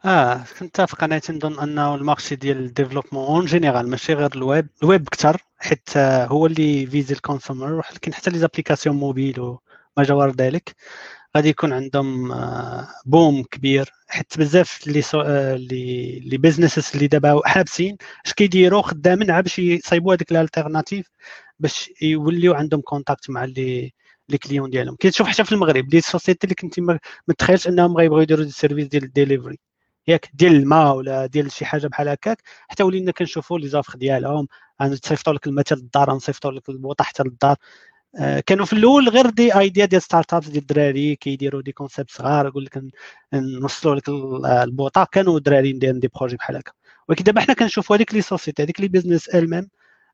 آه 0.05 0.45
كنتفق 0.61 1.05
أنا 1.05 1.19
تنظن 1.19 1.59
انه 1.61 1.95
ال 1.95 2.01
marché 2.01 2.37
ديال 2.37 2.59
ال 2.59 2.64
développement 2.64 3.27
en 3.27 3.45
général 3.45 3.89
ماشي 3.91 4.15
غير 4.15 4.35
الويب 4.35 4.69
الويب 4.83 5.09
كثر 5.09 5.43
حيت 5.59 5.97
آه، 5.97 6.27
هو 6.27 6.47
اللي 6.47 6.87
visé 6.87 7.15
ال 7.15 7.21
consumer 7.21 7.73
ولكن 7.73 8.15
حتى 8.15 8.31
les 8.31 8.39
applications 8.39 8.97
mobiles 8.97 9.41
وما 9.41 9.59
جوار 10.07 10.31
ذلك. 10.31 10.75
غادي 11.37 11.49
يكون 11.49 11.73
عندهم 11.73 12.33
آه، 12.33 12.89
boom 13.07 13.43
كبير 13.45 13.93
حيت 14.09 14.39
بزاف 14.39 14.87
اللي 14.87 15.03
سو... 15.03 15.21
آه، 15.21 15.55
اللي 15.55 16.19
اللي 16.19 16.37
businesses 16.39 16.91
اللي 16.95 17.07
دابا 17.07 17.41
حابسين 17.49 17.97
اش 18.27 18.33
كيديروا 18.33 18.83
خدامين 18.83 19.31
عا 19.31 19.41
باش 19.41 19.59
يصايبوا 19.59 20.15
هذيك 20.15 20.33
ال 20.33 20.39
alternative 20.39 21.11
باش 21.61 21.91
يوليو 22.03 22.55
عندهم 22.55 22.81
contact 22.81 23.31
مع 23.31 23.45
اللي 23.45 23.93
les 24.31 24.39
clients 24.39 24.71
ديالهم. 24.71 24.97
كتشوف 25.01 25.27
حتى 25.29 25.45
في 25.45 25.53
المغرب 25.53 25.89
des 25.89 26.01
sociétés 26.01 26.45
اللي 26.45 26.55
كنتي 26.55 26.81
ما 26.81 26.99
تخيلش 27.39 27.69
أنهم 27.69 27.97
غيبغيو 27.97 28.23
يديروا 28.23 28.45
des 28.45 28.51
services 28.51 28.87
ديال 28.87 29.03
الديليفري 29.05 29.59
ياك 30.09 30.31
ديال 30.35 30.53
الماء 30.53 30.97
ولا 30.97 31.27
ديال 31.27 31.53
شي 31.53 31.65
حاجة 31.65 31.87
بحال 31.87 32.09
هكاك 32.09 32.43
حتى 32.69 32.83
ولينا 32.83 33.13
كنشوفوا 33.13 33.59
les 33.59 33.69
offres 33.69 33.97
ديالهم. 33.97 34.49
غنصيفطوا 34.83 35.33
لك 35.33 35.47
الماء 35.47 35.65
حتى 35.65 35.75
للدار 35.75 36.11
غنصيفطوا 36.11 36.53
لك 36.53 36.69
البوطة 36.69 37.05
حتى 37.05 37.23
للدار. 37.23 37.57
آه، 38.21 38.41
كانوا 38.41 38.65
في 38.67 38.73
الأول 38.73 39.09
غير 39.09 39.31
دي 39.31 39.59
ايديا 39.59 39.85
ديال 39.87 40.03
startups 40.03 40.47
ديال 40.49 40.59
الدراري 40.63 41.17
كيديروا 41.17 41.63
des 41.63 41.73
concepts 41.73 42.11
صغار 42.11 42.47
يقول 42.47 42.65
لك 42.65 42.83
نوصلوا 43.35 43.95
لك 43.95 44.09
ال- 44.09 44.47
البوطة. 44.47 45.05
كانوا 45.13 45.39
دراري 45.39 45.73
دايرين 45.73 46.01
des 46.01 46.09
projets 46.09 46.37
بحال 46.37 46.57
هكا. 46.57 46.73
ولكن 47.09 47.25
دابا 47.25 47.41
حنا 47.41 47.55
كنشوفوا 47.55 47.97
هذيك 47.97 48.15
les 48.15 48.23
sociétés 48.23 48.63
هذيك 48.63 48.81
les 48.81 48.89
business 48.89 49.29
même 49.29 49.69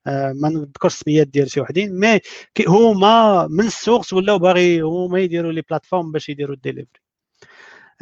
ما 0.07 0.49
نذكرش 0.49 0.95
السميات 0.95 1.27
ديال 1.29 1.51
شي 1.51 1.61
وحدين 1.61 2.01
mais 2.01 2.21
هما 2.69 3.47
من 3.51 3.67
ال 3.67 3.73
source 3.73 4.13
ولاو 4.13 4.39
باغي 4.39 4.81
هما 4.81 5.19
يديروا 5.21 5.53
les 5.53 5.63
plateformes 5.71 6.13
باش 6.13 6.29
يديروا 6.29 6.55
الديليفري. 6.57 7.01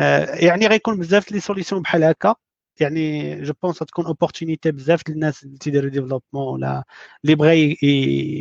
آه، 0.00 0.34
يعني 0.34 0.66
غيكون 0.66 0.98
بزاف 0.98 1.32
les 1.32 1.40
solutions 1.40 1.82
بحال 1.82 2.05
هكا 2.05 2.34
يعني 2.80 3.34
je 3.42 3.53
pense 3.62 3.78
تكون 3.78 4.07
opportunité 4.07 4.70
بزاف 4.72 5.03
للناس 5.09 5.44
اللي 5.44 5.59
تيديروا 5.59 5.90
développement 5.90 6.55
ولا 6.55 6.84
اللي 7.24 7.34
بغى 7.34 7.78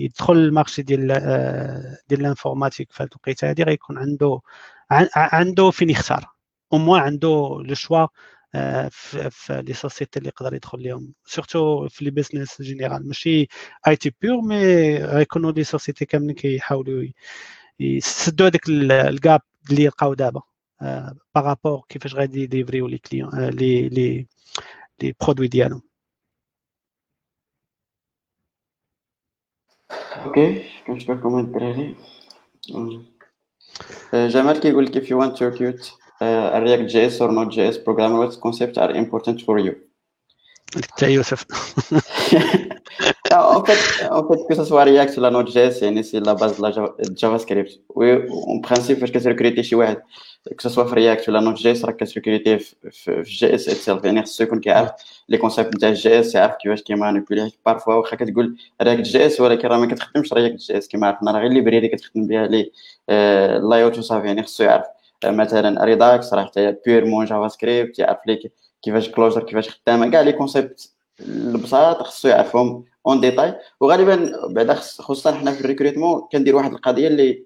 يدخل 0.03 0.33
ال 0.33 0.40
marché 0.40 0.81
ديال 0.81 1.11
آه، 1.11 1.97
ديال 2.09 2.21
ال 2.21 2.27
informatique 2.27 2.91
في 2.91 3.03
هذه 3.03 3.09
الوقيتة 3.09 3.49
هذه 3.51 3.63
غيكون 3.63 3.97
عنده 3.97 4.39
عن- 4.91 5.09
عنده 5.15 5.71
فين 5.71 5.89
يختار. 5.89 6.25
au 6.73 6.77
moins 6.77 7.01
عنده 7.01 7.61
le 7.65 7.73
choix 7.75 7.99
آه، 7.99 8.09
في 8.91 9.29
في 9.31 9.61
les 9.67 9.73
sociétés 9.73 10.19
اللي 10.19 10.29
يقدر 10.29 10.53
يدخل 10.53 10.83
لهم 10.83 11.13
surtout 11.25 11.87
في 11.89 12.05
les 12.05 12.11
business 12.11 12.61
général 12.61 13.07
ماشي 13.07 13.47
IT 13.87 14.11
pure 14.21 14.41
mais 14.41 14.95
غيكونوا 14.97 15.51
les 15.51 15.63
sociétés 15.63 16.05
كاملين 16.05 16.35
كيحاولوا 16.35 17.03
ي- 17.03 17.13
يسدوا 17.79 18.47
هذاك 18.47 18.61
ال 18.69 18.87
gap 18.87 19.41
اللي 19.71 19.83
يلقاو 19.83 20.13
دابا. 20.13 20.41
par 21.35 21.50
rapport 21.50 21.85
كيفاش 21.89 22.15
غادي 22.15 22.41
يديفريو 22.43 22.87
les 22.87 22.97
clients 22.97 23.35
آه، 23.35 23.49
les 23.49 23.89
les 23.89 24.27
les 25.01 25.13
produits 25.21 25.47
ديالهم. 25.47 25.81
okay 30.25 30.63
كنشكركم 30.87 31.39
الدراري 31.39 31.95
أمم. 32.75 33.05
آه، 34.13 34.27
جمال 34.27 34.59
كيقول 34.59 34.85
لك 34.85 34.97
if 35.03 35.07
you 35.07 35.17
want 35.21 35.37
to 35.37 35.41
recruit 35.51 36.00
uh, 36.21 36.55
a 36.55 36.61
React 36.61 36.85
JS 36.93 37.15
or 37.21 37.31
Node.js 37.31 37.75
programmer 37.83 38.17
what 38.23 38.33
concepts 38.45 38.77
are 38.77 38.91
important 39.03 39.41
for 39.45 39.59
you. 39.59 39.73
حتى 40.75 41.11
يوسف 41.11 41.45
en 43.33 43.63
fait, 43.65 44.07
en 44.11 44.23
fait, 44.27 44.39
que 44.47 44.55
ce 44.55 44.63
soit 44.65 44.83
React 44.83 45.17
ou 45.17 45.21
la 45.21 45.31
Node.js, 45.31 45.71
c'est 46.03 46.19
la 46.19 46.35
base 46.35 46.57
de 46.57 46.61
la 46.61 46.71
Java- 46.71 46.95
JavaScript. 47.15 47.71
Oui, 47.95 48.09
en 48.47 48.59
principe, 48.59 48.99
فاش 48.99 49.11
كتركريتي 49.11 49.63
شي 49.63 49.75
واحد 49.75 49.97
que 50.49 50.69
ce 50.69 50.73
soit 50.73 50.83
في 50.83 50.95
React 50.95 51.29
ولا 51.29 51.39
Node.js 51.55 51.85
راك 51.85 51.95
كتركريتي 51.95 52.59
في 52.91 53.23
JS 53.23 53.71
itself 53.71 54.05
يعني 54.05 54.23
خصو 54.23 54.43
يكون 54.43 54.59
كيعرف 54.59 54.91
لي 55.29 55.37
كونسيبت 55.37 55.75
نتاع 55.75 55.93
JS 55.93 56.35
يعرف 56.35 56.55
كيفاش 56.55 56.81
كيمانيبيولي 56.81 57.51
بارفوا 57.65 57.93
واخا 57.93 58.15
كتقول 58.15 58.57
React 58.83 59.05
JS 59.11 59.39
ولكن 59.39 59.67
راه 59.67 59.77
ما 59.77 59.85
كتخدمش 59.85 60.33
React 60.33 60.65
JS 60.67 60.87
كما 60.91 61.07
عرفنا 61.07 61.31
راه 61.31 61.39
غير 61.39 61.47
ال 61.47 61.52
library 61.52 61.87
كتخدم 61.87 62.27
بها 62.27 62.47
les 62.47 62.71
layouts 63.69 63.97
وصافي 63.97 64.27
يعني 64.27 64.43
خصو 64.43 64.63
يعرف 64.63 64.85
آه، 64.85 64.91
مثلا 65.25 65.85
Redux 65.85 66.33
راه 66.33 66.45
حتى 66.45 66.75
purement 66.85 67.25
JavaScript 67.25 67.99
يعرف 67.99 68.17
ليك 68.27 68.53
كيفاش 68.81 69.09
closure 69.09 69.43
كيفاش 69.43 69.69
خدامة 69.69 70.11
كاع 70.11 70.21
les 70.21 70.31
concepts 70.31 70.91
البساط 71.19 71.97
خصو 72.03 72.27
يعرفهم 72.27 72.83
en 73.07 73.21
détail 73.21 73.53
وغالبا 73.79 74.31
بعدا 74.49 74.73
خص- 74.73 75.01
خصوصا 75.01 75.31
حنا 75.31 75.51
في 75.51 75.61
ال 75.61 75.66
recrutement 75.66 76.21
كندير 76.31 76.55
واحد 76.55 76.71
القضية 76.73 77.07
اللي 77.07 77.43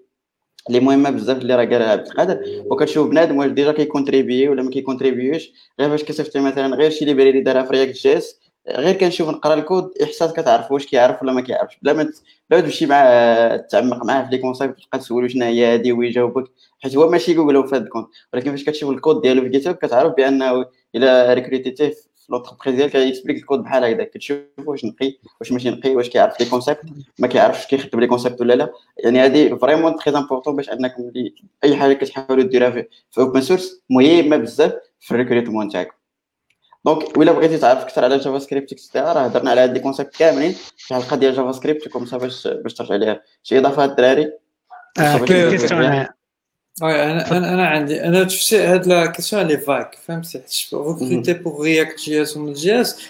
اللي 0.70 0.80
مهمة 0.80 1.10
بزاف 1.10 1.38
اللي 1.38 1.56
راه 1.56 1.66
قالها 1.66 1.92
عبد 1.92 2.08
القادر. 2.08 2.40
وكتشوف 2.66 3.08
بنادم 3.10 3.38
واش 3.38 3.52
déjà 3.52 3.72
كيكونتريبيي 3.72 4.50
ولا 4.50 4.64
ما 4.64 4.70
كيكونتريبيوش 4.70 5.52
غير 5.80 5.90
فاش 5.90 6.04
كتفتح 6.04 6.42
مثلا 6.42 6.76
غير 6.76 6.90
شي 6.92 7.06
library 7.06 7.42
دارها 7.42 7.64
في 7.64 7.70
React 7.72 7.92
JS 7.98 8.40
غير 8.70 8.96
كنشوف 8.96 9.30
نقرا 9.30 9.54
الكود 9.54 9.92
إحساس 10.04 10.34
كتعرف 10.34 10.72
واش 10.72 10.86
كيعرف 10.86 11.22
ولا 11.22 11.34
ما 11.34 11.42
كيعرفش. 11.42 11.78
بلا 11.82 11.94
ما 11.94 12.12
بلا 12.50 12.62
تمشي 12.62 12.86
معاه 12.86 13.58
تعمق 13.58 14.06
معاه 14.06 14.24
في 14.24 14.30
les 14.32 14.38
concepts 14.38 14.80
تبقى 14.80 15.00
تسولو 15.00 15.28
شنو 15.28 15.46
هي 15.46 15.74
هادي 15.74 15.92
ويجاوبك 15.92 16.52
حيت 16.80 16.96
هو 16.98 17.10
ماشي 17.10 17.34
جوجل 17.34 17.68
في 17.68 17.76
هذا 17.76 17.84
الكونت 17.84 18.08
ولكن 18.34 18.52
فاش 18.52 18.64
كتشوف 18.64 18.90
الكود 18.90 19.22
ديالو 19.22 19.42
في 19.42 19.50
Git 19.50 19.68
كتعرف 19.70 20.14
بأنه 20.14 20.66
الا 20.96 21.34
ريكريتيتيه 21.34 21.90
في 21.90 22.32
l'entreprise 22.32 22.76
ديالك 22.76 22.92
كيكسبليك 22.92 23.38
الكود 23.38 23.60
بحال 23.60 23.84
هكذا. 23.84 24.04
كتشوف 24.04 24.38
واش 24.66 24.86
نقي 24.86 25.18
واش 25.40 25.52
ماشي 25.52 25.70
نقي 25.70 25.96
واش 25.96 26.10
كيعرف 26.10 26.40
les 26.40 26.46
concepts 26.46 26.82
ما 27.20 27.28
كيعرفش 27.28 27.68
كيخدم 27.68 28.00
les 28.00 28.08
concepts 28.08 28.42
ولا 28.42 28.54
لا. 28.54 28.74
يعني 28.98 29.20
هذه 29.20 29.56
vraiment 29.56 29.96
très 29.96 30.18
important 30.18 30.56
باش 30.56 30.70
انكم 30.70 31.12
أي 31.64 31.76
حاجة 31.76 31.94
كتحاولوا 31.94 32.44
ديروها 32.44 32.72
في 33.12 33.22
open 33.22 33.42
source 33.42 33.82
مهمة 33.90 34.38
بزاف 34.38 34.74
في 35.00 35.12
ال 35.12 35.16
recrutement 35.16 35.70
تاعكم 35.70 35.96
donc 36.86 37.18
ولا 37.18 37.32
بغيتي 37.32 37.58
تعرف 37.58 37.80
أكثر 37.80 38.04
على 38.04 38.18
JavaScript 38.18 38.72
extra 38.72 39.14
راه 39.14 39.22
هضرنا 39.22 39.52
على 39.52 39.62
هاد 39.62 39.74
les 39.74 39.80
concepts 39.80 40.16
كاملين 40.16 40.56
في 40.78 40.92
الحلقة 40.92 41.16
ديال 41.16 41.36
JavaScript 41.36 41.88
comme 41.88 42.06
ça 42.06 42.18
باش 42.18 42.48
باش 42.48 42.74
ترجع 42.74 42.96
ليها 42.96 43.22
شي 43.44 43.60
اضافه 43.60 43.86
الدراري 43.86 44.32
oui 46.82 47.04
أنا 47.04 47.38
أنا 47.38 47.54
أنا 47.54 47.68
عندي 47.68 48.04
أنا 48.04 48.24
تفسير 48.24 48.74
هاد 48.74 48.88
la 48.88 49.06
question 49.06 49.44
est 49.44 49.58
vague 49.58 49.96
فهمتي 50.06 50.42
recruter 50.74 51.34
pour 51.34 51.64
React 51.64 52.00
JS 52.00 52.38
ولا 52.38 52.54
JS 52.54 53.02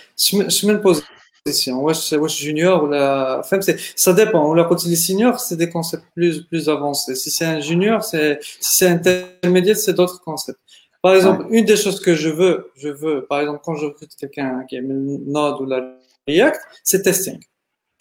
شمن 0.47 0.77
position 0.77 1.77
واش 1.77 2.13
واش 2.13 2.43
junior 2.43 2.83
ولا 2.83 3.41
فهمتي 3.41 3.77
ça 3.95 4.11
dépend 4.11 4.41
ولا 4.41 4.63
قلت 4.63 4.87
لي 4.87 4.95
senior 4.95 5.37
c'est 5.37 5.55
des 5.55 5.65
concepts 5.65 6.03
plus 6.17 6.37
plus 6.37 6.69
avancés 6.69 7.15
si 7.15 7.29
c'est 7.29 7.45
un 7.45 7.59
junior 7.59 7.99
si 7.99 8.37
c'est 8.41 8.51
c'est 8.59 8.91
intermédiaire 8.91 9.77
c'est 9.77 9.91
d'autres 9.91 10.17
concepts 10.17 10.59
Par 11.05 11.13
exemple, 11.13 11.45
une 11.51 11.65
des 11.65 11.75
choses 11.77 11.99
que 11.99 12.15
je 12.15 12.29
veux, 12.29 12.71
je 12.75 12.89
veux, 12.89 13.25
par 13.27 13.41
exemple, 13.41 13.59
quand 13.63 13.75
je 13.75 13.85
recrute 13.85 14.15
quelqu'un 14.15 14.63
qui 14.67 14.77
aime 14.77 14.87
le 14.87 15.19
Node 15.31 15.61
ou 15.61 15.65
la 15.67 15.99
React, 16.27 16.59
c'est 16.83 17.03
testing. 17.03 17.39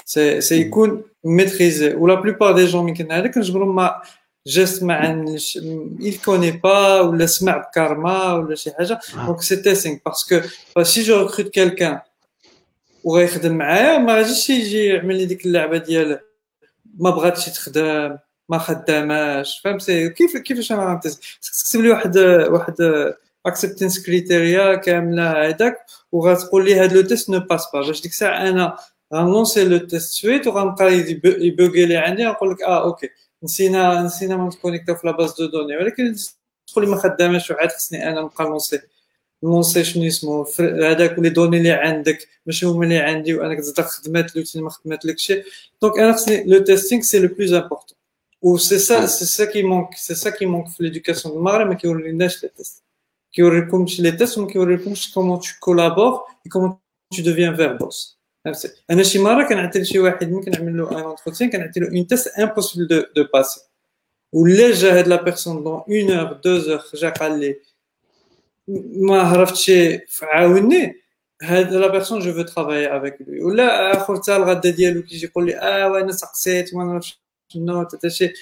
C'est, 0.06 0.40
c'est 0.40 0.58
mm 0.58 0.70
-hmm. 0.70 1.96
Ou 1.98 2.06
la 2.06 2.16
plupart 2.16 2.54
des 2.54 2.66
gens, 2.66 2.82
quand 2.86 3.42
je 3.42 3.52
me 3.52 3.58
il 6.08 6.18
connaît 6.28 6.58
pas, 6.66 7.04
ou 7.06 7.12
le 7.12 7.26
smart 7.26 7.64
karma, 7.74 8.38
ou 8.38 8.42
le 8.50 8.54
ah. 8.78 9.26
Donc, 9.26 9.38
c'est 9.48 9.60
testing. 9.60 10.00
Parce 10.06 10.24
que 10.24 10.36
si 10.90 11.04
je 11.04 11.12
recrute 11.12 11.50
quelqu'un, 11.50 11.96
ou 13.04 13.08
je 13.16 13.20
vais 13.20 13.28
faire 13.28 13.50
ma 17.68 18.22
ما 18.48 18.58
خداماش 18.58 19.60
فهمتي 19.64 20.08
كيف 20.10 20.36
كيفاش 20.36 20.72
أنا 20.72 21.00
تكتب 21.42 21.80
لي 21.80 21.90
واحد 21.90 22.18
واحد 22.18 22.74
acceptance 23.46 24.06
criteria 24.06 24.74
كاملة 24.74 25.48
هذاك 25.48 25.86
وغتقول 26.12 26.64
لي 26.64 26.74
هاد 26.74 26.92
le 26.92 27.02
test 27.02 27.30
ne 27.30 27.40
passe 27.40 27.62
pas 27.74 27.80
باش 27.80 28.02
ديك 28.02 28.12
الساعة 28.12 28.48
أنا 28.48 28.76
غنلونسي 29.14 29.64
le 29.64 29.78
test 29.78 30.12
suite 30.12 30.46
وغنبقى 30.46 30.94
يبوغي 31.24 31.86
لي 31.86 31.96
عندي 31.96 32.24
نقول 32.24 32.50
لك 32.50 32.62
آه 32.62 32.84
okay. 32.84 33.08
نسينا 33.44 34.02
نسينا 34.02 34.36
ما 34.36 34.46
نتكونيكتو 34.48 34.94
في 34.94 35.06
la 35.06 35.12
base 35.12 35.34
de 35.34 35.46
données 35.46 35.76
ولكن 35.76 36.14
تقول 36.66 36.84
لي 36.84 36.90
ما 36.90 36.96
خداماش 36.96 37.50
وعاد 37.50 37.68
خصني 37.72 38.08
أنا 38.08 38.20
نبقى 38.20 38.44
نلونسي 38.44 38.80
نلونسي 39.44 39.84
شنو 39.84 40.06
اسمه 40.06 40.46
هذاك 40.60 41.18
les 41.18 41.28
données 41.28 41.56
اللي 41.58 41.70
عندك 41.72 42.28
ماشي 42.46 42.66
هما 42.66 42.84
اللي 42.84 42.98
عندي 42.98 43.34
وأنا 43.34 43.54
كتصدق 43.54 43.84
خدمات 43.84 44.36
لوتي 44.36 44.60
ما 44.60 44.70
خدماتلكش. 44.70 45.32
donc 45.82 45.98
أنا 45.98 46.12
خصني 46.12 46.44
le 46.44 46.58
testing 46.58 47.02
c'est 47.02 47.18
le 47.18 47.28
plus 47.28 47.52
important 47.52 47.98
Ou 48.46 48.58
c'est 48.58 48.82
ça, 48.88 48.98
c'est 49.16 49.30
ça 49.36 49.44
qui 49.52 49.62
manque, 49.72 49.94
c'est 50.06 50.18
ça 50.22 50.30
qui 50.36 50.44
manque 50.52 50.68
l'éducation 50.84 51.28
de 51.34 51.38
Maghreb, 51.46 51.68
mais 51.68 51.76
qui 51.80 51.86
aurait 51.90 52.12
les 52.12 52.18
tests. 52.18 52.82
Qui 53.32 53.40
aurait 53.46 53.66
comme 53.70 53.86
les 54.06 54.14
tests, 54.18 54.36
mais 54.38 54.48
qui 54.50 54.58
aurait 54.62 54.80
comment 55.14 55.38
tu 55.46 55.52
collabores 55.66 56.18
et 56.44 56.48
comment 56.48 56.72
tu 57.14 57.22
deviens 57.22 57.52
verbose. 57.52 58.00
أنا 58.90 59.02
شي 59.02 59.18
مره 59.18 59.48
كنعطي 59.48 59.78
لشي 59.78 59.98
واحد 59.98 60.30
ملي 60.32 60.42
كنعمل 60.42 60.76
له 60.78 60.90
un 60.90 61.10
entretien 61.10 61.50
كنعطي 61.50 61.80
له 61.80 61.88
un 61.88 62.06
test 62.06 62.28
impossible 62.28 62.86
de 62.86 63.02
de 63.16 63.28
passer 63.34 63.60
ولا 64.32 64.72
جا 64.72 64.98
هاد 64.98 65.08
la 65.08 65.22
personne 65.22 65.64
dans 65.64 65.82
une 65.88 66.10
heure 66.10 66.32
deux 66.32 66.72
heures 66.72 66.82
جا 66.94 67.08
قال 67.08 67.40
لي 67.40 67.56
ما 68.68 69.22
عرفتش 69.22 69.72
عاوني 70.22 71.02
هاد 71.42 71.72
la 71.72 71.86
personne 71.86 72.20
je 72.20 72.32
veux 72.32 72.42
travailler 72.42 72.96
avec 72.96 73.16
lui 73.20 73.42
ولا 73.42 73.96
اخر 73.96 74.16
حتى 74.16 74.36
الغدا 74.36 74.70
ديالو 74.70 75.02
كيجي 75.02 75.26
يقول 75.26 75.46
لي 75.46 75.56
آه 75.56 75.88
وأنا 75.92 76.12
سقسيت 76.12 76.74
وما 76.74 76.84
نعرفش 76.84 77.23
شنو 77.48 77.86
شي. 78.08 78.32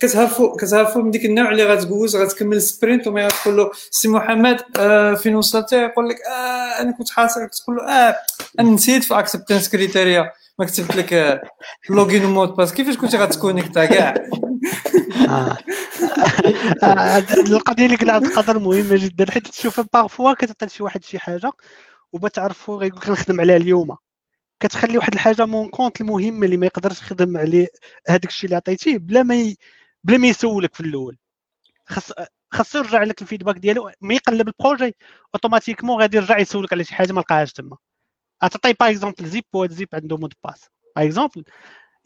كتعرفوا 0.00 0.56
كتعرفوا 0.56 1.02
من 1.02 1.10
ديك 1.10 1.24
النوع 1.24 1.50
اللي 1.50 1.64
غتجوز 1.64 2.16
غتكمل 2.16 2.62
sprint 2.62 3.06
وما 3.06 3.28
تقول 3.28 3.56
له 3.56 3.70
سي 3.90 4.08
محمد 4.08 4.62
آه 4.78 5.14
فين 5.14 5.36
وصلت 5.36 5.72
يقول 5.72 6.08
لك 6.08 6.16
آه 6.20 6.82
أنا 6.82 6.92
كنت 6.92 7.10
حاصل 7.10 7.48
تقول 7.48 7.76
له 7.76 7.82
آه 7.82 8.16
أنا 8.60 8.70
نسيت 8.70 9.04
في 9.04 9.18
acceptance 9.18 9.68
criteria 9.68 10.32
ما 10.58 10.66
كتبت 10.66 10.96
لك 10.96 11.40
login 11.90 12.24
و 12.24 12.28
mot 12.28 12.40
de 12.40 12.48
passe 12.48 12.72
كيفاش 12.74 12.96
كنتي 12.96 13.16
غتكونيكتا 13.16 13.84
كاع؟ 13.84 14.14
القضية 17.50 17.86
اللي 17.86 17.96
قلت 17.96 18.08
القدر 18.08 18.58
مهمة 18.58 18.96
جدا 18.96 19.30
حيت 19.30 19.48
تشوف 19.48 19.80
parfois 19.92 20.34
كتعطي 20.34 20.68
شي 20.68 20.82
واحد 20.82 21.04
شي 21.04 21.18
حاجة 21.18 21.50
وما 22.12 22.28
تعرفوا 22.28 22.76
غيقول 22.76 23.00
لك 23.00 23.08
نخدم 23.08 23.40
عليها 23.40 23.56
اليوم. 23.56 23.96
كتخلي 24.62 24.98
واحد 24.98 25.14
الحاجة 25.14 25.46
مون 25.46 25.68
كونت 25.70 26.00
المهمه 26.00 26.46
اللي 26.46 26.56
ما 26.56 26.66
يقدرش 26.66 27.00
يخدم 27.02 27.36
عليه 27.36 27.68
هذاك 28.08 28.24
الشيء 28.26 28.44
اللي 28.44 28.56
عطيتيه 28.56 28.98
بلا 28.98 29.22
ما 29.22 29.34
ي... 29.36 29.56
بلا 30.04 30.18
ما 30.18 30.28
يسولك 30.28 30.74
في 30.74 30.80
الأول. 30.80 31.18
خاص 31.86 32.12
خاصو 32.52 32.78
يرجع 32.78 33.02
لك 33.02 33.22
ال 33.22 33.26
feedback 33.26 33.58
ديالو 33.58 33.90
ما 34.00 34.14
يقلب 34.14 34.48
ال 34.48 34.55
projet 34.55 34.94
automatiquement 35.34 36.00
غادي 36.00 36.16
يرجع 36.16 36.38
يسولك 36.38 36.72
على 36.72 36.84
شي 36.84 36.94
حاجة 36.94 37.12
ما 37.12 37.20
لقاهاش 37.20 37.52
تما. 37.52 37.76
تعطي 38.40 38.72
par 38.72 38.90
exemple 38.90 39.26
zip 39.26 39.44
وهاد 39.52 39.72
zip 39.72 39.88
عنده 39.94 40.16
mot 40.16 40.26
de 40.26 40.32
passe 40.44 40.68
par 40.96 41.04
exemple 41.06 41.44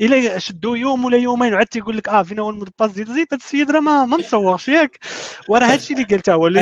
إلا 0.00 0.38
شدو 0.38 0.74
يوم 0.74 1.04
ولا 1.04 1.18
يومين 1.18 1.54
وعاد 1.54 1.66
تيقول 1.66 1.96
لك 1.96 2.08
آه 2.08 2.22
فين 2.22 2.38
هو 2.38 2.50
ال 2.50 2.54
mot 2.54 2.64
de 2.64 2.70
passe 2.80 2.92
ديال 2.92 3.06
zip 3.14 3.28
هاد 3.32 3.40
السيد 3.40 3.70
راه 3.70 3.80
ما 3.80 4.04
ما 4.04 4.16
مصورش 4.16 4.68
ياك. 4.68 4.98
وراه 5.48 5.66
هادشي 5.66 5.94
اللي 5.94 6.04
قلته 6.04 6.34
هو 6.34 6.46
أنا 6.46 6.60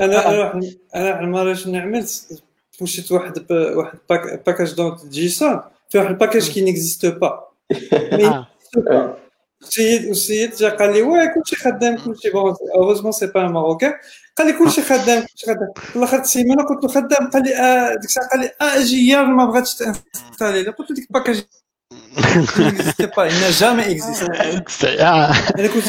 أنا 0.00 0.28
أنا 0.28 0.60
أنا 0.94 1.20
المره 1.20 1.54
شنو 1.54 1.80
عملت 1.80 2.42
بوشيت 2.80 3.12
واحد 3.12 3.52
واحد 3.52 3.98
package 4.46 4.74
donc 4.74 5.06
JSON. 5.06 5.60
في 5.88 5.98
واحد 5.98 6.10
ال 6.10 6.15
package 6.15 6.50
qui 6.50 6.60
n'existe 6.60 7.06
pas 7.06 7.48
السيد 9.62 10.04
السيد 10.04 10.54
جا 10.54 10.68
قال 10.68 10.92
لي 10.92 11.02
واه 11.02 11.26
كلشي 11.34 11.56
خدام 11.56 11.96
كلشي 11.96 12.30
bon 12.30 12.54
heureusement 12.74 13.12
c'est 13.12 13.26
pas 13.26 13.48
marocain 13.48 13.92
قال 14.38 14.46
لي 14.46 14.52
كلشي 14.52 14.82
خدام 14.82 15.20
كلشي 15.22 15.46
خدام. 15.46 15.72
في 15.76 15.96
الآخر 15.96 16.20
السيمانه 16.20 16.62
قلت 16.62 16.84
له 16.84 16.88
خدام. 16.88 17.30
قال 17.30 17.42
لي 17.42 17.56
آه 17.56 17.94
ديك 17.94 18.04
الساعة. 18.04 18.28
قال 18.28 18.40
لي 18.40 18.50
آه 18.60 18.80
أجي 18.80 19.08
يا 19.08 19.22
ما 19.22 19.44
بغاتش 19.44 19.74
تانستالي 19.74 20.70
قلت 20.70 20.90
له 20.90 20.96
ديك 20.96 21.06
ال 21.10 21.14
package 21.14 21.44
n'existait 22.58 23.08
pas, 23.08 23.28
il 23.28 23.40
n'a 23.40 23.50
jamais 23.50 23.90
existé. 23.90 24.24
أنا 25.58 25.68
كنت 25.68 25.88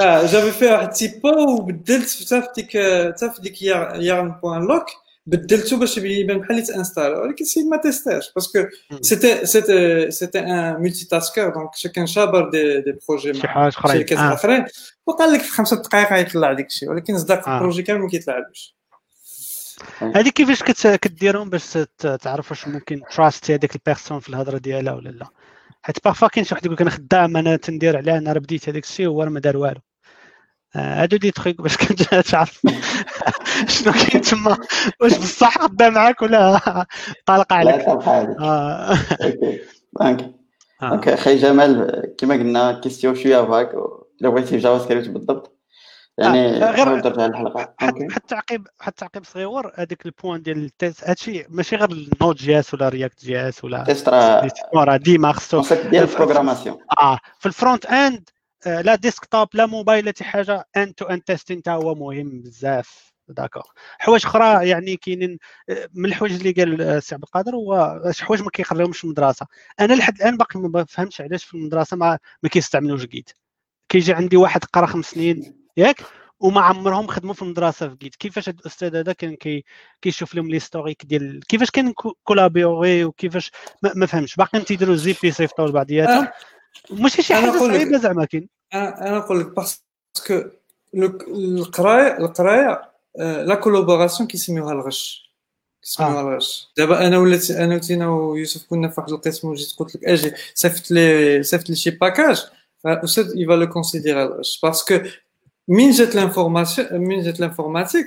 آه 0.00 0.26
جافي 0.26 0.50
فيها 0.50 0.72
واحد 0.72 0.90
تيبا 0.90 1.40
وبدلت 1.40 2.10
حتى 2.10 2.42
في 2.42 2.48
ديك 2.56 2.68
حتى 3.14 3.30
في 3.30 3.40
ديك 3.40 3.62
يارن 3.62 4.30
بوان 4.42 4.62
لوك 4.62 4.86
بدلته 5.26 5.76
باش 5.76 5.98
يبان 5.98 6.38
بحال 6.38 6.50
اللي 6.50 6.62
تانستال 6.62 7.14
ولكن 7.14 7.44
السيد 7.44 7.66
ما 7.66 7.76
تيستاش 7.76 8.32
باسكو 8.34 8.58
سيتي 9.00 9.46
سيتي 9.46 10.10
سيتي 10.10 10.38
ان 10.38 10.82
ملتي 10.82 11.08
تاسكر 11.08 11.48
دونك 11.48 11.70
كان 11.94 12.06
شابر 12.06 12.50
دي 12.50 12.80
دي 12.80 12.98
بروجي 13.08 13.32
مع 13.32 13.70
شركات 13.70 14.18
آخرين. 14.18 14.64
وقال 15.06 15.32
لك 15.32 15.40
في 15.40 15.50
خمسة 15.50 15.76
دقائق 15.76 16.12
غيطلع 16.12 16.52
ديك 16.52 16.66
الشيء 16.66 16.90
ولكن 16.90 17.18
صدق 17.18 17.48
البروجي 17.48 17.82
كامل 17.82 18.00
ما 18.00 18.08
كيتلعبش. 18.08 18.76
هذه 19.98 20.28
كيفاش 20.28 20.62
كديرهم 20.86 21.50
باش 21.50 21.78
تعرف 22.22 22.50
واش 22.50 22.68
ممكن 22.68 23.00
ت 23.14 23.19
truster 23.19 23.54
هذيك 23.54 23.74
ال 23.74 23.79
personne 23.79 24.20
في 24.20 24.28
الهضرة 24.28 24.58
ديالها 24.58 24.94
ولا 24.94 25.08
لا؟ 25.08 25.26
حيت 25.84 26.04
parfois 26.04 26.28
كاين 26.28 26.44
شي 26.44 26.54
واحد 26.54 26.66
يقول 26.66 26.78
أنا 26.80 26.90
خدام 26.90 27.36
أنا 27.36 27.56
تندير 27.56 27.96
عليه 27.96 28.18
أنا 28.18 28.32
راه 28.32 28.38
بديت 28.40 28.68
هذاك 28.68 28.84
الشيء 28.84 29.06
وهو 29.08 29.30
ما 29.30 29.40
دار 29.40 29.56
والو. 29.56 29.80
هادو 30.74 31.16
دي 31.16 31.30
تخيك 31.30 31.60
باش 31.62 31.76
كنت 31.88 32.02
تعرف 32.14 32.62
شنو 33.68 33.92
كاين 33.92 34.22
تما. 34.22 34.58
واش 35.00 35.18
بصح 35.18 35.58
خدام 35.58 35.92
معاك 35.94 36.22
ولا 36.22 36.60
طالق 37.26 37.52
عليك؟ 37.52 37.80
آه. 38.40 38.98
OK. 40.02 40.34
OK 40.82 41.16
خي 41.16 41.36
جمال 41.36 42.02
كما 42.18 42.34
قلنا 42.34 42.80
question 42.80 43.14
شوية 43.14 43.42
vague 43.48 43.74
الا 44.20 44.30
بغيتي 44.30 44.56
JavaScript 44.58 45.08
بالضبط. 45.08 45.53
يعني 46.18 46.58
غير 46.58 46.94
الحلقة 47.26 47.74
حتى 47.80 48.26
تعقيب 48.28 48.68
حتى 48.80 48.96
تعقيب 48.96 49.24
صغيور 49.24 49.72
هذاك 49.74 50.06
ال 50.06 50.12
point 50.12 50.42
ديال 50.42 50.64
ال 50.64 50.72
test 50.72 51.04
هادشي 51.04 51.46
ماشي 51.48 51.76
غير 51.76 51.90
ال 51.90 52.36
Node 52.36 52.58
JS 52.58 52.74
ولا 52.74 52.88
React 52.88 53.24
JS 53.24 53.64
ولا 53.64 53.84
test 53.84 54.08
راه 54.08 54.96
ديما 54.96 55.32
خصو. 55.32 55.62
ديال 55.90 56.08
ال 56.10 56.15
programmation 56.15 56.78
آه 57.00 57.18
في 57.38 57.46
ال 57.46 57.86
front-end 57.86 58.28
لا 58.66 58.94
desktop 58.94 59.48
لا 59.54 59.66
موبايل 59.66 60.04
لا 60.04 60.12
حتى 60.12 60.24
حاجة 60.24 60.68
end-to-end 60.76 61.24
testing 61.24 61.58
حتى 61.58 61.70
هو 61.70 61.94
مهم 61.94 62.42
بزاف. 62.42 63.14
d'accord 63.28 63.62
حوايج 63.98 64.26
أخرى 64.26 64.68
يعني 64.68 64.96
كاينين 64.96 65.38
من 65.94 66.04
الحوايج 66.04 66.34
اللي 66.34 66.50
قال 66.52 66.82
السي 66.82 67.14
عبد 67.14 67.24
القادر 67.24 67.54
هو 67.54 68.00
شي 68.10 68.24
حوايج 68.24 68.42
ما 68.42 68.50
كيقراوهمش 68.50 68.98
في 68.98 69.04
المدرسة. 69.04 69.46
أنا 69.80 69.94
لحد 69.94 70.14
الآن 70.16 70.36
باقي 70.36 70.60
ما 70.60 70.84
فهمتش 70.84 71.20
علاش 71.20 71.44
في 71.44 71.54
المدرسة 71.54 71.96
ما 71.96 72.18
ما 72.42 72.48
كيستعملوش 72.48 73.06
Git 73.06 73.30
كيجي 73.88 74.12
عندي 74.12 74.36
واحد 74.36 74.64
قرا 74.64 74.86
خمس 74.86 75.04
سنين 75.04 75.63
ياك؟ 75.76 76.00
وما 76.40 76.60
عمرهم 76.60 77.06
خدموا 77.06 77.34
في 77.34 77.42
المدرسة 77.42 77.88
في 77.88 77.96
Git. 77.96 78.16
كيفاش 78.16 78.48
هذا 78.48 78.58
الأستاذ 78.60 78.96
هذا 78.96 79.12
كان 79.12 79.36
كي 79.36 79.64
كيشوف 80.02 80.34
لهم 80.34 80.50
l'historique 80.50 81.06
ديال 81.06 81.40
كيفاش 81.48 81.70
كان 81.70 81.92
collaborer 82.24 83.04
وكيفاش 83.04 83.52
ما, 83.82 83.92
ما 83.94 84.06
فهمتش 84.06 84.36
باقيين 84.36 84.64
تيديروا 84.64 84.96
zip 84.96 85.30
يصيفطوا 85.30 85.68
لبعضياتهم 85.68 86.28
ماشي 86.90 87.22
شي 87.22 87.34
حاجة 87.34 87.58
صعيبة 87.58 87.98
زعما 87.98 88.24
كاين. 88.24 88.48
أنا 88.74 89.18
نقول 89.18 89.40
لك 89.40 89.46
parce 89.46 90.11
que 90.11 90.50
القرايه 90.94 92.18
القراية 92.18 92.90
لا 93.18 93.54
collaboration 93.54 94.28
كيسميوها 94.28 94.72
الغش 94.72 95.32
كيسميوها 95.82 96.20
الغش 96.20 96.68
دابا 96.76 97.06
أنا 97.06 97.18
ولات 97.18 97.50
أنا 97.50 97.74
وتينا 97.74 98.08
ويوسف 98.08 98.66
كنا 98.70 98.88
في 98.88 99.00
واحد 99.00 99.12
القسم 99.12 99.48
وجيت 99.48 99.74
قلت 99.78 99.96
لك 99.96 100.04
أجي 100.04 100.32
صيفط 100.54 100.90
لي 100.90 101.42
صيفط 101.42 101.70
لي 101.70 101.76
شي 101.76 101.90
package 101.90 102.46
الاستاذ 102.86 103.32
il 103.36 103.44
va 103.44 103.52
le 103.52 103.68
considérer 103.68 104.22
الغش 104.22 104.60
parce 104.62 104.86
que 104.86 105.00
من 105.68 105.90
جات 105.90 106.14
l'information 106.14 106.88
من 106.92 107.22
جات 107.22 107.40
l'informatique 107.40 108.06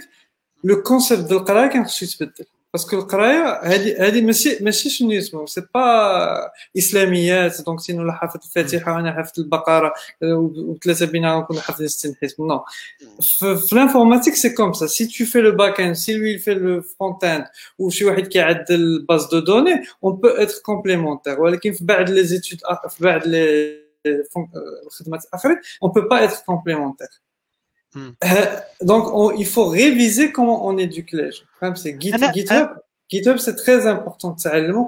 le 0.63 0.83
concept 0.83 1.23
ديال 1.23 1.39
القرايه 1.39 1.67
كان 1.67 1.85
خصو 1.85 2.05
يتبدل 2.05 2.45
parce 2.73 2.88
que 2.88 2.97
القرايه 2.97 3.59
هذه 3.63 4.07
هذه 4.07 4.21
ماشي 4.21 4.63
ماشي 4.63 4.89
شنو 4.89 5.11
يسمو 5.11 5.45
c'est 5.45 5.61
pas 5.73 6.51
اسلاميات 6.77 7.61
donc 7.65 7.79
sinon 7.79 8.03
لا 8.03 8.11
حافظ 8.11 8.39
الفاتحه 8.45 8.95
وأنا 8.95 9.13
حافظ 9.13 9.39
البقره 9.39 9.93
وثلاثه 10.23 11.05
بينا 11.05 11.39
نكونوا 11.39 11.61
حافظين 11.61 11.87
60 11.87 12.15
حزب 12.21 12.41
non 12.41 12.63
في 13.67 13.73
ال 13.73 13.78
informatique 13.78 14.33
c'est 14.33 14.49
comme 14.49 14.73
ça 14.73 14.87
c'est 14.87 15.05
toi 15.05 15.25
في 15.25 15.41
le 15.41 15.51
back-end 15.51 15.95
c'est 15.95 16.13
lui 16.13 16.37
في 16.37 16.53
le 16.53 16.81
front-end 16.81 17.45
وشي 17.79 18.05
واحد 18.05 18.27
كيعدل 18.27 18.75
ال 18.75 18.85
base 18.85 19.25
de 19.25 19.39
données 19.39 19.83
on 20.03 20.13
peut 20.13 20.27
être 20.27 20.61
complémentaires 20.65 21.41
ولكن 21.41 21.71
في 21.71 21.85
بعض 21.85 22.09
les 22.09 22.23
études 22.23 22.59
في 22.89 23.03
بعض 23.03 23.27
les 23.27 23.77
الخدمات 24.85 25.25
الاخرين 27.95 28.09
on 28.09 28.13
peut 28.21 28.27
pas 28.27 28.53
être 28.53 28.61
complémentaires 28.61 28.67
donc, 28.81 29.03
on, 29.13 29.31
il 29.31 29.45
faut 29.45 29.67
réviser 29.81 30.31
comment 30.31 30.67
on 30.67 30.77
éduque 30.77 31.11
les 31.13 31.31
gens. 31.31 31.75
C'est 31.75 31.99
Git, 32.01 32.13
GitHub. 32.33 32.69
GitHub, 33.09 33.37
c'est 33.37 33.55
très 33.55 33.87
important. 33.87 34.35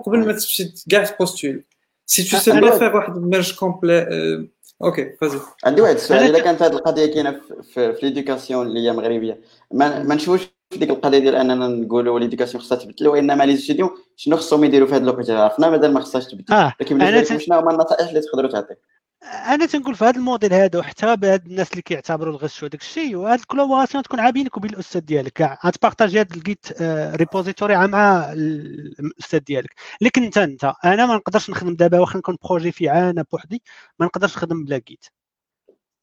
قبل 0.05 0.25
ما 0.25 0.33
تمشي 0.33 0.73
كاع 0.89 1.03
ت 1.03 1.11
postule 1.11 1.63
si 2.05 2.23
tu 2.23 2.37
sais 2.37 2.61
pas 2.61 2.77
faire 2.77 2.95
واحد 2.95 3.17
merge 3.17 3.55
complet 3.55 4.49
OK 4.83 5.15
vas-y 5.21 5.39
عندي 5.65 5.81
واحد 5.81 5.95
السؤال 5.95 6.19
اذا 6.19 6.39
كانت 6.39 6.61
هذه 6.61 6.71
القضية 6.71 7.05
كاينة 7.05 7.41
في, 7.73 7.93
في 7.93 7.99
l'éducation 8.03 8.67
اللي 8.67 8.79
هي 8.79 8.93
مغربيه 8.93 9.41
ما, 9.71 10.03
ما 10.03 10.15
نشوفش 10.15 10.47
في 10.69 10.79
ديك 10.79 10.89
القضية 10.89 11.19
ديال 11.19 11.35
اننا 11.35 11.67
نقولوا 11.67 12.19
l'éducation 12.19 12.63
خصها 12.63 12.77
تبدل 12.77 13.07
وانما 13.07 13.43
les 13.43 13.57
étudiants 13.57 13.89
شنو 14.15 14.37
خصهم 14.37 14.63
يديروا 14.63 14.87
في 14.87 14.95
هذه 14.95 15.03
الوقت 15.03 15.29
عرفنا 15.29 15.69
مازال 15.69 15.93
ما 15.93 15.99
خصهاش 15.99 16.25
تبدل 16.25 16.53
آه. 16.53 16.73
لكن 16.81 16.97
بالنسبة 16.97 17.35
لكم 17.35 17.39
شنو 17.39 17.59
هما 17.59 17.71
النصائح 17.71 18.07
اللي 18.07 18.21
تقدروا 18.21 18.51
تعطي 18.51 18.75
أنا 19.23 19.65
تنقول 19.65 19.95
في 19.95 20.05
هذا 20.05 20.17
الموديل 20.17 20.53
هذا 20.53 20.79
وحتى 20.79 21.15
بهاد 21.15 21.45
الناس 21.45 21.71
اللي 21.71 21.81
كيعتبروا 21.81 22.33
الغش 22.33 22.63
وداك 22.63 22.81
الشيء 22.81 23.15
وهاد 23.15 23.39
ال 23.39 23.44
collaboration 23.44 24.03
تكون 24.03 24.19
عا 24.19 24.29
بينك 24.29 24.57
وبين 24.57 24.71
الأستاذ 24.73 25.01
ديالك. 25.01 25.33
كاع 25.33 25.59
غت 25.65 25.76
partager 25.76 26.19
هاد 26.19 26.33
ال 26.33 26.45
Git 26.45 26.81
repository 27.15 27.87
مع 27.87 28.31
الأستاذ 28.33 29.39
ديالك. 29.39 29.73
لكن 30.01 30.23
انت 30.23 30.37
أنت 30.37 30.73
أنا 30.85 31.05
ما 31.05 31.15
نقدرش 31.15 31.49
نخدم 31.49 31.75
دابا 31.75 31.99
واخا 31.99 32.17
نكون 32.19 32.37
projet 32.43 32.71
في 32.71 32.91
أنا 32.91 33.25
بوحدي 33.31 33.63
ما 33.99 34.05
نقدرش 34.05 34.37
نخدم 34.37 34.63
بلا 34.65 34.77
Git 34.77 35.05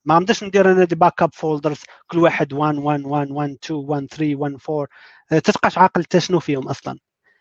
ما 0.05 0.19
نقدرش 0.19 0.45
ندير 0.45 0.73
أنا 0.73 0.85
des 0.85 0.95
backup 0.95 1.31
folders 1.35 1.81
كل 2.07 2.19
واحد 2.19 2.53
1 2.53 2.77
1 2.79 3.01
1 3.05 3.31
1 3.31 3.51
2 3.65 3.81
1 3.81 4.07
3 4.11 4.37
1 4.37 4.57
4 4.71 4.89
تتبقاش 5.31 5.79
عاقل 5.79 6.03
حتى 6.05 6.21
شنو 6.21 6.41
فيهم 6.41 6.69
أصلا. 6.69 6.99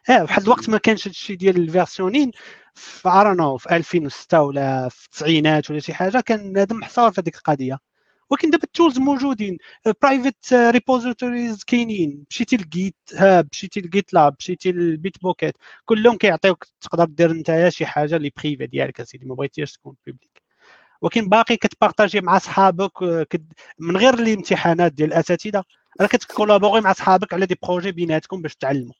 آه 0.09 0.21
واحد 0.23 0.41
الوقت 0.43 0.69
ما 0.69 0.77
كانش 0.77 1.07
هادشي 1.07 1.35
ديال 1.35 1.57
ال 1.57 2.31
versioning 2.75 3.09
environ 3.09 3.57
في 3.57 3.75
2006 3.75 4.41
ولا 4.41 4.89
في 4.89 5.05
التسعينات 5.05 5.71
ولا 5.71 5.79
شي 5.79 5.93
حاجة 5.93 6.19
كان 6.21 6.53
بنادم 6.53 6.77
محصور 6.77 7.11
في 7.11 7.21
هذيك 7.21 7.35
القضية. 7.35 7.79
ولكن 8.29 8.49
دابا 8.49 8.63
ال 8.63 8.69
tools 8.69 8.99
موجودين 8.99 9.57
private 10.01 10.53
repositories 10.53 11.63
كاينين 11.63 12.25
مشيتي 12.31 12.57
ل 12.57 12.95
GitHub 13.15 13.47
مشيتي 13.51 13.79
ل 13.81 14.13
GitLab 14.13 14.35
مشيتي 14.39 14.71
لل 14.71 15.21
Bitbucket 15.23 15.55
كلهم 15.85 16.17
كيعطيوك 16.17 16.65
تقدر 16.81 17.05
دير 17.05 17.31
انت 17.31 17.65
شي 17.69 17.85
حاجة 17.85 18.15
اللي 18.15 18.31
privé 18.37 18.67
ديالك 18.67 19.01
أسيدي 19.01 19.25
ما 19.25 19.35
بغيتيش 19.35 19.73
تكون 19.73 19.95
public 20.05 20.41
ولكن 21.01 21.29
باقي 21.29 21.57
كت 21.57 21.70
partager 21.70 22.21
مع 22.21 22.37
صحابك 22.39 23.03
من 23.79 23.97
غير 23.97 24.13
الامتحانات 24.13 24.93
ديال 24.93 25.09
الأساتذة 25.13 25.63
راه 26.01 26.07
كت 26.07 26.19
collaborer 26.19 26.81
مع 26.81 26.93
صحابك 26.93 27.33
على 27.33 27.45
des 27.45 27.55
projets 27.63 27.91
بيناتكم 27.91 28.41
باش 28.41 28.55
تعلموا. 28.55 28.93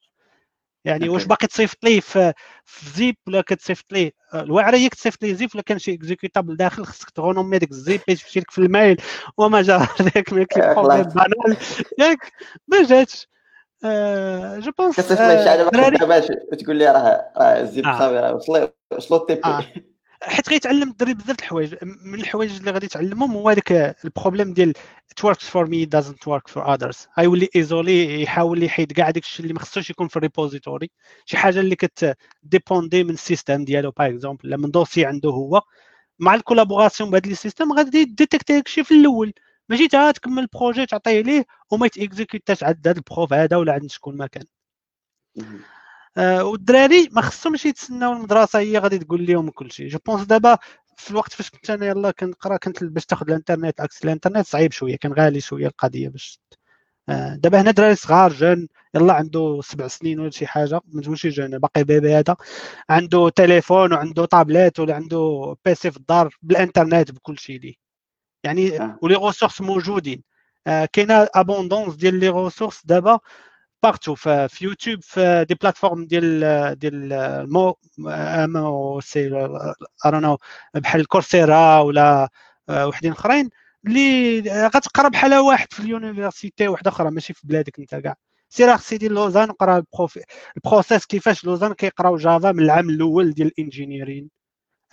يعني 0.85 1.09
واش 1.09 1.25
باقي 1.25 1.47
تصيفط 1.47 1.77
ليه 1.83 1.99
في, 1.99 2.33
في 2.65 2.89
zip 2.89 3.15
ولا 3.27 3.41
كتصيفط 3.41 3.85
ليه؟ 3.91 4.11
الواعره 4.33 4.77
هي 4.77 4.89
كتصيفط 4.89 5.23
ليه 5.23 5.33
zip 5.33 5.49
ولا 5.53 5.63
كان 5.63 5.79
شي 5.79 5.93
exécutable 5.93 6.55
داخل 6.57 6.85
خصك 6.85 7.09
ت 7.09 7.14
renommer 7.14 7.57
ديك 7.57 7.71
ال 7.71 7.79
zip 7.79 8.01
يمشي 8.07 8.39
لك 8.39 8.51
في 8.51 8.57
ال 8.57 8.66
mail 8.66 9.01
وما 9.37 9.61
جا 9.61 9.87
ذاك 10.01 10.33
ما 10.33 10.43
كاين 10.43 10.73
problème 10.73 11.01
banal. 11.03 11.57
ياك 11.99 12.31
ما 12.67 12.83
جاتش. 12.83 13.27
je 14.65 14.71
pense 14.77 14.95
كتصيفط 14.95 15.21
ليه 15.21 15.43
شي 15.43 15.49
حاجة 15.49 15.63
باش 16.05 16.27
تقول 16.63 16.75
لي 16.75 16.85
راه 16.85 17.31
راه 17.37 17.59
ال 17.61 17.67
zip 17.67 17.85
صافي 17.85 18.19
راه 18.19 18.33
وصلوا 18.33 18.67
وصلوا 18.91 19.31
ال 19.31 19.41
TP 19.75 19.94
حيت 20.27 20.49
غيتعلم 20.49 20.89
الدري 20.89 21.13
بزاف 21.13 21.39
الحوايج. 21.39 21.75
من 21.81 22.19
الحوايج 22.19 22.55
اللي 22.57 22.71
غادي 22.71 22.85
يتعلمهم 22.85 23.31
هو 23.31 23.49
هذاك 23.49 23.71
ال 24.05 24.10
problème 24.10 24.53
ديال 24.53 24.73
it 25.11 25.29
works 25.29 25.43
for 25.43 25.67
me 25.67 25.85
doesn't 25.85 26.27
work 26.27 26.49
for 26.53 26.61
others. 26.67 27.07
غيولي 27.19 27.49
isoler 27.55 28.21
يحاول 28.21 28.63
يحيد 28.63 28.91
كاع 28.91 29.09
داك 29.09 29.23
الشيء 29.23 29.43
اللي 29.43 29.53
ما 29.53 29.59
خصوش 29.59 29.89
يكون 29.89 30.07
في 30.07 30.15
ال 30.17 30.23
repository. 30.23 30.91
شي 31.25 31.37
حاجة 31.37 31.59
اللي 31.59 31.75
كت 31.75 32.01
dépendre 32.01 33.03
من 33.03 33.09
ال 33.09 33.16
système 33.16 33.65
ديالو 33.65 33.91
par 33.91 34.07
exemple 34.09 34.57
un 34.57 34.71
dossier 34.71 35.05
عنده 35.05 35.29
هو 35.29 35.61
مع 36.19 36.35
ال 36.35 36.41
collaboration 36.41 37.11
بهذا 37.11 37.29
ال 37.29 37.35
système 37.35 37.73
غادي 37.73 38.05
détecter 38.05 38.53
داك 38.53 38.65
الشيء 38.67 38.83
في 38.83 38.93
الأول. 38.93 39.33
ماشي 39.69 39.87
تا 39.87 40.11
تكمل 40.11 40.39
ال 40.39 40.46
projet 40.46 40.85
تعطيه 40.85 41.21
ليه 41.21 41.45
وما 41.71 41.85
يت 41.85 41.98
exécuter 41.98 42.50
ش 42.50 42.63
عند 42.63 42.87
هذا 42.87 42.97
ال 42.97 43.04
prof 43.04 43.33
هذا 43.33 43.57
ولا 43.57 43.73
عند 43.73 43.91
شكون 43.91 44.17
ما 44.17 44.27
كان. 44.27 44.45
والدراري 46.17 47.09
ما 47.11 47.21
خصهمش 47.21 47.65
يتسناو 47.65 48.13
المدرسة 48.13 48.59
هي 48.59 48.77
غادي 48.77 48.99
تقول 48.99 49.25
لهم 49.25 49.49
كل 49.49 49.71
شيء. 49.71 49.87
je 49.87 49.99
pense 50.05 50.23
دابا 50.25 50.57
في 50.97 51.11
الوقت 51.11 51.33
فاش 51.33 51.49
كنت 51.49 51.69
أنا 51.69 51.85
يلاه 51.85 52.11
كنقرأ 52.11 52.57
كنت 52.57 52.83
باش 52.83 53.05
تاخذ 53.05 53.27
الإنترنت 53.29 53.79
accès 53.81 54.03
الإنترنت 54.05 54.45
صعيب 54.47 54.71
شوية 54.71 54.95
كان 54.95 55.13
غالي 55.13 55.41
شوية 55.41 55.67
القضية 55.67 56.09
باش 56.09 56.39
آه 57.09 57.35
دابا 57.35 57.61
هنا 57.61 57.71
دراري 57.71 57.95
صغار 57.95 58.33
jeune 58.33 58.67
يلا 58.95 59.13
عنده 59.13 59.59
سبع 59.63 59.87
سنين 59.87 60.19
ولا 60.19 60.29
شي 60.31 60.47
حاجة 60.47 60.81
ماشي 60.87 61.29
jeune 61.29 61.59
باقي 61.59 61.83
bébé 61.83 62.15
هذا 62.15 62.35
عنده 62.89 63.29
تليفون 63.29 63.93
وعنده 63.93 64.25
طابليت 64.25 64.79
ولا 64.79 64.95
عنده 64.95 65.55
PC 65.65 65.91
في 65.91 65.97
الدار 65.97 66.35
بالإنترنت 66.41 67.11
بكل 67.11 67.39
شيء 67.39 67.59
ليه. 67.59 67.73
يعني 68.43 68.81
آه. 68.81 68.99
و 69.01 69.05
les 69.05 69.15
ressources 69.15 69.61
موجودين. 69.61 70.23
آه 70.67 70.85
كاينة 70.93 71.27
abondance 71.35 71.95
ديال 71.95 72.19
les 72.19 72.29
ressources 72.29 72.81
دابا 72.85 73.19
partout 73.85 74.15
في 74.15 74.47
يوتيوب 74.61 75.01
في 75.01 75.45
des 75.49 75.55
plateformes 75.55 76.05
ديال 76.05 76.79
ديال 76.79 77.09
MOOC 78.53 78.99
environ 79.01 80.37
بحال 80.73 81.07
Coursera 81.07 81.79
ولا 81.79 82.29
وحدين 82.69 83.11
اخرين 83.11 83.49
اللي 83.87 84.39
غتقرا 84.49 85.09
بحال 85.09 85.35
واحد 85.35 85.73
في 85.73 85.79
ال 85.79 85.87
université 85.87 86.67
واحدة 86.67 86.91
أخرى 86.91 87.11
ماشي 87.11 87.33
في 87.33 87.47
بلادك 87.47 87.79
انت 87.79 87.95
كاع 87.95 88.15
سير 88.49 88.77
سيدي 88.77 89.07
لوزان 89.07 89.51
قرا 89.51 89.83
ال 90.57 90.63
process 90.63 91.05
كيفاش 91.05 91.45
لوزان 91.45 91.73
كيقراو 91.73 92.17
Java 92.17 92.51
من 92.51 92.63
العام 92.63 92.89
الأول 92.89 93.33
ديال 93.33 93.47
ال 93.47 93.55
ingénierie 93.55 94.29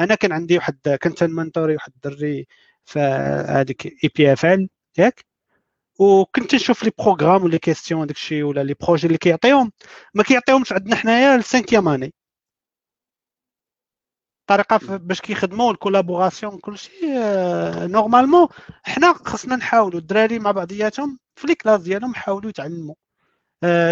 أنا 0.00 0.14
كان 0.14 0.32
عندي 0.32 0.56
واحد 0.56 0.98
كنت 1.02 1.24
mentorer 1.24 1.74
واحد 1.74 1.92
الدري 1.96 2.46
في 2.84 3.00
هذيك 3.48 3.86
EPFL 3.86 4.68
ياك 4.98 5.24
وكنت 6.02 6.54
نشوف 6.54 6.84
لي 6.84 6.92
programmes 6.98 7.42
ولا 7.44 7.56
questions 7.58 8.06
داك 8.06 8.16
الشيء 8.16 8.42
ولا 8.42 8.64
les 8.64 8.74
projets 8.74 9.06
اللي 9.06 9.18
كيعطيهم. 9.18 9.72
ما 10.14 10.22
كيعطيهمش 10.22 10.72
عندنا 10.72 10.96
حنايا 10.96 11.36
السانكيام 11.36 11.88
année 11.88 12.14
الطريقة 14.40 14.96
باش 14.96 15.20
كيخدموا 15.20 15.72
collaboration 15.72 16.58
كلشي 16.58 16.90
normalement 17.86 18.48
حنا 18.82 19.12
خصنا 19.12 19.56
نحاولوا 19.56 20.00
الدراري 20.00 20.38
مع 20.38 20.50
بعضياتهم 20.50 21.18
في 21.36 21.46
les 21.46 21.54
classes 21.54 21.80
ديالهم 21.82 22.10
يحاولوا 22.10 22.50
يتعلموا. 22.50 22.94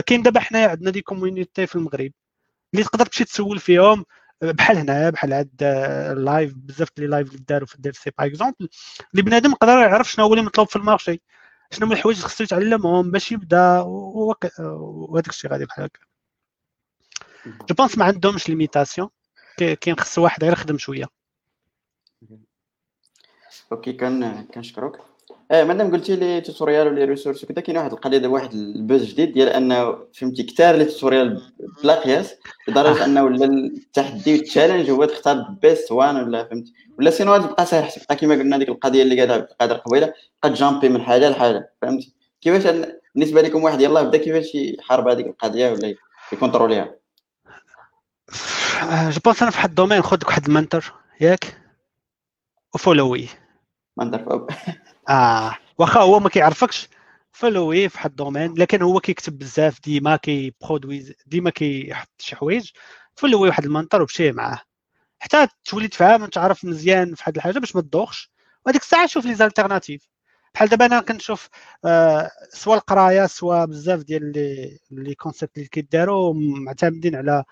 كاين 0.07 0.23
دابا 0.23 0.41
حنايا 0.41 0.69
عندنا 0.69 0.91
des 0.91 1.01
communities 1.01 1.67
في 1.67 1.77
المغرب 1.77 2.13
اللي 2.75 2.85
تقدر 2.85 3.07
تمشي 3.07 3.25
تسول 3.25 3.59
فيهم 3.59 4.05
بحال 4.43 4.79
هنا 4.79 5.11
بحال 5.11 5.33
هاد 5.33 5.51
ال 5.63 5.81
live 5.81 6.55
بزاف 6.57 6.89
les 6.99 7.07
lives 7.07 7.29
اللي 7.29 7.45
داروا 7.49 7.67
في 7.67 7.75
ال 7.75 7.93
DRC 7.93 8.11
par 8.19 8.27
exemple 8.27 8.69
اللي 9.13 9.23
بنادم 9.23 9.51
يقدر 9.53 9.79
يعرف 9.79 10.13
شنو 10.13 10.25
هو 10.27 10.33
اللي 10.35 10.45
مطلوب 10.45 10.69
في 10.69 10.77
ال 10.77 10.83
marché. 10.83 11.23
شنو 11.73 11.87
من 11.87 11.93
الحوايج 11.93 12.21
خصو 12.21 12.45
يتعلمهم 12.45 13.11
باش 13.11 13.33
يبدا 13.33 13.81
وهذاك 13.81 15.29
الشيء 15.29 15.51
غادي 15.51 15.65
بحال 15.65 15.85
هكا. 15.85 16.01
je 17.47 17.75
pense 17.75 17.99
ما 17.99 18.05
عندهمش 18.05 18.49
limitation 18.49 19.09
كاين 19.57 19.99
خص 19.99 20.19
واحد 20.19 20.45
غير 20.45 20.53
يخدم 20.53 20.79
شوية. 20.79 21.07
أوكي 23.73 23.93
كان 23.93 24.47
كنشكرك. 24.47 25.03
إيه 25.51 25.65
مادام 25.65 25.91
قلتي 25.93 26.17
les 26.17 26.41
tutorials 26.41 26.87
و 26.87 26.91
les 26.91 27.05
ressources 27.05 27.45
وكذا 27.45 27.61
كاين 27.61 27.79
واحد 27.79 27.93
القضية 27.93 28.19
دابا 28.19 28.35
واحد 28.35 28.53
ال 28.53 28.63
buzz 28.63 29.05
جديد 29.05 29.33
ديال 29.33 29.49
أنه 29.49 29.99
فهمتي 30.15 30.43
كثار 30.43 30.77
les 30.77 30.85
tutorials 30.85 31.43
بلا 31.83 31.95
قياس 32.01 32.35
لدرجة 32.69 33.03
آه. 33.03 33.05
أنه 33.05 33.25
ولا 33.25 33.45
التحدي 33.45 34.33
وال 34.33 34.43
challenge 34.43 34.91
هو 34.91 35.05
تختار 35.05 35.37
best 35.63 35.93
one 35.93 36.17
ولا 36.17 36.45
فهمتي؟ 36.45 36.73
ولا 36.99 37.11
sinon 37.11 37.37
تبقى 37.37 37.67
ساهل 37.67 37.91
تبقى 37.93 38.17
كيما 38.17 38.35
قلنا 38.35 38.59
ديك 38.59 38.69
القضية 38.69 39.03
اللي 39.03 39.21
قالها 39.21 39.49
قادر 39.61 39.77
قبيلة 39.77 40.13
بقى 40.43 40.53
jumpي 40.53 40.89
من 40.89 41.03
حاجة 41.03 41.29
لحاجة 41.31 41.73
فهمتي؟ 41.83 42.15
كيفاش 42.41 42.75
بالنسبة 43.15 43.43
لكم 43.43 43.65
واحد 43.65 43.81
يلاه 43.81 44.03
بدا 44.03 44.19
كيفاش 44.19 44.55
يحارب 44.55 45.09
هذيك 45.09 45.27
القضية 45.27 45.71
ولا 45.73 45.95
يcontrôليها 46.33 46.95
je 49.11 49.21
pense 49.25 49.43
أنا 49.43 49.51
في 49.51 49.57
واحد 49.57 49.69
ال 49.69 49.73
domaine 49.73 50.03
خذ 50.03 50.19
واحد 50.27 50.47
ال 50.47 50.53
mentor 50.53 50.93
ياك؟ 51.21 51.57
و 52.75 52.82
followيه 52.82 53.40
ما 54.01 54.47
آه. 55.09 55.57
واخا 55.79 56.01
هو 56.01 56.21
ما 56.21 56.29
كيعرفكش. 56.29 56.89
followيه 57.33 57.89
في 57.89 57.97
واحد 57.97 58.11
ال 58.11 58.16
domaine 58.16 58.55
لكن 58.55 58.83
هو 58.83 59.01
كيكتب 59.01 59.39
بزاف 59.39 59.81
ديما 59.81 60.17
كي 60.17 60.39
produit 60.39 61.15
ديما 61.27 61.51
كيحط 61.51 62.09
شي 62.19 62.37
حوايج. 62.37 62.71
followي 63.17 63.49
واحد 63.49 63.65
ال 63.65 63.70
mentor 63.70 64.01
ومشي 64.03 64.33
معاه. 64.33 64.61
حتى 65.19 65.49
تولي 65.65 65.89
تفهم 65.89 66.23
وتعرف 66.23 66.65
مزيان 66.65 67.15
في 67.15 67.23
واحد 67.23 67.37
الحاجة 67.37 67.59
باش 67.59 67.77
ما 67.77 67.83
تدوخش. 67.83 68.31
وهذيك 68.67 68.83
الساعة 68.83 69.07
شوف 69.07 69.25
les 69.27 69.35
alternatives. 69.35 70.09
بحال 70.55 70.69
دابا 70.69 70.87
أنا 70.87 71.01
كنشوف 71.01 71.49
آه 71.85 72.31
سوا 72.53 72.75
القراية 72.75 73.27
سوا 73.27 73.65
بزاف 73.65 74.03
ديال 74.03 74.33
les 74.33 74.79
les 74.91 75.15
concepts 75.15 75.57
اللي 75.57 75.69
كيداروا 75.69 76.35
معتمدين 76.37 77.17
على 77.17 77.45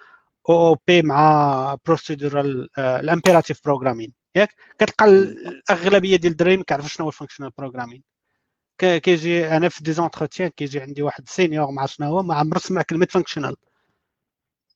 OOP 0.48 1.02
مع 1.02 1.76
procedural 1.86 2.68
ال 2.78 2.86
imperative 2.86 3.60
programming 3.64 4.17
ياك 4.38 4.54
كتلقى 4.78 5.04
الأغلبية 5.04 6.16
ديال 6.16 6.32
الدراري 6.32 6.56
ما 6.56 6.64
كيعرفوش 6.64 6.92
شنو 6.94 7.04
هو 7.04 7.10
ال 7.10 7.14
functional 7.14 7.50
programming 7.58 8.02
كيجي 8.78 9.56
أنا 9.56 9.68
في 9.68 9.84
des 9.84 9.92
entretiens 9.92 10.48
كيجي 10.50 10.80
عندي 10.80 11.02
واحد 11.02 11.28
senior 11.28 11.70
مع 11.70 11.86
شنو 11.86 12.06
هو 12.06 12.22
ما 12.22 12.34
عمرو 12.34 12.60
سمع 12.60 12.82
كلمة 12.82 13.06
functional 13.10 13.56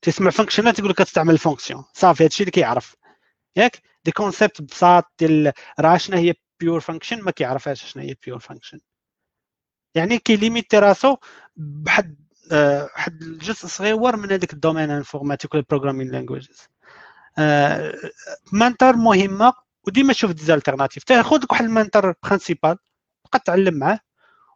تسمع 0.02 0.30
functional 0.30 0.74
تقول 0.74 0.90
لك 0.90 0.96
كتستعمل 0.96 1.34
ال 1.34 1.40
fonction 1.40 1.84
صافي 1.94 2.24
هادشي 2.24 2.42
اللي 2.42 2.50
كيعرف. 2.52 2.96
ياك؟ 3.56 3.82
des 4.04 4.12
concepts 4.12 4.62
بساط 4.62 5.04
ديال 5.18 5.52
راه 5.80 5.96
شنو 5.96 6.16
هي 6.16 6.34
pure 6.60 6.80
function 6.80 7.22
ما 7.22 7.30
كيعرفهاش 7.30 7.84
شنو 7.92 8.02
هي 8.02 8.14
pure 8.26 8.38
function 8.38 8.80
يعني 9.94 10.18
كي 10.18 10.32
limiter 10.32 10.78
راسو 10.78 11.16
آه، 12.52 12.82
واحد 12.82 13.22
الجزء 13.22 13.66
صغير 13.66 14.16
من 14.16 14.32
هذاك 14.32 14.52
ال 14.52 14.57
domaine 14.57 14.90
informatique 14.90 15.54
ولا 15.54 15.64
programming 15.70 16.10
languages 16.10 16.68
mentor 18.52 18.96
مهمة 18.96 19.52
وديما 19.86 20.12
شوف 20.12 20.32
des 20.32 20.44
alternatives 20.44 21.04
تاخذ 21.04 21.44
واحد 21.50 21.64
ال 21.64 21.71
mentor 21.71 22.14
principal 22.22 22.76
بقى 23.32 23.42
تعلم 23.44 23.74
معاه 23.74 24.00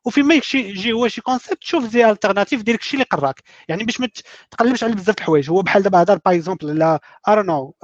وفيما 0.05 0.35
يجي 0.35 0.93
هو 0.93 1.09
شي 1.09 1.21
concept 1.21 1.65
شوف 1.65 1.85
les 1.85 2.11
alternatives 2.11 2.63
ديال 2.63 2.77
الشيء 2.77 2.95
اللي 2.95 3.05
قراك. 3.05 3.43
يعني 3.69 3.85
باش 3.85 4.01
ما 4.01 4.09
تقلبش 4.51 4.85
على 4.85 4.95
بزاف 4.95 5.19
الحوايج. 5.19 5.51
هو 5.51 5.63
بحال 5.63 5.83
دابا 5.83 6.03
هضر 6.03 6.19
par 6.27 6.35
exemple 6.35 6.83
على 6.83 6.99
ارونو 7.29 7.75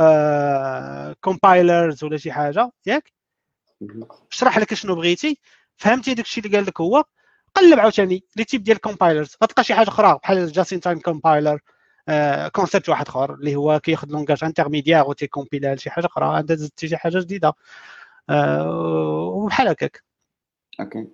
compilers 1.21 2.05
ولا 2.05 2.17
شي 2.17 2.33
حاجة 2.33 2.71
ياك؟ 2.87 3.13
شرح 4.31 4.59
لك 4.59 4.75
شنو 4.75 4.95
بغيتي. 4.95 5.39
فهمتي 5.77 6.15
داك 6.15 6.25
الشيء 6.25 6.45
اللي 6.45 6.57
قال 6.57 6.67
لك 6.67 6.81
هو؟ 6.81 7.05
قلب 7.55 7.79
عاوتاني 7.79 8.25
les 8.37 8.45
types 8.45 8.63
ديال 8.63 8.77
ال 8.77 8.83
compilers 8.83 9.37
غتلقى 9.43 9.65
شي 9.65 9.75
حاجة 9.75 9.89
أخرى 9.89 10.19
بحال 10.23 10.53
just 10.53 10.72
in 10.72 10.81
time 10.81 10.99
compiler 11.01 11.61
concept 12.53 12.89
واحد 12.89 13.09
آخر 13.09 13.35
اللي 13.35 13.57
هو 13.57 13.81
كياخذ 13.81 14.09
langage 14.09 14.45
intermédiaire 14.45 15.05
وتي 15.05 15.24
compileها 15.24 15.75
لشي 15.75 15.91
حاجة 15.91 16.07
أخرى 16.07 16.39
أنت 16.39 16.53
زدتي 16.53 16.89
شي 16.89 16.97
حاجة 16.97 17.19
جديدة. 17.19 17.53
وبحال 18.31 19.69
هكاك. 19.69 20.03
أوكي 20.81 21.07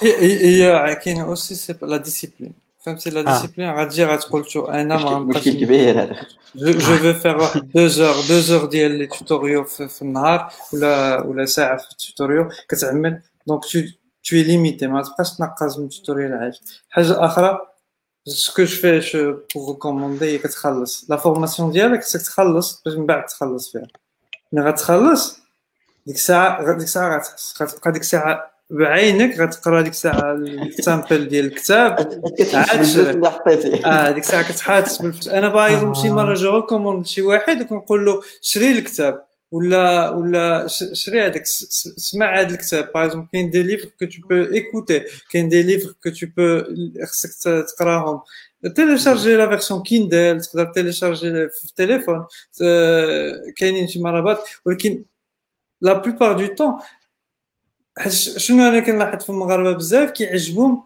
هي 0.00 0.46
هي 0.46 0.94
كاينة 0.94 1.24
aussi 1.24 1.54
c'est 1.54 1.74
la 1.82 1.96
discipline 1.96 2.52
فهمتي 2.78 3.10
la 3.10 3.22
discipline 3.22 3.70
غتجي 3.70 4.04
غتقول 4.04 4.50
شو 4.50 4.64
أنا 4.64 4.84
ما 4.84 4.96
مشكل 4.96 5.14
غنبقاش 5.14 5.48
كبير 5.48 6.02
هذا 6.02 6.16
je 6.54 6.63
je 6.63 6.72
vais 6.72 7.12
faire 7.12 7.36
واحد 7.36 7.70
deux 7.74 7.86
heures 7.86 8.14
deux 8.28 8.40
heures 8.40 8.64
ديال 8.64 8.90
les 8.90 9.06
tutoriaux 9.06 9.64
في, 9.64 9.88
في 9.88 10.02
النهار 10.02 10.52
ولا 10.72 11.20
ولا 11.20 11.44
ساعه 11.44 11.76
في 11.76 11.90
ال 11.90 11.96
tutoriaux 11.96 12.48
كتعمل 12.68 13.22
donc 13.46 13.64
tu 13.64 13.78
es 14.24 14.46
limité. 14.46 14.82
ما 14.82 15.02
تبقاش 15.02 15.36
تنقص 15.36 15.78
من 15.78 15.84
ال 15.84 15.89
tutorial 15.89 16.32
عاد 16.32 16.52
حاجة 16.90 17.24
أخرى 17.24 17.58
ce 18.26 18.41
que 18.41 18.64
je 18.64 18.76
vais 18.76 18.98
je 18.98 19.38
vous 19.54 19.68
recommander 19.74 20.24
هي 20.24 20.38
كتخلص 20.38 21.06
la 21.10 21.16
formation 21.16 21.70
ديالك 21.70 22.02
خصك 22.04 22.22
تخلص 22.22 22.82
باش 22.84 22.94
من 22.94 23.06
بعد 23.06 23.26
تخلص 23.26 23.72
فيها 23.72 23.86
ملي 24.52 24.68
غتخلص 24.70 25.38
ديك 26.06 26.16
الساعة 26.16 26.72
ديك 26.72 26.86
الساعة 26.86 27.16
غتحس 27.16 27.62
غتبقى 27.62 27.92
ديك 27.92 28.02
الساعة 28.02 28.50
بعينك 28.70 29.40
غتقرا 29.40 29.80
ديك 29.80 29.92
الساعة 29.92 30.32
ال 30.32 30.46
sample 30.46 31.28
ديال 31.28 31.44
الكتاب 31.46 32.22
عاد 32.54 32.80
آه 33.84 34.10
ديك 34.10 34.24
الساعة 34.24 34.48
بالفلوس 35.02 35.28
أنا 35.28 35.48
باغي 35.48 35.94
شي 35.94 36.10
مره 36.10 36.34
je 36.34 36.56
recommande 36.56 37.06
شي 37.06 37.22
واحد 37.22 37.62
وكنقول 37.62 38.04
له 38.04 38.22
شري 38.40 38.70
الكتاب 38.72 39.24
ولا 39.50 40.10
ولا 40.10 40.66
شري 40.92 41.20
هذاك 41.20 41.46
سمع 41.46 42.40
هذا 42.40 42.54
الكتاب. 42.54 42.92
par 42.94 43.04
exemple 43.04 43.28
كاين 43.32 43.50
des 43.50 43.62
livres 43.62 43.88
que 43.98 44.06
tu 44.06 44.28
peux 44.28 44.34
écouter 44.34 45.04
كاين 45.30 45.48
des 45.48 45.62
livres 45.62 45.94
que 46.02 46.10
tu 46.10 46.26
peux 46.36 46.62
خصك 47.06 47.64
تقراهم. 47.76 48.20
télécharger 48.76 49.36
la 49.36 49.48
version 49.48 49.82
Kindle 49.82 50.40
تقدر 50.40 50.64
télécharger 50.64 51.48
في 51.48 51.64
التليفون 51.64 52.26
كاينين 53.56 53.88
شي 53.88 54.00
مرابط 54.00 54.38
ولكن 54.66 55.04
لا 55.80 55.92
بلوبار 55.92 56.46
دو 56.46 56.54
طون 56.54 56.78
شنو 58.08 58.68
أنا 58.68 58.80
كنلاحظ 58.80 59.22
في 59.22 59.30
المغاربه 59.30 59.72
بزاف 59.72 60.10
كيعجبهم 60.10 60.82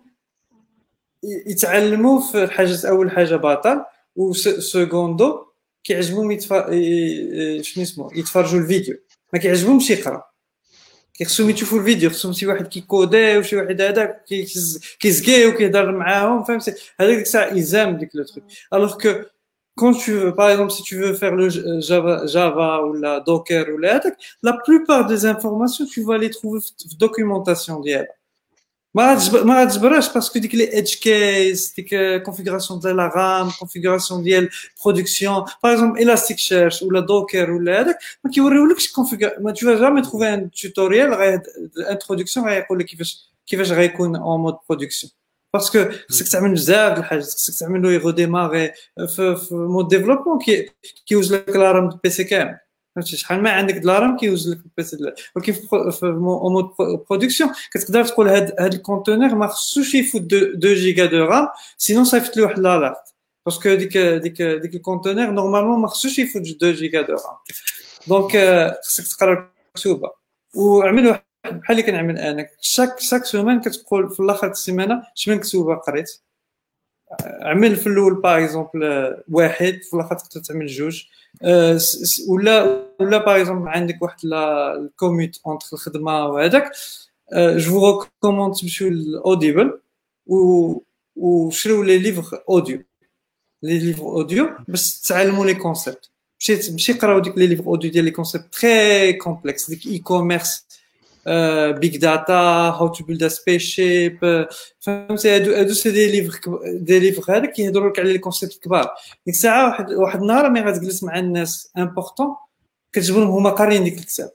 يتعلموا 1.22 2.20
في 2.20 2.44
الحاجة 2.44 2.88
اول 2.88 3.10
حاجة 3.10 3.36
بطل 3.36 3.84
وسكوندو 4.16 5.46
كيعجبهم 5.84 6.30
يتف... 6.30 6.52
ي- 6.52 7.62
شنو 7.62 7.82
اسمه 7.84 8.18
يتفرجوا 8.18 8.60
الفيديو. 8.60 8.96
ما 9.32 9.38
كيعجبهمش 9.38 9.90
يقرا. 9.90 10.22
كيخصهم 11.14 11.50
يشوفوا 11.50 11.78
الفيديو 11.78 12.10
خصهم 12.10 12.32
شي 12.32 12.46
واحد 12.46 12.66
كيكودي 12.66 13.38
وشي 13.38 13.56
واحد 13.56 13.80
هذاك 13.80 14.24
كيز- 14.24 14.80
كيزكي 15.00 15.46
وكيهضر 15.46 15.92
معاهم 15.92 16.44
فهمتي 16.44 16.74
هذيك 17.00 17.16
ديك 17.16 17.26
الساعة 17.26 17.54
يزام 17.54 17.96
ديك 17.96 18.16
لو 18.16 18.24
تروك. 18.24 18.44
ألوغ 18.74 18.98
كو 18.98 19.08
quand 19.80 19.92
tu 20.04 20.12
veux, 20.12 20.34
par 20.40 20.50
exemple, 20.50 20.70
si 20.70 20.82
tu 20.84 20.94
veux 21.00 21.14
faire 21.14 21.34
le 21.34 21.48
J- 21.48 21.80
Java, 21.88 22.26
Java 22.26 22.70
ou 22.84 22.92
la 22.92 23.18
Docker 23.28 23.64
ou 23.74 23.78
la 23.78 23.96
attaque, 23.96 24.18
la 24.42 24.52
plupart 24.64 25.02
des 25.12 25.26
informations, 25.26 25.84
tu 25.94 26.00
vas 26.04 26.16
les 26.16 26.30
trouver 26.30 26.60
في 26.60 26.72
في 26.88 26.96
documentation 27.06 27.82
ديالها. 27.82 28.14
ما 28.94 29.14
غتجب- 29.14 29.46
ما 29.46 29.62
غتجبرهاش 29.62 30.12
باسكو 30.14 30.38
ديك 30.38 30.54
لي 30.54 30.66
edge 30.66 30.94
case 30.94 31.74
ديك 31.76 31.90
configuration 32.28 32.72
ديال 32.82 32.96
la 32.96 33.14
RAM 33.14 33.52
configuration 33.64 34.14
ديال 34.22 34.48
production. 34.80 35.44
Par 35.46 35.70
exemple 35.72 36.00
Elasticsearch 36.00 36.82
ولا 36.82 37.06
Docker 37.06 37.48
ولا 37.48 37.80
هذاك 37.80 37.98
ما 38.24 38.30
كيوريولكش 38.30 38.92
config- 38.92 39.40
ما 39.40 39.52
tu 39.54 39.64
vas 39.64 39.78
jamais 39.78 40.02
trouver 40.06 40.28
un 40.36 40.48
tutoriel 40.62 41.12
غي 41.14 41.40
introduction 41.90 42.38
غيقول 42.38 42.78
لك 42.78 42.86
كيفاش 42.86 43.30
كيفاش 43.46 43.72
غيكون 43.72 44.16
en 44.16 44.50
mode 44.50 44.56
production. 44.72 45.08
باسكو 45.54 45.84
خصك 46.10 46.28
تعمل 46.28 46.52
بزاف 46.52 46.92
د 46.94 46.98
الحاجات 46.98 47.24
خصك 47.24 47.60
تعمل 47.60 47.82
له 47.82 47.92
يغوديماغي 47.92 48.72
في 49.16 49.36
في 49.36 49.54
مود 49.54 49.88
ديفلوبمون 49.88 50.38
كي 50.38 50.70
كيوز 51.06 51.34
لك 51.34 51.56
الارم 51.56 51.88
دو 51.88 51.96
بي 52.04 52.10
سي 52.10 52.24
كامل 52.24 52.56
فهمتي؟ 52.94 53.16
شحال 53.16 53.42
ما 53.42 53.50
عندك 53.50 53.74
د 53.74 53.84
الارم 53.84 54.16
كيوز 54.16 54.48
لك 54.50 54.58
ولكن 55.36 55.52
في 55.52 56.06
مود 56.06 56.70
برودكسيون 57.10 57.50
كتقدر 57.72 58.04
تقول 58.04 58.28
هاد 58.28 58.54
هاد 58.60 58.74
الكونتينر 58.74 59.34
ما 59.34 59.46
خصوش 59.46 59.94
يفوت 59.94 60.32
2 60.32 60.74
جيجا 60.74 61.06
دو 61.06 61.24
رام 61.24 61.48
سينون 61.78 62.04
صيفط 62.04 62.36
له 62.36 62.42
واحد 62.42 62.58
لالارت 62.58 63.14
باسكو 63.46 63.74
ديك 63.74 63.98
ديك 63.98 64.42
ديك 64.42 64.74
الكونتينر 64.74 65.30
نورمالمون 65.30 65.80
ما 65.80 65.88
خصوش 65.88 66.18
يفوت 66.18 66.42
2 66.46 66.74
جيجا 66.74 67.02
دو 67.02 67.12
رام 67.12 67.36
دونك 68.08 68.36
آه، 68.36 68.80
خصك 68.84 69.16
تقرا 69.16 69.50
الكتوبة. 69.76 70.10
وعمل 70.54 71.06
واحد 71.06 71.22
بحال 71.44 71.70
اللي 71.70 71.82
كنعمل 71.82 72.18
أنا. 72.18 72.48
شاك 72.60 73.00
شاك 73.00 73.24
سومان 73.24 73.60
كتقول 73.60 74.10
في 74.10 74.20
الآخر 74.20 74.50
السيمانة 74.50 75.02
شمن 75.14 75.38
كتوبة 75.40 75.74
قريت. 75.74 76.20
عمل 77.22 77.76
في 77.76 77.86
الأول 77.86 78.20
par 78.20 78.44
exemple 78.44 79.14
واحد 79.30 79.80
في 79.90 79.94
الآخر 79.94 80.14
تقدر 80.14 80.44
تعمل 80.44 80.66
جوج. 80.66 81.04
آه، 81.42 81.78
ولا 82.28 82.84
ولا 83.00 83.18
par 83.18 83.40
exemple 83.40 83.68
عندك 83.68 84.02
واحد 84.02 84.18
ال 84.24 84.38
commute 84.38 85.36
entre 85.46 85.66
الخدمة 85.72 86.26
وهذاك. 86.26 86.72
je 87.32 87.80
vous 87.80 88.00
recommande 88.00 88.54
تمشيو 88.54 88.88
ل 88.90 89.02
Audible 89.02 89.80
وشريو 91.16 91.82
les 91.82 91.98
livres 91.98 92.42
audio 92.48 92.82
les 93.62 93.78
livres 93.78 94.02
audio 94.02 94.50
باش 94.68 95.00
تتعلموا 95.00 95.46
les 95.46 95.54
concepts 95.54 96.10
مشيت 96.40 96.70
مشي 96.72 96.92
قراو 96.92 97.18
ديك 97.18 97.38
les 97.38 97.46
livres 97.46 97.66
audio 97.66 97.90
ديال 97.90 98.04
les 98.04 98.10
concepts 98.10 98.54
très 98.54 99.12
complexes 99.12 99.70
ديك 99.70 99.86
e-commerce 99.86 100.66
big 101.78 101.96
data 101.96 102.34
how 102.34 102.88
to 102.88 103.04
build 103.04 103.22
a 103.22 103.28
spaceship 103.28 104.46
فهمتي 104.80 105.30
هادو 105.30 105.54
هادو 105.54 105.72
c'est 105.72 105.90
des 105.90 106.06
livres 106.12 106.40
des 106.64 106.98
livres 106.98 107.36
هذاك 107.36 107.52
كيهضروا 107.52 107.90
لك 107.90 107.98
على 107.98 108.12
les 108.12 108.18
concepts 108.18 108.58
كبار. 108.62 108.90
ديك 109.26 109.34
الساعة 109.34 109.68
واحد 109.68 109.92
واحد 109.92 110.20
النهار 110.20 110.50
ملي 110.50 110.60
غتجلس 110.60 111.02
مع 111.02 111.18
الناس 111.18 111.70
importants 111.78 112.36
كتجبرهم 112.92 113.30
هما 113.30 113.50
قاريين 113.50 113.84
ديك 113.84 113.98
الكتاب. 113.98 114.30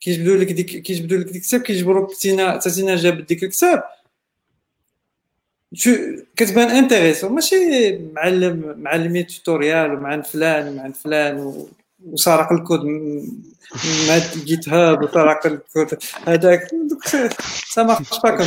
كيجبدوا 0.00 0.36
لك 0.36 0.52
ديك 0.52 0.82
كيجبدوا 0.82 1.18
لك 1.18 1.26
ديك 1.26 1.36
الكتاب 1.36 1.60
كيجبروك 1.60 2.14
تينا 2.14 2.58
تينا 2.58 2.96
جاب 2.96 3.26
ديك 3.26 3.42
الكتاب. 3.44 3.82
كتبان 6.36 6.68
intéressant. 6.68 7.32
ماشي 7.32 7.98
معلم 7.98 8.74
معلمي 8.78 9.22
tutorial 9.22 9.94
ومع 9.94 10.20
فلان 10.20 10.68
ومع 10.68 10.90
فلان 10.90 11.66
وسرق 12.04 12.52
الكود 12.52 12.80
مع 14.08 14.18
GitHub 14.44 15.02
وسرق 15.02 15.46
الكود. 15.46 15.98
هذاك 16.26 16.68
ça 17.66 17.82
marche 17.82 18.20
pas 18.24 18.36
comme 18.36 18.46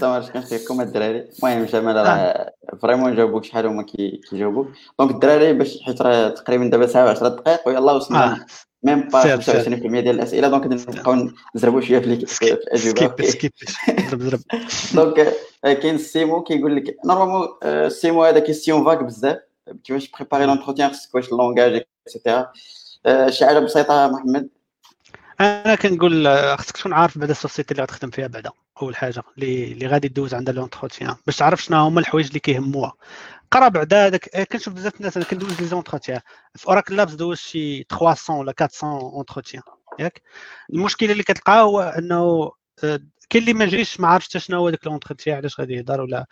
ça 0.00 0.06
marche 0.06 0.30
كنخليكم 0.30 0.80
الدراري. 0.80 1.28
المهم 1.38 1.64
جمال 1.64 1.96
راه 1.96 2.52
فريمون 2.82 3.16
جاوبوك 3.16 3.44
شحال 3.44 3.66
هما 3.66 3.82
كيجاوبوك 4.30 4.68
donc 4.98 5.10
الدراري 5.10 5.52
باش 5.52 5.78
حيت 5.86 6.02
راه 6.02 6.28
تقريبا 6.28 6.64
دابا 6.64 6.86
ساعة 6.86 7.10
10 7.10 7.28
دقائق 7.28 7.68
ويلاه 7.68 7.96
وصلنا 7.96 8.46
même 8.82 9.08
pas 9.08 9.36
25% 9.36 9.40
ديال 9.78 10.08
الأسئلة. 10.08 10.48
donc 10.48 10.66
نبقاو 10.66 11.30
نزربوا 11.56 11.80
شوية 11.80 11.98
في 11.98 12.26
الأجوبة. 12.42 13.24
skip 13.24 13.52
ضرب 14.10 14.20
ضرب 14.20 14.40
donc 14.94 15.34
كاين 15.62 15.98
سيمو 15.98 16.42
كيقول 16.42 16.76
لك 16.76 16.96
normalement 17.06 17.48
سيمو 17.88 18.24
هذا 18.24 18.38
question 18.38 18.84
vague 18.84 19.02
بزاف. 19.04 19.36
كيفاش 19.84 20.10
préparer 20.10 20.46
l'entretien 20.46 20.90
خصك 20.90 21.14
واش 21.14 21.28
ال 21.28 21.35
langage 21.35 21.84
et 22.06 22.18
cetera 22.18 22.52
شي 23.30 23.46
حاجة 23.46 23.58
بسيطه 23.58 24.08
محمد 24.08 24.48
أنا 25.40 25.74
كنقول 25.74 26.28
خصك 26.58 26.76
تكون 26.76 26.92
عارف 26.92 27.18
بعدا 27.18 27.32
ال 27.32 27.37
société 27.37 27.72
اللي 27.72 27.82
غتخدم 27.82 28.10
فيها 28.10 28.26
بعدا 28.26 28.50
أول 28.82 28.96
حاجة 28.96 29.22
اللي 29.38 29.72
اللي 29.72 29.86
غادي 29.86 30.08
دوز 30.08 30.34
عندها 30.34 30.54
l'entretien 30.54 31.16
باش 31.26 31.36
تعرف 31.36 31.62
شنو 31.62 31.76
هما 31.78 32.00
الحوايج 32.00 32.26
اللي 32.26 32.40
كيهموها. 32.40 32.92
قرا 33.50 33.68
بعدا 33.68 34.06
هذاك 34.06 34.48
كنشوف 34.52 34.74
بزاف 34.74 34.96
الناس 34.96 35.16
أنا 35.16 35.26
كندوز 35.26 35.60
les 35.60 35.66
entretiens 35.66 36.20
في 36.54 36.68
أوراكل 36.68 36.96
لابس 36.96 37.12
دوز 37.12 37.38
شي 37.38 37.82
300 37.82 38.40
ولا 38.40 38.54
400 38.60 39.00
entretien 39.00 39.62
ياك؟ 39.98 40.22
المشكلة 40.72 41.12
اللي 41.12 41.22
كتلقاه 41.22 41.60
هو 41.60 41.80
أنه 41.80 42.50
كاين 43.30 43.42
اللي 43.42 43.52
ما 43.52 43.66
جايش 43.66 44.00
ما 44.00 44.08
عرفش 44.08 44.36
شنو 44.36 44.56
هو 44.58 44.70
داك 44.70 44.86
l'entretien 44.86 45.36
علاش 45.36 45.60
غادي 45.60 45.74
يهضر 45.74 46.00
ولا 46.00 46.26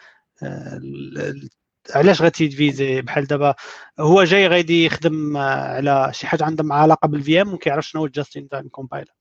علاش 1.94 2.22
غتي 2.22 2.46
diviser 2.46 3.02
بحال 3.02 3.26
دابا؟ 3.26 3.54
هو 4.00 4.24
جاي 4.24 4.46
غادي 4.46 4.84
يخدم 4.84 5.36
على 5.36 6.10
شي 6.12 6.26
حاجة 6.26 6.44
عندها 6.44 6.76
علاقة 6.76 7.08
بال 7.08 7.42
VM 7.42 7.54
وكيعرف 7.54 7.86
شنو 7.86 8.00
هو 8.00 8.06
ال 8.06 8.48
just-in-time 8.48 8.68
compiler 8.68 9.12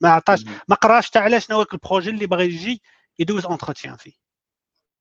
ما 0.00 0.08
عطاش 0.08 0.44
ما 0.68 0.76
قراش 0.76 1.06
حتى 1.06 1.18
على 1.18 1.40
شنو 1.40 1.56
هو 1.56 1.66
ال 1.72 1.77
projet 1.77 2.10
اللي 2.10 2.26
باغي 2.26 2.44
يجي 2.44 2.82
يدوز 3.18 3.46
entretien 3.46 3.96
فيه. 3.96 4.12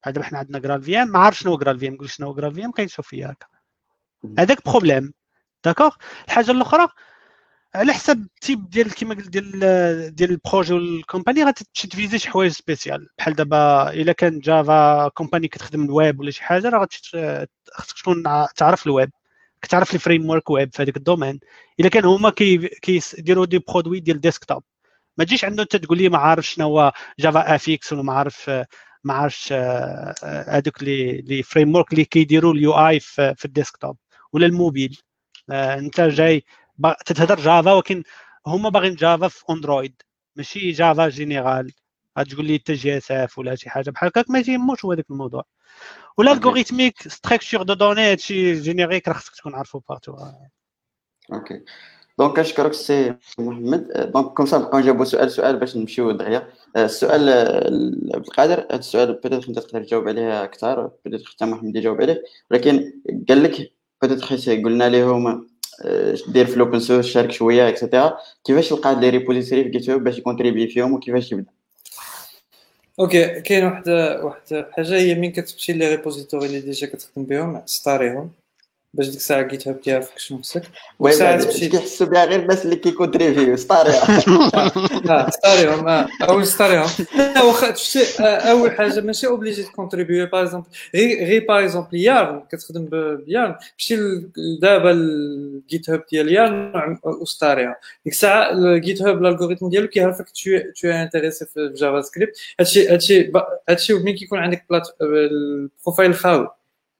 بحال 0.01 0.13
دابا 0.13 0.25
حنا 0.25 0.39
عندنا 0.39 0.59
GraalVM 0.59 1.07
ما 1.07 1.19
عارف 1.19 1.39
شنو 1.39 1.51
هو 1.51 1.57
GraalVM 1.57 1.93
نقول 1.93 2.09
شنو 2.09 2.27
هو 2.27 2.33
GraalVM 2.33 2.71
كيشوف 2.71 3.07
فيا 3.07 3.27
هكا. 3.27 3.47
هذاك 4.39 4.65
problème 4.65 5.13
d'accord؟ 5.65 5.95
الحاجة 6.27 6.51
الأخرى 6.51 6.87
على 7.77 7.93
حسب 7.93 8.21
ال 8.21 8.31
type 8.31 8.69
ديال 8.69 8.93
كيما 8.93 9.15
قلت 9.15 9.29
ديال 9.29 10.15
ديال 10.15 10.31
ال 10.31 10.37
projet 10.37 10.73
وال 10.73 10.89
company 10.89 11.43
غتمشي 11.43 11.87
ت 11.87 11.93
viser 11.93 12.19
شي 12.19 12.29
حوايج 12.29 12.51
spécial. 12.51 13.07
بحال 13.17 13.33
دابا 13.33 13.89
إلا 13.93 14.11
كان 14.11 14.39
Java 14.39 15.07
company 15.07 15.47
كتخدم 15.47 15.83
الويب 15.83 16.19
ولا 16.19 16.31
شي 16.31 16.43
حاجة 16.43 16.69
راه 16.69 16.87
خصك 17.73 17.97
تكون 17.99 18.23
تعرف 18.55 18.87
الويب 18.87 19.09
كتعرف 19.61 19.93
les 19.93 19.99
frameworks 19.99 20.49
web 20.49 20.73
في 20.73 20.83
هذاك 20.83 20.97
ال 20.97 21.02
domaine. 21.02 21.39
إلا 21.79 21.89
كان 21.89 22.05
هما 22.05 22.29
كيديروا 22.81 23.45
des 23.45 23.59
produits 23.59 23.99
ديال 23.99 24.21
desktop 24.21 24.63
ما 25.17 25.23
تجيش 25.25 25.45
عنده 25.45 25.63
أنت 25.63 25.75
تقول 25.75 25.97
لي 25.97 26.09
ما 26.09 26.17
عارف 26.17 26.45
شنو 26.45 26.65
هو 26.65 26.93
JavaFX 27.19 27.93
ولا 27.93 28.03
ما 28.03 28.13
عارف 28.13 28.49
ما 29.03 29.13
عارفش 29.13 29.53
هذوك 30.23 30.83
les 30.83 31.21
les 31.21 31.43
frameworks 31.43 31.93
اللي 31.93 32.05
كيديروا 32.05 32.53
ال 32.53 32.73
UI 32.73 32.99
في 32.99 33.45
ال 33.45 33.52
desktop 33.52 33.97
ولا 34.33 34.45
الموبيل. 34.45 34.97
أنت 35.51 36.01
جاي 36.01 36.43
تتهضر 37.05 37.39
Java 37.39 37.73
ولكن 37.73 38.03
هما 38.47 38.69
باغيين 38.69 38.95
Java 38.95 39.27
في 39.27 39.43
Android 39.49 40.01
ماشي 40.35 40.71
Java 40.71 41.09
général 41.09 41.71
غتقول 42.19 42.45
لي 42.45 42.59
حتى 42.59 42.73
JSF 42.73 43.39
ولا 43.39 43.55
شي 43.55 43.69
حاجة. 43.69 43.89
بحال 43.89 44.09
هكاك 44.09 44.29
ما 44.29 44.39
يهموش 44.39 44.85
هو 44.85 44.91
هذاك 44.91 45.05
الموضوع. 45.09 45.43
ولا 46.17 46.31
algorithmique 46.31 47.07
structure 47.07 47.63
de 47.63 47.73
données 47.73 48.01
هادشي 48.01 48.61
générique 48.61 49.07
راه 49.07 49.13
خصك 49.13 49.35
تكون 49.35 49.55
عارفو 49.55 49.79
partout 49.89 50.17
OK. 51.33 51.61
donc 52.19 52.35
كنشكرك 52.35 52.73
سي 52.73 53.15
محمد. 53.39 54.11
donc 54.13 54.25
comme 54.25 54.45
ça 54.45 54.57
نبقاو 54.57 54.79
نجاوبو 54.79 55.03
سؤال 55.03 55.31
سؤال 55.31 55.57
باش 55.57 55.77
نمشيو 55.77 56.11
دغيا. 56.11 56.47
السؤال 56.77 57.25
بالقادر 58.13 58.59
هذا 58.59 58.75
السؤال 58.79 59.13
peut-être 59.13 59.49
أنت 59.49 59.59
تقدر 59.59 59.83
تجاوب 59.83 60.07
عليه 60.07 60.43
أكثر 60.43 60.91
peut-être 61.05 61.31
حتى 61.31 61.45
محمد 61.45 61.75
يجاوب 61.75 62.01
عليه. 62.01 62.23
ولكن 62.51 62.93
قال 63.29 63.43
لك 63.43 63.73
peut-être 64.01 64.63
قلنا 64.63 64.89
لهم 64.89 65.47
دير 66.27 66.45
في 66.45 66.55
ال 66.55 66.60
open 66.60 66.79
source 66.79 67.05
شارك 67.05 67.31
شوية 67.31 67.69
et 67.69 67.81
cetera 67.81 68.17
كيفاش 68.43 68.69
تلقى 68.69 68.95
les 68.95 69.09
repositories 69.09 69.63
في 69.63 69.69
Git 69.69 69.89
باش 69.89 70.17
ي 70.17 70.22
contribuer 70.22 70.67
فيهم 70.67 70.93
وكيفاش 70.93 71.31
يبدأ؟ 71.31 71.51
OK 72.99 73.41
كاين 73.41 73.65
واحد 73.65 73.89
واحد 74.23 74.65
حاجة 74.71 74.95
هي 74.95 75.15
من 75.15 75.31
كتمشي 75.31 75.73
les 75.73 75.95
repositories 75.95 76.45
اللي 76.45 76.59
déjà 76.59 76.87
كتخدم 76.87 77.23
بهم 77.23 77.61
star 77.65 78.03
يهم 78.03 78.31
باش 78.97 79.07
ديك 79.07 79.15
الساعة 79.15 79.41
GitHub 79.41 79.81
تعرف 79.81 80.11
شنو 80.17 80.41
خصك. 80.41 80.63
وساعات 80.99 81.43
تمشي 81.43 81.69
كيحسوا 81.69 82.07
بها 82.07 82.25
غير 82.25 82.39
الناس 82.39 82.65
اللي 82.65 82.75
كي 82.75 82.89
contribuer 82.89 83.55
star 83.55 84.01
يها 84.01 84.23
آه 85.09 85.29
star 85.29 85.62
يهم 85.62 85.87
آه. 85.87 86.07
أول 86.29 86.47
star 86.47 86.68
يهم. 86.68 86.89
لا 87.15 87.43
واخا 87.43 87.73
شفتي 87.75 88.23
أول 88.23 88.71
حاجة 88.71 89.01
ماشي 89.01 89.27
obligé 89.27 89.63
ت 89.63 89.69
contribuer 89.69 90.25
par 90.25 90.41
exemple 90.41 90.67
غير 90.95 91.25
غير 91.25 91.45
par 91.47 91.63
exemple 91.63 91.97
Yarn 91.97 92.41
كتخدم 92.51 92.85
ب 93.27 93.33
Yarn 93.33 93.55
مشي 93.77 93.95
دابا 94.61 94.91
ال 94.91 95.89
GitHub 95.89 96.03
ديال 96.11 96.31
Yarn 96.31 96.99
و 97.03 97.14
star 97.14 97.55
يها 97.55 97.75
ديك 98.05 98.13
الساعة 98.13 98.51
ال 98.51 98.58
GitHub 98.58 99.01
ال 99.01 99.21
algorithme 99.21 99.69
ديالو 99.69 99.87
كيعرفك 99.87 100.29
tu 100.29 100.57
t'intéresses 100.81 101.45
في 101.45 101.73
JavaScript 101.75 102.37
هادشي 102.59 102.87
هادشي 102.87 103.31
هادشي 103.69 103.93
ملي 103.93 104.13
كيكون 104.13 104.39
عندك 104.39 104.65
ال 105.01 105.16
profile 105.16 106.15
خاوي. 106.15 106.56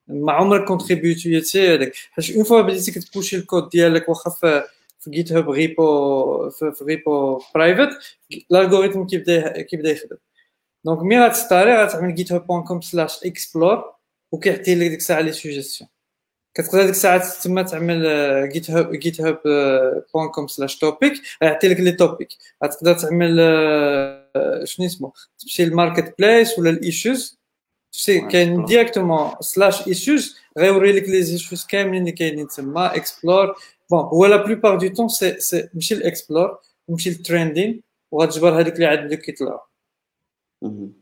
ما 0.07 0.31
عمرك 0.33 0.65
contribuer 0.65 1.57
تي 1.57 1.75
هذاك 1.75 1.93
حيت 2.11 2.35
une 2.35 2.43
fois 2.43 2.61
بديتي 2.61 2.91
كت 2.91 3.02
pusher 3.02 3.35
ال 3.37 3.44
code 3.44 3.69
ديالك 3.69 4.09
واخا 4.09 4.29
في 4.29 4.63
GitHub 5.09 5.49
repo 5.49 6.49
في, 6.49 6.73
repo 6.81 7.41
private 7.55 7.89
ال 8.51 8.56
algorithme 8.56 9.03
كيبدا 9.05 9.61
كيبدا 9.61 9.91
يخدم. 9.91 10.17
donc 10.85 10.99
mais 11.01 11.19
غت 11.19 11.35
star 11.35 11.66
ي 11.66 11.73
غتعمل 11.83 12.15
GitHub 12.15 12.47
point 12.47 12.63
com 12.63 12.81
slash 12.81 13.23
explore 13.25 13.93
وكيعطي 14.31 14.75
لك 14.75 14.87
ديك 14.87 14.99
الساعة 14.99 15.21
les 15.21 15.31
suggestions 15.31 15.89
كتقدر 16.53 16.81
ديك 16.81 16.89
الساعة 16.89 17.41
تما 17.43 17.61
تعمل 17.61 18.03
GitHub 18.53 18.95
GitHub 18.95 19.41
point 20.13 20.29
com 20.29 20.47
slash 20.47 20.77
topics 20.77 21.13
غيعطي 21.43 21.67
لك 21.67 21.79
les 21.79 21.91
topics 21.91 22.29
غتقدر 22.63 22.93
تعمل 22.93 23.37
شنو 24.63 24.85
اسمه 24.85 25.11
تمشي 25.39 25.65
لل 25.65 26.15
marketplace 26.19 26.59
ولا 26.59 26.69
ال 26.69 26.79
issues 26.79 27.36
si 27.97 28.21
كاين 28.21 28.65
directement 28.65 29.31
slash 29.39 29.87
issues 29.87 30.37
غيوري 30.57 30.91
لك 30.91 31.09
les 31.09 31.17
issues 31.17 31.65
كاملين 31.65 32.01
اللي 32.01 32.11
كاينين 32.11 32.47
تما 32.47 32.95
explore 32.95 33.55
bon 33.91 33.99
هو 33.99 34.25
la 34.25 34.35
plupart 34.35 34.77
du 34.77 34.87
temps 34.87 35.09
c'est 35.09 35.39
c'est 35.39 35.69
ماشي 35.73 35.93
ال 35.93 36.02
explore 36.02 36.59
ماشي 36.87 37.09
ال 37.09 37.18
trending 37.18 37.83
وغتجبر 38.11 38.59
هذوك 38.59 38.73
اللي 38.73 38.85
عاد 38.85 39.05
بداو 39.05 39.19
كيطلعوا 39.19 39.59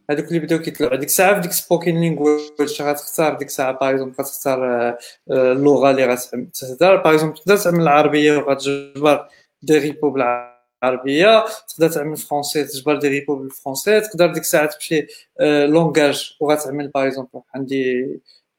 هذوك 0.09 0.27
اللي 0.27 0.39
بداو 0.39 0.59
كيطلعوا 0.59 0.95
ديك 0.95 1.09
الساعة 1.09 1.33
في 1.35 1.41
ديك 1.41 1.51
spoken 1.51 2.01
language 2.01 2.41
غتختار 2.81 3.33
ديك 3.33 3.47
الساعة 3.47 3.71
par 3.71 3.89
exemple 3.89 4.15
غتختار 4.19 4.97
اللغة 5.31 5.91
اللي 5.91 6.05
غتهضر 6.05 6.95
par 6.95 7.13
exemple 7.13 7.37
تقدر 7.37 7.57
تعمل 7.57 7.81
العربيه 7.81 8.37
وغتجبر 8.37 9.27
des 9.61 9.77
repos 9.77 10.09
بالعربيه 10.09 10.54
العربيه 10.89 11.45
تقدر 11.69 11.89
تعمل 11.89 12.17
français 12.17 12.63
تجبر 12.63 12.95
des 12.99 13.07
repos 13.07 13.35
بال 13.35 13.48
français 13.48 14.01
تقدر 14.01 14.27
ديك 14.27 14.43
الساعة 14.43 14.69
تمشي 14.69 15.07
langage 15.41 16.37
وغتعمل 16.39 16.87
par 16.87 17.07
exemple 17.07 17.41
عندي 17.55 18.07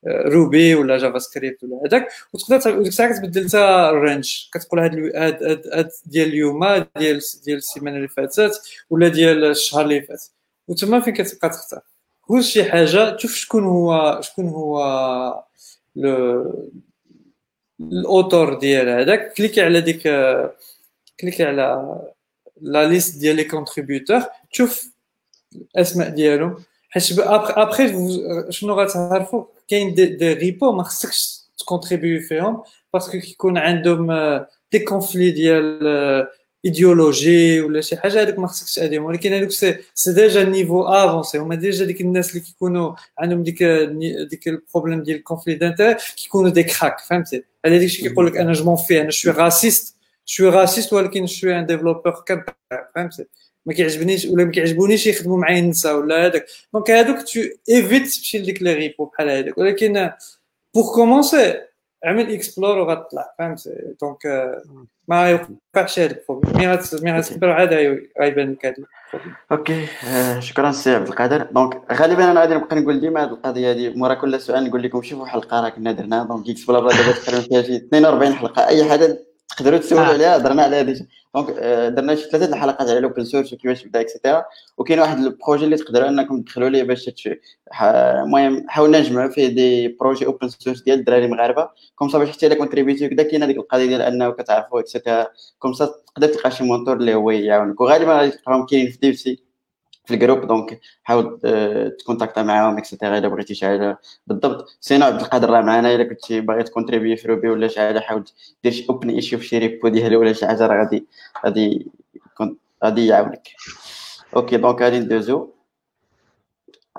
Ruby 0.06 0.74
ولا 0.74 0.98
JavaScript 0.98 1.64
ولا 1.64 1.80
هذاك 1.86 2.08
وتقدر 2.32 2.78
ديك 2.78 2.88
الساعة 2.88 3.12
كتبدل 3.12 3.42
انت 3.42 3.54
ال 3.92 4.02
range 4.02 4.48
كتقول 4.54 4.80
هاد 4.80 5.16
هاد 5.16 5.66
هاد 5.72 5.88
ديال 6.06 6.28
اليوم 6.28 6.66
ديال 6.96 7.20
ديال 7.44 7.56
السيمانة 7.56 7.96
اللي 7.96 8.08
فاتت 8.08 8.62
ولا 8.90 9.08
ديال 9.08 9.44
الشهر 9.44 9.82
اللي 9.84 10.02
فات. 10.02 10.24
وتما 10.68 11.00
فين 11.00 11.14
كتبقى 11.14 11.48
تختار؟ 11.48 11.80
كل 12.22 12.44
شي 12.44 12.64
حاجة 12.64 13.10
تشوف 13.16 13.34
شكون 13.34 13.64
هو 13.64 14.20
شكون 14.22 14.48
هو 14.48 15.44
ال 17.80 17.91
auteur 17.91 18.54
ديال 18.58 18.88
هذاك 18.88 19.32
cliquer 19.32 19.62
على 19.62 19.80
ديك 19.80 20.02
cliquer 21.20 21.44
على 21.44 21.98
la 22.60 22.88
liste 22.88 23.18
ديال 23.18 23.36
les 23.36 23.44
contributeurs 23.44 24.22
تشوف 24.52 24.90
الاسماء 25.76 26.08
ديالهم 26.08 26.56
حيت 26.90 27.18
ابخي 27.18 27.88
شنو 28.50 28.74
غتعرفوا 28.74 29.44
كاين 29.68 29.94
des, 29.94 30.06
des 30.06 30.32
repos 30.32 30.72
ما 30.72 30.82
خصكش 30.82 31.40
ت 31.58 31.64
contribuer 31.64 32.20
فيهم 32.20 32.62
parce 32.92 33.09
que 33.09 33.18
كيكون 33.20 33.58
عندهم 33.58 34.12
des 34.72 34.78
conflits 34.78 35.30
ديال 35.30 35.86
ايديولوجي 36.64 37.60
ولا 37.60 37.80
شي 37.80 37.96
حاجة 37.96 38.22
هذوك 38.22 38.38
ما 38.38 38.46
خصكش 38.46 38.74
تاديهم 38.74 39.04
ولكن 39.04 39.32
هذوك 39.32 39.50
سي 39.50 39.76
سي 39.94 40.12
ديجا 40.12 40.44
نيفو 40.44 40.82
افونسي 40.82 41.38
هما 41.38 41.54
ديجا 41.54 41.84
ديك 41.84 42.00
الناس 42.00 42.30
اللي 42.30 42.40
كيكونوا 42.40 42.94
عندهم 43.18 43.42
ديك 43.42 43.62
ديك 44.30 44.48
البروبليم 44.48 45.02
ديال 45.02 45.16
الكونفلي 45.16 45.54
دانتير 45.54 45.96
كيكونوا 46.16 46.50
دي 46.50 46.62
كراك 46.62 47.00
فهمتي 47.00 47.44
على 47.64 47.78
داكشي 47.78 48.02
كيقول 48.02 48.26
لك 48.26 48.36
أنا 48.36 48.52
جمون 48.52 48.76
فيه 48.76 49.00
أنا 49.00 49.10
شوي 49.10 49.32
راسيست 49.32 49.95
شوي 50.26 50.48
راسيست 50.48 50.92
ولكن 50.92 51.26
شوي 51.26 51.58
ان 51.58 51.66
ديفلوبور 51.66 52.12
كنطيع 52.12 52.54
فهمتي 52.94 53.26
ما 53.66 53.72
كيعجبنيش 53.72 54.26
ولا 54.26 54.44
ما 54.44 54.50
كيعجبونيش 54.50 55.06
يخدموا 55.06 55.38
معايا 55.38 55.58
النساء 55.58 55.96
ولا 55.96 56.26
هذاك 56.26 56.46
دونك 56.74 56.90
هذوك 56.90 57.22
تو 57.22 57.40
ايفيت 57.70 58.02
تمشي 58.02 58.38
لديك 58.38 58.62
لي 58.62 58.74
ريبو 58.74 59.04
بحال 59.04 59.30
هذاك 59.30 59.58
ولكن 59.58 60.10
بور 60.74 60.94
كومونسي 60.94 61.60
عمل 62.04 62.32
explore 62.32 62.78
وغتطلع 62.78 63.34
فهمتي 63.38 63.70
donc 64.02 64.52
ما 65.08 65.30
يوقعش 65.30 65.98
هذا 65.98 66.10
ال 66.10 66.15
problème 66.15 66.56
mais 66.56 66.78
mais 67.02 67.18
غتكبر 67.18 67.50
عاد 67.50 67.74
غيبان 68.20 68.52
لك 68.52 68.66
هذا 68.66 68.76
OK. 69.52 69.86
آه، 70.06 70.40
شكرا 70.40 70.72
سي 70.72 70.90
عبد 70.90 71.08
القادر. 71.08 71.42
donc 71.42 71.92
غالبا 71.92 72.30
أنا 72.30 72.40
غادي 72.40 72.54
نبقى 72.54 72.76
نقول 72.76 73.00
ديما 73.00 73.24
هذه 73.24 73.30
القضية 73.30 73.70
هذه 73.70 73.92
مورا 73.96 74.14
كل 74.14 74.40
سؤال 74.40 74.64
نقول 74.64 74.82
لكم 74.82 75.02
شوفوا 75.02 75.26
حلقة 75.26 75.60
راه 75.60 75.68
كنا 75.68 75.92
درنا 75.92 76.24
donc 76.24 76.50
X 76.50 76.64
بلا 76.64 76.80
بلا 76.80 76.90
دابا 76.90 77.12
تقريبا 77.12 77.42
فيها 77.42 77.62
شي 77.62 77.76
42 77.76 78.34
حلقة. 78.34 78.68
أي 78.68 78.84
حاجة 78.84 79.25
تقدروا 79.48 79.78
تسولوا. 79.78 80.04
عليها 80.04 80.36
هضرنا 80.36 80.62
عليها 80.62 80.82
déjà. 80.82 81.06
donc 81.34 81.50
آه، 81.58 81.88
درنا 81.88 82.14
شي 82.14 82.30
ثلاثة 82.30 82.54
الحلقات 82.56 82.88
على 82.88 82.98
ال 82.98 83.03
open 83.03 83.24
source 83.24 83.52
وكيفاش 83.52 83.84
بدا 83.84 84.00
et 84.00 84.11
cetera 84.11 84.44
وكاين 84.78 85.00
واحد 85.00 85.18
ال 85.18 85.25
projet 85.25 85.64
اللي 85.64 85.76
تقدروا 85.76 86.08
أنكم 86.08 86.42
تدخلوا 86.42 86.68
ليه 86.68 86.82
باش 86.82 87.10
المهم 87.82 88.64
حاولنا 88.68 89.00
نجمعوا 89.00 89.30
فيه 89.30 89.46
des 89.48 89.88
projets 89.88 90.26
open 90.26 90.48
source 90.48 90.82
ديال 90.82 90.98
الدراري 90.98 91.24
المغاربة. 91.24 91.68
comme 91.94 92.08
ça 92.08 92.18
باش 92.18 92.30
حتى 92.30 92.46
الا 92.46 92.54
contribuer 92.54 92.99
تي 92.99 93.08
كذا 93.08 93.22
كاين 93.22 93.42
هذيك 93.42 93.56
القضية 93.56 93.86
ديال 93.86 94.02
أنه 94.02 94.30
كتعرفوا 94.30 94.80
et 94.80 94.92
cetera 94.92 95.26
comme 95.58 95.72
ça 95.72 95.86
تقدر 96.14 96.26
تلقى 96.28 96.50
شي 96.50 96.64
mentor 96.64 96.96
اللي 96.96 97.14
هو 97.14 97.30
يعاونك. 97.30 97.80
وغالبا 97.80 98.12
غادي 98.18 98.30
تلقاهم 98.30 98.66
كاينين 98.66 98.90
في 98.90 98.98
DevC 98.98 99.45
في 100.06 100.14
ال 100.14 100.19
groupe 100.19 100.46
donc 100.46 100.80
حاول 101.04 101.40
آه، 101.44 101.88
ت 101.88 101.94
contacter 101.94 102.42
معاهم 102.42 102.78
et 102.78 102.88
cetera 102.88 103.18
إلا 103.18 103.28
بغيتي 103.28 103.54
شي 103.54 103.66
حاجة. 103.66 103.98
بالضبط. 104.26 104.76
sinon 104.80 105.06
عبد 105.06 105.20
القادر 105.20 105.50
راه 105.50 105.60
معنا 105.60 105.94
إلا 105.94 106.04
كنتي 106.04 106.40
باغي 106.40 106.62
ت 106.62 106.67
contribuer 106.67 107.16
في 107.16 107.28
Ruby 107.28 107.48
ولا 107.48 107.68
شي 107.68 107.80
حاجة 107.80 108.00
حاول 108.00 108.24
دير 108.64 108.72
شي 108.72 108.86
open 108.90 109.10
issue 109.10 109.38
في 109.38 109.46
شي 109.46 109.58
repo 109.58 109.88
ديالو 109.88 110.20
ولا 110.20 110.32
شي 110.32 110.46
حاجة 110.46 110.66
راه 110.66 110.84
غادي 110.84 111.06
غادي 111.44 111.90
غادي 112.84 113.06
يعاونك. 113.06 113.48
أوكي 114.36 114.56
donc 114.56 114.82
غادي 114.82 114.98
ندوزو. 114.98 115.50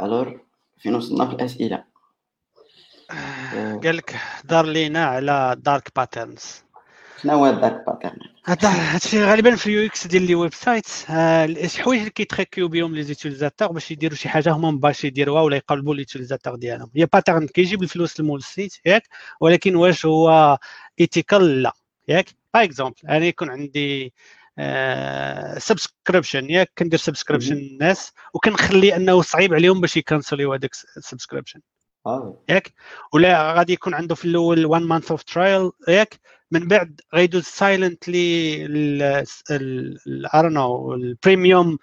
الور 0.02 0.42
فين 0.78 0.96
وصلنا 0.96 1.26
في 1.26 1.34
الأسئلة. 1.34 1.84
قال 3.84 3.98
لك 3.98 4.16
دار 4.44 4.66
لينا 4.66 5.06
على 5.06 5.56
dark 5.60 5.92
patterns 5.96 6.64
شنو 7.22 7.34
هو 7.34 7.48
ال 7.48 7.55
dark 7.55 7.86
pattern 7.86 8.20
هادشي 8.48 9.24
غالبا 9.24 9.56
في 9.56 9.68
ال 9.68 9.86
UX 9.86 10.08
ديال 10.08 10.28
les 10.28 10.36
websites 10.36 10.86
آه، 11.10 11.46
الحوايج 11.46 12.00
اللي 12.00 12.12
كي 12.12 12.24
trick 12.24 12.55
يو 12.55 12.68
بهم 12.68 12.96
les 12.96 13.04
utilisateurs 13.04 13.72
باش 13.72 13.92
يديروا 13.92 14.16
شي 14.16 14.30
حاجة 14.30 14.52
هما 14.52 14.72
باش 14.72 15.04
يديروها 15.04 15.42
ولا 15.42 15.56
يقلبوا 15.58 15.96
l'utilisateur 15.96 16.56
ديالهم. 16.56 16.92
هي 16.96 17.06
pattern 17.06 17.48
كيجيب 17.48 17.84
الفلوس 17.84 18.20
لمول 18.20 18.40
ال 18.40 18.47
site 18.47 18.74
ياك؟ 18.86 19.08
ولكن 19.42 19.76
واش 19.76 20.06
هو 20.06 20.58
ethical 21.00 21.64
لا. 21.64 21.74
ياك؟ 22.08 22.30
par 22.54 22.64
exemple 22.64 22.96
أنا 23.10 23.26
يكون 23.26 23.50
عندي 23.50 24.14
subscription 25.58 26.50
ياك؟ 26.50 26.72
كندير 26.78 27.00
subscription. 27.00 27.56
للناس 27.56 28.12
وكنخلي 28.34 28.96
أنه 28.96 29.22
صعيب 29.22 29.54
عليهم 29.54 29.82
باش 29.82 29.98
ي 29.98 30.04
cancel 30.04 30.41
يو 30.41 30.54
هذاك 30.54 30.72
ال 30.98 31.02
subscription 31.02 31.60
ياك؟ 32.50 32.74
ولا 33.14 33.54
غادي 33.54 33.74
يكون 33.74 33.94
عنده 33.94 34.16
في 34.16 34.26
الأول 34.26 34.66
1 34.66 34.82
month 34.84 35.12
of 35.12 35.24
trial 35.24 35.72
ياك؟ 35.88 36.20
من 36.52 36.68
بعد 36.68 37.02
غيدوز 37.14 37.44
silently 37.44 38.68
ارنو 40.36 40.94
ال 40.94 41.04
premium 41.04 41.78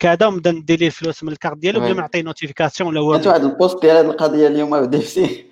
كذا 0.00 0.26
وبدا 0.26 0.52
ندير 0.52 0.78
ليه 0.78 0.86
الفلوس 0.86 1.24
من 1.24 1.32
الكارت 1.32 1.58
ديالو 1.58 1.80
بلا 1.80 1.88
وي. 1.88 1.94
ما 1.94 2.00
نعطيه 2.00 2.22
notification 2.22 2.90
ولا 2.90 3.00
والو. 3.00 3.30
واحد 3.30 3.44
ال 3.44 3.52
post 3.52 3.82
ديال 3.82 3.96
هذه 3.96 4.06
القضية 4.10 4.46
اليوم 4.46 4.80
في 4.80 4.86
DevC. 4.86 5.46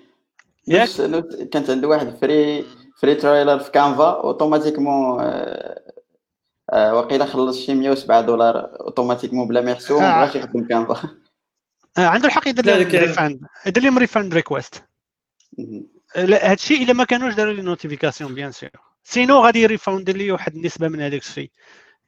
ياك؟ 0.67 0.89
كانت 1.51 1.69
عنده 1.69 1.87
واحد 1.87 2.15
free 2.21 2.65
free 2.95 3.15
trial 3.15 3.59
في 3.59 3.71
Canva 3.71 4.09
automatiquement 4.09 5.19
آه، 5.21 5.81
آه، 6.69 6.95
وقيلا 6.95 7.25
خلص 7.25 7.59
شي 7.59 7.73
107 7.73 8.21
دولار 8.21 8.81
automatiquement 8.81 9.47
بلا 9.47 9.61
ما 9.61 9.71
يحسبوا 9.71 9.99
ما 9.99 10.15
آه. 10.15 10.25
بغاش 10.25 10.35
يخدم 10.35 10.67
Canva 10.67 10.93
آه، 10.93 11.09
عنده 11.97 12.27
الحق 12.27 12.47
يدير 12.47 12.65
لهم 12.65 12.79
لك 12.79 12.93
يعني- 12.93 13.05
refund 13.07 13.39
يدير 13.65 13.83
لهم 13.83 13.97
refund 13.97 14.33
request 14.33 14.83
هذا 16.15 16.53
الشيء 16.53 16.83
إلا 16.83 16.93
ما 16.93 17.03
كانوش 17.03 17.33
داروا 17.33 17.53
لي 17.53 17.61
notification 17.61 18.35
bien 18.35 18.51
sûr 18.51 18.69
sinon 19.03 19.39
غادي 19.39 19.61
ي 19.61 19.68
refund 19.68 20.09
لي 20.09 20.31
واحد 20.31 20.55
النسبة 20.55 20.87
من 20.87 21.01
هذاك 21.01 21.21
الشيء 21.21 21.51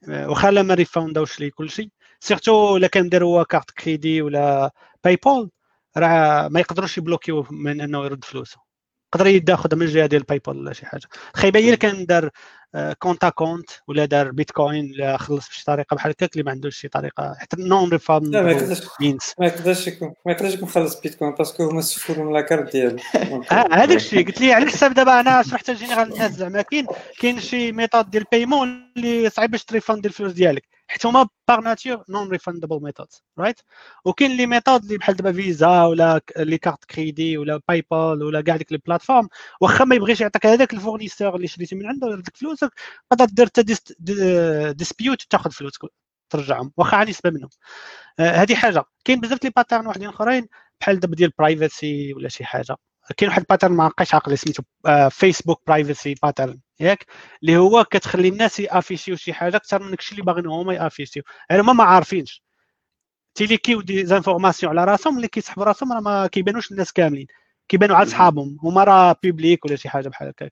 آه، 0.09 0.29
واخا 0.29 0.51
لا 0.51 0.61
ما 0.61 0.73
refund 0.73 1.17
اوش 1.17 1.39
لي 1.39 1.49
كلشي 1.49 1.91
surtout 2.19 2.77
إلا 2.77 2.87
كان 2.87 3.09
داروا 3.09 3.43
carte 3.43 3.71
crédit 3.71 4.21
ولا 4.21 4.71
PayPal 5.03 5.51
راه 5.97 6.47
ما 6.47 6.59
يقدروش 6.59 6.97
ي 6.97 7.02
bloquer 7.02 7.36
يو 7.36 7.45
من 7.51 7.81
إنه 7.81 8.05
يرد 8.05 8.25
فلوسه. 8.25 8.66
يقدر 9.15 9.51
ياخذ 9.51 9.75
من 9.75 9.81
الجهة 9.81 10.05
ديال 10.05 10.23
PayPal 10.23 10.57
ولا 10.57 10.73
شي 10.73 10.85
حاجة. 10.85 11.07
الخيبه 11.35 11.59
هي 11.59 11.65
اللي 11.65 11.77
كان 11.77 12.05
دار 12.05 12.29
compte 12.99 13.29
à 13.29 13.35
compte 13.35 13.69
ولا 13.87 14.05
دار 14.05 14.31
بيتكوين 14.31 14.91
ولا 14.91 15.17
خلص 15.17 15.49
بشي 15.49 15.63
طريقة 15.65 15.95
بحال 15.95 16.11
هكاك 16.11 16.33
اللي 16.33 16.43
ما 16.43 16.51
عندوش 16.51 16.77
شي 16.77 16.87
طريقة. 16.87 17.35
حتى 17.39 17.57
non 17.59 17.89
refund 17.89 18.27
لا 18.27 18.41
ما 18.41 18.51
يقدرش 18.51 18.81
ما 19.39 19.47
يقدرش 19.47 19.87
يكون 19.87 20.13
ما 20.25 20.31
يقدرش 20.31 20.53
يكون 20.53 20.69
خلص 20.69 21.01
بيتكوين 21.01 21.31
parce 21.31 21.51
que 21.51 21.63
هما 21.69 21.81
سفروا 21.81 22.25
من 22.25 22.33
la 22.33 22.44
carte 22.44 22.71
ديالو. 22.71 22.97
آه 23.51 23.67
هذاك 23.71 23.97
الشيء. 23.97 24.25
قلت 24.27 24.41
لي 24.41 24.53
على 24.53 24.65
حساب 24.65 24.93
دابا 24.93 25.19
أنا 25.19 25.43
شرحت 25.43 25.69
ال 25.69 25.75
général 25.75 26.13
الناس 26.13 26.31
زعما 26.31 26.61
كاين 26.61 26.87
كاين 27.19 27.39
شي 27.39 27.71
méthode 27.71 28.09
ديال 28.09 28.23
ال 28.23 28.31
paiement 28.31 28.91
اللي 28.97 29.29
صعيب 29.29 29.51
باش 29.51 29.63
ت 29.63 29.69
refund 29.69 30.05
الفلوس 30.05 30.31
ديالك. 30.31 30.76
حيت 30.87 31.05
هما 31.05 31.27
par 31.47 31.59
nature 31.59 32.03
non 32.09 32.29
refundable 32.29 32.81
method 32.83 33.07
right 33.39 33.61
وكاين 34.05 34.37
les 34.37 34.45
méthodes 34.47 34.83
اللي 34.83 34.97
بحال 34.97 35.15
دابا 35.15 35.31
فيزا 35.33 35.83
ولا 35.83 36.21
les 36.37 36.57
cartes 36.57 36.85
crédit 36.85 37.37
ولا 37.37 37.61
PayPal 37.67 38.23
ولا 38.23 38.41
كاع 38.41 38.55
ديك 38.57 38.71
ال 38.71 38.76
plateforme 38.76 39.29
واخا 39.61 39.85
ما 39.85 39.95
يبغيش 39.95 40.21
يعطيك 40.21 40.45
هذاك 40.45 40.73
ال 40.73 40.78
fournisseur 40.78 41.35
اللي 41.35 41.47
شريتي 41.47 41.75
من 41.75 41.85
عنده 41.87 42.07
يردك 42.07 42.37
فلوسك 42.37 42.71
تقدر 43.09 43.25
دير 43.25 43.45
حتى 43.45 43.63
dispute 44.73 45.21
تاخذ 45.29 45.51
فلوسك 45.51 45.81
ترجعهم 46.29 46.73
واخا 46.77 46.97
على 46.97 47.09
نسبة 47.09 47.29
منهم. 47.29 47.49
آه، 48.19 48.31
هذه 48.31 48.55
حاجة. 48.55 48.83
كاين 49.05 49.19
بزاف 49.21 49.43
les 49.43 49.49
patterns 49.49 49.87
واحدين 49.87 50.09
أخرين 50.09 50.47
بحال 50.81 50.99
دابا 50.99 51.15
ديال 51.15 51.31
privacy 51.39 52.13
ولا 52.13 52.29
شي 52.29 52.45
حاجة. 52.45 52.77
كاين 53.17 53.29
واحد 53.29 53.41
ال 53.41 53.45
pattern 53.45 53.71
ما 53.71 53.87
بقيتش 53.87 54.13
عاقل 54.13 54.37
سميتو 54.37 54.63
فيسبوك 55.09 55.61
privacy 55.67 56.15
pattern 56.23 56.59
ياك؟ 56.79 57.05
اللي 57.41 57.57
هو 57.57 57.83
كتخلي 57.83 58.27
الناس 58.27 58.59
ي 58.59 58.64
afficher 58.64 59.05
يو 59.05 59.15
شي 59.15 59.33
حاجة 59.33 59.55
أكثر 59.55 59.83
من 59.83 59.89
داكشي 59.89 60.11
اللي 60.11 60.23
باغيين 60.23 60.47
هما 60.47 60.73
ي 60.73 60.77
afficher 60.77 61.11
يو. 61.11 61.23
يعني 61.49 61.61
هما 61.61 61.73
ما 61.73 61.83
عارفينش. 61.83 62.43
تي 63.35 63.51
leak 63.51 63.81
يو 63.81 64.05
des 64.05 64.18
informations 64.18 64.71
على 64.79 64.91
راسهم 64.91 65.17
اللي 65.17 65.27
كيسحبوا 65.27 65.63
راسهم 65.63 65.93
راه 65.93 65.99
ما 65.99 66.27
كيبانوش 66.27 66.71
للناس 66.71 66.91
كاملين. 66.93 67.27
كيبانوا 67.67 67.95
على 67.95 68.05
صحابهم 68.05 68.57
هما 68.63 68.83
راه 68.83 69.15
public 69.23 69.65
ولا 69.65 69.75
شي 69.75 69.89
حاجة 69.89 70.09
بحال 70.09 70.27
هكاك. 70.27 70.51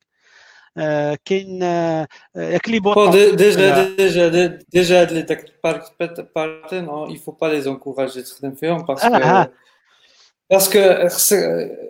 آه، 0.78 1.18
كاين 1.26 1.64
آه، 1.64 2.08
ياك 2.36 2.70
les 2.70 2.80
bons 2.80 2.94
boutons 2.94 3.12
dé- 3.12 3.36
déjà 3.36 3.96
déjà 3.96 4.60
déjà 4.74 5.02
هاد 5.02 5.12
les 5.12 5.22
dark 5.22 5.46
patterns 6.36 6.88
il 7.10 7.18
faut 7.18 7.32
pas 7.32 7.50
les 7.50 7.68
encourager 7.68 8.24
تخدم 8.24 8.56
فيهم 8.56 8.86
parce 8.86 9.23
que 9.23 9.46
آه، 10.52 10.56
آه. 10.56 11.04
parce 11.04 11.07
que 11.07 11.10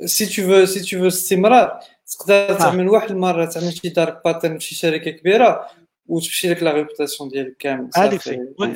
si 0.05 0.25
tu 0.25 0.43
veux 0.43 0.65
si 0.65 0.79
tu 0.79 0.99
veux 0.99 1.07
استمرار 1.07 1.79
تقدر 2.07 2.53
تعمل 2.53 2.89
واحد 2.89 3.11
المره 3.11 3.45
تعمل 3.45 3.73
شي 3.73 3.89
dark 3.89 4.21
pattern 4.25 4.57
في 4.57 4.65
شي 4.65 4.75
شركه 4.75 5.11
كبيره 5.11 5.67
وتمشي 6.07 6.49
لك 6.49 6.63
la 6.63 6.71
réputation 6.71 7.29
ديالك 7.29 7.57
كامل 7.57 7.89
هذيك 7.95 8.19
الشيء. 8.19 8.73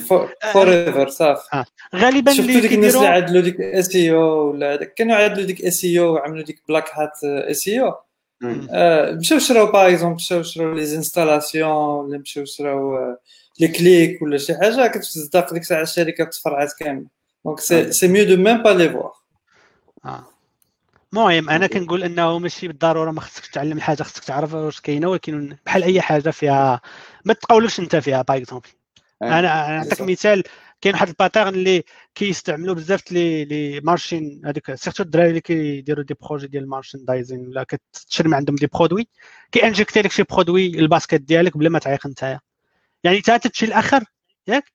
forever 0.53 1.09
صافي 1.09 1.63
غالبا 1.95 2.31
شفتوا 2.31 2.49
اللي 2.49 2.61
ديك 2.61 2.73
الناس 2.73 2.95
اللي 2.95 3.07
كيديروا 3.07 3.23
عدلوا 3.23 3.41
ديك 3.41 3.61
S 3.61 3.95
EO 3.95 4.49
ولا 4.49 4.73
هذاك 4.73 4.93
كانوا 4.93 5.15
عدلوا 5.15 5.45
ديك 5.45 5.65
SEO 5.65 6.13
وعملوا 6.13 6.43
ديك 6.43 6.61
black 6.69 6.89
hat 6.93 7.23
SEO 7.23 7.93
آه، 8.71 9.11
مشاو 9.11 9.39
شراو 9.39 9.71
par 9.71 9.89
exemple 9.89 10.15
مشاو 10.15 10.43
شراو 10.43 10.73
les 10.73 10.85
installations 10.85 11.71
ولا 11.71 12.17
مشاو 12.17 12.45
شراو 12.45 12.97
آه، 12.97 13.17
les 13.59 13.67
clics 13.67 14.21
ولا 14.21 14.37
شي 14.37 14.55
حاجة 14.55 14.87
كتصدق 14.87 15.53
ديك 15.53 15.61
الساعة 15.61 15.81
الشركة 15.81 16.23
تفرعات 16.23 16.73
كامله 16.79 17.05
donc 17.45 17.59
c'est 17.59 17.91
c'est 17.91 18.07
mieux 18.07 18.23
de 18.23 18.35
même 18.35 18.63
pas 18.63 18.69
les 18.69 18.89
voir 18.89 19.18
آه. 20.05 20.23
المهم 21.13 21.49
أنا 21.49 21.67
كنقول 21.67 22.03
إنه 22.03 22.39
ماشي 22.39 22.67
بالضرورة 22.67 23.11
ما 23.11 23.21
خصكش 23.21 23.49
تعلم 23.49 23.77
الحاجة 23.77 24.03
خصك 24.03 24.23
تعرف 24.23 24.53
واش 24.53 24.81
كاينة 24.81 25.07
ولكن 25.07 25.55
بحال 25.65 25.83
أي 25.83 26.01
حاجة 26.01 26.29
فيها 26.29 26.81
ما 27.25 27.33
تقولوش 27.33 27.79
أنت 27.79 27.95
فيها 27.95 28.21
par 28.21 28.37
exemple 28.37 28.69
أنا 29.21 29.41
نعطيك. 29.77 30.01
مثال 30.01 30.43
كاين 30.81 30.95
واحد 30.95 31.07
ال 31.07 31.13
pattern 31.13 31.53
اللي 31.53 31.83
كيستعملوا 32.15 32.75
بزاف 32.75 33.11
les 33.11 33.45
les 33.45 33.79
marchands 33.79 34.41
هذيك 34.45 34.75
surtout 34.75 35.03
الدراري 35.03 35.29
اللي 35.29 35.41
كيديروا 35.41 36.03
des 36.03 36.15
projets 36.21 36.47
ديال 36.47 36.63
ال 36.63 36.69
merchandising 36.69 37.47
ولا 37.49 37.63
كتشري 37.63 38.27
من 38.29 38.33
عندهم 38.33 38.55
des 38.55 38.67
produits 38.67 39.07
كي 39.51 39.61
injecter 39.61 40.01
لك 40.01 40.11
شي 40.11 40.23
produit 40.23 40.67
ال 40.67 40.75
basket 40.75 41.21
ديالك 41.21 41.57
بلا 41.57 41.69
ما 41.69 41.79
تعيق 41.79 42.07
نتايا 42.07 42.39
يعني 43.03 43.21
تا 43.21 43.37
تمشي 43.37 43.65
الآخر 43.65 44.03
ياك 44.47 44.71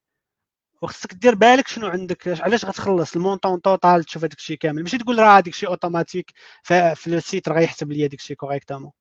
وخصك 0.84 1.14
دير 1.14 1.34
بالك 1.34 1.68
شنو 1.68 1.86
عندك 1.86 2.40
علاش 2.40 2.64
غتخلص 2.64 3.16
ال 3.16 3.22
montant 3.22 3.62
total 3.62 4.04
تشوف 4.04 4.24
هذاك 4.24 4.38
الشيء 4.38 4.56
كامل؟ 4.56 4.82
ماشي 4.82 4.98
تقول 4.98 5.18
راه 5.18 5.36
هذاك 5.38 5.48
الشيء 5.48 5.68
اوتوماتيك 5.68 6.32
في 6.62 7.06
ال 7.06 7.15
site 7.15 7.48
راه 7.48 7.56
غيحسب 7.56 7.92
لي 7.92 8.06
هذاك 8.06 8.14
الشيء 8.20 8.36
correctement 8.36 8.92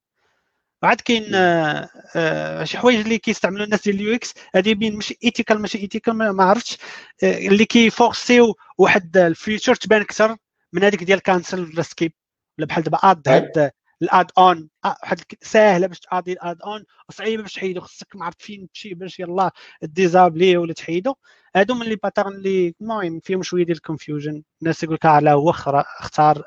عاد 0.84 1.02
كاين 1.02 1.36
آه، 1.36 1.90
آه، 2.16 2.64
شي 2.64 2.78
حوايج 2.78 3.00
اللي 3.00 3.18
كيستعملوا 3.18 3.66
الناس 3.66 3.84
ديال 3.84 3.96
ال 3.96 4.16
UX 4.16 4.34
هذه 4.56 4.74
بين 4.74 4.96
ماشي 4.96 5.18
ethical 5.24 5.62
ماشي 5.62 5.78
ethical 5.78 6.14
ما 6.14 6.32
ما 6.32 6.44
عرفتش 6.44 6.78
آه، 7.24 7.48
اللي 7.48 7.66
كي 7.66 7.84
forcer 7.84 8.38
يو 8.38 8.56
واحد 8.78 9.18
ال 9.18 9.25
feature 9.25 9.76
تبان 9.76 10.02
أكثر 10.02 10.38
من 10.74 10.84
هذيك 10.84 11.04
ديال 11.04 11.20
cancel 11.20 11.62
ولا 11.64 11.82
skip 11.82 12.14
ولا 12.58 12.68
بحال 12.68 12.84
دابا 12.84 13.00
add 13.04 13.30
هاد 13.30 13.72
ال 14.04 14.32
add-on 14.38 14.70
واحد 14.86 15.20
ساهلة 15.42 15.88
باش 15.88 16.00
ت 16.00 16.08
add 16.08 16.34
ي 16.34 16.48
ال 16.48 16.62
add-on 16.62 16.84
وصعيبه 17.10 17.44
باش 17.44 17.54
تحيدو. 17.54 17.82
خصك 17.82 18.16
ما 18.16 18.26
عرفت 18.26 18.42
فين 18.42 18.68
تمشي 18.68 18.94
باش 18.94 19.20
يلاه 19.20 19.52
disable 19.82 20.48
ي 20.48 20.58
ولا 20.58 20.74
تحيدو. 20.74 21.14
هادو 21.56 21.74
من 21.74 21.86
les 21.86 21.96
patterns 21.96 22.36
اللي 22.36 22.76
المهم 22.82 23.20
فيهم 23.20 23.44
شوية 23.44 23.66
ديال 23.66 23.78
ال 23.78 23.84
confusion 23.84 24.44
الناس 24.62 24.84
يقول 24.84 24.96
لك 24.96 25.06
على 25.06 25.32
هو 25.32 25.50
اختار 25.50 26.44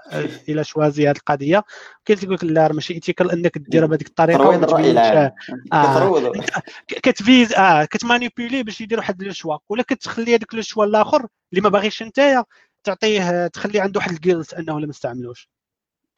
إلى 0.49 0.65
شوازي 0.65 1.09
هذه 1.09 1.17
القضية. 1.17 1.65
كاين 2.05 2.19
تيقول 2.19 2.35
لك 2.35 2.45
لا 2.45 2.67
راه 2.67 2.73
ماشي 2.73 2.95
ايتيكال 2.95 3.31
إنك 3.31 3.59
ديرها 3.59 3.87
بهذيك 3.87 4.09
الطريقة 4.09 4.39
ترويض 4.39 4.65
الرأي 4.65 4.91
العام. 4.91 5.33
آه. 5.73 6.33
كتفيز 6.89 7.53
آه 7.53 7.85
كتمانيبيلي 7.85 8.63
باش 8.63 8.81
يدير 8.81 8.99
واحد 8.99 9.23
لو 9.23 9.33
شوا. 9.33 9.57
ولا 9.69 9.83
كتخلي 9.83 10.35
هذاك 10.35 10.55
لو 10.55 10.63
شوا 10.63 10.85
الآخر 10.85 11.27
اللي 11.53 11.63
ما 11.63 11.69
باغيش 11.69 12.03
نتايا 12.03 12.45
تعطيه 12.85 13.47
تخلي 13.47 13.81
عنده 13.81 13.99
واحد 13.99 14.13
الجيلت 14.13 14.55
أنه 14.55 14.79
ما 14.79 14.91
استعملوش. 14.91 15.49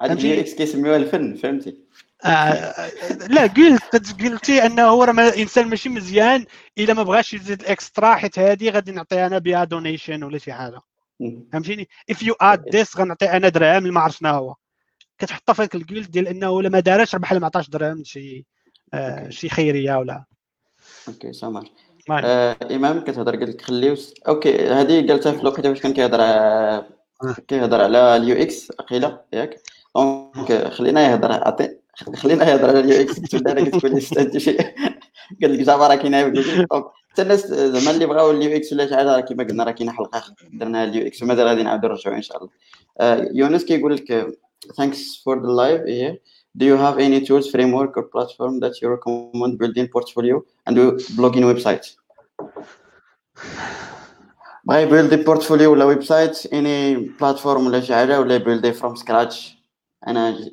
هذه 0.01 0.41
إكس 0.41 0.55
كيسميوها 0.55 0.97
الفن 0.97 1.35
فهمتي؟ 1.35 1.77
آه 2.25 2.91
لا 3.29 3.43
قلت 3.47 4.23
قلتي 4.23 4.67
أنه 4.67 4.83
هو 4.83 5.05
راه 5.05 5.29
انسان 5.39 5.69
ماشي 5.69 5.89
مزيان 5.89 6.45
إلا 6.79 6.95
ما 6.95 7.03
بغاش 7.03 7.35
يزيد 7.35 7.61
الإكسترا 7.61 8.15
حيت 8.15 8.39
هذه 8.39 8.71
غادي 8.71 8.93
نعطيها 8.93 9.27
أنا 9.27 9.39
بها 9.39 9.65
دونيشن 9.65 10.25
ولا 10.25 10.39
شي 10.39 10.53
حاجة. 10.53 10.81
فهمتيني؟ 11.53 11.89
if 12.11 12.23
you 12.23 12.35
add 12.41 12.77
this 12.77 12.97
غنعطي 12.97 13.31
أنا 13.31 13.49
درهم 13.49 13.83
ما 13.83 14.01
عرف 14.01 14.17
شنو 14.17 14.31
هو. 14.31 14.55
كتحطها 15.19 15.53
في 15.53 15.75
ال 15.75 15.81
guilt 15.81 16.11
ديال 16.11 16.29
أنه 16.29 16.51
ولا 16.51 16.69
ما 16.69 16.81
دارش 16.81 17.17
بحال 17.17 17.41
ما 17.41 17.47
عطاش 17.47 17.71
درهم 17.71 18.05
شي 18.05 18.47
آه 18.95 19.29
شي 19.29 19.49
خيرية 19.49 19.97
ولا. 19.97 20.25
أوكي 21.09 21.33
سامر 21.33 21.69
آه 22.11 22.57
إمام 22.71 23.01
كتهضر 23.01 23.37
قال 23.37 23.51
لك 23.51 23.61
خليو 23.61 23.97
أوكي 24.29 24.69
هذه 24.69 25.09
قالتها 25.09 25.33
في 25.33 25.41
الوقت 25.41 25.61
باش 25.61 25.81
كان 25.81 25.93
كيهضر 25.93 26.21
آه. 26.21 26.87
كيهضر 27.49 27.81
على 27.81 28.17
ال 28.17 28.37
UX 28.37 28.71
اقيله 28.71 29.21
ياك؟ 29.33 29.61
donc 29.99 30.69
خلينا 30.69 31.11
يهضر 31.11 31.33
عطي 31.33 31.77
خلينا 32.15 32.51
يهضر 32.51 32.69
على 32.69 32.81
ال 32.81 33.01
UX 33.01 33.21
كنت 33.21 33.47
أنا 33.47 33.65
كتقول 33.65 33.93
لي 33.93 33.99
أستاذ 33.99 34.39
شي 34.39 34.57
قال 35.43 35.53
لك 35.53 35.63
زعما 35.63 35.87
راه 35.87 35.95
كاينة 35.95 36.33
حتى 37.13 37.23
الناس 37.23 37.47
زعما 37.47 37.91
اللي 37.91 38.07
بغاو 38.07 38.31
ال 38.31 38.57
UX 38.57 38.73
ولا 38.73 38.87
شي 38.87 38.97
حاجة 38.97 39.17
راه 39.17 39.21
كيما 39.21 39.45
قلنا 39.45 39.65
راه 39.65 39.71
كاينة 39.71 39.93
حلقه 39.93 40.23
درنا 40.53 40.85
ال 40.85 41.07
UX 41.07 41.23
ومازال 41.23 41.47
غادي 41.47 41.63
نعاودو 41.63 41.89
نرجعو 41.89 42.15
ان 42.15 42.23
شاء 42.23 42.37
الله 42.39 42.51
يونس 43.33 43.65
كيقول 43.65 43.95
لك 43.95 44.39
thanks 44.81 45.01
for 45.25 45.37
the 45.45 45.51
live 45.61 45.83
here 45.87 46.15
do 46.59 46.65
you 46.67 46.77
have 46.77 46.99
any 46.99 47.21
tools 47.27 47.47
framework 47.55 47.97
or 47.97 48.05
platform 48.15 48.61
that 48.61 48.75
you 48.81 48.89
recommend 48.89 49.59
building 49.59 49.87
portfolio 49.89 50.37
and 50.67 50.77
blogging 51.17 51.47
websites? 51.53 51.97
بغا 54.65 54.79
يبيلدي 54.79 55.17
portfolio 55.17 55.73
ولا 55.73 55.85
website 55.85 56.47
any 56.53 56.97
platform 56.97 57.67
ولا 57.67 57.81
شي 57.81 57.95
حاجة 57.95 58.21
ولا 58.21 58.35
يبيلدي 58.35 58.73
from 58.73 58.95
scratch 58.95 59.58
أنا 60.07 60.51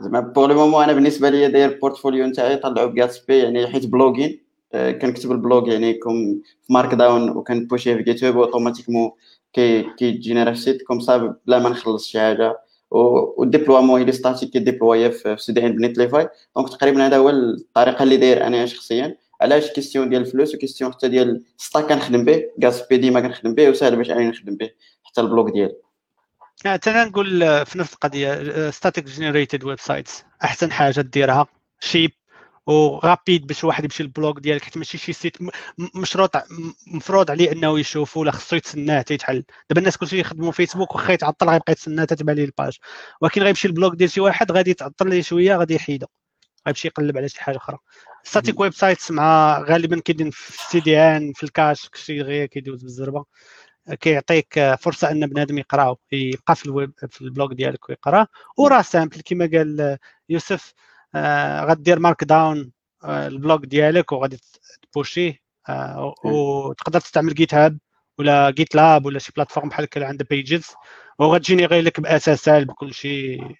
زعما 0.00 0.20
pour 0.20 0.46
le 0.46 0.54
moment 0.54 0.84
أنا 0.84 0.92
بالنسبة 0.92 1.30
لي 1.30 1.48
داير 1.48 1.78
portfolio 1.82 2.26
نتاعي 2.26 2.56
طلعو 2.56 2.88
بي 2.88 3.08
يعني 3.28 3.66
حيت 3.66 3.86
بلوغين 3.86 4.40
آه، 4.74 4.90
كنكتب 4.92 5.32
ال 5.32 5.39
blog 5.39 5.68
يعني 5.68 5.94
comme 5.94 6.42
في 6.66 6.72
Markdown 6.72 7.30
وكنبوشيه 7.30 7.94
في 7.94 8.02
GitHub 8.02 8.38
automatiquement 8.38 9.10
كي 9.52 9.82
كيجينيرا 9.98 10.54
site 10.54 10.82
comme 10.82 11.00
ça 11.00 11.36
بلا 11.46 11.58
ما 11.58 11.68
نخلص 11.68 12.06
شي 12.06 12.20
حاجة. 12.20 12.60
وال 12.90 13.07
déploiement 13.07 14.02
les 14.02 14.12
statiques 14.12 14.50
كيديبلوي 14.50 15.10
في 15.10 15.36
CDN 15.38 15.66
ب 15.66 15.76
Netlify 15.76 16.28
donc 16.56 16.68
تقريبا 16.68 17.06
هذا 17.06 17.16
هو 17.16 17.30
الطريقة 17.30 18.02
اللي 18.02 18.16
داير 18.16 18.46
أنا 18.46 18.66
شخصيا. 18.66 19.16
علاش 19.40 19.70
question 19.70 20.08
ديال 20.08 20.22
الفلوس 20.22 20.54
و 20.54 20.58
question 20.58 20.92
حتى 20.92 21.08
ديال 21.08 21.42
stack 21.56 21.80
كنخدم 21.80 22.24
ب 22.24 22.44
Gatsby 22.64 22.96
ديما 22.96 23.20
كنخدم 23.20 23.54
به 23.54 23.70
وسهل 23.70 23.96
باش 23.96 24.10
اني 24.10 24.28
نخدم 24.28 24.56
به 24.56 24.70
حتى 25.04 25.20
ال 25.20 25.26
blog 25.26 25.50
ديالي. 25.50 25.74
أنا 26.66 27.04
نقول 27.04 27.40
في 27.66 27.78
نفس 27.78 27.94
القضية 27.94 28.70
static 28.70 29.04
generated 29.04 29.64
websites 29.64 30.24
أحسن 30.44 30.72
حاجة 30.72 31.00
ديرها 31.00 31.46
cheap 31.80 32.10
و 32.66 32.77
rapide 32.77 33.46
باش 33.46 33.64
واحد 33.64 33.84
يمشي 33.84 34.02
لل 34.02 34.15
blog 34.15 34.40
ديالك 34.40 34.62
حيت 34.64 34.76
ماشي 34.76 34.98
شي 34.98 35.12
site 35.12 35.36
مشروط 35.94 36.30
مفروض 36.86 37.30
عليه 37.30 37.52
إنه 37.52 37.78
يشوفو 37.80 38.20
ولا 38.20 38.30
خصو 38.32 38.56
يتسناه 38.56 38.98
حتى 38.98 39.14
يتحل 39.14 39.44
دابا 39.70 39.80
الناس 39.80 39.96
كلشي 39.96 40.20
يخدموا 40.20 40.52
فيسبوك 40.52 40.94
واخا 40.94 41.12
يتعطل 41.12 41.48
غيبقى 41.48 41.72
يتسنى 41.72 42.06
تتبع 42.06 42.32
ليه 42.32 42.44
ال 42.44 42.50
page 42.50 42.76
ولكن 43.20 43.42
غيمشي 43.42 43.68
لل 43.68 43.77
blog 43.77 43.94
ديال 43.94 44.10
شي 44.10 44.20
واحد 44.20 44.52
غادي 44.52 44.70
يتعطل 44.70 45.08
ليه 45.08 45.22
شوية 45.22 45.56
غادي 45.56 45.74
يحيدو. 45.74 46.06
غيمشي 46.66 46.88
يقلب 46.88 47.16
على 47.18 47.28
شي 47.28 47.40
حاجة 47.42 47.56
أخرى. 47.56 47.78
static 48.24 48.60
websites 48.60 49.10
مع 49.10 49.58
غالبا 49.58 50.00
كيدين 50.00 50.30
في 50.30 50.52
CDN 50.70 51.32
في 51.32 51.42
ال 51.42 51.50
cache 51.50 51.88
كشي 51.88 52.22
غير 52.22 52.46
كيدوز 52.46 52.82
بالزربة. 52.82 53.24
كيعطيك 53.94 54.74
فرصة 54.74 55.10
أن 55.10 55.26
بنادم 55.26 55.58
يقرأه 55.58 55.96
يبقى 56.12 56.56
في 56.56 56.66
الويب 56.66 56.92
في 57.10 57.20
ال 57.20 57.26
blog 57.26 57.52
ديالك 57.52 57.88
ويقرأه. 57.88 58.26
وراه 58.56 58.82
simple 58.82 59.20
كما 59.20 59.50
قال 59.52 59.98
يوسف 60.28 60.74
آه 61.14 61.64
غدير 61.64 61.98
Markdown 61.98 62.72
آه 63.04 63.26
ال 63.26 63.34
blog 63.34 63.66
ديالك 63.66 64.12
وغادي 64.12 64.38
تبوشيه 64.92 65.38
آه 65.68 66.14
وتقدر 66.24 67.00
تستعمل 67.00 67.34
GitHub 67.34 67.78
ولا 68.18 68.50
GitLab 68.50 69.06
ولا 69.06 69.18
شي 69.18 69.32
plateforme 69.36 69.68
بحال 69.68 69.84
هكا 69.84 70.06
عندها 70.06 70.26
pages 70.30 70.66
وغتجينيري 71.18 71.80
لك 71.80 72.00
ب 72.00 72.48
SSL 72.48 72.64
بكل 72.64 72.94
شيء 72.94 73.56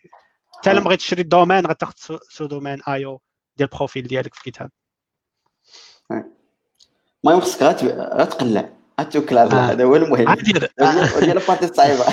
حتى 0.59 0.73
لما 0.73 0.85
بغيت 0.85 0.99
تشري 0.99 1.23
ال 1.23 1.28
domaine 1.28 1.67
غتاخذ 1.67 2.19
sous-domaine 2.29 2.83
.io 2.89 3.21
ديال 3.57 3.69
ال 3.73 3.77
profil 3.77 4.07
ديالك 4.07 4.35
في 4.35 4.43
GitHub 4.43 4.71
المهم 7.25 7.41
خصك 7.41 7.63
غتقلع 7.63 8.78
غتوكل 9.01 9.39
على 9.39 9.49
الله 9.51 9.71
هذا 9.73 9.85
هو 9.85 9.97
المهم. 9.97 10.35
ديال 10.35 10.69
ال 11.39 11.42
partie 11.42 11.65
الصعيبة. 11.65 12.05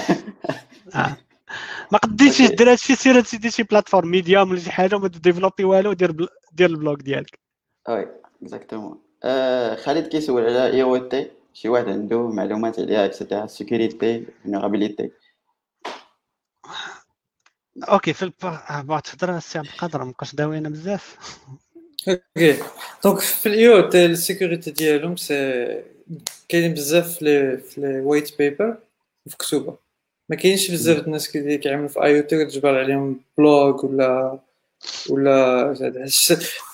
ما 1.91 1.98
قديتش 1.98 2.41
دير 2.41 2.72
هادشي 2.72 2.95
سير 2.95 3.22
تسيدي 3.22 3.52
شي 3.52 3.64
plateforme 3.64 4.07
Medium 4.07 4.52
ولا 4.52 4.60
شي 4.60 4.72
حاجة 4.72 4.95
وما 4.95 5.07
ديفلوبي 5.07 5.64
والو 5.64 5.94
دير 5.94 6.28
دير 6.53 6.70
ال 6.70 6.76
blog 6.76 7.02
ديالك. 7.02 7.40
oui 7.90 8.07
exactement 8.44 8.99
خالد 9.84 10.07
كيسول 10.07 10.45
على 10.45 10.68
IoT 10.68 11.32
شي 11.53 11.70
واحد 11.70 11.90
عنده 11.90 12.28
معلومات 12.28 12.80
عليها 12.80 13.06
etcetera 13.06 13.48
security 13.48 14.26
vulnerability 14.44 15.12
OK 17.90 18.14
في 18.14 18.32
بغا 18.44 18.99
تهضر 18.99 19.38
السي 19.38 19.57
عبد 19.57 19.68
القادر 19.68 20.03
مابقاش 20.03 20.36
داوينا 20.36 20.70
بزاف. 20.70 21.18
OK. 22.10 22.64
donc 23.03 23.20
في 23.20 23.49
ال 23.49 23.74
IoT 23.74 23.90
ال 23.90 24.06
sécurité 24.06 24.72
ديالهم 24.72 25.16
c'est 25.16 25.95
كاينين 26.49 26.73
بزاف 26.73 27.18
في 27.18 27.61
لي 27.77 27.99
وايت 28.02 28.38
بيبر 28.38 28.77
مكتوبه 29.26 29.77
ما 30.30 30.36
كاينش 30.36 30.72
بزاف 30.72 31.06
الناس 31.06 31.32
كيعملوا 31.32 31.88
في 31.88 32.03
اي 32.03 32.18
أو 32.18 32.23
تي 32.23 32.45
كتجبر 32.45 32.80
عليهم 32.80 33.19
بلوغ 33.38 33.86
ولا 33.86 34.40
ولا 35.10 35.73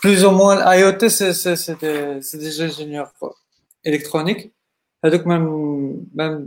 بلوز 0.03 0.23
أو 0.23 0.31
موان 0.31 0.57
اي 0.57 0.85
أو 0.85 0.89
تي 0.89 1.09
سي 1.09 1.33
سي 1.33 1.55
سي 1.55 1.73
دي 1.73 2.21
سي 2.21 2.85
دي 2.85 3.05
الكترونيك 3.87 4.51
هذوك 5.05 5.27
ميم 5.27 6.41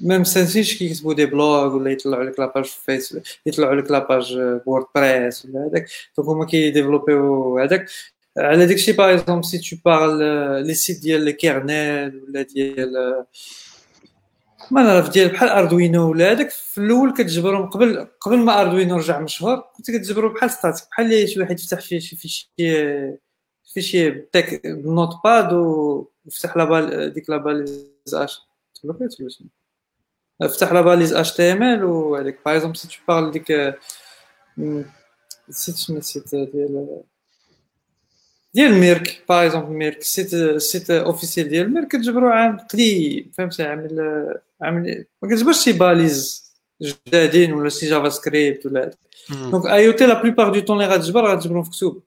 ميم 0.00 0.24
سانسيش 0.24 0.78
كيكتبوا 0.78 1.14
دي 1.14 1.26
بلوغ 1.26 1.74
ولا 1.74 1.90
يطلعوا 1.90 2.24
لك 2.24 2.40
لاباج 2.40 2.64
في 2.64 2.84
فيس 2.84 3.18
يطلعوا 3.46 3.74
لك 3.74 3.90
لاباج 3.90 4.38
ووردبريس 4.66 5.44
ولا 5.44 5.66
هذاك 5.66 5.88
دونك 6.16 6.28
هما 6.28 6.46
كيديفلوبيو 6.46 7.58
هذاك 7.58 7.86
على 8.38 8.66
داكشي 8.66 8.92
باغ 8.92 9.14
اكزومبل 9.14 9.44
سي 9.44 9.58
تو 9.58 9.76
بارل 9.84 10.66
لي 10.66 10.74
سيت 10.74 11.00
ديال 11.00 11.28
الكيرنيل 11.28 12.22
ولا 12.22 12.42
ديال 12.42 13.24
ما 14.70 14.82
نعرف 14.82 15.08
ديال 15.08 15.28
بحال 15.28 15.48
اردوينو 15.48 16.10
ولا 16.10 16.32
هذاك 16.32 16.50
في 16.50 16.78
الأول 16.78 17.12
كتجبرهم 17.12 17.70
قبل 17.70 18.08
قبل 18.20 18.38
ما 18.38 18.60
اردوينو 18.60 18.96
رجع 18.96 19.20
مشهور 19.20 19.64
كنت 19.76 19.90
كتجبرو 19.90 20.28
بحال 20.32 20.50
ستاتيك 20.50 20.84
بحال 20.90 21.28
شي 21.28 21.40
واحد 21.40 21.60
يفتح 21.60 21.80
فيه 21.80 21.98
شي 21.98 22.16
فيشي 22.16 22.52
فيشي 23.74 24.10
تاك 24.10 24.60
نوت 24.66 25.14
باد 25.24 25.52
وفتح 25.52 26.56
لا 26.56 26.64
بال 26.64 27.12
ديك 27.12 27.30
لا 27.30 27.36
باليز 27.36 27.86
اش 28.14 28.40
تبلوكيت 28.74 29.20
ولا 29.20 30.48
فتح 30.48 30.72
لا 30.72 30.80
باليز 30.80 31.12
اش 31.12 31.32
تي 31.32 31.52
ام 31.52 31.62
ال 31.62 31.84
وهذيك 31.84 32.38
باغ 32.46 32.56
اكزومبل 32.56 32.76
سي 32.76 32.88
تو 32.88 32.94
بارل 33.08 33.30
ديك 33.30 33.76
نسيت 35.48 35.76
شنو 35.76 35.98
نسيت 35.98 36.34
ديال 36.34 37.02
ديال 38.54 38.74
ميرك 38.74 39.24
باغ 39.28 39.46
اكزومبل 39.46 39.72
ميرك 39.72 40.02
سيت 40.02 40.58
سيت 40.58 40.90
اوفيسيال 40.90 41.48
ديال 41.48 41.74
ميرك 41.74 41.88
كتجبرو 41.88 42.28
عام 42.28 42.58
قديم 42.58 43.30
فهمتي 43.38 43.62
عامل 43.62 44.00
عامل 44.60 45.04
ما 45.22 45.28
كتجبرش 45.28 45.64
شي 45.64 45.72
باليز 45.72 46.42
جدادين 46.82 47.52
ولا 47.52 47.68
شي 47.68 47.86
جافا 47.88 48.08
سكريبت 48.08 48.66
ولا 48.66 48.90
دونك 49.30 49.66
اي 49.66 49.86
أو 49.86 49.92
تي 49.92 50.06
لا 50.06 50.22
بلوبار 50.22 50.52
دو 50.52 50.60
طون 50.60 50.82
اللي 50.82 50.94
غتجبر 50.94 51.26
غتجبرهم 51.26 51.62
في 51.62 51.70
كتب 51.70 52.02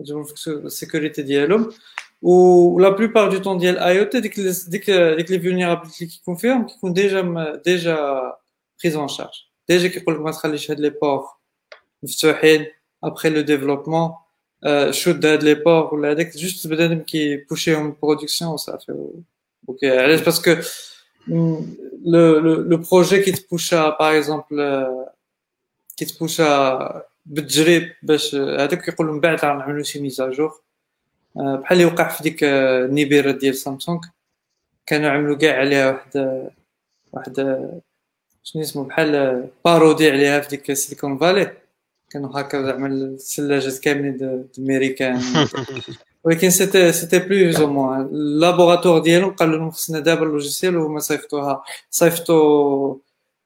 غتجبرهم 0.00 0.24
في 0.24 0.34
كتب 0.34 0.66
السيكوريتي 0.66 1.22
ديالهم 1.22 1.72
و 2.22 2.80
لا 2.80 2.88
بلوبار 2.88 3.30
دو 3.30 3.38
طون 3.38 3.58
ديال 3.58 3.78
اي 3.78 4.00
أو 4.00 4.04
تي 4.04 4.20
ديك 4.20 4.40
ديك 4.40 4.90
ديك 4.90 5.30
لي 5.30 5.40
فولنيرابيلتي 5.40 6.06
كيكون 6.06 6.36
فيهم 6.36 6.66
كيكون 6.66 6.92
ديجا 6.92 7.60
ديجا 7.64 7.96
prise 8.82 8.96
en 8.96 9.08
charge 9.08 9.34
déjà 9.68 9.88
كيقول 9.88 10.14
لك 10.14 10.20
ما 10.20 10.30
تخليش 10.30 10.70
هاد 10.70 10.80
les 10.80 10.90
ports 10.90 11.24
مفتوحين 12.02 12.66
après 13.04 13.30
le 13.30 13.40
développement 13.40 14.12
شد 14.90 15.26
هاد 15.26 15.42
les 15.42 15.54
ports 15.54 15.94
ولا 15.94 16.10
هذاك 16.10 16.36
juste 16.36 16.66
بنادم 16.66 16.98
كيبوشيهم 16.98 17.96
production 18.02 18.50
وصافي 18.50 19.08
OK 19.68 19.98
علاش 19.98 20.20
parce 20.20 20.42
que 20.42 20.56
le 22.04 22.38
le 22.38 22.76
projet 22.92 23.22
كي 23.22 23.32
تبوشا 23.32 23.88
par 23.88 24.16
exemple 24.18 24.86
كي 25.96 26.04
تبوشا 26.04 27.02
بالتجريب 27.26 27.92
باش 28.02 28.34
هذاك 28.34 28.88
يقول 28.88 29.06
من 29.06 29.20
بعد 29.20 29.44
راه 29.44 29.54
نعملوا 29.58 29.82
شي 29.82 30.00
mise 30.00 30.27
à 30.27 30.33
jour 30.33 30.60
آه، 31.36 31.56
بحال 31.56 31.78
اللي 31.80 31.92
وقع 31.92 32.08
في 32.08 32.22
ديك 32.22 32.44
النيبيرا 32.44 33.32
ديال 33.32 33.54
سامسونج 33.54 34.04
كانوا 34.86 35.10
عملوا 35.10 35.36
كاع 35.36 35.58
عليها 35.58 35.90
واحد 35.90 36.50
واحد 37.12 37.36
شنو 38.42 38.62
اسمه 38.62 38.84
بحال 38.84 39.48
بارودي 39.64 40.10
عليها 40.10 40.40
في 40.40 40.48
ديك 40.48 40.72
سيليكون 40.72 41.18
فالي 41.18 41.61
كانوا 42.12 42.40
هكا 42.40 42.62
زعما 42.62 42.86
الثلاجات 42.86 43.78
كاملين 43.78 44.48
ميريكان 44.58 45.20
ولكن 46.24 46.50
سيتي 46.50 46.92
سيتي 46.92 47.18
بلوز 47.18 47.60
أو 47.60 47.66
موان 47.66 48.00
اللابوراتوار 48.00 48.98
ديالهم 48.98 49.30
قالوا 49.30 49.56
لهم 49.58 49.70
خصنا 49.70 49.98
دابا 49.98 50.22
اللوجيسيال 50.22 50.76
وهما 50.76 50.98
صيفطوها. 50.98 51.62
صيفطوا 51.90 52.96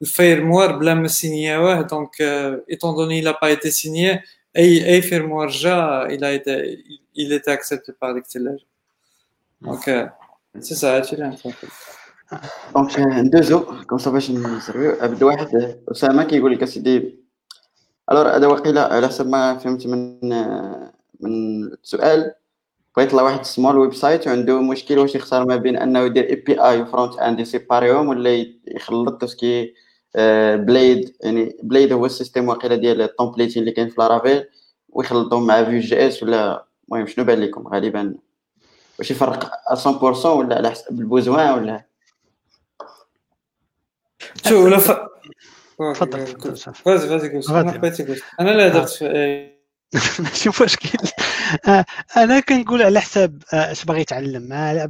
الفيرموار 0.02 0.78
بلا 0.78 0.94
ما 0.94 1.08
سينياوه 1.08 1.82
دونك 1.82 2.22
ايتون 2.70 2.94
دوني 2.94 3.20
لا 3.20 3.38
با 3.42 3.48
ايتي 3.48 3.70
سينيي 3.70 4.20
اي 4.56 4.94
أي 4.94 5.02
فيرموار 5.02 5.48
جا 5.48 6.02
إلى 6.02 6.28
ايتي 6.28 6.78
il 7.18 7.32
était 7.32 7.50
accepté 7.50 7.92
par 7.92 8.12
ديك 8.14 8.24
الثلاجه 8.24 8.66
donc 9.60 10.12
c'est 10.60 10.74
ça 10.74 10.96
هادشي 10.96 11.16
اللي 11.16 11.36
donc 12.74 12.98
ندوزو 12.98 13.84
comme 13.86 13.98
ça 13.98 14.10
باش 14.10 14.30
نسربيو 14.30 14.96
عبد 15.00 15.22
واحد 15.22 15.78
اسامه 15.88 16.24
كيقول 16.24 16.52
لك 16.52 16.62
اسيدي 16.62 17.25
alors 18.10 18.28
هذا 18.36 18.46
وقيله 18.46 18.80
على 18.80 19.08
حسب 19.08 19.26
ما 19.26 19.58
فهمت 19.58 19.86
من 19.86 20.28
من 21.20 21.64
السؤال 21.64 22.34
بغيت 22.96 23.08
يطلع 23.08 23.22
واحد 23.22 23.44
small 23.44 23.78
website 23.78 24.26
وعنده 24.26 24.60
مشكل 24.60 24.98
واش 24.98 25.14
يختار 25.14 25.46
ما 25.46 25.56
بين 25.56 25.76
انه 25.76 26.00
يدير 26.00 26.28
API 26.30 26.60
و 26.60 26.82
frontend 26.82 27.40
يسيباريهم 27.40 28.08
ولا 28.08 28.46
يخلط 28.66 29.20
توسكي 29.20 29.74
بليد 30.54 31.16
يعني 31.20 31.56
Blade 31.62 31.92
هو 31.92 32.06
ال 32.06 32.11
système 32.11 32.48
واقيلا 32.48 32.76
ديال 32.76 33.02
ال 33.02 33.07
templating 33.07 33.60
اللي 33.60 33.72
كاين 33.72 33.88
في 33.88 33.94
Laravel 33.98 34.44
ويخلطهم 34.88 35.46
مع 35.46 35.64
Vue.js 35.64 36.22
ولا 36.22 36.66
المهم 36.88 37.06
شنو 37.06 37.24
بان 37.24 37.40
لكم 37.40 37.68
غالبا 37.68 38.14
واش 38.98 39.10
يفرق 39.10 39.50
100% 39.74 40.26
ولا 40.26 40.56
على 40.56 40.70
حسب 40.70 41.00
ال 41.00 41.08
besoin 41.08 41.54
ولا 41.54 41.84
شو 44.44 44.64
ولا 44.64 44.78
ف... 44.78 45.15
تفضل 45.78 46.26
فازي 46.74 47.08
فازي 47.08 47.28
قول 47.28 47.56
أنا 47.56 47.76
بغيتي 47.76 48.04
قول 48.04 48.20
أنا 48.40 48.50
لا 48.50 48.68
درت 48.68 49.02
ماشي 50.20 50.48
مشكل 50.64 51.08
آه، 51.68 51.84
أنا 52.16 52.40
كنقول 52.40 52.82
على 52.82 53.00
حساب 53.00 53.42
آه، 53.52 53.72
اش 53.72 53.84
باغي 53.84 54.00
يتعلم. 54.00 54.48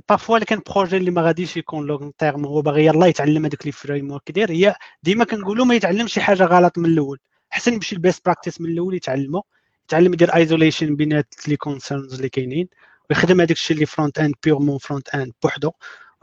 parfois 0.08 0.38
كان 0.38 0.60
projet 0.70 0.96
اللي 0.96 1.10
ما 1.10 1.22
غاديش 1.22 1.56
يكون 1.56 1.86
long 1.86 2.10
term 2.18 2.44
هو 2.46 2.62
باغي 2.62 2.84
يلاه 2.86 3.06
يتعلم 3.06 3.46
هذوك 3.46 3.66
les 3.66 3.72
frameworks 3.72 4.30
يدير 4.30 4.50
هي 4.50 4.74
ديما 5.02 5.24
كنقولوا 5.24 5.64
ما 5.64 5.74
يتعلمش 5.74 6.12
شي 6.12 6.20
حاجة 6.20 6.44
غلط 6.44 6.78
من 6.78 6.84
الأول. 6.84 7.18
أحسن 7.52 7.72
يمشي 7.72 7.94
ال 7.96 8.02
best 8.02 8.24
practice 8.24 8.60
من 8.60 8.70
الأول 8.70 8.94
يتعلمه 8.94 9.42
يتعلم 9.84 10.12
يدير 10.12 10.34
isolation 10.36 10.96
بينات 10.96 11.34
les 11.48 11.56
concerns 11.56 12.14
اللي 12.14 12.28
كاينين. 12.28 12.68
ويخدم 13.10 13.40
هذاك 13.40 13.50
الشيء 13.50 13.74
اللي 13.74 13.86
front-end 13.86 14.34
purement 14.44 14.78
front-end 14.78 15.32
بوحدو. 15.42 15.70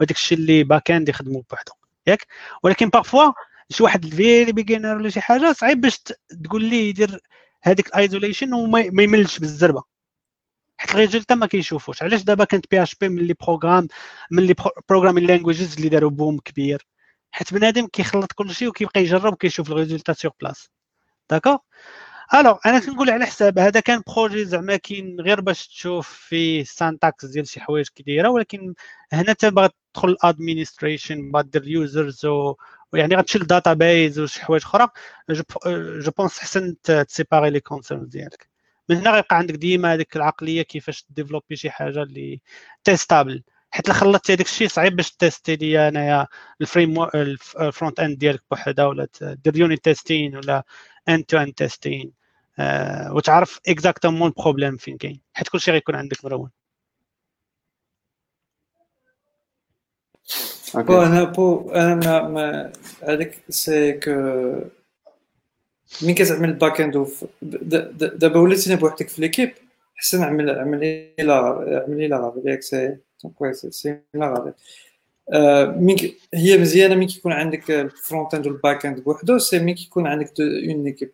وهذاك 0.00 0.16
الشيء 0.16 0.38
اللي 0.38 0.64
back-end 0.64 1.08
يخدمو 1.08 1.44
بوحدو. 1.50 1.72
ياك؟ 2.06 2.26
ولكن 2.62 2.88
parfois 2.88 3.32
شي 3.70 3.82
واحد 3.82 4.06
very 4.06 4.52
beginner 4.52 4.96
ولا 4.96 5.10
شي 5.10 5.20
حاجة 5.20 5.52
صعيب 5.52 5.80
باش 5.80 5.98
تقول 6.44 6.64
ليه 6.64 6.88
يدير 6.88 7.20
هذيك 7.62 7.86
ال 7.88 7.94
isolation 7.94 8.52
وما 8.52 8.80
يملش 8.80 9.38
بالزربة. 9.38 9.82
حيت 10.76 10.90
ال 10.90 10.95
résultat 10.95 11.34
ما 11.34 11.46
كيشوفوش. 11.46 12.02
علاش 12.02 12.22
دابا 12.22 12.44
كانت 12.44 12.66
PHP 12.70 13.08
من 13.08 13.22
les 13.22 13.34
programmes 13.40 13.88
من 14.30 14.42
les 14.46 14.54
programming 14.88 15.26
languages 15.26 15.76
اللي 15.76 15.88
داروا 15.88 16.10
boom 16.10 16.38
كبير؟ 16.38 16.86
حيت 17.32 17.54
بنادم 17.54 17.86
كيخلط 17.86 18.32
كلشي 18.32 18.68
وكيبقى 18.68 19.00
يجرب 19.00 19.32
وكيشوف 19.32 19.70
ال 19.70 19.75
résultat 19.75 20.12
sur 20.12 20.32
place 20.40 20.70
d'accord 21.30 21.58
alors 22.34 22.58
أنا 22.66 22.78
كنقول 22.80 23.10
على 23.10 23.26
حساب 23.26 23.58
هذا 23.58 23.80
كان 23.80 24.02
projet 24.06 24.44
زعما 24.44 24.76
كاين 24.76 25.20
غير 25.20 25.40
باش 25.40 25.68
تشوف 25.68 26.08
فيه 26.08 26.64
syntaxe 26.64 27.24
ديال 27.24 27.48
شي 27.48 27.60
حوايج 27.60 27.88
كي 27.94 28.02
دايره 28.02 28.28
ولكن 28.28 28.74
هنا 29.12 29.32
تبغى 29.32 29.68
تدخل 29.94 30.08
ال 30.08 30.16
administration 30.16 31.30
باغا 31.32 31.42
دير 31.42 31.68
users 31.68 32.26
ويعني 32.94 33.16
غتشيل 33.16 33.42
ال 33.42 33.72
database 33.72 34.18
وشي 34.20 34.40
حوايج 34.40 34.62
أخرى. 34.62 34.88
je 36.00 36.10
pense 36.18 36.38
احسن 36.38 36.74
تسيباري 36.82 37.50
les 37.50 37.60
concerns 37.60 38.08
ديالك. 38.08 38.48
من 38.88 38.96
هنا 38.96 39.10
غيبقى 39.10 39.36
عندك 39.36 39.54
ديما 39.54 39.94
هذيك 39.94 40.16
العقلية 40.16 40.62
كيفاش 40.62 41.04
ديفلوبي 41.10 41.56
شي 41.56 41.70
حاجة 41.70 42.02
اللي 42.02 42.40
تيستابل 42.84 43.42
حيت 43.70 43.90
خلطتي 43.90 44.32
هذاك 44.32 44.46
الشيء 44.46 44.68
صعيب 44.68 44.96
باش 44.96 45.12
تيستي 45.12 45.56
ليا 45.56 45.88
أنايا 45.88 46.26
الفريم 46.60 47.02
الفرونت 47.02 48.00
اند 48.00 48.18
ديالك 48.18 48.42
بوحدها 48.50 48.86
ولا 48.86 49.08
دير 49.20 49.56
يونيت 49.56 49.84
تيستين 49.84 50.36
ولا 50.36 50.64
اند 51.08 51.24
تو 51.24 51.38
اند 51.38 51.52
تيستين 51.52 52.12
وتعرف 53.10 53.60
اكزاكتومون 53.68 54.28
البروبليم 54.28 54.76
فين 54.76 54.96
كاين. 54.96 55.20
حيت 55.34 55.48
كلشي 55.48 55.70
غيكون 55.70 55.94
عندك 55.94 56.24
مرون 56.24 56.50
بو 60.82 61.02
أنا 61.02 61.24
بو 61.24 61.70
أنا 61.70 61.94
ما, 61.94 62.28
ما 62.28 62.72
هذاك 63.02 63.38
سي 63.48 63.92
كو 63.92 64.10
مين 66.02 66.14
كتعمل 66.14 66.48
الباك 66.48 66.80
اند 66.80 67.06
دابا 67.42 68.40
وليتينا 68.40 68.76
بوحدك 68.76 69.08
في 69.08 69.20
ليكيب 69.20 69.52
حسن 69.96 70.22
عمل 70.22 70.50
عمل 70.50 71.10
لا 71.18 71.34
عمل 71.88 72.10
لا 72.10 72.18
غابي 72.18 72.50
ياك 72.50 72.62
سي 72.62 72.96
كويس 73.38 73.66
سي 73.66 73.98
لا 74.14 74.34
غابي 74.34 74.52
مين 75.80 75.96
هي 76.34 76.58
مزيانه 76.58 76.94
مين 76.94 77.08
كيكون 77.08 77.32
عندك 77.32 77.70
الفرونت 77.70 78.34
اند 78.34 78.46
والباك 78.46 78.86
اند 78.86 79.00
بوحدو 79.00 79.38
سي 79.38 79.58
مين 79.58 79.74
كيكون 79.74 80.06
عندك 80.06 80.40
اون 80.40 80.86
ايكيب 80.86 81.12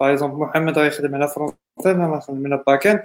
باغ 0.00 0.12
اكزومبل 0.12 0.36
محمد 0.36 0.78
غيخدم 0.78 1.14
على 1.14 1.28
فرونت 1.28 1.54
اند 1.86 1.96
أنا 1.96 2.16
نخدم 2.16 2.46
على 2.46 2.62
باك 2.66 2.86
اند 2.86 3.02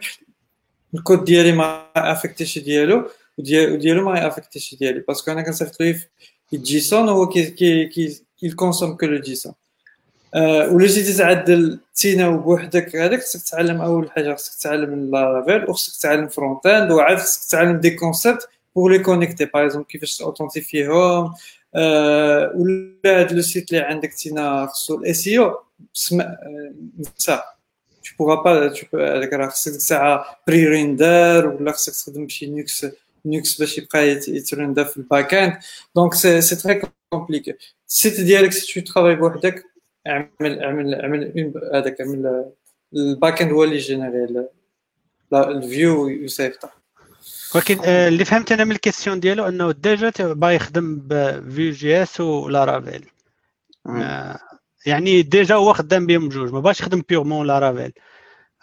الكود 0.93 1.23
ديالي 1.23 1.51
ما 1.51 1.85
افكتيش 1.95 2.59
ديالو 2.59 3.09
وديالو 3.37 4.09
ما 4.09 4.19
يافكتيش 4.19 4.75
ديالي 4.75 4.99
باسكو 4.99 5.31
أنا 5.31 5.41
كنصيفط 5.41 5.81
ليه 5.81 6.09
جيسون 6.53 7.09
هو 7.09 7.27
كي 7.29 7.45
كي 7.45 7.85
كي 7.85 8.23
يكونسوم 8.41 8.97
كو 8.97 9.05
لو 9.05 9.21
جيسون 9.21 9.53
ولا 10.71 10.87
جيتي 10.87 11.13
تعدل 11.13 11.79
تينا 11.95 12.27
وبوحدك 12.27 12.95
هذاك 12.95 13.21
خصك 13.21 13.49
تعلم 13.51 13.81
اول 13.81 14.11
حاجة 14.11 14.33
خصك 14.33 14.63
تعلم 14.63 15.11
لافيل 15.11 15.69
وخصك 15.69 16.01
تعلم 16.01 16.27
فرونت 16.27 16.65
اند 16.65 16.91
وعاد 16.91 17.17
خصك 17.17 17.51
تعلم 17.51 17.77
دي 17.77 17.89
كونسيبت 17.89 18.49
بور 18.75 18.91
لي 18.91 18.99
كونيكتي 18.99 19.45
باغ 19.45 19.65
اكزومبل 19.65 19.87
كيفاش 19.87 20.21
اوثنتيفيهم 20.21 21.33
ولا 22.55 22.91
هاد 23.05 23.31
لو 23.33 23.41
سيت 23.41 23.71
اللي 23.73 23.81
عندك 23.81 24.13
تينا 24.13 24.65
خصو 24.65 24.95
الاس 24.97 25.27
اي 25.27 25.39
أو 25.39 25.59
نسى 27.17 27.39
tu 28.07 28.15
pourras 28.15 28.41
pas 28.43 28.69
tu 28.69 28.85
peux 28.85 29.01
هذاك 29.01 29.33
راه 29.33 29.47
خصك 29.47 29.71
ساعه 29.71 30.25
بري 30.47 30.65
ريندر 30.67 31.47
ولا 31.47 31.71
خصك 31.71 31.93
تخدم 31.93 32.25
بشي 32.25 32.45
نيكس 32.45 32.85
نيكس 33.25 33.59
باش 33.59 33.77
يبقى 33.77 34.07
يترندا 34.07 34.83
في 34.83 34.97
الباك 34.97 35.33
اند 35.33 35.57
donc 35.95 36.13
c'est 36.13 36.55
très 36.55 36.81
compliqué 37.09 37.55
ال 37.87 37.94
site 37.94 38.21
ديالك 38.21 38.51
si 38.51 38.81
tu 38.81 38.93
travailles 38.93 39.15
بوحدك 39.15 39.63
اعمل 40.07 40.59
اعمل 40.59 40.95
اعمل 40.95 41.53
هذاك 41.73 42.01
اعمل 42.01 42.45
ال 42.93 43.41
back-end 43.41 43.51
هو 43.51 43.63
اللي 43.63 43.77
جينيري 43.77 44.47
ال 45.33 45.48
view 45.48 46.07
يسيفطها 46.07 46.71
ولكن 47.55 47.79
اللي 47.83 48.25
فهمت 48.25 48.51
أنا 48.51 48.63
من 48.63 48.71
ال 48.71 48.76
question 48.76 49.19
ديالو 49.19 49.47
أنه 49.47 49.71
déjà 49.71 50.11
باغي 50.19 50.55
يخدم 50.55 51.01
ب 51.05 51.71
Vue.js 51.71 52.03
و 52.03 52.21
Laravel 52.21 53.05
يعني 54.85 55.21
déjà 55.21 55.55
هو 55.55 55.73
خدام 55.73 56.05
بهم 56.05 56.29
بجوج 56.29 56.53
ما 56.53 56.59
باغيش 56.59 56.79
يخدم 56.79 57.03
purement 57.09 57.47
Laravel 57.47 57.93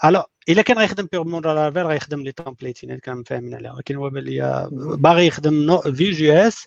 alors 0.04 0.22
إلا 0.48 0.62
كان 0.62 0.78
غيخدم 0.78 1.08
purement 1.12 1.42
Laravel 1.42 1.86
غيخدم 1.86 2.20
le 2.20 2.32
templating 2.32 2.90
اللي 2.90 3.00
كان 3.00 3.22
فاهمين 3.22 3.54
عليها 3.54 3.72
ولكن 3.72 3.96
هو 3.96 4.10
بان 4.10 4.24
لي 4.24 4.68
باغي 4.72 5.26
يخدم 5.26 5.80
Vue.js 5.80 6.66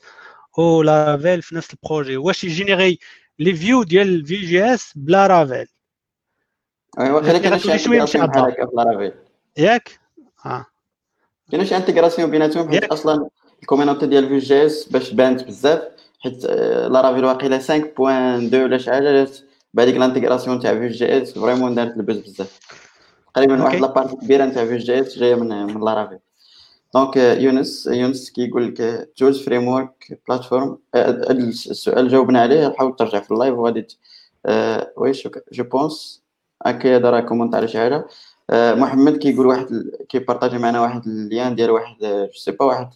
و 0.58 0.68
Laravel 0.68 1.42
في 1.42 1.56
نفس 1.56 1.74
ال 1.74 1.79
projet. 1.79 2.18
واش 2.18 2.44
يجينيري 2.44 3.00
les 3.40 3.56
vues 3.56 3.84
ديال 3.84 4.26
Vue.js 4.26 4.94
ب 4.96 5.28
Laravel 5.28 5.68
أيوا 7.00 7.22
خلينا 7.22 7.58
كاين 7.58 7.78
شوية 7.78 8.04
بحال 8.26 8.56
Laravel 8.74 9.14
ياك؟ 9.58 10.00
آه. 10.46 10.66
كاين 11.52 11.66
شي 11.66 11.78
intégration 11.78 12.32
بيناتهم 12.32 12.70
حيت 12.70 12.84
أصلا 12.84 13.30
ال 13.62 13.66
communauté 13.66 14.06
ديال 14.08 14.30
Vue.js 14.30 14.90
باش 14.90 15.12
بانت 15.12 15.44
بزاف 15.44 15.82
حيت 16.20 16.46
Laravel 16.46 17.26
واقيلا 17.26 17.60
5.2 17.60 18.54
ولا 18.54 18.78
شي 18.78 18.92
حاجة 18.92 19.28
بهذيك 19.74 19.96
ال 19.96 20.01
intégration 20.01 20.60
تاع 20.60 20.74
Vue.js 20.74 21.34
vraiment 21.40 21.76
دارت 21.76 21.98
ال 21.98 22.02
buzz 22.02 22.18
بزاف. 22.18 22.60
تقريبا 23.38 23.64
واحد 23.64 23.80
la 23.80 23.89
partie 23.89 24.16
كبيرة 24.16 24.46
نتاع 24.46 24.66
Vue.js 24.66 25.18
جاية 25.20 25.36
من 25.36 25.48
من 25.48 25.86
Laravel 25.86 26.20
donc 26.94 27.18
يونس 27.18 27.88
يونس 27.88 28.32
كيقول 28.32 28.68
لك 28.68 29.10
tools 29.18 29.46
framework 29.46 30.20
platform 30.28 30.78
السؤال 30.96 32.08
جاوبنا 32.08 32.42
عليه 32.42 32.74
حاول 32.78 32.96
ترجع 32.96 33.20
في 33.20 33.32
ال 33.32 33.36
live 33.36 33.54
وغادي 33.54 33.88
oui 34.98 35.12
je 35.52 35.64
pense 35.64 36.24
هكا 36.66 36.98
راه 36.98 37.20
كومونت 37.20 37.56
على 37.56 37.68
شي 37.68 37.78
حاجة 37.78 38.08
محمد 38.52 39.18
كيقول 39.18 39.46
واحد 39.48 39.92
كيبارطاجي 40.10 40.58
معنا 40.58 40.82
واحد 40.82 41.08
ال 41.08 41.17
lien 41.17 41.56
ديال 41.56 41.72
واحد 41.72 41.96
je 42.02 42.34
sais 42.34 42.52
pas 42.52 42.66
واحد 42.66 42.90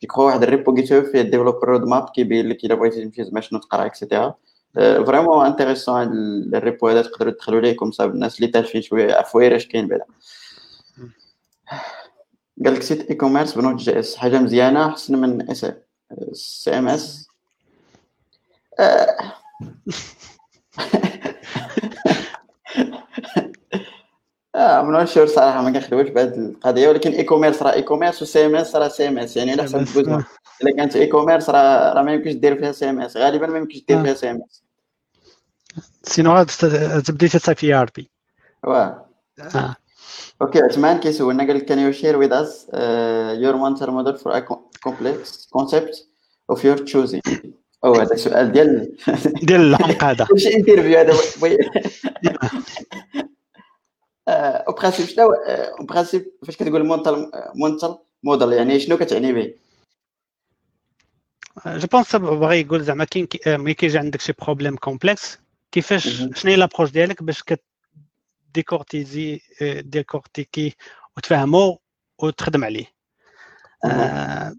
كيكرو 0.00 0.26
واحد 0.26 0.42
ال 0.42 0.48
repo 0.48 0.74
جيت 0.74 0.94
فيه 0.94 1.20
ال 1.20 1.68
developer 1.68 1.84
roadmap 1.84 2.08
كيبين 2.08 2.48
لك 2.48 2.64
إلا 2.64 2.74
بغيتي 2.74 3.04
تمشي 3.04 3.24
زعما 3.24 3.40
شنو 3.40 3.58
تقرا 3.58 3.86
et 3.86 3.98
cetera 3.98 4.34
vraiment 4.74 5.46
intéressant 5.46 5.96
هاد 5.96 6.12
ال 6.54 6.61
repo 6.61 6.88
هذا 6.88 7.02
تقدروا 7.02 7.32
تدخلوا 7.32 7.60
ليه 7.60 7.76
comme 7.76 7.90
ça 7.90 8.14
الناس 8.14 8.36
اللي 8.36 8.50
تالفين 8.50 8.82
شوية 8.82 9.08
يعرفوا 9.08 9.40
غير 9.40 9.56
اش 9.56 9.66
كاين 9.66 9.88
بعدا. 9.88 10.04
قال 12.64 12.74
لك 12.74 12.82
site 12.82 13.14
e-commerce 13.14 13.50
ب 13.50 13.54
Node.js 13.54 14.16
حاجة 14.16 14.38
مزيانة 14.38 14.88
احسن 14.88 15.18
من 15.18 15.50
CMS. 15.50 17.28
آه 24.54 24.82
bien 24.82 25.06
sûr 25.06 25.26
صراحة 25.26 25.62
ما 25.62 25.70
كنخدموش 25.70 26.08
بهذه 26.08 26.34
القضية 26.34 26.88
ولكن 26.88 27.12
اي 27.12 27.24
كوميرس 27.24 27.62
راه 27.62 27.72
اي 27.72 27.82
كوميرس 27.82 28.22
وسي 28.22 28.46
ام 28.46 28.56
اس 28.56 28.76
راه 28.76 28.88
سي 28.88 29.08
ام 29.08 29.18
اس 29.18 29.36
يعني 29.36 29.52
على 29.52 29.62
حسب 29.62 29.78
ال 29.78 29.85
besoin 29.85 30.24
إلا 30.62 30.76
كانت 30.76 30.96
e-commerce 30.96 31.50
راه 31.50 31.92
راه 31.92 32.02
ما 32.02 32.12
يمكنش 32.12 32.34
دير 32.34 32.58
فيها 32.58 32.72
CMS 32.72 33.16
غالبا 33.16 33.46
ما 33.46 33.58
يمكنش 33.58 33.84
دير 33.88 34.02
فيها 34.02 34.14
CMS 34.14 34.62
sinon 36.02 36.42
تبدي 37.06 37.28
تتصايب 37.28 37.58
في 37.58 37.74
ERP 37.74 38.10
واه. 38.64 39.06
OK 40.42 40.60
عثمان 40.60 41.00
كيسولنا 41.00 41.46
قال 41.46 41.56
لك 41.56 41.64
can 41.64 41.78
you 41.78 41.92
share 41.92 42.16
with 42.16 42.32
us 42.32 42.66
your 43.40 43.56
mental 43.56 43.90
model 43.90 44.16
for 44.16 44.36
a 44.36 44.38
complex 44.82 45.48
concept 45.52 46.06
of 46.50 46.64
your 46.64 46.78
choosing 46.78 47.20
أو 47.84 47.94
هذا 47.94 48.16
سؤال 48.16 48.52
ديال 48.52 48.96
ديال 49.42 49.60
العمق 49.60 50.04
هذا. 50.04 50.26
شي 50.36 50.56
interview 50.56 50.98
هذا؟ 50.98 51.14
en 54.30 54.72
principe 54.72 55.06
شنو 55.06 55.32
en 55.32 55.84
principe 55.84 56.32
فاش 56.46 56.56
كتقول 56.56 56.86
mental 56.86 57.30
mental 57.54 57.98
model 58.22 58.52
يعني 58.52 58.80
شنو 58.80 58.96
كتعني 58.96 59.32
به؟ 59.32 59.54
je 61.66 61.86
pense 61.86 62.16
بغى 62.16 62.60
يقول 62.60 62.82
زعما 62.82 63.04
كاين 63.04 63.28
ملي 63.46 63.74
كيجي 63.74 63.98
عندك 63.98 64.20
شي 64.20 64.32
problème 64.42 64.76
complexe 64.76 65.38
كيفاش 65.72 66.08
شنو 66.08 66.52
هي 66.52 66.56
l'approche 66.56 66.90
ديالك 66.90 67.22
باش 67.22 67.44
ديكورتيزي 68.54 69.40
ديكورتيكي 69.62 70.74
وتفهمو 71.16 71.80
وتخدم 72.18 72.64
عليه. 72.64 72.86
آه 73.84 74.56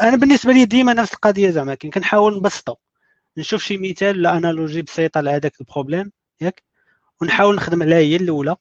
أنا 0.00 0.16
بالنسبة 0.16 0.52
لي 0.52 0.64
ديما 0.64 0.92
نفس 0.94 1.14
القضية 1.14 1.50
زعما 1.50 1.74
كنحاول 1.74 2.36
نبسطو 2.36 2.74
نشوف 3.36 3.62
شي 3.62 3.78
مثال 3.78 4.18
ولا 4.18 4.36
analogie 4.36 4.82
بسيطة 4.82 5.20
لهذاك 5.20 5.60
ال 5.60 5.66
problème 5.66 6.12
ياك؟ 6.40 6.62
ونحاول 7.20 7.56
نخدم 7.56 7.82
عليها 7.82 7.98
هي 7.98 8.16
الأولى. 8.16 8.56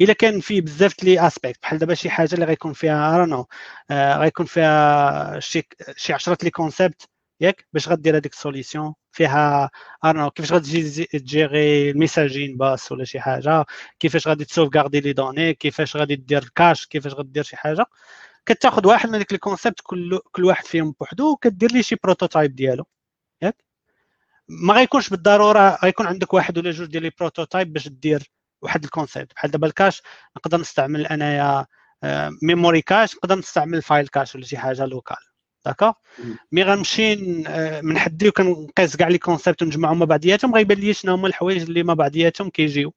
إلا 0.00 0.12
كان 0.12 0.40
فيه 0.40 0.60
بزاف 0.60 1.04
les 1.04 1.26
aspects 1.26 1.62
بحال 1.62 1.78
دابا 1.78 1.94
شي 1.94 2.10
حاجة 2.10 2.34
اللي 2.34 2.44
غيكون 2.46 2.72
فيها 2.72 3.18
رانو 3.18 3.46
آه 3.90 4.18
غيكون 4.18 4.46
فيها 4.46 5.40
شي 5.40 5.62
شي 5.96 6.12
10 6.12 6.38
les 6.42 6.50
concepts 6.50 7.08
ياك 7.40 7.66
باش 7.72 7.88
غدير 7.88 8.16
هذيك 8.16 8.32
ال 8.32 8.39
solution 8.39 8.94
فيها 9.12 9.70
رانو 10.04 10.30
كيفاش 10.30 10.52
غادي 10.52 11.04
تجيري 11.04 11.90
ال 11.90 11.97
messaging 11.97 12.56
bus 12.56 12.92
ولا 12.92 13.04
شي 13.04 13.20
حاجة 13.20 13.64
كيفاش 14.00 14.28
غادي 14.28 14.44
تسوفكاردي 14.44 15.00
les 15.00 15.12
données 15.12 15.54
كيفاش 15.54 15.96
غادي 15.96 16.16
دير 16.16 16.42
ال 16.42 16.49
cache 16.49 16.86
كيفاش 16.86 17.14
غدير 17.14 17.42
شي 17.42 17.56
حاجة. 17.56 17.86
كتاخذ 18.46 18.86
واحد 18.86 19.08
من 19.10 19.18
ديك 19.18 19.32
ال 19.32 19.38
concept 19.38 19.80
كل 19.82 20.20
كل 20.32 20.44
واحد 20.44 20.64
فيهم 20.66 20.94
بوحدو 21.00 21.32
وكدير 21.32 21.72
ليه 21.72 21.82
شي 21.82 21.96
prototype 22.04 22.54
ديالو 22.54 22.84
ياك؟ 23.42 23.64
ما 24.48 24.74
غيكونش 24.74 25.08
بالضرورة 25.10 25.78
غيكون 25.84 26.06
عندك 26.06 26.34
واحد 26.34 26.58
ولا 26.58 26.70
جوج 26.70 26.88
ديال 26.88 27.02
les 27.02 27.10
prototypes 27.20 27.72
باش 27.72 27.88
دير 27.88 28.30
واحد 28.64 28.84
ال 28.84 28.90
concept. 28.90 29.34
بحال 29.34 29.50
دابا 29.50 29.66
ال 29.66 29.72
cache 29.72 30.02
نقدر 30.36 30.60
نستعمل 30.60 31.06
انايا 31.06 31.66
memory 32.42 32.82
cache 32.82 33.16
نقدر 33.16 33.38
نستعمل 33.38 33.82
file 33.82 34.08
cache 34.08 34.34
ولا 34.34 34.44
شي 34.44 34.58
حاجة 34.58 34.86
local 34.86 35.16
d'accord 35.64 35.92
mais 36.52 36.62
غنمشي 36.62 37.16
من 37.82 37.98
حدي 37.98 38.28
وكنقيس 38.28 38.96
كاع 38.96 39.08
les 39.08 39.18
concepts 39.18 39.62
ونجمعهم 39.62 39.98
مع 39.98 40.04
بعضياتهم 40.04 40.54
غيبان 40.54 40.78
لي 40.78 40.92
شنو 40.94 41.14
هما 41.14 41.28
الحوايج 41.28 41.62
اللي 41.62 41.82
مع 41.82 41.94
بعضياتهم 41.94 42.50
كيجيو. 42.50 42.94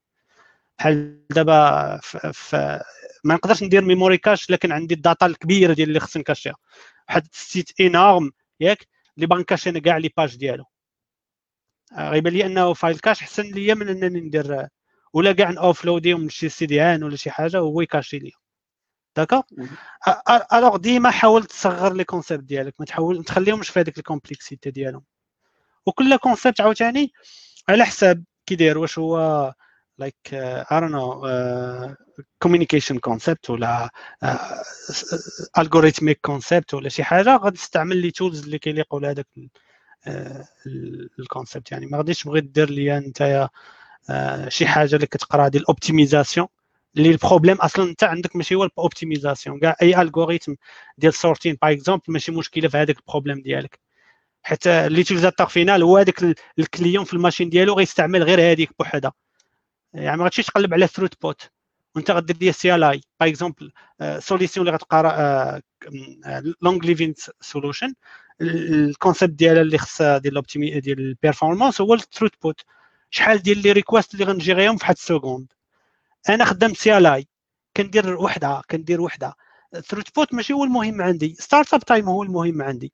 بحال 0.79 1.27
دابا 1.29 1.99
ما 3.23 3.35
نقدرش 3.35 3.63
ندير 3.63 3.81
memory 3.81 4.17
cache 4.17 4.49
لكن 4.49 4.71
عندي 4.71 4.93
ال 4.93 5.00
data 5.00 5.25
الكبيرة 5.25 5.73
ديال 5.73 5.87
اللي 5.87 5.99
خصني 5.99 6.21
نكاشيها. 6.21 6.55
واحد 7.09 7.27
ال 7.33 7.43
site 7.43 7.81
énorme 7.81 8.31
ياك 8.59 8.87
اللي 9.15 9.27
باغي 9.27 9.41
نكاشي 9.41 9.79
كاع 9.79 9.97
les 9.97 10.11
pages 10.17 10.35
ديالو. 10.35 10.65
غيبان 11.97 12.33
لي 12.33 12.45
أنه 12.45 12.73
file 12.73 12.99
cache 12.99 13.21
احسن 13.21 13.43
ليا 13.43 13.73
من 13.73 13.89
أنني 13.89 14.19
ندير 14.19 14.67
ولا 15.13 15.31
كاع 15.31 15.51
نوفلوديهم 15.51 16.21
من 16.21 16.29
شي 16.29 16.49
CDN 16.49 17.03
ولا 17.03 17.15
شي 17.15 17.31
حاجة 17.31 17.61
وهو 17.61 17.81
يكاشي 17.81 18.19
ليا 18.19 18.31
d'accord 19.15 19.41
alors 20.53 20.77
ديما 20.77 21.11
حاول 21.11 21.43
تصغر 21.45 21.93
les 21.93 22.03
concepts 22.03 22.43
ديالك 22.43 22.73
ما 22.79 22.85
تحاول 22.85 23.17
ما 23.17 23.23
تخليهمش 23.23 23.69
في 23.69 23.79
هذيك 23.79 23.97
ال 23.97 24.04
complexité 24.04 24.71
ديالهم. 24.71 25.03
وكل 25.85 26.17
concept 26.17 26.61
عاوتاني 26.61 27.11
على 27.69 27.85
حساب 27.85 28.23
كي 28.45 28.55
داير 28.55 28.77
واش 28.77 28.99
هو 28.99 29.53
like 29.97 30.15
I 30.33 30.79
don't 30.79 30.91
know 30.91 31.27
communication 32.39 32.97
concept 32.99 33.49
ولا 33.49 33.89
algorithmic 35.57 36.19
concept 36.21 36.73
ولا 36.73 36.89
شي 36.89 37.03
حاجة 37.03 37.37
غادي 37.37 37.57
تستعمل 37.57 37.97
les 37.97 38.11
tools 38.11 38.43
اللي 38.43 38.59
كيليقوا 38.59 38.99
لهذاك 38.99 39.27
ال 41.19 41.26
concept 41.26 41.71
يعني 41.71 41.85
ما 41.85 41.97
غاديش 41.97 42.23
تبغي 42.23 42.41
دير 42.41 42.69
ليا 42.69 42.99
نتايا 42.99 43.49
شي 44.47 44.67
حاجة 44.67 44.95
اللي 44.95 45.07
كتقرا 45.07 45.47
ديال 45.47 45.63
ال 45.63 45.70
optimisation 45.70 46.47
اللي 46.97 47.09
ال 47.09 47.14
problème 47.14 47.55
أصلا 47.55 47.89
أنت 47.89 48.03
عندك 48.03 48.35
ماشي 48.35 48.55
هو 48.55 48.63
ال 48.63 48.71
optimisation 48.71 49.59
كاع 49.59 49.75
أي 49.81 50.01
algorithme 50.01 50.53
ديال 50.97 51.13
sorting 51.13 51.57
par 51.61 51.71
exemple 51.71 52.03
ماشي 52.07 52.31
مشكلة 52.31 52.67
في 52.69 52.77
هذاك 52.77 52.97
ال 52.97 53.02
problème 53.02 53.41
ديالك. 53.41 53.79
حتى 54.43 54.89
l'utilisateur 54.89 55.47
final 55.47 55.83
هو 55.83 55.97
هذاك 55.97 56.23
ال 56.59 56.66
client 56.66 57.05
في 57.05 57.13
ال 57.13 57.18
machine 57.18 57.49
ديالو 57.49 57.73
غيستعمل 57.73 58.23
غير 58.23 58.51
هذيك 58.51 58.69
بوحدها. 58.79 59.13
يعني 59.93 60.17
ما 60.17 60.23
غاديش 60.23 60.45
تقلب 60.45 60.73
على 60.73 60.87
throughput 60.87 61.51
وأنت 61.95 62.11
غدير 62.11 62.37
ليا 62.41 62.51
CLI 62.51 62.83
par 62.83 63.29
exemple 63.29 63.71
solution 64.19 64.67
اللي 64.67 64.77
غتقرا 64.77 65.61
long 66.61 66.85
living 66.85 67.13
solution 67.41 67.93
ال 68.41 68.53
concept 68.53 69.33
ديالها 69.33 69.61
اللي 69.61 69.77
خصها 69.77 70.17
ديال 70.17 70.31
ال 70.31 70.38
optimi 70.38 70.79
ديال 70.79 70.99
ال 70.99 71.06
performance 71.06 71.81
هو 71.81 71.93
ال 71.93 72.33
throughput 72.41 72.61
شحال 73.09 73.37
ديال 73.39 73.57
les 73.61 73.71
requests 73.71 74.13
اللي 74.13 74.25
غنجيريهم 74.25 74.77
في 74.77 74.83
واحد 74.83 74.95
ال 74.95 75.02
seconde. 75.02 75.53
أنا 76.29 76.45
خدمت 76.45 76.77
CLI 76.77 77.27
كندير 77.77 78.17
وحدة 78.17 78.61
كندير 78.71 79.01
وحدة. 79.01 79.35
throughput 79.79 80.33
ماشي 80.33 80.53
هو 80.53 80.63
المهم 80.63 81.01
عندي 81.01 81.35
startup 81.39 81.79
time 81.85 82.09
هو 82.09 82.23
المهم 82.23 82.61
عندي. 82.61 82.93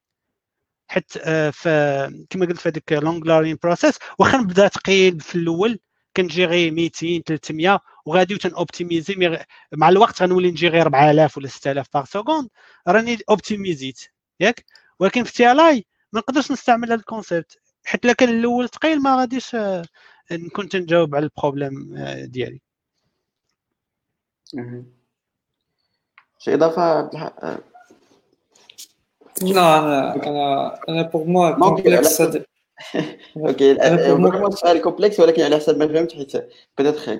حيت 0.87 1.17
في 1.51 2.25
كما 2.29 2.45
قلت 2.45 2.57
في 2.59 2.69
هذيك 2.69 2.93
long 2.93 3.23
running 3.25 3.57
process 3.63 3.99
واخا 4.19 4.37
نبدا 4.37 4.67
ثقيل 4.67 5.19
في 5.19 5.35
الأول 5.35 5.79
كنجيري 6.17 6.71
200 6.71 7.21
300 7.25 7.79
وغادي 8.05 8.37
تنوبتيميزي 8.37 9.37
مع 9.71 9.89
الوقت 9.89 10.21
غنولي 10.23 10.51
نجيري 10.51 10.81
4000 10.81 11.37
ولا 11.37 11.47
6000 11.47 11.87
par 11.93 12.05
seconde 12.05 12.49
راني 12.87 13.17
اوبتيميزيت 13.29 14.01
ياك؟ 14.39 14.65
ولكن 14.99 15.23
في 15.23 15.33
CLI 15.33 15.85
ما 16.13 16.19
نقدرش 16.19 16.51
نستعمل 16.51 16.87
هذا 16.87 16.95
ال 16.95 17.03
concept 17.03 17.59
حيت 17.85 18.05
الا 18.05 18.13
كان 18.13 18.29
الأول 18.29 18.69
ثقيل 18.69 19.01
ما 19.01 19.15
غاديش 19.15 19.55
نكون 20.31 20.69
تنجاوب 20.69 21.15
على 21.15 21.25
ال 21.25 21.33
problème 21.33 21.95
ديالي. 22.23 22.61
شي 26.39 26.53
إضافة؟ 26.53 27.09
لا 29.41 29.79
أنا 29.79 30.15
أنا 30.15 30.79
أنا 30.89 31.01
pour 31.01 31.23
moi 31.23 31.51
complexe 31.51 32.21
okay 33.37 33.75
vraiment 33.75 34.47
السؤال 34.47 34.81
complexe 34.81 35.19
ولكن 35.19 35.43
على 35.43 35.55
حسب 35.55 35.77
ما 35.77 35.87
فهمت 35.87 36.13
حيت 36.13 36.49
peut-être 36.77 37.19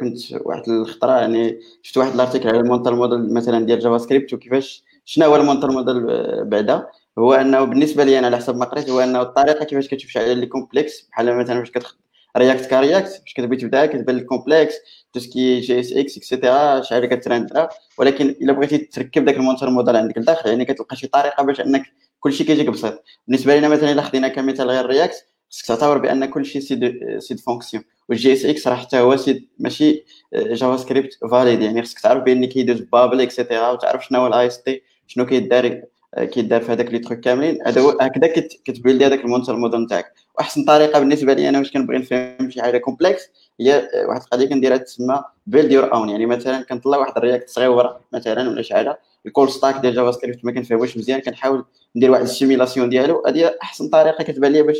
كنت 0.00 0.32
واحد 0.32 0.68
الخطرة 0.68 1.12
يعني 1.12 1.60
شفت 1.82 1.96
واحد 1.96 2.14
ال 2.14 2.18
article 2.18 2.48
على 2.48 2.60
ال 2.60 2.65
mental 2.65 2.96
model 2.96 3.34
مثلا 3.34 3.66
ديال 3.66 3.78
JavaScript 3.78 4.32
وكيفاش 4.32 4.84
شنو 5.04 5.26
هو 5.26 5.36
ال 5.36 5.41
mental 5.41 5.72
model 5.72 6.04
بعدا؟ 6.44 6.86
هو 7.18 7.34
أنه 7.34 7.64
بالنسبة 7.64 8.04
لي 8.04 8.18
أنا 8.18 8.26
على 8.26 8.36
حسب 8.36 8.56
ما 8.56 8.64
قريت 8.64 8.90
هو 8.90 9.00
أنه 9.00 9.22
الطريقة 9.22 9.64
كيفاش 9.64 9.88
كتشوف 9.88 10.16
على 10.16 10.34
les 10.34 10.46
complexes 10.46 11.08
بحال 11.10 11.36
مثلا 11.36 11.58
فاش 11.58 11.70
كتخ 11.70 11.98
React 12.36 12.66
ك 12.66 12.73
React 12.73 13.08
فاش 13.08 13.34
كتبغي 13.34 13.56
تبدأ 13.56 13.86
كتبان 13.86 14.16
لك 14.16 14.24
complexe 14.24 14.74
tout 15.12 15.20
ce 15.20 15.60
qui 15.60 15.80
JSX 15.80 15.92
et 15.92 16.16
cetera 16.16 16.82
شحال 16.82 17.06
كترندرا 17.06 17.68
ولكن 17.98 18.28
إلا 18.28 18.52
بغيتي 18.52 18.78
تركب 18.78 19.24
داك 19.24 19.36
ال 19.36 19.41
mental 19.41 19.70
model 19.70 19.96
عندك 19.96 20.18
لداخل 20.18 20.50
يعني 20.50 20.64
كتلقى 20.64 20.96
شي 20.96 21.06
طريقة 21.06 21.42
باش 21.42 21.60
أنك 21.60 21.82
كلشي 22.20 22.44
كيجيك 22.44 22.68
بسيط. 22.70 23.04
بالنسبة 23.26 23.56
لنا 23.58 23.68
مثلا 23.68 23.92
إلا 23.92 24.02
خدينا 24.02 24.28
كمثال 24.28 24.70
غير 24.70 24.86
React 24.86 25.26
خصك 25.50 25.66
تعتبر 25.66 25.98
بأن 25.98 26.24
كلشي 26.26 26.60
c'est 26.60 26.98
c'est 27.18 27.36
fonction 27.36 27.84
وال 28.08 28.44
JSX 28.44 28.68
راه 28.68 28.74
حتى 28.76 29.00
هو 29.00 29.16
سيد 29.16 29.48
ماشي 29.58 30.04
JavaScript 30.34 31.18
valide 31.30 31.62
يعني 31.62 31.82
خصك 31.82 31.98
تعرف 32.00 32.22
بان 32.22 32.44
كيدوز 32.44 32.80
Babel 32.80 33.20
et 33.20 33.33
cetera 33.33 33.70
وتعرف 33.70 34.06
شنو 34.06 34.20
هو 34.20 34.26
ال 34.26 34.46
AST 34.46 34.82
شنو 35.06 35.26
كيدار 35.26 35.82
كيدار 36.18 36.60
في 36.60 36.72
هذاك 36.72 36.92
les 36.92 36.98
trucs 36.98 37.20
كاملين. 37.20 37.58
هذا 37.66 37.96
هكذا 38.00 38.26
كتبيلدي 38.64 39.06
هذاك 39.06 39.20
ال 39.20 39.25
mental 39.25 39.56
model 39.56 39.80
نتاعك 39.80 40.12
وأحسن 40.38 40.64
طريقة 40.64 40.98
بالنسبة 40.98 41.32
لي 41.32 41.48
أنا 41.48 41.58
باش 41.58 41.72
كنبغي 41.72 41.98
نفهم 41.98 42.50
شي 42.50 42.62
حاجة 42.62 42.78
complexe 42.78 43.22
هي 43.60 43.88
واحد 44.08 44.20
القضية 44.20 44.48
كنديرها 44.48 44.76
تسمى 44.76 45.24
build 45.46 45.72
your 45.72 45.94
own 45.94 46.08
يعني 46.08 46.26
مثلا 46.26 46.62
كنطلع 46.62 46.98
واحد 46.98 47.12
ال 47.16 47.21
React 47.21 47.48
صغيره 47.48 48.00
مثلا 48.12 48.50
ولا 48.50 48.62
شي 48.62 48.74
حاجة 48.74 48.98
ال 49.26 49.31
call 49.31 49.50
stack 49.50 49.76
ديال 49.76 49.94
JavaScript 49.94 50.44
ما 50.44 50.52
كنفهموش 50.52 50.96
مزيان 50.96 51.20
كنحاول 51.20 51.64
ندير 51.96 52.10
واحد 52.10 52.22
ال 52.22 52.28
simulation 52.28 52.88
ديالو. 52.88 53.22
هذه 53.26 53.54
أحسن 53.62 53.88
طريقة 53.88 54.24
كتبان 54.24 54.52
لي 54.52 54.62
باش 54.62 54.78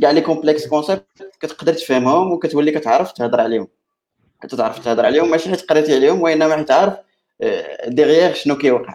كاع 0.00 0.10
les 0.10 0.20
complexes 0.20 0.66
concepts 0.66 1.04
كتقدر 1.40 1.72
تفهمهم 1.72 2.32
وكتولي 2.32 2.70
كتعرف 2.70 3.12
تهضر 3.12 3.40
عليهم. 3.40 3.68
كتعرف 4.42 4.84
تهضر 4.84 5.06
عليهم 5.06 5.30
ماشي 5.30 5.50
حيت 5.50 5.60
قريتي 5.60 5.94
عليهم 5.94 6.22
وإنما 6.22 6.56
حيت 6.56 6.70
عارف 6.70 6.94
ديغيغ 7.86 8.32
شنو 8.34 8.56
كيوقع. 8.56 8.94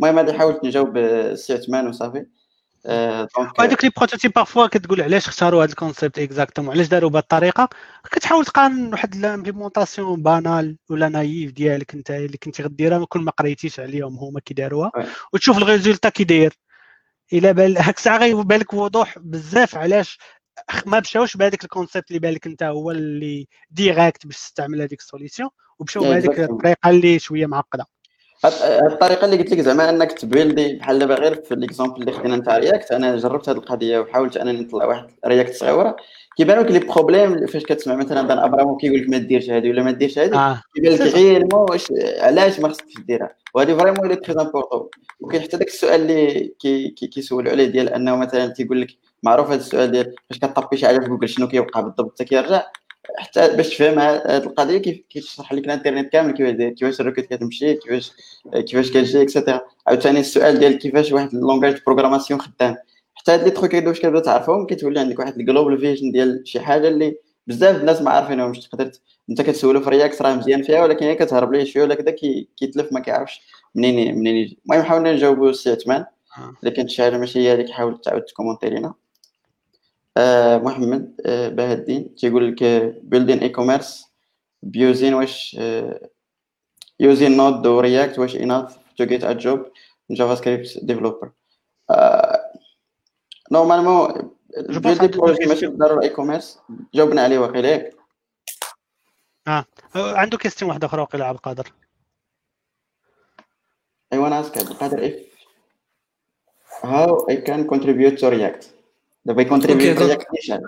المهم 0.00 0.18
هذه 0.18 0.38
حاولت 0.38 0.64
نجاوب 0.64 0.96
السي 0.96 1.52
عثمان 1.52 1.86
وصافي. 1.86 2.26
هذوك 3.60 3.84
les 3.84 3.90
prototypes 3.96 4.32
parfois 4.32 4.66
كتقول 4.66 5.02
علاش 5.02 5.28
اختاروا 5.28 5.64
هذا 5.64 5.70
ال 5.70 5.76
concept 5.76 6.18
exactement 6.18 6.74
علاش 6.74 6.88
داروا 6.88 7.10
بهذه 7.10 7.22
الطريقة؟ 7.22 7.68
كتحاول 8.12 8.44
تقارن 8.44 8.92
واحد 8.92 9.14
ال 9.14 9.21
implémentation 9.21 10.22
banale 10.22 10.76
ولا 10.90 11.08
naïve 11.08 11.52
ديالك 11.52 11.94
انت 11.94 12.10
اللي 12.10 12.36
كنتي 12.38 12.62
غديرها 12.62 13.06
كل 13.08 13.20
ما 13.20 13.30
قريتيش 13.30 13.80
عليهم 13.80 14.16
هما 14.18 14.40
كيداروها 14.40 14.90
وتشوف 15.32 15.58
ال 15.58 15.64
résultat 15.64 16.08
كي 16.08 16.24
داير. 16.24 16.58
إلى 17.32 17.52
بال 17.52 17.78
هاك 17.82 17.96
الساعة 17.96 18.18
غيبان 18.18 18.60
لك 18.60 18.74
بوضوح 18.74 19.18
بزاف 19.18 19.76
علاش 19.76 20.18
ما 20.86 21.00
مشاوش 21.00 21.36
بهذاك 21.36 21.64
ال 21.64 21.70
concept 21.70 22.10
اللي 22.10 22.18
بالك 22.20 22.46
انت 22.46 22.62
هو 22.62 22.90
اللي 22.90 23.48
direct 23.70 24.26
باش 24.26 24.36
تستعمل 24.36 24.82
هذيك 24.82 25.00
ال 25.00 25.06
solution 25.06 25.50
ومشاو 25.78 26.02
بهذيك 26.02 26.40
الطريقة 26.40 26.90
اللي 26.90 27.18
شوية 27.18 27.46
معقدة. 27.46 27.86
الطريقة 28.44 29.24
اللي 29.24 29.36
قلت 29.36 29.52
لك 29.52 29.60
زعما 29.60 29.90
أنك 29.90 30.12
تبيلدي 30.12 30.74
بحال 30.74 30.98
دابا 30.98 31.14
غير 31.14 31.34
في 31.34 31.54
l'exemple 31.54 32.00
اللي 32.00 32.12
خدينا 32.12 32.36
نتاع 32.36 32.58
React 32.58 32.92
أنا 32.92 33.16
جربت 33.16 33.48
هذه 33.48 33.56
القضية 33.56 33.98
وحاولت 33.98 34.36
انني 34.36 34.60
نطلع 34.60 34.84
واحد 34.84 35.06
React 35.26 35.54
صغيرة. 35.54 35.96
كيبان 36.36 36.58
لك 36.58 36.70
les 36.70 36.78
problèmes 36.78 37.46
فاش 37.46 37.62
كتسمع 37.62 37.94
مثلا 37.94 38.22
Dan 38.28 38.38
Abramov 38.38 38.76
كيقول 38.76 39.00
لك 39.00 39.08
ما 39.08 39.18
ديرش 39.18 39.50
هذه 39.50 39.68
ولا 39.70 39.82
ما 39.82 39.90
ديرش 39.90 40.18
هذه 40.18 40.36
آه. 40.36 40.62
كيبان 40.74 40.92
لك 40.92 41.00
غير 41.00 41.46
واش 41.52 41.92
علاش 42.18 42.60
ما 42.60 42.68
خصكش 42.68 42.94
ديرها. 43.06 43.34
وهذه 43.54 43.76
vraiment 43.76 44.04
اللي 44.04 44.16
très 44.16 44.40
important 44.42 44.88
وكاين 45.20 45.42
حتى 45.42 45.56
داك 45.56 45.68
السؤال 45.68 46.00
اللي 46.00 46.52
كي 46.58 46.88
كيسولوا 46.88 47.52
عليه 47.52 47.66
ديال 47.66 47.88
أنه 47.88 48.16
مثلا 48.16 48.46
تيقول 48.46 48.80
لك 48.80 48.88
معروف 49.22 49.46
هذا 49.46 49.60
السؤال 49.60 49.90
ديال 49.90 50.14
فاش 50.30 50.38
كطبي 50.38 50.76
شي 50.76 50.86
حاجة 50.86 50.98
في 51.00 51.08
جوجل 51.08 51.28
شنو 51.28 51.48
كيوقع 51.48 51.80
بالضبط 51.80 52.14
حتى 52.14 52.24
كيرجع. 52.24 52.62
حتى 53.18 53.56
باش 53.56 53.68
تفهم 53.68 53.98
هذه 53.98 54.36
القضية 54.36 54.78
كيف 54.78 55.02
كيشرح 55.10 55.52
لك 55.52 55.64
الانترنت 55.64 56.12
كامل 56.12 56.32
كيفاش 56.32 56.52
داير 56.54 56.70
كيفاش 56.70 57.00
ال 57.00 57.04
requête 57.04 57.34
كتمشي 57.34 57.74
كيفاش 57.74 58.12
كيفاش 58.54 58.90
كتجي 58.90 59.22
et 59.22 59.32
cetera 59.32 59.60
عاوتاني 59.86 60.20
السؤال 60.20 60.58
ديال 60.58 60.78
كيفاش 60.78 61.12
واحد 61.12 61.34
ال 61.34 61.40
langage 61.40 61.80
programmation 61.86 62.40
خدام. 62.40 62.76
حتى 63.14 63.32
هاد 63.32 63.44
les 63.44 63.50
trucs 63.50 63.74
هادو 63.74 63.88
واش 63.88 63.98
كتبدا 64.00 64.20
تعرفهم 64.20 64.66
كتولي 64.66 65.00
عندك 65.00 65.18
واحد 65.18 65.38
ال 65.38 65.44
global 65.44 65.78
vision 65.78 66.12
ديال 66.12 66.42
شي 66.44 66.60
حاجة 66.60 66.88
اللي 66.88 67.16
بزاف 67.46 67.80
الناس 67.80 68.02
ما 68.02 68.10
عارفينهمش. 68.10 68.68
تقدر 68.68 68.90
انت 69.30 69.42
كتسولو 69.42 69.80
في 69.80 69.90
React 69.90 70.22
راه 70.22 70.34
مزيان 70.34 70.62
فيها 70.62 70.82
ولكن 70.82 71.06
هي 71.06 71.14
كتهرب 71.14 71.52
ليه 71.52 71.64
شوية 71.64 71.82
ولا 71.82 71.94
كذا 71.94 72.10
كيتلف 72.56 72.92
ما 72.92 73.00
كيعرفش 73.00 73.40
منين 73.74 74.18
منين 74.18 74.36
يجي. 74.36 74.58
المهم 74.66 74.82
حاولنا 74.82 75.12
نجاوبو 75.12 75.48
السي 75.48 75.70
عثمان. 75.70 76.04
الا 76.62 76.70
كانت 76.70 76.90
شي 76.90 77.02
حاجة 77.02 77.18
ماشي 77.18 77.38
هي 77.38 77.52
هذيك 77.52 77.70
حاول 77.70 78.00
تعاود 78.00 78.22
تكومونتي 78.22 78.70
لينا. 78.70 78.94
آه 80.16 80.58
محمد 80.58 81.20
آه 81.26 81.48
باه 81.48 81.72
الدين. 81.72 82.14
تيقول 82.14 82.48
لك 82.52 82.62
building 83.02 83.38
e-commerce 83.38 83.48
by 83.48 84.12
using 84.62 85.14
واش 85.14 85.56
using 87.00 87.36
Node 87.36 87.66
و 87.66 87.80
React 87.80 88.18
واش 88.18 88.36
enough 88.36 88.78
to 88.96 89.04
get 89.04 89.24
a 89.24 89.32
job 89.32 89.72
JavaScript 90.10 90.78
developer 90.82 91.32
normalement 93.52 94.36
building 94.56 95.10
projet 95.10 95.46
ماشي 95.46 95.66
بالضرورة 95.66 96.02
e-commerce 96.02 96.58
جاوبنا 96.94 97.22
عليه 97.22 97.38
واقيلا 97.38 97.68
ياك. 97.68 97.96
آه 99.48 99.64
عنده 99.96 100.38
question 100.38 100.68
واحدة 100.68 100.86
أخرى 100.86 101.00
واقيلا 101.00 101.24
عبد 101.24 101.36
القادر. 101.36 101.72
I 104.14 104.18
want 104.18 104.32
to 104.32 104.48
ask 104.48 104.58
عبد 104.58 104.70
القادر 104.70 105.08
if 105.08 105.12
how 106.82 107.26
I 107.30 107.36
can 107.36 107.68
contribute 107.68 108.18
to 108.18 108.30
React 108.30 108.81
دابا 109.24 109.42
يكونتريبيو 109.42 109.94
okay, 109.94 109.98
donc, 109.98 110.24
نيشان 110.34 110.60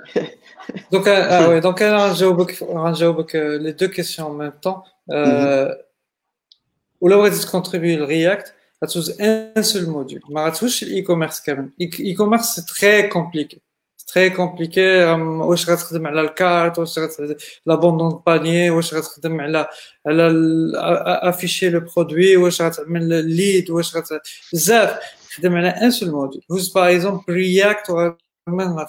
donc 0.95 1.07
ah 1.07 1.49
ouais 1.49 1.61
donc 1.61 1.83
أنا 1.83 2.07
غنجاوبك 2.07 2.63
غنجاوبك 2.63 3.37
les 3.37 3.73
deux 3.73 3.89
questions 3.89 4.29
en 4.29 4.51
même 4.51 4.61
temps. 4.61 4.83
ولا 7.01 7.17
بغيتي 7.17 7.47
تكونتريبيو 7.47 8.05
ل 8.05 8.13
React 8.13 8.55
غتوز 8.85 9.21
un 9.21 9.63
seul 9.63 9.91
module 9.91 10.23
ما 10.29 10.47
غتوش 10.47 10.83
ال 10.83 11.03
e-commerce 11.03 11.41
كامل 11.41 11.71
ال 11.81 12.15
e-commerce 12.15 12.45
c'est 12.45 12.63
très 12.81 13.09
compliqué 13.09 13.61
très 14.15 14.31
compliqué 14.31 15.05
واش 15.05 15.71
غتخدم 15.71 16.07
على 16.07 16.21
ال 16.21 16.32
cart 16.32 16.79
واش 16.79 16.99
غتخدم 16.99 17.35
l'abandon 17.67 18.23
panier 18.27 18.71
واش 18.71 18.95
غتخدم 18.95 19.41
على 19.41 19.67
على 20.07 20.31
afficher 21.23 21.71
le 21.71 21.81
produit 21.81 22.37
واش 22.37 22.63
غتعمل 22.63 23.37
ليد 23.37 23.71
واش 23.71 23.97
غت 23.97 24.09
بزاف 24.53 24.99
خدم 25.37 25.57
على 25.57 25.69
un 25.69 25.91
seul 25.91 26.11
module 26.11 26.45
choose 26.53 26.73
par 26.73 26.93
exemple 26.93 27.25
React 27.29 27.91
on 27.91 28.24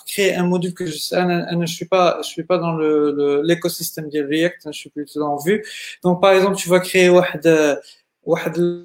créer 0.06 0.34
un 0.34 0.46
module 0.46 0.74
que 0.74 0.86
je, 0.86 0.92
je 0.92 1.66
suis 1.66 1.84
pas, 1.84 2.18
je 2.22 2.28
suis 2.28 2.44
pas 2.44 2.58
dans 2.58 2.72
le, 2.72 3.42
l'écosystème 3.44 4.08
de 4.08 4.20
React, 4.22 4.60
je 4.66 4.78
suis 4.78 4.90
plutôt 4.90 5.20
dans 5.20 5.36
Vue. 5.38 5.64
Donc, 6.02 6.20
par 6.20 6.32
exemple, 6.32 6.56
tu 6.56 6.68
vas 6.68 6.80
créer 6.80 7.08
un 7.08 7.76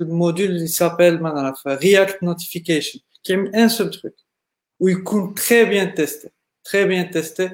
module 0.05 0.57
qui 0.59 0.67
s'appelle 0.67 1.19
React 1.65 2.21
Notification, 2.21 2.99
qui 3.23 3.33
est 3.33 3.55
un 3.55 3.69
seul 3.69 3.89
truc, 3.89 4.15
où 4.79 4.89
il 4.89 5.03
compte 5.03 5.35
très 5.35 5.65
bien 5.65 5.87
testé, 5.87 6.29
très 6.63 6.85
bien 6.85 7.05
testé. 7.05 7.49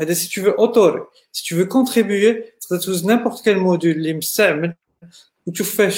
Et 0.00 0.14
si 0.14 0.28
tu 0.28 0.42
veux 0.42 0.60
autorer, 0.60 1.00
si 1.32 1.42
tu 1.42 1.54
veux 1.54 1.64
contribuer, 1.64 2.52
tu 2.60 2.74
utiliser 2.74 3.06
n'importe 3.06 3.42
quel 3.42 3.56
module, 3.56 4.20
où 5.46 5.52
tu 5.52 5.64
fais 5.64 5.88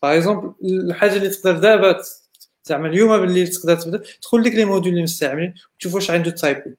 Par 0.00 0.12
exemple, 0.12 0.54
le 0.62 0.92
حاجه 0.92 1.16
اللي 1.16 1.28
تقدر 1.28 1.58
دابا 1.58 2.02
زعما 2.63 2.87
اليوم 2.87 3.17
بالليل 3.17 3.47
تقدر 3.47 3.75
تبدا 3.75 3.97
تدخل 3.97 4.43
ديك 4.43 4.55
les 4.55 4.65
modules 4.65 4.93
اللي 4.93 5.03
مستعملين 5.03 5.53
وتشوف 5.75 5.95
واش 5.95 6.11
عنده 6.11 6.31
typing. 6.31 6.75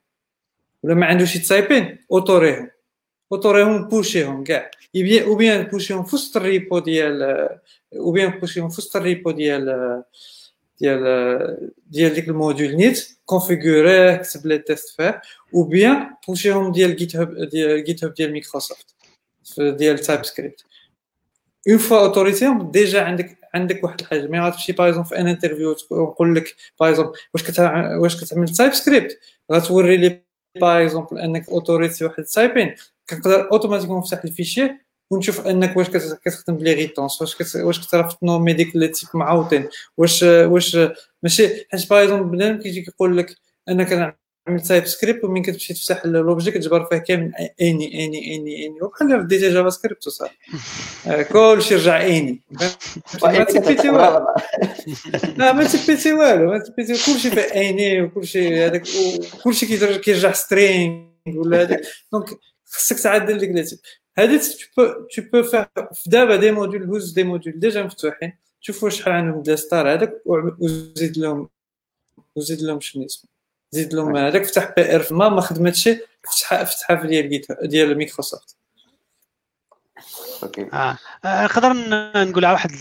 ولا 0.83 0.93
ما 0.93 1.05
عندوش 1.05 1.37
typing 1.37 1.97
أوتوريهم. 2.11 2.69
أوتوريهم 3.31 3.87
بوشيهم 3.87 4.43
كاع. 4.43 4.71
ou 4.97 5.35
bien 5.35 5.63
بوشيهم 5.63 6.03
في 6.03 6.15
وسط 6.15 6.37
ال 6.37 6.45
repo 6.45 6.79
ديال 6.79 7.23
ou 7.95 8.11
bien 8.11 8.29
بوشيهم 8.29 8.69
في 8.69 8.77
وسط 8.77 8.95
ال 8.95 9.02
repo 9.02 9.31
ديال 9.31 10.03
ديال 10.79 11.71
ديال 11.87 12.13
ديك 12.13 12.27
ال 12.27 12.34
module 12.34 12.75
نيت 12.75 13.17
كونفيغوريه 13.25 14.15
كتب 14.15 14.47
les 14.47 14.57
tests 14.57 14.89
فيه 14.89 15.21
ou 15.55 15.63
bien 15.63 16.09
بوشيهم 16.27 16.71
ديال 16.71 16.95
GitHub 16.95 17.49
ديال 17.49 17.83
GitHub 17.83 18.13
ديال 18.13 18.31
مايكروسوفت 18.31 18.95
ديال 19.59 19.99
TypeScript 19.99 20.65
une 21.69 21.77
fois 21.77 21.99
اوتوريتيهم 21.99 22.71
déjà 22.71 23.01
عندك 23.01 23.37
عندك 23.55 23.83
واحد 23.83 23.99
الحاجة 23.99 24.27
mais 24.27 24.39
غتمشي 24.39 24.71
exemple 24.71 25.09
في 25.09 25.17
un 25.17 25.27
interview 25.27 25.75
نقول 25.91 26.35
لك 26.35 26.55
exemple 26.81 27.13
واش 27.33 27.43
كتعمل 27.43 27.97
واش 27.97 28.23
كتعمل؟ 28.23 28.49
TypeScript 28.49 29.19
غتوري 29.51 29.97
لي 29.97 30.21
اكزومبل 30.63 31.19
انك 31.19 31.49
اوتوريتي 31.49 32.05
واحد 32.05 32.19
التايبين. 32.19 32.75
كنقدر 33.09 33.51
اوتوماتيكمون 33.51 33.99
نفتح 33.99 34.23
الفيشي 34.23 34.71
ونشوف 35.11 35.47
أنك 35.47 35.77
واش 35.77 35.89
كتخدم 35.89 36.57
بلي 36.57 36.73
ريتونس 36.73 37.21
واش 37.21 37.35
كت... 37.35 37.55
واش 37.55 37.87
كتعرف 37.87 38.13
تنومي 38.13 38.53
ديك 38.53 38.75
لي 38.75 38.87
تيب 38.87 39.09
معاوطين 39.13 39.67
واش 39.97 40.23
واش 40.23 40.77
ماشي 41.23 41.47
حيت 41.71 41.91
اكزومبل 41.91 42.37
بنادم 42.37 42.61
كيجي 42.61 42.81
كيقول 42.81 43.17
لك 43.17 43.35
انك 43.69 44.17
عمل 44.47 44.61
تايب 44.61 44.85
سكريبت 44.85 45.23
ومن 45.23 45.41
كتمشي 45.41 45.73
تفتح 45.73 46.05
لوبجي 46.05 46.51
كتجبر 46.51 46.85
فيه 46.85 46.97
كامل 46.97 47.33
اني 47.61 48.05
اني 48.05 48.35
اني 48.35 48.67
اني 48.67 48.81
وبحال 48.81 49.11
رديتي 49.11 49.53
جافا 49.53 49.69
سكريبت 49.69 50.07
وصافي. 50.07 50.35
كلشي 51.33 51.75
رجع 51.75 52.01
اني 52.07 52.41
ما 53.23 53.43
تيبيتي 53.43 53.89
والو. 53.89 54.25
لا 55.37 55.51
ما 55.51 55.63
تيبيتي 55.67 56.13
والو 56.13 56.51
ما 56.51 56.59
تيبيتي 56.59 56.93
كلشي 56.93 57.29
فيه 57.29 57.41
اني 57.41 58.01
وكلشي 58.01 58.65
هذاك 58.65 58.83
كلشي 59.43 59.65
كيرجع 59.97 60.31
string 60.31 61.05
ولا 61.27 61.61
هذاك. 61.61 61.81
donc 62.13 62.25
خصك 62.65 62.99
تعدل 62.99 63.37
ديك 63.37 63.49
les 63.49 63.60
types 63.60 63.79
هذيك 64.17 64.41
tu 64.75 65.21
peux 65.33 65.43
faire 65.43 65.65
دابا 66.05 66.35
des 66.35 66.51
modules 66.51 66.83
choose 66.83 67.11
des 67.13 67.23
modules 67.23 67.59
déjà 67.59 67.83
مفتوحين. 67.83 68.33
شوفوا 68.61 68.89
شحال 68.89 69.13
عندهم 69.13 69.41
des 69.41 69.57
stars 69.57 69.93
هذاك 69.93 70.21
وزيد 70.25 71.17
لهم 71.17 71.49
وزيد 72.35 72.61
لهم 72.61 72.79
شنو 72.79 73.05
اسمه. 73.05 73.34
زيد 73.71 73.93
لهم 73.93 74.17
هذاك 74.17 74.43
فتح 74.43 74.73
PR 74.75 75.07
ما 75.11 75.29
ما 75.29 75.41
خدمتش 75.41 75.89
فتحها 76.23 76.63
فتحها 76.63 76.95
في 76.95 77.07
ديال 77.07 77.29
Git 77.29 77.47
ديال 77.63 77.97
Microsoft 77.97 78.57
okay. 80.43 80.69
آه. 80.73 80.97
نقدر 81.25 81.73
نقول 82.25 82.45
على 82.45 82.53
واحد 82.53 82.71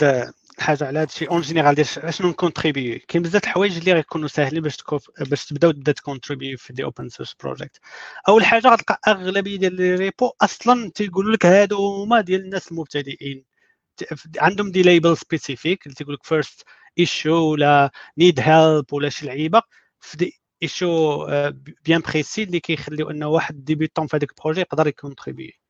الحاجة 0.58 0.84
على 0.84 0.98
هذا 0.98 1.08
الشيء 1.08 1.30
en 1.30 1.40
général 1.40 1.74
ديال 1.74 2.14
شنو 2.14 2.28
نكونتريبي 2.28 2.98
كاين 2.98 3.22
بزاف 3.22 3.44
الحوايج 3.44 3.76
اللي 3.76 3.92
غيكونوا 3.92 4.28
ساهلين 4.28 4.62
باش 4.62 4.76
باش 5.20 5.46
تبداو 5.46 5.70
تبدا 5.70 5.92
تكونتريبي 5.92 6.56
في 6.56 6.72
des 6.72 6.84
open 6.84 7.08
source 7.08 7.34
project 7.40 7.80
أول 8.28 8.44
حاجة 8.44 8.68
غتلقى 8.68 9.00
أغلبية 9.08 9.56
ديال 9.56 9.74
les 9.76 9.94
repos 9.94 10.32
أصلا 10.42 10.90
تيقولوا 10.94 11.32
لك 11.32 11.46
هادو 11.46 12.02
هما 12.02 12.20
ديال 12.20 12.40
الناس 12.40 12.72
المبتدئين. 12.72 13.44
عندهم 14.38 14.70
des 14.70 14.82
labels 14.82 15.16
spécifiques 15.16 15.86
اللي 15.86 15.94
تيقول 15.94 16.14
لك 16.14 16.24
first 16.26 16.64
issue 16.98 17.50
ولا 17.52 17.90
need 18.18 18.40
help 18.40 18.92
ولا 18.92 19.08
شي 19.08 19.26
لعيبة. 19.26 19.62
في 20.00 20.16
des 20.16 20.40
issues 20.64 21.26
bien 21.84 22.00
précis 22.00 22.42
اللي 22.42 22.60
كيخليو 22.60 23.10
إنه 23.10 23.28
واحد 23.28 23.64
débutant 23.64 24.06
في 24.06 24.16
هذاك 24.16 24.30
ال 24.30 24.35
projet 24.35 24.60
يقدر 24.60 24.86
يكونتريبي 24.86 25.60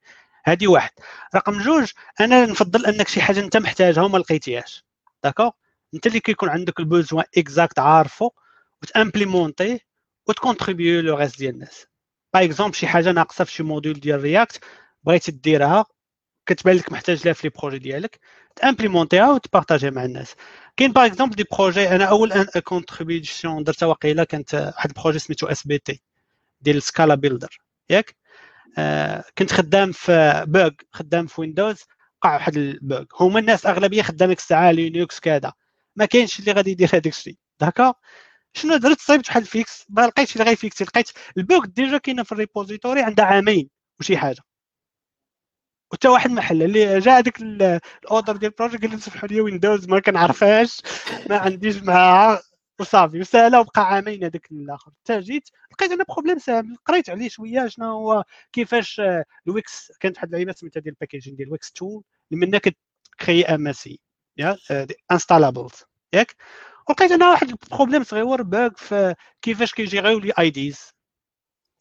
هذه 0.44 0.66
واحد. 0.66 0.90
رقم 1.34 1.58
جوج 1.62 1.90
أنا 2.20 2.46
نفضل 2.46 2.86
أنك 2.86 3.08
شي 3.08 3.20
حاجة 3.22 3.40
أنت 3.40 3.56
محتاجها 3.56 4.02
وما 4.02 4.18
لقيتيهاش 4.18 4.84
d'accord 5.24 5.50
أنت 5.94 6.06
اللي 6.06 6.20
كيكون 6.20 6.48
عندك 6.48 6.80
ال 6.80 6.87
besoin 6.87 7.24
exact 7.38 7.78
عارفه 7.78 8.30
وتامبليمونتيه 8.82 9.78
وتكونتريبيو 10.28 11.00
le 11.00 11.16
reste 11.16 11.38
ديال 11.38 11.54
الناس. 11.54 11.86
par 12.34 12.44
exemple 12.44 12.74
شي 12.74 12.86
حاجة 12.86 13.12
ناقصة 13.12 13.44
في 13.44 13.52
شي 13.52 13.62
module 13.62 14.00
ديال 14.00 14.20
React 14.20 14.64
بغيتي 15.04 15.32
ديرها 15.32 15.84
كتبان 16.46 16.76
لك 16.76 16.92
محتاج 16.92 17.24
لها 17.24 17.32
في 17.32 17.48
les 17.48 17.52
projets 17.60 17.78
ديالك 17.78 18.20
تامبليمونتيها 18.56 19.32
وتبارطاجيها 19.32 19.90
مع 19.90 20.04
الناس. 20.04 20.34
كاين 20.76 20.92
par 20.92 21.06
exemple 21.06 21.36
des 21.36 21.44
projets 21.52 21.88
أنا 21.88 22.04
أول 22.04 22.44
contribution 22.44 23.64
درتها 23.64 23.86
واقيلا 23.86 24.24
كانت 24.24 24.54
واحد 24.54 24.90
ال 24.90 24.94
projet 24.94 25.18
سميتو 25.18 25.46
sbt 25.46 26.02
ديال 26.60 26.82
Scala 26.82 27.14
builder 27.14 27.58
ياك؟ 27.90 28.16
آه 28.78 29.24
كنت 29.38 29.52
خدام 29.52 29.92
في 29.92 30.44
بوغ 30.48 30.70
خدام 30.92 31.26
في 31.26 31.40
Windows 31.40 31.82
وقع 32.18 32.34
واحد 32.34 32.56
ال 32.56 32.66
bug. 32.66 33.04
هما 33.20 33.40
الناس 33.40 33.66
اغلبيه 33.66 34.02
خدامك 34.02 34.38
الساعة 34.38 34.70
Linux 34.70 35.20
كذا. 35.20 35.52
ما 35.96 36.04
كاينش 36.04 36.40
اللي 36.40 36.52
غادي 36.52 36.70
يدير 36.70 36.88
هذاك 36.88 37.06
الشيء. 37.06 37.36
داكا 37.60 37.94
شنو 38.54 38.76
درت؟ 38.76 39.00
صايبت 39.00 39.28
واحد 39.28 39.40
ال 39.40 39.50
fix. 39.50 39.86
ما 39.88 40.06
لقيتش 40.06 40.36
اللي 40.36 40.44
غيفيكسي 40.50 40.84
لقيت 40.84 41.10
ال 41.38 41.45
bug 41.45 41.66
déjà 41.66 41.98
كاينة 41.98 42.22
في 42.22 42.32
ال 42.32 42.39
repository 42.39 43.02
عندها 43.02 43.24
عامين 43.24 43.68
وشي 44.00 44.16
حاجة. 44.16 44.42
وتا 45.92 46.08
واحد 46.08 46.30
المحل 46.30 46.62
اللي 46.62 46.98
جا 47.00 47.18
هذاك 47.18 47.40
الأوردر 47.40 48.36
ديال 48.36 48.50
ال 48.50 48.54
project 48.54 48.82
قال 48.82 48.90
لي 48.90 48.98
سمحوا 48.98 49.28
لي 49.28 49.40
Windows 49.40 49.88
ما 49.88 50.00
كنعرفهاش 50.00 50.82
ما 51.30 51.36
عنديش 51.38 51.82
معاها 51.82 52.42
وصافي. 52.80 53.20
وسهله 53.20 53.60
وبقى 53.60 53.86
عامين 53.86 54.24
هذاك 54.24 54.52
الآخر. 54.52 54.92
حتى 55.04 55.20
جيت 55.20 55.48
لقيت 55.72 55.92
أنا 55.92 56.04
problème 56.08 56.38
ساهل 56.38 56.76
قريت 56.86 57.10
عليه 57.10 57.28
شوية 57.28 57.68
شنو 57.68 57.86
هو 57.86 58.24
كيفاش 58.52 59.02
الويكس 59.46 59.92
كانت 60.00 60.16
واحد 60.16 60.28
اللعيبه 60.28 60.52
سميتها 60.52 60.80
ديال 60.80 60.94
الباكيجين 60.94 61.36
ديال 61.36 61.52
ويكس 61.52 61.72
تول 61.72 62.02
اللي 62.32 62.46
منها 62.46 62.60
كتكري 62.60 63.44
ام 63.44 63.68
اس 63.68 63.86
اي 63.86 63.98
ياك 64.36 64.58
انستالابلز 65.12 65.72
ياك؟ 66.14 66.36
ولقيت 66.88 67.12
أنا 67.12 67.30
واحد 67.30 67.48
البروبليم 67.50 68.04
صغير 68.04 68.42
باغ 68.42 68.70
في 68.76 69.14
كيفاش 69.42 69.74
كيجيريو 69.74 70.18
لي 70.18 70.32
اي 70.38 70.50
ديز 70.50 70.92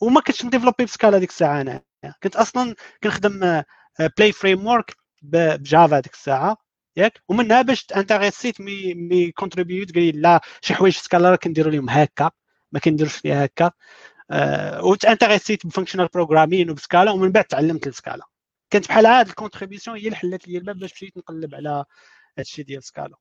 وما 0.01 0.21
كنتش 0.21 0.45
نديفلوبي 0.45 0.85
بسكالا 0.85 1.17
ديك 1.17 1.29
الساعة 1.29 1.61
أنا. 1.61 1.81
كنت 2.23 2.35
أصلا 2.35 2.75
كنخدم 3.03 3.63
بلاي 3.99 4.31
فريم 4.31 4.67
ورك 4.67 4.95
بجافا 5.21 5.99
ديك 5.99 6.13
الساعة 6.13 6.57
ياك؟ 6.97 7.21
ومنها 7.29 7.61
باش 7.61 7.87
انتريسيت 7.95 8.61
مي 8.61 8.93
مي 8.93 9.31
كونتريبيوت 9.31 9.95
قال 9.95 10.03
لي 10.03 10.11
لا 10.11 10.41
شي 10.61 10.73
حوايج 10.73 10.93
في 10.93 11.03
سكالا 11.03 11.35
كنديروا 11.35 11.71
لهم 11.71 11.89
هكا 11.89 12.31
ما 12.71 12.79
كنديروش 12.79 13.13
فيها 13.17 13.45
هكا. 13.45 13.71
أه 14.31 14.85
وتانتريسيت 14.85 15.67
ب 15.67 15.71
functional 15.71 16.07
programming 16.13 16.69
وب 16.69 16.81
Scala 16.81 17.11
ومن 17.11 17.31
بعد 17.31 17.45
تعلمت 17.45 17.87
ال 17.87 17.93
Scala. 17.93 18.25
كانت 18.71 18.87
بحال 18.87 19.05
هاد 19.05 19.27
ال 19.27 19.33
contribution 19.33 19.97
هي 19.97 20.05
اللي 20.05 20.15
حلت 20.17 20.47
لي 20.47 20.57
الباب 20.57 20.79
باش 20.79 20.93
مشيت 20.93 21.17
نقلب 21.17 21.55
على 21.55 21.85
هادشي 22.37 22.63
ديال 22.63 22.83
Scala. 22.83 23.15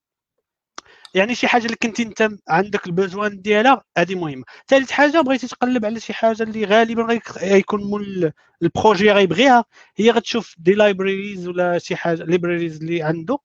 يعني 1.15 1.35
شي 1.35 1.49
حاجة 1.49 1.65
اللي 1.65 1.77
كنتي 1.83 2.03
انت 2.03 2.29
عندك 2.49 2.87
ال 2.87 2.95
besoin 2.95 3.43
ديالها 3.43 3.83
هذه 3.99 4.15
مهمة. 4.15 4.45
ثالث 4.69 4.91
حاجة 4.91 5.21
بغيتي 5.21 5.47
تقلب 5.49 5.85
على 5.85 6.01
شي 6.01 6.13
حاجة 6.13 6.43
اللي 6.43 6.65
غالبا 6.65 7.21
غيكون 7.39 7.85
مول 7.85 8.33
ال 8.63 8.70
projet 8.70 9.13
غيبغيها 9.13 9.65
هي 9.97 10.11
غتشوف 10.11 10.55
des 10.59 10.73
libraries 10.75 11.49
ولا 11.49 11.79
شي 11.79 11.97
حاجة 11.97 12.25
libraries 12.25 12.81
اللي 12.83 13.03
عنده 13.03 13.39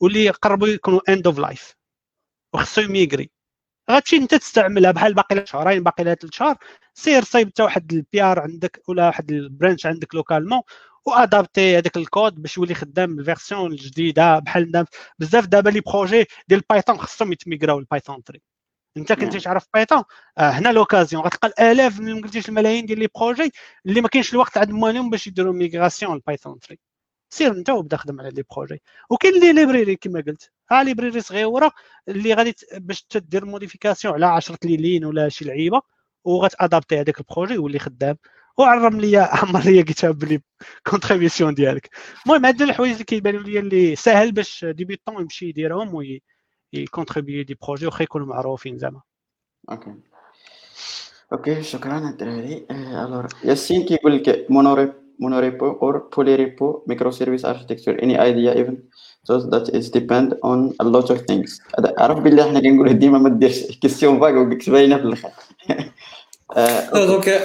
واللي 0.00 0.30
قربوا 0.30 0.68
يكونوا 0.68 1.00
end 1.08 1.26
of 1.26 1.38
life 1.38 1.74
وخصو 2.52 2.80
يميغري. 2.80 3.30
غتمشي 3.90 4.16
انت 4.16 4.34
تستعملها 4.34 4.90
بحال 4.90 5.14
باقي 5.14 5.34
لها 5.36 5.44
شهرين 5.44 5.82
باقي 5.82 6.04
لها 6.04 6.14
ثلاث 6.14 6.34
شهور 6.34 6.56
سير 6.94 7.24
صايب 7.24 7.48
حتى 7.48 7.62
واحد 7.62 7.92
ال 7.92 8.22
PR 8.22 8.40
عندك 8.40 8.82
ولا 8.88 9.06
واحد 9.06 9.30
ال 9.30 9.38
branch 9.38 9.86
عندك 9.86 10.14
localement 10.14 10.60
وأدابتي 11.06 11.78
هذاك 11.78 11.96
الكود 11.96 12.42
باش 12.42 12.56
يولي 12.56 12.74
خدام 12.74 13.16
بال 13.16 13.28
version 13.28 13.72
الجديدة 13.72 14.38
بحال 14.38 14.86
بزاف 15.18 15.46
دابا 15.46 15.70
les 15.70 15.80
projets 15.80 16.26
ديال 16.48 16.62
Python 16.70 16.98
خصهم 16.98 17.32
يتميغراو 17.32 17.78
ال 17.78 17.84
Python 17.84 18.22
3 18.22 18.40
انت 18.96 19.12
كنتي 19.12 19.40
تعرف 19.40 19.66
Python 19.74 20.02
آه 20.38 20.50
هنا 20.50 20.68
l'occasion 20.72 21.22
غتلقى 21.22 21.48
الآلاف 21.48 22.00
ما 22.00 22.20
قلتيش 22.22 22.48
الملايين 22.48 22.86
ديال 22.86 22.98
les 22.98 23.08
projets 23.16 23.52
اللي 23.86 24.00
ما 24.00 24.08
كاينش 24.08 24.32
الوقت 24.34 24.58
عندهم 24.58 25.10
باش 25.10 25.26
يديروا 25.26 25.52
migration 25.52 26.14
ال 26.16 26.22
Python 26.22 26.58
3 26.58 26.94
سير 27.34 27.52
انت 27.52 27.70
وبدا 27.70 27.96
خدم 27.96 28.20
على 28.20 28.30
les 28.30 28.44
projets. 28.56 28.82
وكاين 29.10 29.40
les 29.40 29.52
libraries 29.52 29.96
كما 29.96 30.20
قلت. 30.20 30.50
ها 30.70 30.82
library 30.84 31.20
صغيرة 31.20 31.72
اللي 32.08 32.34
غادي 32.34 32.54
باش 32.74 33.02
تدير 33.02 33.44
modification 33.44 34.14
على 34.14 34.26
10 34.26 34.58
lignes 34.64 35.04
ولا 35.04 35.28
شي 35.28 35.44
لعيبة 35.44 35.80
وغتأدابتي 36.24 37.00
هذاك 37.00 37.18
ال 37.20 37.25
projet 37.25 37.54
يولي 37.54 37.78
خدام. 37.78 38.16
وعرم 38.58 38.98
لي 39.00 39.16
عمر 39.16 39.60
لي 39.60 39.82
قلتها 39.82 40.10
بلي 40.10 40.42
contribution 40.86 41.54
ديالك. 41.54 41.90
المهم 42.26 42.46
هاد 42.46 42.62
الحوايج 42.62 42.92
اللي 42.92 43.04
كيبانوا 43.04 43.42
لي 43.42 43.58
اللي 43.58 43.96
ساهل 43.96 44.32
باش 44.32 44.64
débutant 44.64 45.20
يمشي 45.20 45.48
يديرهم 45.48 45.94
وي 45.94 46.22
يكونتريبيو 46.72 47.44
des 47.44 47.58
projets 47.62 47.86
واخا 47.86 48.02
يكونوا 48.02 48.26
معروفين 48.26 48.78
زعما. 48.78 49.02
okay 49.70 49.94
okay 51.32 51.62
شكرا 51.62 51.98
الدراري. 51.98 52.66
alors 52.70 53.26
ياسين 53.44 53.84
كيقول 53.84 54.16
لك 54.16 54.46
monorepo 54.50 55.04
monorepo 55.18 55.78
or 55.80 56.08
polyrepo 56.10 56.82
microservice 56.86 57.44
architecture. 57.44 57.96
Any 58.00 58.16
idea 58.18 58.54
even? 58.54 58.82
So 59.24 59.40
that 59.40 59.68
is 59.68 59.90
depend 59.90 60.34
on 60.42 60.74
a 60.80 60.84
lot 60.84 61.10
of 61.10 61.26
things. 61.26 61.60
عرف 61.98 62.18
بالله 62.18 62.48
إحنا 62.48 62.60
كنقول 62.60 62.98
ديما 62.98 63.18
ما 63.18 63.28
ديرش 63.28 63.62
كيستيون 63.62 64.20
فاغ 64.20 64.38
وكتباينه 64.38 64.96
في 64.96 65.02
الآخر 65.02 65.30
دونك 67.06 67.42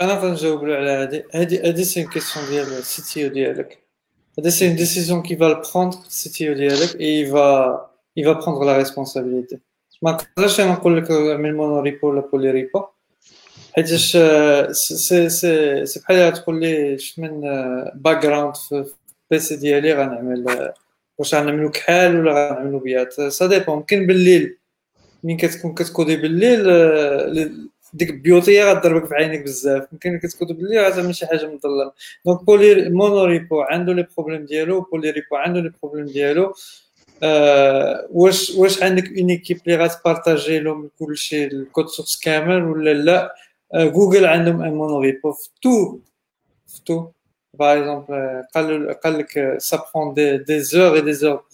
أنا 0.00 0.14
غنجاوب 0.14 0.64
على 0.64 0.90
هذه 0.90 1.24
هذه 1.34 1.68
هذه 1.68 1.82
سي 1.82 2.04
كيسيون 2.04 2.46
ديال 2.46 2.78
السي 2.78 3.02
تي 3.02 3.24
أو 3.24 3.32
ديالك 3.32 3.78
هذه 4.38 4.48
سي 4.48 4.68
ديسيزيون 4.68 5.22
كي 5.22 5.36
فا 5.36 5.62
بروندر 5.74 5.98
السي 6.06 6.30
تي 6.30 6.48
أو 6.48 6.54
ديالك 6.54 7.00
اي 7.00 7.26
فا 7.26 7.70
اي 8.18 8.24
فا 8.24 8.32
بروندر 8.32 8.64
لا 8.64 8.76
ريسبونسابيلتي 8.76 9.58
ما 10.02 10.12
نقدرش 10.12 10.60
أنا 10.60 10.72
نقول 10.72 10.96
لك 10.96 11.10
اعمل 11.10 11.54
مونوريبو 11.56 12.10
ولا 12.10 12.20
بولي 12.20 12.50
ريبو 12.50 12.84
حيتاش 13.72 14.16
سي 14.70 15.28
سي 15.28 15.86
سي 15.86 16.00
بحال 16.00 16.32
تقول 16.32 16.60
لي 16.60 16.98
شفت 16.98 17.18
من 17.18 17.40
باك 17.94 18.22
جراوند 18.22 18.56
في 18.56 18.84
البيسي 19.32 19.56
ديالي 19.56 19.92
غنعمل 19.92 20.72
واش 21.18 21.34
غنعملو 21.34 21.70
كحال 21.70 22.20
ولا 22.20 22.50
غنعملو 22.50 22.78
بيات 22.78 23.12
سا 23.12 23.46
ديبون 23.46 23.76
ممكن 23.76 24.06
بالليل 24.06 24.56
مين 25.24 25.36
كتكون 25.36 25.74
كتكودي 25.74 26.16
بالليل 26.16 26.60
ديك 27.92 28.10
البيوتيه 28.10 28.64
غضربك 28.64 29.06
في 29.06 29.14
عينيك 29.14 29.42
بزاف. 29.42 29.86
يمكن 29.92 30.18
كتكتب 30.18 30.58
بلي 30.58 30.86
غتعمل 30.86 31.14
شي 31.14 31.26
حاجة 31.26 31.46
مظلمه 31.46 31.92
دونك 32.26 32.44
بولي 32.44 32.90
مونوريبو 32.90 33.60
عنده 33.60 33.92
لي 33.92 34.06
بروبليم 34.16 34.44
ديالو 34.44 34.80
بولي 34.80 35.10
ريبو 35.10 35.36
عنده 35.36 35.60
لي 35.60 35.72
بروبليم 35.82 36.06
ديالو. 36.06 36.54
آه 37.22 38.08
واش 38.10 38.50
واش 38.50 38.82
عندك 38.82 39.18
اون 39.18 39.30
ايكيب 39.30 39.60
اللي 39.66 39.84
غتبارطاجي 39.84 40.58
لهم 40.58 40.90
كلشي 40.98 41.44
الكود 41.44 41.86
سورس 41.86 42.20
كامل 42.20 42.62
ولا 42.62 42.94
لا؟ 42.94 43.34
آه 43.74 43.84
جوجل 43.84 44.24
عندهم 44.26 44.62
ان 44.62 44.74
مونوريبو 44.74 45.32
في 45.32 45.48
تو 45.62 45.98
في 46.66 46.84
تو. 46.84 47.06
باغ 47.54 47.78
اكزومبل 47.78 48.44
قال 48.54 48.94
قال 49.00 49.18
لك 49.18 49.56
سا 49.58 49.82
دي 50.14 50.38
دي 50.38 50.60
زور 50.60 50.94
اي 50.94 51.00
دي 51.00 51.12
زور 51.12 51.44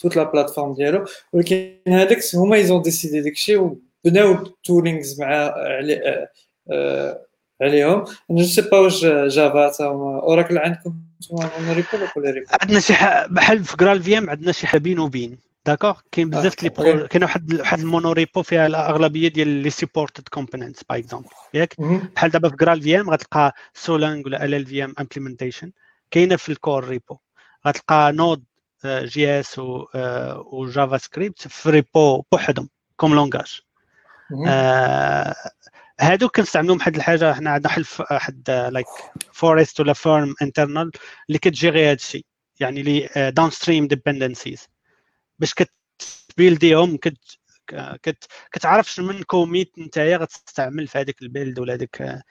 توت 0.00 0.16
لا 0.16 0.22
بلاتفورم 0.22 0.74
ديالو. 0.74 1.04
ولكن 1.32 1.76
هذاك 1.88 2.18
هما 2.34 2.56
ايزون 2.56 2.82
ديسيدي 2.82 3.20
داكشي 3.20 3.56
بناو 4.06 4.32
التولينغز 4.32 5.20
مع 5.20 5.26
علي 5.56 6.28
عليهم 7.62 8.04
أنا 8.30 8.42
جو 8.42 8.44
سي 8.44 8.62
با 8.62 8.78
واش 8.78 9.04
جافا 9.04 9.68
تا 9.70 9.86
اوراكل 9.86 10.58
عندكم 10.58 10.94
مونوريبو 11.32 11.88
ولا 12.16 12.30
ريبو 12.30 12.46
عندنا 12.60 12.80
شي 12.80 12.94
بحال 13.30 13.64
في 13.64 13.76
جرال 13.76 14.02
في 14.02 14.18
ام 14.18 14.30
عندنا 14.30 14.52
شي 14.52 14.66
حاجة 14.66 14.80
بين 14.80 14.98
وبين 14.98 15.38
داكوغ 15.66 16.00
كاين 16.12 16.30
بزاف 16.30 16.62
لي 16.62 16.68
برو 16.68 17.06
كاين 17.06 17.22
واحد 17.22 17.54
واحد 17.54 17.78
المونوريبو 17.78 18.42
فيها 18.42 18.66
الاغلبيه 18.66 19.28
ديال 19.28 19.48
لي 19.48 19.70
سيبورتد 19.70 20.28
كومبوننتس 20.28 20.82
باغ 20.90 20.98
اكزومبل 20.98 21.28
ياك؟ 21.54 21.80
بحال 22.14 22.30
دابا 22.30 22.48
في 22.48 22.56
GraalVM 22.56 23.10
غتلقى 23.10 23.54
SubstrateVM 23.74 24.26
ولا 24.26 24.44
ال 24.44 24.54
LLVM 24.54 24.94
implementation 25.00 25.72
كاينة 26.10 26.36
في 26.36 26.48
ال 26.48 26.55
core 26.55 26.84
repo 26.88 27.16
غتلقى 27.66 28.12
Node.js 28.12 29.58
و 30.52 30.96
JavaScript 30.96 31.48
في 31.48 31.70
repo 31.70 32.22
بوحدهم 32.32 32.68
comme 32.96 33.14
langage 33.14 33.65
آه 34.48 35.34
هادو 36.00 36.28
كنستعملوهم 36.28 36.78
واحد 36.78 36.96
الحاجة 36.96 37.34
حنا 37.34 37.50
عندنا 37.50 37.72
حل 37.72 37.84
واحد 38.10 38.50
like 38.50 38.86
forest 39.32 39.80
ولا 39.80 39.92
firme 39.92 40.34
internal 40.42 40.90
اللي 41.28 41.38
كتجيري 41.38 41.86
هذا 41.86 41.92
الشيء. 41.92 42.26
يعني 42.60 42.82
les 42.82 43.08
downstream 43.36 43.86
dependencies 43.86 44.68
باش 45.38 45.54
كت 45.54 45.82
build 45.82 46.53
يهم 46.53 46.96
كت 46.96 47.18
كت 48.02 48.24
كتعرف 48.52 49.00
من 49.00 49.22
commit 49.22 49.78
نتايا 49.78 50.16
غتستعمل 50.16 50.88
في 50.88 50.98
هذاك 50.98 51.22
ال 51.22 51.28
build 51.28 51.58
ولا 51.58 51.74
هذاك 51.74 52.22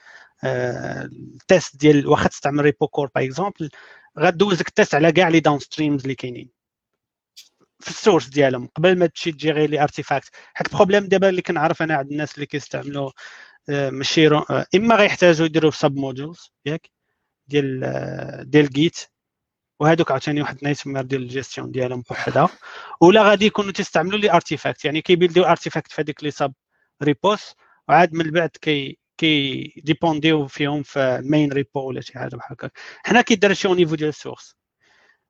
ال 0.44 0.70
test 0.70 1.76
ديال 1.78 2.08
واخا 2.08 2.28
تستعمل 2.30 2.64
repo 2.64 2.88
core 2.88 3.10
par 3.16 3.24
exemple 3.26 3.70
غدوز 4.20 4.60
لك 4.60 4.68
ال 4.68 4.73
test 4.73 4.96
على 4.96 5.12
كاع 5.12 5.28
les 5.30 5.40
downstreams 5.40 6.02
اللي 6.02 6.16
كاينين. 6.16 6.55
في 7.86 7.92
ال 7.92 7.97
source 7.97 8.28
ديالهم 8.28 8.68
قبل 8.76 9.00
ما 9.00 9.06
تمشي 9.08 9.32
تجيري 9.32 9.68
les 9.68 9.82
artifacts 9.84 10.30
حيت 10.54 10.68
ال 10.68 10.72
problème 10.72 11.08
دابا 11.08 11.30
اللي 11.30 11.42
كنعرف 11.42 11.82
أنا 11.82 11.96
عند 11.96 12.12
الناس 12.12 12.36
اللي 12.36 12.46
كيستعملوا 12.46 13.12
ماشي 13.70 14.28
إما 14.76 14.96
غيحتاجوا 14.96 15.46
يديروا 15.46 15.72
submodules 15.72 16.52
ياك 16.66 16.90
ديال 17.48 17.82
ديال 18.50 18.70
Git 18.70 19.00
وهذوك 19.80 20.12
عاوتاني 20.12 20.42
واحد 20.42 20.58
nightmare 20.64 21.04
ديال 21.04 21.22
الجيستيون 21.22 21.72
ديالهم 21.72 22.04
بوحدها 22.10 22.50
ولا 23.02 23.24
غادي 23.24 23.46
يكونوا 23.46 23.72
تيستعملوا 23.72 24.20
les 24.20 24.32
artifacts 24.34 24.86
يعني 24.86 25.02
كي 25.02 25.14
build 25.14 25.44
يو 25.46 25.55
artifact 25.55 25.92
في 25.92 26.02
هذيك 26.02 26.24
les 26.24 26.32
sub 26.32 26.54
repos 27.04 27.56
وعاد 27.90 28.14
من 28.14 28.32
بعد 28.32 28.50
كي 28.62 29.00
كي 29.18 29.64
dépendre 29.86 30.35
يو 30.35 30.48
فيهم 30.48 30.84
في 30.84 31.00
ال 31.00 31.10
main 31.10 31.52
repo 31.54 31.82
ولا 31.90 32.02
شي 32.02 32.14
حاجة 32.20 32.36
بحال 32.36 32.52
هكا 32.54 32.70
حنا 33.06 33.22
كيدار 33.22 33.54
شي 33.54 33.68
niveau 33.74 33.96
ديال 33.96 34.10
ال 34.10 34.15
source. 34.16 34.56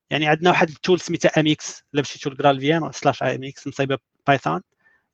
يعني 0.10 0.28
عندنا 0.28 0.50
واحد 0.50 0.70
ال 0.70 0.76
tool 0.76 1.00
سميتها 1.00 1.40
mx 1.40 1.84
إلا 1.94 2.02
مشيتو 2.02 2.30
ل 2.30 2.60
GraalVM 2.60 2.92
slash 2.92 3.24
mx 3.24 3.68
مصايبه 3.68 3.98
Python 4.28 4.62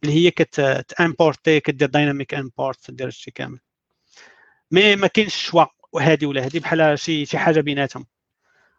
اللي 0.04 0.14
هي 0.14 0.32
كت 0.32 0.57
importer 0.57 1.60
كدير 1.60 1.88
dynamic 1.90 2.34
import 2.34 2.92
دير 2.92 3.08
هادشي 3.08 3.32
كامل. 3.32 3.60
mais 4.72 4.96
ما 4.96 5.08
كاينش 5.08 5.36
choix 5.36 5.66
هادي 6.00 6.26
ولا 6.26 6.46
هادي 6.46 6.60
بحال 6.60 7.00
شي 7.00 7.26
شي 7.26 7.38
حاجة 7.38 7.62
بيناتهم. 7.62 8.06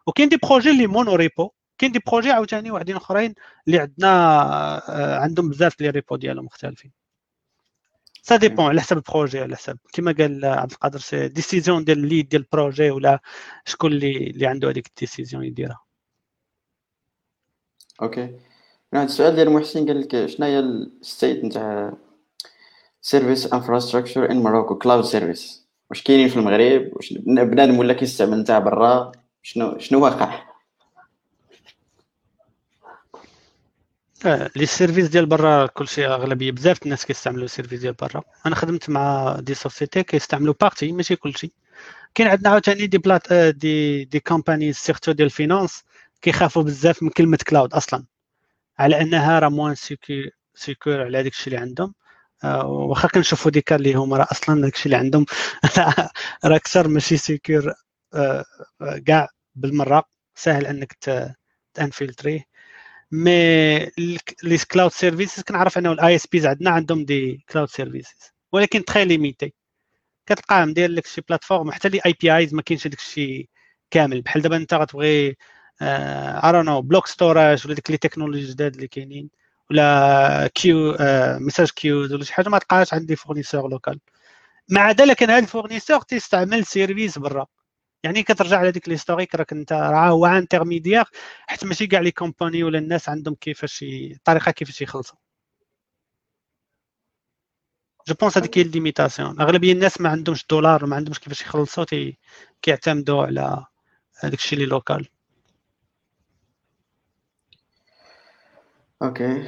وكاين 0.07 0.29
des 0.29 0.37
projets 0.43 0.71
اللي 0.71 0.87
mono 0.87 1.15
repo. 1.15 1.51
كاين 1.77 1.91
des 1.91 1.99
projets 2.07 2.31
عاوتاني 2.31 2.71
واحدين 2.71 2.95
أخرين 2.95 3.33
اللي 3.67 3.79
عندنا 3.79 4.09
آه، 4.89 5.19
عندهم 5.19 5.49
بزاف 5.49 5.81
les 5.81 5.89
repos 5.89 6.15
ديالهم 6.15 6.45
مختلفين. 6.45 6.91
ça 8.21 8.35
dépend 8.35 8.65
على 8.65 8.81
حسب 8.81 8.97
ال 8.97 9.03
projet 9.03 9.39
على 9.39 9.55
حسب. 9.55 9.77
كما 9.93 10.11
قال 10.11 10.45
عبد 10.45 10.71
القادر 10.71 10.99
c'est 10.99 11.27
décision 11.27 11.83
ديال 11.83 11.97
ال 11.97 12.03
lead 12.03 12.29
ديال 12.29 12.41
ال 12.41 12.48
projet 12.48 12.91
ولا 12.91 13.19
شكون 13.65 13.91
اللي 13.91 14.17
اللي 14.17 14.47
عنده 14.47 14.69
هذيك 14.69 14.87
ال 14.87 14.93
décision 14.93 15.43
يديرها. 15.43 15.79
okay. 18.03 18.39
واحد 18.93 19.05
السؤال 19.05 19.35
ديال 19.35 19.49
محسن 19.49 19.85
قال 19.87 20.01
لك 20.01 20.25
شنو 20.25 20.45
هي 20.45 20.59
ال 20.59 20.73
state 20.73 21.45
نتاع 21.45 21.93
service 23.01 23.53
infrastructure 23.53 24.31
in 24.31 24.43
Morocco 24.43 24.77
cloud 24.77 25.03
service 25.03 25.67
واش 25.89 26.03
كاينين 26.03 26.29
في 26.29 26.35
المغرب؟ 26.35 26.91
واش 26.93 27.13
بنادم 27.27 27.79
ولا 27.79 27.93
كيستعمل 27.93 28.39
نتاع 28.39 28.59
برا؟ 28.59 29.11
شنو 29.41 29.79
شنو 29.79 30.03
واقع؟ 30.03 30.53
آه، 34.25 34.49
les 34.55 34.65
services 34.65 35.07
ديال 35.07 35.25
برا 35.25 35.65
كلشي 35.67 36.07
أغلبية 36.07 36.51
بزاف 36.51 36.83
الناس 36.83 37.05
كيستعملوا 37.05 37.45
ال 37.45 37.49
services 37.49 37.79
ديال 37.79 37.93
برا. 37.93 38.23
أنا 38.45 38.55
خدمت 38.55 38.89
مع 38.89 39.35
des 39.39 39.53
sociétés 39.53 40.03
كيستعملوا 40.03 40.53
partie 40.61 40.91
ماشي 40.91 41.15
كلشي 41.15 41.51
كاين 42.15 42.29
عندنا 42.29 42.49
عاوتاني 42.49 42.87
des 42.87 42.97
plat 42.97 43.31
آه، 43.31 43.49
des 43.49 44.05
des 44.05 44.19
compagnies 44.19 44.73
surtout 44.73 45.11
ديال 45.11 45.25
ال 45.25 45.32
finance 45.32 45.83
كيخافوا 46.23 46.63
بزاف 46.63 47.03
من 47.03 47.09
كلمة 47.09 47.37
cloud 47.49 47.73
أصلا. 47.73 48.05
على 48.79 49.01
أنها 49.01 49.39
راه 49.39 49.49
moins 49.49 49.75
sécure 50.55 51.01
على 51.01 51.23
داك 51.23 51.31
الشيء 51.33 51.47
اللي 51.53 51.57
عندهم. 51.65 51.93
آه، 52.43 52.65
واخا 52.67 53.07
كنشوفوا 53.07 53.51
ديك 53.51 53.73
اللي 53.73 53.93
هما 53.93 54.17
راه 54.17 54.27
أصلا 54.31 54.61
داك 54.61 54.73
الشيء 54.75 54.85
اللي 54.85 54.97
عندهم. 54.97 55.25
راه 56.45 56.55
أكثر 56.55 56.87
ماشي 56.87 57.17
sécure 57.17 57.73
كاع 59.05 59.27
بالمرة. 59.55 60.03
سهل 60.35 60.65
أنك 60.67 60.97
تا 61.73 61.78
infiltrer 61.78 62.28
يه. 62.28 62.45
mais 63.11 63.31
les 64.43 64.57
cloud 64.71 64.91
services 64.91 65.43
كنعرف 65.43 65.77
أنه 65.77 65.91
ال 65.91 66.15
ISPs 66.15 66.45
عندنا 66.45 66.69
عندهم 66.71 67.05
des 67.05 67.45
cloud 67.49 67.69
services 67.69 68.33
ولكن 68.53 68.85
très 68.85 69.05
limités 69.05 69.53
كتلقاهم 70.27 70.73
داير 70.73 70.91
لك 70.91 71.07
شي 71.07 71.21
plateforme 71.21 71.71
حتى 71.71 71.89
les 71.89 72.01
APIs 72.05 72.53
ما 72.53 72.61
كاينش 72.61 72.87
داك 72.87 72.99
الشيء 72.99 73.49
كامل. 73.91 74.21
بحال 74.21 74.41
دابا 74.41 74.57
أنت 74.57 74.73
غتبغي 74.73 75.35
ارون 75.81 76.65
نو 76.65 76.81
block 76.81 77.07
storage 77.07 77.65
ولا 77.65 77.75
ديك 77.75 77.91
les 77.91 77.97
technologies 77.97 78.45
جداد 78.51 78.75
اللي 78.75 78.87
كاينين 78.87 79.29
ولا 79.71 80.47
queue 80.55 80.97
message 81.39 81.69
queues 81.69 82.13
ولا 82.13 82.23
شي 82.23 82.33
حاجة 82.33 82.49
ما 82.49 82.59
تلقاهاش 82.59 82.93
عند 82.93 83.05
des 83.07 83.15
fournisseurs 83.15 83.69
locaux 83.69 83.99
مع 84.69 84.91
ذلك 84.91 85.23
هذا 85.23 85.39
ال 85.39 85.44
fournisseur 85.44 86.01
تيستعمل 86.01 86.65
service 86.65 87.17
برا. 87.17 87.47
يعني 88.03 88.23
كترجع 88.23 88.57
على 88.57 88.71
ديك 88.71 88.89
l'historique 88.89 89.35
راك 89.35 89.51
انت 89.51 89.73
راه 89.73 90.09
هو 90.09 90.25
intermédiaire 90.25 91.03
حيت 91.47 91.65
ماشي 91.65 91.87
كاع 91.87 91.99
les 91.99 92.11
compagnies 92.11 92.63
ولا 92.63 92.79
الناس 92.79 93.09
عندهم 93.09 93.35
كيفاش 93.35 93.83
الطريقة 93.83 94.51
كيفاش 94.51 94.81
يخلصوا. 94.81 95.17
je 98.07 98.15
pense 98.21 98.37
هذيك 98.37 98.57
هي 98.57 98.61
la 98.61 98.73
limitation. 98.73 99.41
أغلبية 99.41 99.73
الناس 99.73 100.01
ما 100.01 100.09
عندهمش 100.09 100.45
دولار 100.49 100.85
وما 100.85 100.95
عندهمش 100.95 101.19
كيفاش 101.19 101.41
يخلصوا 101.41 101.85
كيعتمدوا 102.61 103.25
على 103.25 103.65
هذاك 104.19 104.39
الشيء 104.39 104.59
اللي 104.59 104.69
local 104.69 105.07
okay. 109.03 109.43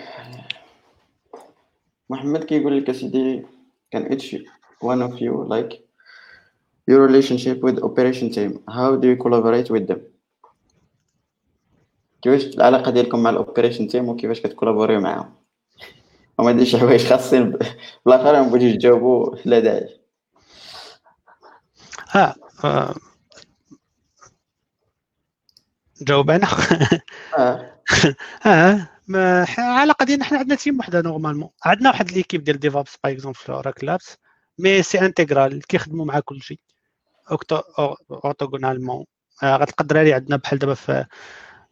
محمد 2.10 2.44
كيقول 2.44 2.78
لك 2.78 2.90
اسيدي 2.90 3.46
كان 3.92 4.12
اتش 4.12 4.36
one 4.84 5.02
of 5.02 5.14
you 5.20 5.48
like 5.48 5.74
your 6.92 7.08
relationship 7.08 7.58
with 7.64 7.80
operation 7.84 8.30
team? 8.30 8.52
How 8.68 8.96
do 8.96 9.08
you 9.08 9.18
collaborate 9.24 9.70
with 9.70 9.88
them? 9.88 10.00
كيفاش 12.22 12.46
العلاقة 12.46 12.92
ديالكم 12.92 13.24
مع 13.24 13.30
ال 13.30 13.36
operation 13.36 13.88
team 13.88 14.10
وكيفاش 14.10 14.42
كت 14.42 14.50
collaborer 14.50 14.92
يو 14.92 15.00
معاهم؟ 15.00 15.36
وما 16.38 16.52
ديرش 16.52 16.76
حوايج 16.76 17.06
خاصين 17.08 17.58
بالاخر 18.06 18.44
ما 18.44 18.48
بغيتوش 18.50 18.78
تجاوبوا 18.78 19.36
لا 19.46 19.60
داعي. 19.60 20.00
ها 22.12 22.36
آه. 22.64 22.96
جاوب 26.02 26.30
أنا؟ 26.30 26.48
آه. 27.38 27.72
آه 28.46 28.95
ما 29.08 29.46
علاقه 29.58 30.06
ديالنا 30.06 30.26
حنا 30.26 30.38
عندنا 30.40 30.56
تيم 30.56 30.80
وحدة 30.80 31.02
نورمالمون 31.02 31.50
عندنا 31.66 31.90
واحد 31.90 32.12
ليكيب 32.12 32.44
ديال 32.44 32.60
ديفوبس 32.60 32.98
باغ 33.04 33.14
اكزومبل 33.14 33.38
في 33.38 33.52
اوراكل 33.52 33.88
لابس 33.88 34.18
مي 34.60 34.84
سي 34.84 35.02
انتيغرال 35.02 35.62
كيخدموا 35.68 36.06
مع 36.06 36.20
كلشي 36.20 36.60
اورتوغونالمون 38.12 39.06
آه، 39.44 39.58
غتقدر 39.58 39.98
عليه 39.98 40.16
عندنا 40.16 40.38
بحال 40.38 40.60
دابا 40.60 40.74
في 40.74 41.06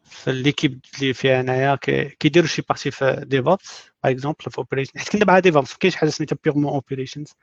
في 0.03 0.31
ليكيب 0.31 0.79
اللي 0.95 1.13
فيها 1.13 1.39
انايا 1.39 1.75
كيديروا 2.19 2.47
شي 2.47 2.61
بارتي 2.61 2.91
في 2.91 3.23
ديفوبس 3.27 3.83
باغ 4.03 4.11
اكزومبل 4.11 4.51
في 4.51 4.57
اوبريشن 4.57 4.99
حيت 4.99 5.09
كنا 5.09 5.25
مع 5.25 5.39
ديفوبس 5.39 5.71
ما 5.71 5.77
كاينش 5.79 5.95
حاجة 5.95 6.09
سميتها 6.09 6.37
بيغمون 6.43 6.73
اوبريشنز 6.73 7.33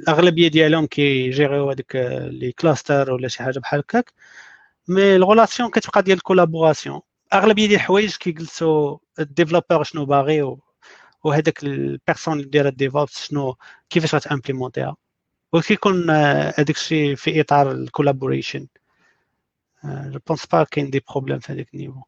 الأغلبية 0.00 0.48
ديالهم 0.48 0.86
كيجيريو 0.86 1.70
هذيك 1.70 1.96
les 2.30 2.52
clusters 2.52 3.12
ولا 3.12 3.28
شي 3.28 3.42
حاجة 3.42 3.58
بحال 3.58 3.80
هكاك. 3.80 4.12
mais 4.88 5.16
ال 5.16 5.22
relation 5.22 5.70
كتبقى 5.70 6.02
ديال 6.02 6.16
ال 6.18 6.24
collaboration 6.24 7.00
أغلبية 7.32 7.66
ديال 7.66 7.80
الحوايج 7.80 8.16
كيجلسوا 8.16 8.98
ال 9.18 9.24
developer 9.24 9.82
شنو 9.82 10.04
باغي 10.04 10.56
وهذاك 11.24 11.64
ال 11.64 11.72
personne 11.72 12.34
اللي 12.38 12.50
دايرة 12.50 12.68
ال 12.68 12.76
DevOps 12.76 13.26
شنو 13.28 13.56
كيفاش 13.90 14.14
غت 14.14 14.25
implémenter 14.25 14.85
يها 14.85 14.96
وكيكون 15.52 16.10
هذاك 16.10 16.70
الشيء 16.70 17.14
في 17.14 17.40
إطار 17.40 17.72
ال 17.72 17.79
collaboration 17.79 18.66
je 19.84 20.18
pense 20.26 20.46
pas 20.46 20.64
كاين 20.64 20.90
des 20.90 21.02
problèmes 21.10 21.38
في 21.38 21.52
هذاك 21.52 21.68
ال 21.74 21.78
niveau 21.78 22.02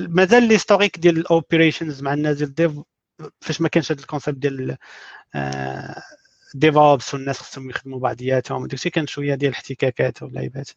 مازال 0.00 0.48
l'historique 0.48 0.98
ديال 0.98 1.18
ال 1.18 1.26
operations 1.26 2.02
مع 2.02 2.14
الناس 2.14 2.36
ديال 2.36 2.48
ال 2.48 2.54
dev 2.54 2.72
فاش 3.40 3.60
ما 3.60 3.68
كانش 3.68 3.92
هذا 3.92 4.00
ال 4.00 4.05
concept 4.05 4.38
ديال 4.38 4.76
DevOps 6.54 7.14
والناس 7.14 7.38
خصهم 7.38 7.70
يخدموا 7.70 7.98
بعضياتهم 7.98 8.66
كان 8.66 9.06
شوية 9.06 9.34
ديال 9.34 9.50
الاحتكاكات 9.50 10.22
واللعيبات 10.22 10.70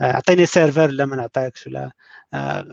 عطيني 0.00 0.46
serveur 0.46 0.86
لا 0.86 1.06
ما 1.06 1.16
نعطيكش 1.16 1.66
ولا 1.66 1.92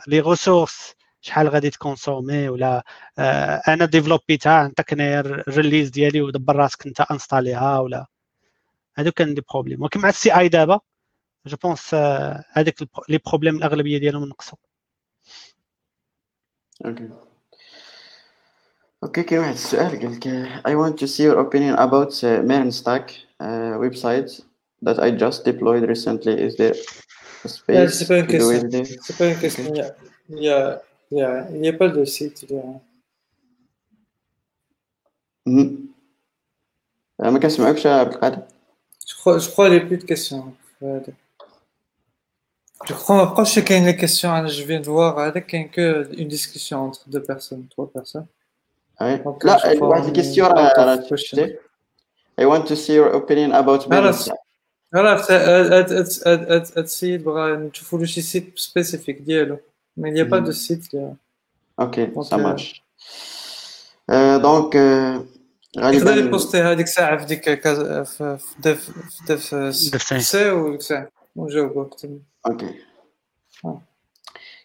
les 0.07 0.19
ressources 0.19 0.93
شحال 1.21 1.49
غادي 1.49 1.69
ت 1.69 1.77
consommer 1.77 2.49
ولا 2.49 2.83
آه 3.19 3.61
أنا 3.67 3.85
développer 3.85 4.50
تها 4.50 4.63
نعطيك 4.63 4.93
انايا 4.93 5.19
ال 5.19 5.28
release 5.28 5.89
ديالي 5.89 6.21
ودبر 6.21 6.55
راسك 6.55 6.87
انت 6.87 7.01
installer 7.01 7.65
يها 7.65 7.79
ولا 7.79 8.05
هادو 8.97 9.11
كان 9.11 9.33
des 9.33 9.41
problèmes 9.53 9.81
ولكن 9.81 9.99
مع 9.99 10.09
ال 10.09 10.37
CI 10.39 10.49
دابا 10.49 10.79
je 11.45 11.57
pense 11.57 11.93
هذاك 12.51 12.75
les 13.09 13.19
problèmes 13.25 13.55
الأغلبية 13.55 13.97
ديالهم 13.97 14.25
نقصوا. 14.25 14.57
أوكي 16.85 17.09
أوكي 19.03 19.23
كاين 19.23 19.39
واحد 19.39 19.53
السؤال 19.53 19.99
قال 19.99 20.11
لك 20.11 20.49
I 20.67 20.75
want 20.75 20.99
to 20.99 21.07
see 21.07 21.23
your 21.23 21.39
opinion 21.39 21.75
about 21.75 22.23
uh, 22.23 22.71
Stack 22.71 23.15
uh, 23.39 23.77
website 23.77 24.41
that 24.81 24.99
I 24.99 25.11
just 25.11 25.45
deployed 25.45 25.83
recently. 25.89 26.33
Is 26.33 26.55
there 26.57 26.75
C'est 27.45 28.07
pas 28.07 28.19
une 28.19 28.27
question. 28.27 28.69
C'est 29.01 29.17
pas 29.17 29.27
une 29.27 29.39
question. 29.39 29.63
Okay. 29.69 29.81
Il 30.29 30.35
n'y 30.35 30.49
a, 30.49 30.81
a, 31.13 31.69
a, 31.69 31.73
pas 31.73 31.89
de 31.89 32.05
site. 32.05 32.45
Il 32.49 32.55
y 32.55 32.59
a... 32.59 32.63
Mm 35.45 35.59
-hmm. 35.59 35.89
Ah, 37.21 37.31
je 39.07 39.15
crois, 39.15 39.39
je 39.39 39.49
crois 39.49 39.69
qu'il 39.69 39.77
n'y 39.77 39.83
a 39.83 39.87
plus 39.87 39.97
de 39.97 40.05
questions. 40.05 40.53
Je 40.81 41.11
crois, 42.93 43.25
je 43.25 43.31
crois 43.31 43.45
qu'il 43.45 43.71
y 43.71 43.73
a 43.73 43.77
une 43.89 43.97
question, 43.97 44.31
hein. 44.31 44.47
je 44.47 44.63
viens 44.63 44.79
de 44.79 44.85
voir, 44.85 45.33
qu'il 45.47 45.59
y 45.59 45.69
une 46.21 46.27
discussion 46.27 46.85
entre 46.87 47.09
deux 47.09 47.23
personnes, 47.23 47.67
trois 47.67 47.91
personnes. 47.91 48.27
Ah 48.97 49.07
oui. 49.07 49.19
Donc, 49.23 49.43
euh, 49.43 49.47
là, 49.47 49.57
je 49.63 49.75
crois, 49.77 49.99
une 49.99 50.13
question. 50.13 50.45
I 52.39 52.45
want 52.45 52.63
to 52.67 52.75
see 52.75 52.93
your 52.93 53.13
opinion 53.13 53.51
about 53.51 53.89
bah, 53.89 54.01
Malaysia. 54.01 54.33
عرفت 54.93 55.31
هاد- 55.31 55.73
هاد- 55.73 55.93
هاد- 55.93 56.07
هاد- 56.27 56.51
هاد- 56.51 56.51
هاد 56.51 56.77
السيد 56.77 57.23
بغا 57.23 57.55
نشوفوا 57.55 57.99
له 57.99 58.05
شي 58.05 58.21
سيت 58.21 58.53
سبيسيفيك 58.59 59.21
ديالو 59.21 59.57
مي 59.97 60.11
il 60.11 60.17
y 60.17 60.21
a 60.27 60.29
pas 60.29 60.39
de 60.47 60.51
site 60.51 60.93
اللي- 60.93 61.15
أوكي 61.79 62.05
Donc, 62.15 62.21
سا 62.21 62.35
euh, 62.35 62.39
مارش 62.39 62.83
دونك 64.41 64.75
آه، 64.75 65.25
يقدر 65.77 65.83
غالبا 65.97 66.15
يبوستي 66.15 66.57
هذيك 66.57 66.85
الساعة 66.87 67.17
في 67.17 67.25
ديك 67.25 67.49
كاز- 67.49 68.07
في 68.09 68.37
في 68.37 68.61
ديف 68.61 68.91
في 68.91 68.93
ديف 69.27 69.55
ديف 69.55 70.01
سي. 70.03 70.19
سي 70.19 70.51
وديك 70.51 70.79
الساعة 70.79 71.09
ونجاوبو 71.35 71.85
كتب 71.85 72.21
أوكي 72.47 72.73
آه. 73.65 73.81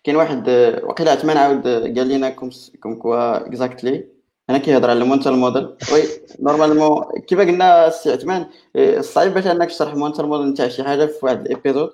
كاين 0.04 0.16
واحد 0.16 0.48
آه، 0.48 0.84
وقيلا 0.84 1.10
عثمان 1.12 1.36
عاود 1.36 1.66
آه، 1.66 1.80
قال 1.80 2.08
لنا 2.08 2.30
كوم 2.30 2.50
كوم 2.82 2.94
كوا 2.94 3.46
اكزاكتلي 3.46 4.04
أنا 4.50 4.58
كيهضر 4.58 4.90
على 4.90 4.98
المونتال 5.02 5.36
موديل. 5.36 5.68
وي 5.92 6.02
نورمالمون 6.40 7.04
كيما 7.28 7.42
قلنا 7.42 7.86
السي 7.86 8.12
عثمان 8.12 8.46
إيه، 8.76 8.98
الصعيب 8.98 9.34
باش 9.34 9.46
أنك 9.46 9.68
تشرح 9.68 9.94
مونتال 9.94 10.26
موديل 10.26 10.46
نتاع 10.46 10.68
شي 10.68 10.82
حاجة 10.82 11.06
في 11.06 11.18
واحد 11.22 11.46
الإبيزود. 11.46 11.90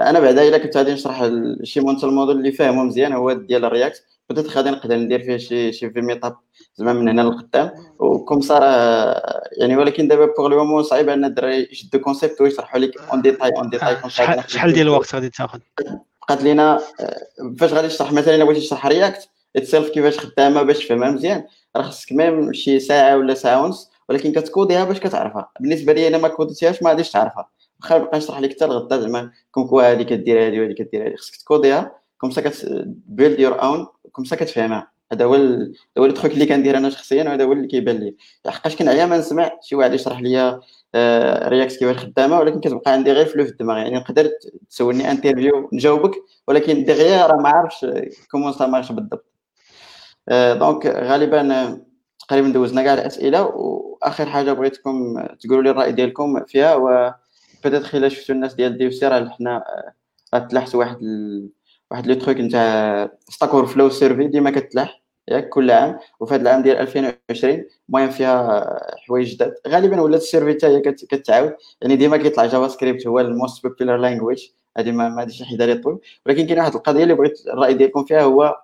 أنا 0.00 0.20
بعدا 0.20 0.48
إلا 0.48 0.58
كنت 0.58 0.76
غادي 0.76 0.92
نشرح 0.92 1.30
شي 1.62 1.80
مونتال 1.80 2.12
موديل 2.12 2.36
اللي 2.36 2.52
فاهمه 2.52 2.84
مزيان 2.84 3.12
هو 3.12 3.32
ديال 3.32 3.64
الرياكت. 3.64 4.02
بدات 4.30 4.56
غادي 4.56 4.70
نقدر 4.70 4.96
ندير 4.96 5.22
فيه 5.22 5.36
شي 5.36 5.72
شي 5.72 5.90
في 5.90 6.00
ميتاب 6.00 6.36
زعما 6.76 6.92
من 6.92 7.08
هنا 7.08 7.20
للقدام. 7.20 7.70
وكم 7.98 8.40
صار 8.40 8.62
يعني 9.58 9.76
ولكن 9.76 10.08
دابا 10.08 10.26
pour 10.26 10.48
le 10.48 10.64
moment 10.64 10.82
صعيب 10.82 11.08
أن 11.08 11.24
الدراري 11.24 11.68
يشدوا 11.72 12.00
concept 12.00 12.40
ويشرحوا 12.40 12.80
لك 12.80 13.00
en 13.12 13.22
détail 13.22 13.50
en 13.56 13.70
détail 13.70 13.96
شحال 14.08 14.72
ديال 14.72 14.86
الوقت 14.86 15.14
غادي 15.14 15.30
تاخذ؟ 15.30 15.58
بقات 16.22 16.42
لينا 16.42 16.80
آه، 17.00 17.54
فاش 17.58 17.72
غادي 17.72 17.88
تشرح؟ 17.88 18.12
مثلا 18.12 18.34
إلا 18.34 18.44
بغيتي 18.44 18.60
تشرح 18.60 18.86
React 18.86 19.28
itself 19.56 19.88
كيفاش 19.90 20.18
خدامة 20.18 20.62
باش 20.62 20.78
تفهمها 20.78 21.10
مزيان. 21.10 21.44
راه 21.76 21.82
خصك 21.82 22.12
même 22.12 22.52
شي 22.52 22.80
ساعة 22.80 23.16
ولا 23.16 23.34
ساعة 23.34 23.64
ونص 23.64 23.90
ولكن 24.08 24.32
كت 24.32 24.44
coder 24.44 24.72
يها 24.72 24.84
باش 24.84 25.00
كتعرفها. 25.00 25.50
بالنسبة 25.60 25.92
لي 25.92 26.08
أنا 26.08 26.18
ما 26.18 26.28
coder 26.28 26.55
تيهاش 26.55 26.82
ما 26.82 26.90
غاديش 26.90 27.10
تعرفها. 27.10 27.48
واخا 27.80 27.98
نبقى 27.98 28.18
نشرح 28.18 28.40
لك 28.40 28.50
حتى 28.52 28.64
الغدا 28.64 29.00
زعما 29.00 29.30
comme 29.50 29.66
quoi 29.66 29.90
هادي 29.90 30.04
كدير 30.04 30.46
هادي 30.46 30.60
وهادي 30.60 30.74
كدير 30.74 31.06
هادي. 31.06 31.16
خصك 31.16 31.36
ت 31.36 31.45
coder 31.45 31.92
يها 32.18 32.21
comme 32.21 32.30
ça 32.30 32.40
كت 32.40 32.69
build 32.69 33.40
your 33.40 33.62
own 33.62 33.86
comme 34.12 34.24
ça 34.24 34.36
كتفهمها. 34.36 34.94
هذا 35.12 35.24
هو 35.24 35.34
هو 35.98 36.04
ال 36.06 36.11
truc 36.11 36.32
اللي 36.32 36.46
كندير 36.46 36.76
أنا 36.76 36.90
شخصيا 36.90 37.24
وهذا 37.24 37.44
هو 37.44 37.52
اللي 37.52 37.66
كيبان 37.66 37.96
لي. 37.96 38.16
لحقاش 38.46 38.76
كنعيا 38.76 39.06
ما 39.06 39.18
نسمع 39.18 39.50
شي 39.62 39.76
واحد 39.76 39.94
يشرح 39.94 40.20
لي 40.20 40.60
React 41.48 41.72
آه، 41.74 41.78
كيفاش 41.78 41.96
خدامة 41.96 42.38
ولكن 42.40 42.60
كتبقى 42.60 42.92
عندي 42.92 43.12
غير 43.12 43.26
flou 43.26 43.44
في 43.44 43.50
الدماغ 43.50 43.76
يعني 43.76 43.96
نقدر 43.96 44.30
تسولني 44.70 45.10
interview 45.10 45.68
نجاوبك 45.72 46.12
ولكن 46.48 46.84
دغيا 46.84 47.26
راه 47.26 47.36
ما 47.36 47.48
عارفش 47.48 47.86
comment 48.30 48.52
ça 48.52 48.66
marche 48.66 48.92
بالضبط. 48.92 49.33
donc 50.28 50.86
آه، 50.86 51.08
غالبا 51.08 51.78
تقريبا 52.28 52.48
دوزنا 52.48 52.82
كاع 52.82 52.94
الأسئلة 52.94 53.42
وآخر 53.42 54.26
حاجة 54.26 54.52
بغيتكم 54.52 55.26
تقولوا 55.40 55.62
لي 55.62 55.70
الرأي 55.70 55.92
ديالكم 55.92 56.44
فيها 56.44 56.74
و 56.74 57.12
بيتيت 57.64 57.94
إلا 57.94 58.08
شفتوا 58.08 58.34
الناس 58.34 58.54
ديال 58.54 58.78
ديوسي 58.78 59.08
راه 59.08 59.28
حنا 59.28 59.64
آه، 60.34 60.38
تلاحظت 60.38 60.74
واحد 60.74 61.02
ال... 61.02 61.48
واحد 61.90 62.06
لو 62.06 62.14
تروك 62.14 62.36
نتاع 62.36 63.10
ستاك 63.28 63.50
فلو 63.64 63.90
سيرفي 63.90 64.28
ديما 64.28 64.50
كتلاح 64.50 65.02
ياك 65.28 65.48
كل 65.48 65.70
عام. 65.70 65.98
وفي 66.20 66.34
هذا 66.34 66.42
العام 66.42 66.62
ديال 66.62 66.76
2020 66.76 67.64
المهم 67.88 68.10
فيها 68.10 68.64
حوايج 69.06 69.34
جداد. 69.34 69.54
غالبا 69.68 70.00
ولات 70.00 70.20
السيرفي 70.20 70.52
حتى 70.52 70.66
هي 70.66 70.80
كتعاود. 70.80 71.54
يعني 71.82 71.96
ديما 71.96 72.16
كيطلع 72.16 72.46
جافا 72.46 72.68
سكريبت 72.68 73.06
هو 73.06 73.20
الموست 73.20 73.66
بوبولار 73.66 73.96
لانجويج 73.96 74.48
هذه 74.78 74.90
ما 74.92 75.16
غاديش 75.18 75.42
نحيدها 75.42 75.66
لي 75.66 75.74
طول 75.74 76.00
ولكن 76.26 76.46
كاين 76.46 76.58
واحد 76.58 76.74
القضية 76.74 77.02
اللي 77.02 77.14
بغيت 77.14 77.46
الرأي 77.46 77.74
ديالكم 77.74 78.04
فيها 78.04 78.22
هو 78.22 78.56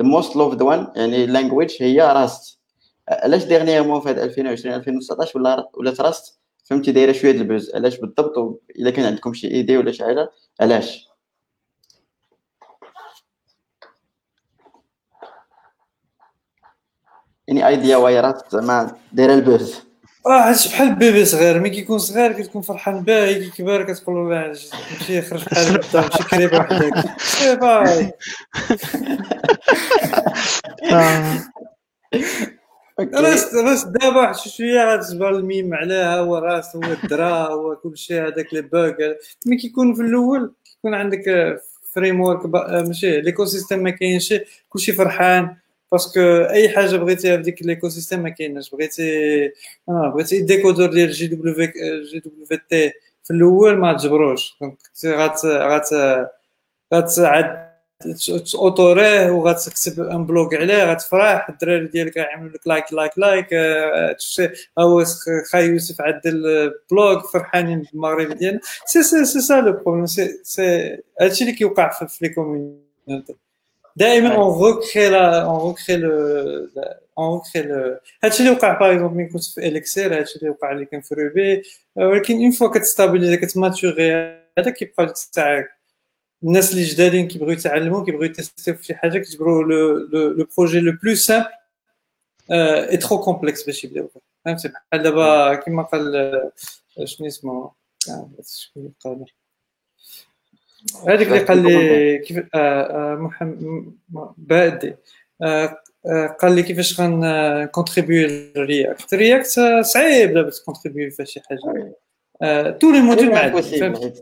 ذا 0.00 0.06
موست 0.06 0.36
لوفد 0.36 0.62
وان 0.62 0.92
يعني 0.96 1.26
لانجويج 1.26 1.82
هي 1.82 2.00
راست 2.00 2.60
علاش 3.08 3.44
ديغنيغمون 3.44 4.00
في 4.00 4.08
هذا 4.08 4.24
2020 4.24 4.74
2019 4.74 5.38
ولا 5.38 5.70
ولات 5.74 6.00
راست 6.00 6.40
فهمتي 6.64 6.92
دايرة 6.92 7.12
شوية 7.12 7.30
البوز 7.30 7.74
علاش 7.74 8.00
بالضبط؟ 8.00 8.60
إلا 8.76 8.90
كان 8.90 9.06
عندكم 9.06 9.32
شي 9.32 9.48
ايدي 9.48 9.76
ولا 9.76 9.92
شي 9.92 10.04
حاجة 10.04 10.30
علاش؟ 10.60 11.08
يعني 17.48 17.66
ايديا 17.66 17.96
وايرات 17.96 18.52
زعما 18.52 18.96
دايرة 19.12 19.34
البوز 19.34 19.89
آه 20.26 20.52
بحال 20.68 20.88
البيبي 20.88 21.24
صغير 21.24 21.60
ملي 21.60 21.70
كيكون 21.70 21.98
صغير 21.98 22.32
كتكون 22.32 22.62
فرحان 22.62 23.02
به 23.02 23.32
كي 23.32 23.50
كبر 23.50 23.82
كتقول 23.82 24.16
له 24.16 24.30
لا 24.30 24.52
مشي 25.00 25.18
يخرج 25.18 25.44
بحال 25.44 25.74
هكا 25.84 26.08
مشي 26.08 26.28
كريبه 26.30 26.58
وحدك. 26.58 26.94
باي. 27.60 28.12
راس 33.14 33.54
راس 33.54 33.84
دابا 33.84 34.16
واحد 34.20 34.34
شوية 34.34 34.94
غتجبر 34.94 35.30
الميم 35.30 35.74
عليها 35.74 36.18
هو 36.18 36.36
رأس 36.36 36.76
هو 36.76 36.82
الدرا 36.82 37.30
هو 37.30 37.76
كلشي 37.76 38.20
هذاك 38.20 38.54
لي 38.54 38.62
باغ 38.62 38.92
ملي 39.46 39.56
كيكون 39.56 39.94
في 39.94 40.02
الأول 40.02 40.54
كيكون 40.64 40.94
عندك 40.94 41.56
فريم 41.94 42.20
ورك 42.20 42.46
ماشي 42.86 43.20
ليكو 43.20 43.44
سيستيم 43.44 43.78
ما 43.78 43.90
كاينش 43.90 44.34
كلشي 44.68 44.92
فرحان. 44.92 45.56
باسكو 45.92 46.20
اي 46.50 46.68
حاجة 46.68 46.96
بغيتيها 46.96 47.36
في 47.36 47.42
ديك 47.42 47.62
ليكو 47.62 47.88
سيستيم 47.88 48.20
ما 48.20 48.28
كايناش 48.28 48.70
بغيتي 48.70 49.02
آه 49.88 50.12
بغيتي 50.14 50.42
ديكودور 50.42 50.90
ديال 50.90 51.10
جي 51.10 51.26
دبليو 51.26 51.54
جي 52.12 52.18
دبليو 52.18 52.46
تي 52.70 52.92
في 53.24 53.30
الأول 53.30 53.76
ما 53.76 53.92
تجبروش 53.92 54.56
دونك 54.60 54.78
غات 55.06 55.44
غات 55.46 55.88
غتعد 56.94 57.70
اوتوريه 58.54 59.30
وغتكتب 59.30 60.00
ان 60.02 60.26
بلوك 60.26 60.54
عليه 60.54 60.92
غتفرح 60.92 61.48
الدراري 61.48 61.86
ديالك 61.86 62.16
يعملوا 62.16 62.50
لك 62.52 62.66
لايك 62.66 62.92
لايك 62.92 63.18
لايك 63.18 63.54
هو 64.78 65.04
خاي 65.50 65.66
يوسف 65.66 66.00
عدل 66.00 66.42
بلوك 66.90 67.26
فرحانين 67.32 67.82
بالمغرب 67.92 68.32
ديالنا 68.32 68.60
سي 68.86 69.02
سي 69.02 69.24
سي 69.24 69.40
سا 69.40 69.60
لو 69.60 69.72
بروبليم 69.72 70.06
سي 70.06 70.40
سي 70.42 70.96
هادشي 71.20 71.44
اللي 71.44 71.56
كيوقع 71.56 71.90
في 71.90 72.24
لي 72.24 72.28
كوميونيتي 72.28 73.36
دائما 74.00 74.34
اون 74.34 74.64
ريكري 74.64 75.16
اون 75.16 75.68
ريكري 75.68 76.06
اون 77.18 77.40
ريكري 77.56 77.98
هادشي 78.24 78.40
اللي 78.42 78.50
وقع 78.50 78.78
باغ 78.78 78.92
اكزومبل 78.92 79.14
ملي 79.16 79.28
كنت 79.28 79.44
في 79.44 79.68
اليكسير 79.68 80.18
هادشي 80.18 80.38
اللي 80.38 80.50
وقع 80.50 80.72
لي 80.72 80.84
كان 80.84 81.00
في 81.00 81.14
روبي 81.14 81.62
ولكن 81.96 82.42
اون 82.42 82.50
فوا 82.50 82.68
كتستابيليزي 82.68 83.36
كتماتوري 83.36 84.12
هذا 84.58 84.70
كيبقى 84.70 85.04
لك 85.04 85.16
ساعه 85.16 85.68
الناس 86.44 86.72
اللي 86.72 86.84
جدادين 86.84 87.28
كيبغيو 87.28 87.52
يتعلموا 87.52 88.04
كيبغيو 88.04 88.30
يتيستيو 88.30 88.74
في 88.74 88.84
شي 88.84 88.94
حاجة 88.94 89.18
كيجبروا 89.18 89.64
لو 89.64 90.46
بروجي 90.56 90.80
لو 90.80 90.92
بلو 91.02 91.14
سامبل 91.14 91.46
اي 92.50 92.96
ترو 92.96 93.18
كومبلكس 93.18 93.62
باش 93.62 93.84
يبداو 93.84 94.10
فهمتي؟ 94.44 94.68
بحال 94.68 95.02
دابا 95.02 95.54
كيما 95.54 95.82
قال 95.82 96.12
شنو 97.04 97.26
اسمه؟ 97.26 97.70
شكون 98.46 98.92
قال؟ 99.04 99.24
هذيك 101.08 101.28
اللي 101.28 101.38
قال 101.38 101.62
لي 101.62 102.18
كيف 102.18 102.44
محمد 103.20 103.92
بادي 104.36 104.94
قال 106.40 106.54
لي 106.54 106.62
كيفاش 106.62 107.00
غنكونتريبيو 107.00 108.26
للرياكت 108.26 109.12
الرياكت 109.12 109.46
صعيب 109.80 110.34
دابا 110.34 110.50
تكونتريبيو 110.50 111.10
في 111.10 111.26
شي 111.26 111.40
حاجة. 111.40 111.96
تو 112.70 112.90
لي 112.90 113.00
موديول 113.00 113.30
معدل 113.30 114.12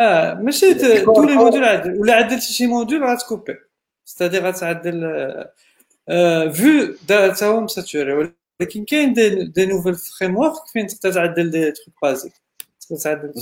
آه 0.00 0.34
ماشي 0.34 0.74
تو 0.74 1.24
لي 1.24 1.34
موديول 1.34 1.64
عدل 1.64 2.00
ولا 2.00 2.14
عدلتي 2.14 2.52
شي 2.52 2.66
موديول 2.66 3.04
غتكوبي. 3.04 3.56
ستادير 4.04 4.46
غتعدل 4.46 5.00
فيو 6.52 6.96
تا 7.06 7.46
هو 7.46 7.60
مساتوري 7.60 8.12
ولكن 8.60 8.84
كاين 8.84 9.12
دي, 9.12 9.66
نوفيل 9.66 9.94
فريم 9.94 10.36
ورك 10.36 10.52
فين 10.72 10.86
تقدر 10.86 11.12
تعدل 11.12 11.50
دي 11.50 11.72
تروك 11.72 11.94
بازيك 12.02 12.32
تقدر 12.80 13.02
تعدل 13.02 13.32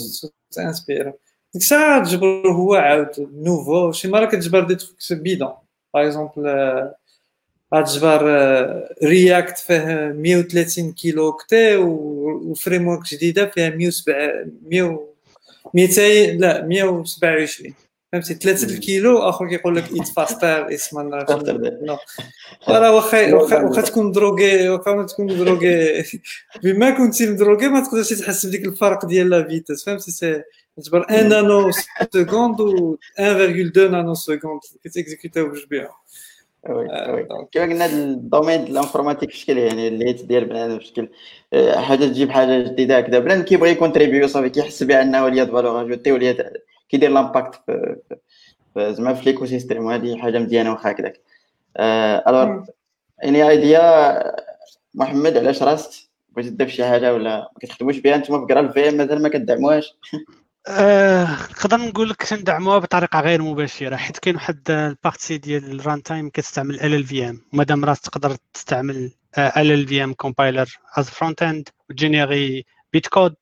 تانسبيرا 0.51 1.13
ديك 1.55 1.63
الساعة 1.63 2.05
تجبر 2.05 2.49
هو 2.53 2.75
عاود 2.75 3.29
نوفو 3.35 3.93
شي 3.93 4.09
مره 4.09 4.27
كتجبر 4.27 4.65
دي 4.65 4.75
تروك 4.75 5.23
بيدون 5.23 5.53
باغ 5.95 6.05
اكزومبل 6.07 6.91
غتجبر 7.75 8.23
رياكت 9.05 9.59
فيه 9.59 10.13
130 10.17 10.93
كيلو 10.93 11.27
اوكتي 11.27 11.77
وفريم 11.77 12.89
ورك 12.89 13.03
جديده 13.15 13.47
فيها 13.47 13.71
107 13.71 14.97
200 15.75 16.03
لا 16.37 16.67
127 16.67 17.75
فهمتي 18.15 18.35
3 18.35 18.79
كيلو 18.79 19.19
اخر 19.19 19.49
كيقول 19.49 19.77
لك 19.77 19.93
ايت 19.93 20.09
فاستر 20.09 20.75
اسما 20.75 21.27
راه 22.69 22.95
واخا 22.95 23.35
واخا 23.35 23.81
تكون 23.81 24.13
دروغي 24.13 24.69
واخا 24.69 24.95
ما 24.95 25.07
تكون 25.07 25.27
دروغي 25.27 26.05
بما 26.63 26.91
كنتي 26.91 27.27
مدروغي 27.27 27.69
ما 27.69 27.81
تقدرش 27.81 28.13
تحس 28.13 28.47
بديك 28.47 28.65
الفرق 28.65 29.07
ديال 29.07 29.31
لا 29.31 29.49
فيتاس 29.49 29.85
فهمتي 29.85 30.11
سي 30.11 30.43
تجبر 30.77 30.99
1 30.99 31.25
نانو 31.27 31.71
سكوند 31.71 32.61
و 32.61 32.97
1.2 33.21 33.79
نانو 33.79 34.15
سكوند 34.15 34.61
كتيكزيكوتاو 34.85 35.47
بجوج 35.47 35.65
بها 35.71 35.91
وي 36.69 36.87
وي 37.13 37.27
كما 37.53 37.63
قلنا 37.63 37.87
الدومين 37.87 38.65
ديال 38.65 38.71
الانفورماتيك 38.71 39.31
في 39.31 39.37
شكل 39.37 39.59
يعني 39.59 39.89
اللي 39.89 40.13
ديال 40.13 40.45
بنادم 40.45 40.79
في 40.79 40.85
شكل 40.85 41.09
حاجة 41.75 42.05
تجيب 42.05 42.31
حاجة 42.31 42.63
جديده 42.63 42.99
هكذا 42.99 43.19
بنادم 43.19 43.43
كيبغي 43.43 43.71
يـ 43.71 43.76
contribuer 43.76 44.27
صافي 44.27 44.51
كيحس 44.51 44.83
بانه 44.83 45.29
ليا 45.29 45.45
valeur 45.45 45.81
ajoutée 45.81 46.13
ولا 46.13 46.53
كيدير 46.95 47.11
l'impact 47.11 47.55
في 47.65 47.97
زعما 48.93 49.15
في 49.15 49.25
l'écosystème 49.25 49.85
وهذه 49.85 50.19
حاجة 50.19 50.39
مزيانة 50.39 50.73
واخا 50.73 50.91
هكذاك. 50.91 51.21
alors 52.29 52.65
اني 53.25 53.49
ايديا 53.49 54.23
محمد 54.95 55.37
علاش 55.37 55.63
Rust؟ 55.63 56.11
بغيتي 56.33 56.51
تبدا 56.51 56.67
شي 56.67 56.85
حاجة 56.85 57.15
ولا 57.15 57.39
ما 57.39 57.59
كتخدموش 57.61 57.99
بها؟ 57.99 58.15
أنتم 58.15 58.41
في 58.41 58.47
GraalVM 58.47 58.91
مازال 58.91 59.23
ما 59.23 59.29
كدعموهاش؟ 59.29 59.95
آه، 60.69 61.29
نقدر 61.51 61.77
نقول 61.77 62.11
لك 62.11 62.23
تندعموها 62.23 62.79
بطريقة 62.79 63.21
غير 63.21 63.43
مباشرة 63.43 63.97
حيت 63.97 64.19
كاين 64.19 64.35
واحد 64.35 64.71
ال 64.71 64.80
partie 64.80 65.39
ديال 65.39 65.81
ال 65.81 66.03
runtime 66.03 66.31
كتستعمل 66.31 66.81
ال 66.81 66.95
LLVM 66.95 67.41
مادام 67.53 67.85
راه 67.85 67.95
تقدر 67.95 68.37
تستعمل 68.55 69.11
ال 69.39 69.73
LLVM 69.73 70.13
compiler 70.13 70.79
as 70.99 71.11
front 71.11 71.43
end 71.43 71.69
وت 71.91 72.07
générer 72.07 72.65
bitcode. 72.93 73.35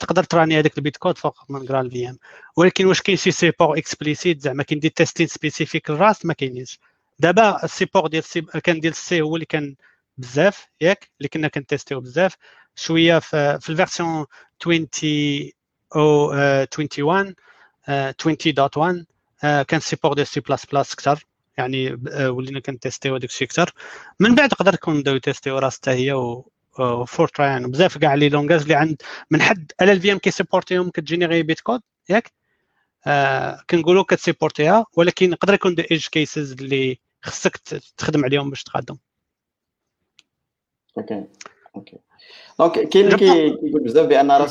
تقدر 0.00 0.24
ت 0.24 0.29
runner 0.29 0.58
هذاك 0.58 0.78
ال 0.78 0.96
bitcode 0.96 1.18
فوق 1.18 1.50
من 1.50 1.66
GraalVM 1.66 2.18
ولكن 2.56 2.86
واش 2.86 3.02
كاين 3.02 3.16
شي 3.16 3.30
support 3.30 3.78
explicite 3.78 4.40
زعما 4.40 4.62
كاين 4.62 4.80
des 4.80 4.88
testing 4.88 5.26
spécifiques 5.26 5.90
ل 5.90 5.97
Rust 5.97 6.26
ما 6.26 6.34
كاينينش. 6.34 6.78
دابا 7.18 7.64
ال 7.64 7.69
support 7.69 8.06
ديال 8.06 8.22
ال 8.22 8.31
C 8.31 8.40
كان 8.40 8.80
ديال 8.80 8.92
ال 8.92 9.06
C 9.06 9.20
هو 9.20 9.34
اللي 9.36 9.46
كان 9.46 9.74
بزاف 10.18 10.66
ياك؟ 10.80 11.10
اللي 11.18 11.28
كنا 11.28 11.48
كن 11.48 11.60
tester 11.60 11.94
و 11.94 12.00
بزاف. 12.00 12.36
شوية 12.76 13.18
في, 13.18 13.58
في 13.60 13.70
ال 13.70 13.77
version 13.77 14.26
20 14.60 14.88
أو 15.96 16.28
21 16.28 17.34
20.1 17.88 19.04
كان 19.68 19.80
support 19.80 20.24
de 20.24 20.40
C++ 20.40 20.94
كثر 20.94 21.24
يعني 21.58 22.00
آه، 22.12 22.30
ولينا 22.30 22.60
كن 22.60 22.72
tester 22.72 23.08
و 23.08 23.14
هذاك 23.14 23.30
الشيء 23.30 23.48
كثر 23.48 23.72
من 24.20 24.34
بعد 24.34 24.52
نقدر 24.52 24.72
نكون 24.72 24.96
نبداو 24.96 25.18
tester 25.18 25.58
و 25.58 25.62
Rust 25.62 25.76
حتى 25.76 25.90
هي 25.90 26.12
و 26.78 27.04
Fortran 27.04 27.46
يعني. 27.46 27.68
بزاف 27.68 27.98
كاع 27.98 28.14
les 28.14 28.28
langages 28.28 28.62
اللي 28.62 28.74
عند 28.74 29.02
من 29.30 29.42
حد 29.42 29.72
ال 29.82 29.90
LLVM 29.90 30.00
كي 30.00 30.12
supporter 30.12 30.18
هم 30.18 30.90
كت 30.90 31.42
générer 31.42 31.60
bitcode 31.60 31.80
ياك؟ 32.08 32.32
آه 33.06 33.60
كنقولوا 33.70 34.02
كت 34.02 34.16
supporter 34.16 34.79
ها 34.79 34.86
ولكن 34.96 35.32
يقدر 35.32 35.54
يكون 35.54 35.74
des 35.74 35.82
edge 35.90 36.06
cases 36.06 36.52
اللي 36.52 36.98
خصك 37.22 37.56
تخدم 37.96 38.24
عليهم 38.24 38.50
باش 38.50 38.62
تقدم 38.62 38.96
OK 40.98 41.24
OK. 41.76 41.98
donc 42.58 42.88
كاين 42.88 43.06
اللي 43.06 43.16
كيقول 43.16 43.84
بزاف 43.84 44.06
بأن 44.06 44.30
راه 44.30 44.48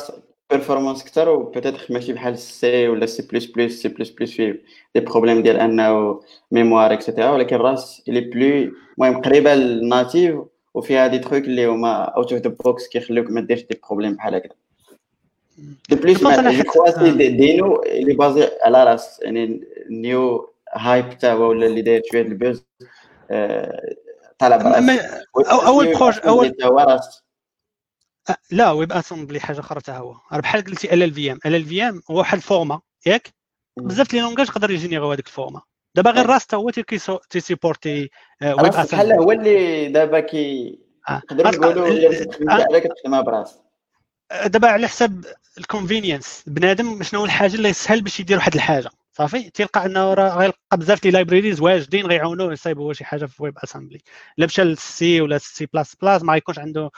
performance 0.50 1.04
كثر 1.04 1.30
و 1.30 1.35
peut-être 1.35 1.86
ماشي 1.90 2.14
بحال 2.14 2.38
سي 2.38 2.88
ولا 2.88 3.06
سي 3.06 3.28
بلس 3.28 3.46
بلس 3.46 3.82
سي 3.82 3.88
بلس 3.88 4.10
بلس 4.10 4.32
فيه 4.32 4.64
دي 4.96 5.02
بروبليم 5.02 5.44
ديال 5.44 5.58
أنه 5.58 6.22
ميموار 6.52 6.94
اكسيتيرا 6.94 7.32
ولكن 7.32 7.56
راس 7.56 8.04
الي 8.08 8.22
بلو 8.22 8.72
المهم 8.98 9.22
قريبة 9.22 9.56
للناتيف 9.56 10.36
وفيها 10.74 11.08
دي 11.08 11.20
تروك 11.20 11.44
اللي 11.44 11.66
هما 11.66 12.04
اوت 12.04 12.34
اوف 12.34 12.42
ذا 12.42 12.50
بوكس 12.50 12.88
كيخليوك 12.88 13.30
ما 13.30 13.42
ديرش 13.42 13.62
دي 13.62 13.82
بروبليم 13.88 14.16
بحال 14.16 14.36
هكذا 14.36 14.56
دو 15.90 15.96
بليس 15.96 16.24
جو 16.24 16.64
كوا 16.64 17.12
دينو 17.12 17.84
اللي 17.84 18.14
بازي 18.14 18.52
على 18.62 18.84
راس 18.84 19.20
يعني 19.22 19.64
نيو 19.90 20.54
هايب 20.74 21.18
تاعو 21.18 21.50
ولا 21.50 21.66
اللي 21.66 21.82
داير 21.82 22.02
شوية 22.12 22.22
البوز 22.22 22.66
طالع 24.40 24.80
اول 25.52 25.94
بروج 25.94 26.20
اول 26.26 26.56
لا 28.52 28.72
ويب 28.72 28.92
اسمبلي 28.92 29.40
حاجة 29.40 29.60
أخرى 29.60 29.80
حتى 29.80 29.92
هو. 29.92 30.16
بحال 30.32 30.64
قلتي 30.64 30.94
ال 30.94 31.04
ال 31.04 31.14
في 31.14 31.32
ام 31.32 31.40
ال 31.46 31.56
ال 31.56 31.66
في 31.66 31.84
ام 31.84 32.02
هو 32.12 32.18
واحد 32.18 32.38
الفورما 32.38 32.82
ياك؟ 33.06 33.34
بزاف 33.78 34.14
les 34.14 34.22
langages 34.22 34.48
يقدر 34.48 34.72
ي 34.72 34.76
générer 34.76 35.07
و 35.07 35.12
هذيك 35.12 35.28
ال 35.28 35.32
format 35.32 35.62
دابا 35.96 36.12
غير 36.12 36.26
Rust 36.26 36.54
هو 36.54 36.70
تي 37.30 37.44
supporter 37.44 38.10
WebAssembly 38.42 38.84
بحال 38.84 39.14
هو 39.14 39.32
اللي 39.32 39.88
دابا 39.90 40.20
كي 40.20 40.80
نقدروا 41.10 41.52
نقولوا 41.52 42.80
كتخدمها 42.80 43.22
ب 43.22 43.29
Rust 43.29 43.60
دابا 44.46 44.68
على 44.68 44.88
حساب 44.88 45.26
ال 45.58 45.65
convenience 45.65 46.44
بنادم 46.48 47.04
شنو 47.04 47.20
هو 47.20 47.26
الحاجة 47.26 47.56
اللي 47.56 47.70
يسهل 47.70 48.02
باش 48.02 48.20
يدير 48.20 48.38
واحد 48.38 48.56
الحاجة 48.56 48.90
صافي؟ 49.12 49.50
تلقى 49.50 49.86
أنه 49.86 50.14
راه 50.14 50.38
غيلقى 50.38 50.78
بزاف 50.78 51.06
les 51.06 51.12
libraries 51.12 51.62
واجدين 51.62 52.06
غيعاونوه 52.06 52.54
يصايب 52.54 52.80
هو 52.80 52.94
شي 52.94 53.06
حاجة 53.06 53.26
في 53.26 53.44
WebAssembly 53.44 54.02
الا 54.38 54.46
مشى 54.46 54.64
للسي 54.64 55.22
ولا 55.22 55.38
سي 55.38 55.66
بلاس 55.66 55.96
بلاس 55.96 56.24
ما 56.24 56.36
يكونش 56.36 56.60
عنده 56.60 56.92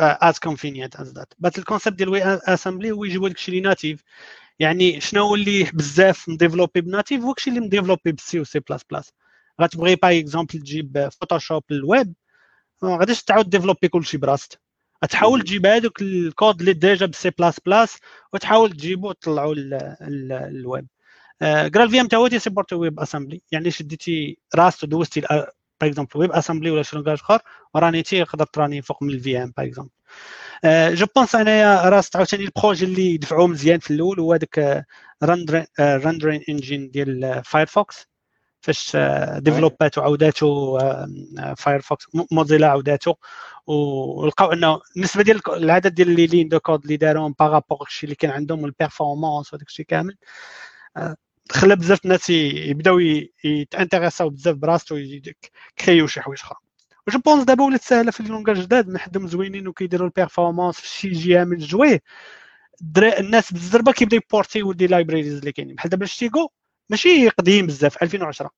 as 0.00 0.38
convenient 0.38 0.96
as 0.96 1.12
that 1.12 1.32
but 1.38 1.58
ال 1.58 1.63
concept 1.63 1.96
ديال 1.96 2.08
WebAssembly 2.08 2.90
هو 2.90 3.04
يجيبوا 3.04 3.28
لك 3.28 3.38
شي 3.38 3.60
natif 3.60 4.04
يعني 4.58 5.00
شنو 5.00 5.34
اللي 5.34 5.64
بزاف 5.74 6.28
م 6.28 6.33
développé 6.33 6.80
ب 6.80 6.86
natif؟ 6.86 7.22
هو 7.22 7.32
الشيء 7.32 7.52
اللي 7.52 7.66
م 7.66 7.71
développé 7.71 8.12
بال 8.12 8.60
C 8.60 8.84
و 8.90 8.95
C++ 8.95 9.12
غتبغي 9.60 9.96
par 9.96 10.18
exemple 10.18 10.58
تجيب 10.60 11.08
Photoshop 11.20 11.62
للويب 11.70 12.14
ما 12.82 12.96
غاديش 12.96 13.22
تعاود 13.22 13.50
développer 13.50 13.88
كلشي 13.88 14.16
براسك. 14.18 14.60
تحاول 15.10 15.42
تجيب 15.42 15.66
هذوك 15.66 16.02
الكود 16.02 16.60
اللي 16.60 16.72
ديجا 16.72 17.06
بسي 17.06 17.30
بلاس 17.30 17.60
بلاس 17.60 17.98
وتحاول 18.32 18.72
تجيبو 18.72 19.08
وتطلعو 19.08 19.52
للويب. 19.52 20.86
GraalVM 21.42 22.08
تا 22.08 22.16
هو 22.16 22.28
تي 22.28 22.74
supporter 22.74 23.00
WebAssembly 23.00 23.42
يعني 23.52 23.70
شديتي 23.70 24.38
Rust 24.54 24.84
ودوزتي 24.84 25.20
par 25.20 25.44
exemple 25.82 26.10
WebAssembly 26.20 26.70
ولا 26.70 26.82
شي 26.82 26.96
langage 26.96 27.18
اخر 27.18 27.40
و 27.74 27.79
runner 27.79 28.07
تي 28.07 28.16
يقدر 28.16 28.44
ت 28.46 28.51
runner 28.51 28.82
فوق 28.82 29.02
من 29.02 29.10
ال 29.10 29.42
VM 29.42 29.52
par 29.56 29.66
exemple 29.66 29.92
je 30.94 31.06
pense 31.16 31.34
انايا 31.34 31.88
Rust 31.88 32.16
عاوتاني 32.16 32.44
ال 32.44 32.50
projet 32.50 32.84
اللي 32.84 33.16
دفعوه 33.16 33.46
مزيان 33.46 33.78
في 33.78 33.90
الأول 33.90 34.20
هو 34.20 34.32
هذاك 34.32 34.86
rendering 35.78 36.44
engine 36.48 36.90
ديال 36.90 37.42
Firefox 37.44 38.06
فاش 38.60 38.96
développer 39.38 39.92
ات 39.92 39.98
وعوداتو 39.98 40.78
Firefox 41.56 42.06
Mozilla 42.32 42.68
عوداتو. 42.68 43.14
ولقاو 43.66 44.52
أنه 44.52 44.80
النسبة 44.96 45.22
ديال 45.22 45.40
العدد 45.48 45.94
ديال 45.94 46.10
les 46.10 46.26
lignes 46.26 46.48
de 46.48 46.60
code 46.60 46.82
اللي 46.82 46.96
داروهم 46.96 47.34
par 47.38 47.52
rapport 47.52 47.86
الشيء 47.86 48.04
اللي 48.04 48.14
كان 48.16 48.30
عندهم 48.30 48.62
وال 48.62 48.76
performance 48.76 49.54
وداك 49.54 49.68
الشيء 49.68 49.86
كامل. 49.86 50.16
خلى 51.52 51.76
بزاف 51.76 52.04
الناس 52.04 52.30
يبداو 52.30 52.98
يت 53.44 53.57
intéresser 53.57 54.23
او 54.23 54.30
بزاف 54.30 54.56
ب 54.56 54.63
Rust 54.63 54.91
و 54.91 54.98
كريو 55.78 56.06
شي 56.06 56.20
حوايج 56.20 56.40
أخرى. 56.40 56.58
جو 57.08 57.18
بونس 57.18 57.44
دابا 57.44 57.64
ولات 57.64 57.82
ساهله 57.82 58.10
في 58.10 58.20
اللونجاج 58.20 58.60
جداد 58.60 58.88
من 58.88 58.98
حدهم 58.98 59.26
زوينين 59.26 59.68
وكيديروا 59.68 60.06
البيرفورمانس 60.06 60.80
في 60.80 60.88
شي 60.88 61.10
جهه 61.10 61.44
من 61.44 61.56
الجوي 61.56 62.00
الناس 62.98 63.52
بالزربه 63.52 63.92
كيبداو 63.92 64.20
يبورتيو 64.26 64.72
دي 64.72 64.86
لايبريريز 64.86 65.38
اللي 65.38 65.52
كاينين 65.52 65.74
بحال 65.74 65.90
دابا 65.90 66.06
شتيغو 66.06 66.50
ماشي 66.90 67.28
قديم 67.28 67.66
بزاف 67.66 68.02
2010 68.02 68.50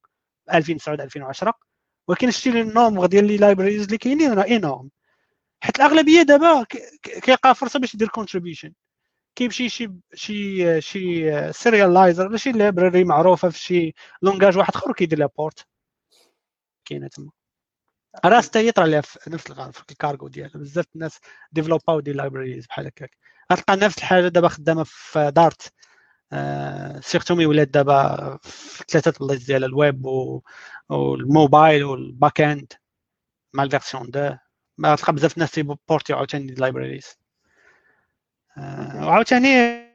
2009 0.55 1.05
2010 1.05 1.55
ولكن 2.09 2.31
شتي 2.31 2.51
النومبر 2.51 3.07
ديال 3.07 3.27
لي 3.27 3.37
لايبريز 3.37 3.83
اللي 3.85 3.99
كاينين 3.99 4.33
راه 4.33 4.43
انورم 4.45 4.91
حيت 5.61 5.77
الاغلبيه 5.77 6.23
دابا 6.23 6.65
كيلقى 7.03 7.55
فرصه 7.55 7.79
باش 7.81 7.95
يدير 7.95 8.09
كونتريبيوشن 8.09 8.73
كيمشي 9.37 9.69
شي 9.69 9.91
شي 10.15 10.81
شي 10.81 11.53
سيريالايزر 11.53 12.27
ولا 12.27 12.37
شي 12.37 12.53
لايبراري 12.53 13.05
معروفه 13.05 13.49
في 13.51 13.59
شي 13.59 13.95
langage 14.23 14.59
واحد 14.59 14.75
اخر 14.77 14.93
كيدير 14.93 15.19
لها 15.19 15.29
port 15.39 15.67
كاينة 16.85 17.09
تما 17.09 17.31
راه 18.25 18.41
حتى 18.41 18.73
طرا 18.73 18.87
لها 18.87 19.01
في 19.01 19.31
نفس 19.31 19.47
الغرض 19.47 19.73
في 19.73 19.83
الكارغو 19.91 20.29
ديالها 20.29 20.59
بزاف 20.59 20.87
الناس 20.95 21.19
développer 21.53 22.01
او 22.01 22.04
des 22.04 22.13
libraries 22.13 22.67
بحال 22.67 22.87
هكاك. 22.87 23.17
غتلقى 23.53 23.77
نفس 23.77 23.99
الحاجة 23.99 24.29
دابا 24.29 24.49
خدامة 24.49 24.85
في 24.85 25.31
Dart 25.37 25.73
آه 26.33 27.01
surtout 27.01 27.35
mais 27.35 27.47
ولات 27.47 27.69
دابا 27.69 28.39
في 28.43 28.85
ثلاثة 28.89 29.13
البلايص 29.21 29.47
ديال 29.47 29.65
ال 29.65 29.75
web 29.75 30.05
وال 30.89 31.08
mobile 31.08 31.65
وال 31.65 31.85
backend 31.85 32.73
مع 33.55 33.63
ال 33.63 33.68
version 33.68 34.09
2 34.09 34.39
ما 34.79 34.97
تلقى 34.97 35.13
بزاف 35.13 35.35
الناس 35.35 35.51
تي 35.51 35.65
porter 35.65 36.09
و 36.09 36.17
عاوتاني 36.17 36.55
libraries 36.55 37.07
آه 38.59 39.07
وعاوتاني 39.07 39.49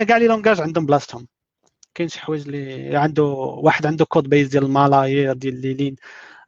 كاع 0.08 0.18
لي 0.18 0.28
لونغاج 0.28 0.62
عندهم 0.62 0.86
بلاصتهم. 0.86 1.28
كاين 1.96 2.10
شي 2.10 2.20
حوايج 2.20 2.42
اللي 2.48 2.98
عنده 2.98 3.24
واحد 3.24 3.86
عنده 3.86 4.06
كود 4.06 4.30
بيز 4.30 4.48
ديال 4.48 4.64
المالاير 4.64 5.34
ديال 5.34 5.62
ليلين 5.62 5.96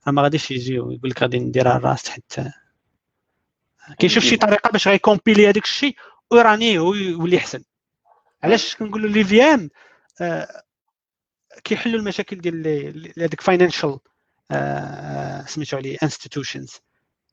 ما 0.07 0.21
غاديش 0.21 0.51
يجي 0.51 0.79
ويقول 0.79 1.09
لك 1.09 1.21
غادي 1.21 1.39
نديرها 1.39 1.77
الراس 1.77 2.09
حتى. 2.09 2.51
كيشوف 3.99 4.23
شي 4.23 4.37
طريقة 4.37 4.69
باش 4.69 4.87
غيكومبيلي 4.87 5.49
هذاك 5.49 5.63
الشيء 5.63 5.95
ويرانيه 6.31 6.79
ويولي 6.79 7.37
احسن 7.37 7.63
علاش 8.43 8.75
كنقولوا 8.75 9.09
لي 9.09 9.23
في 9.23 9.41
ام 9.43 9.69
آه 10.21 10.63
كيحلوا 11.63 11.99
المشاكل 11.99 12.41
ديال 12.41 13.13
هذيك 13.19 13.41
فاينانشال 13.41 13.99
آه 14.51 15.45
سميتو 15.45 15.77
عليه 15.77 15.97
انستيتيوشنز 16.03 16.79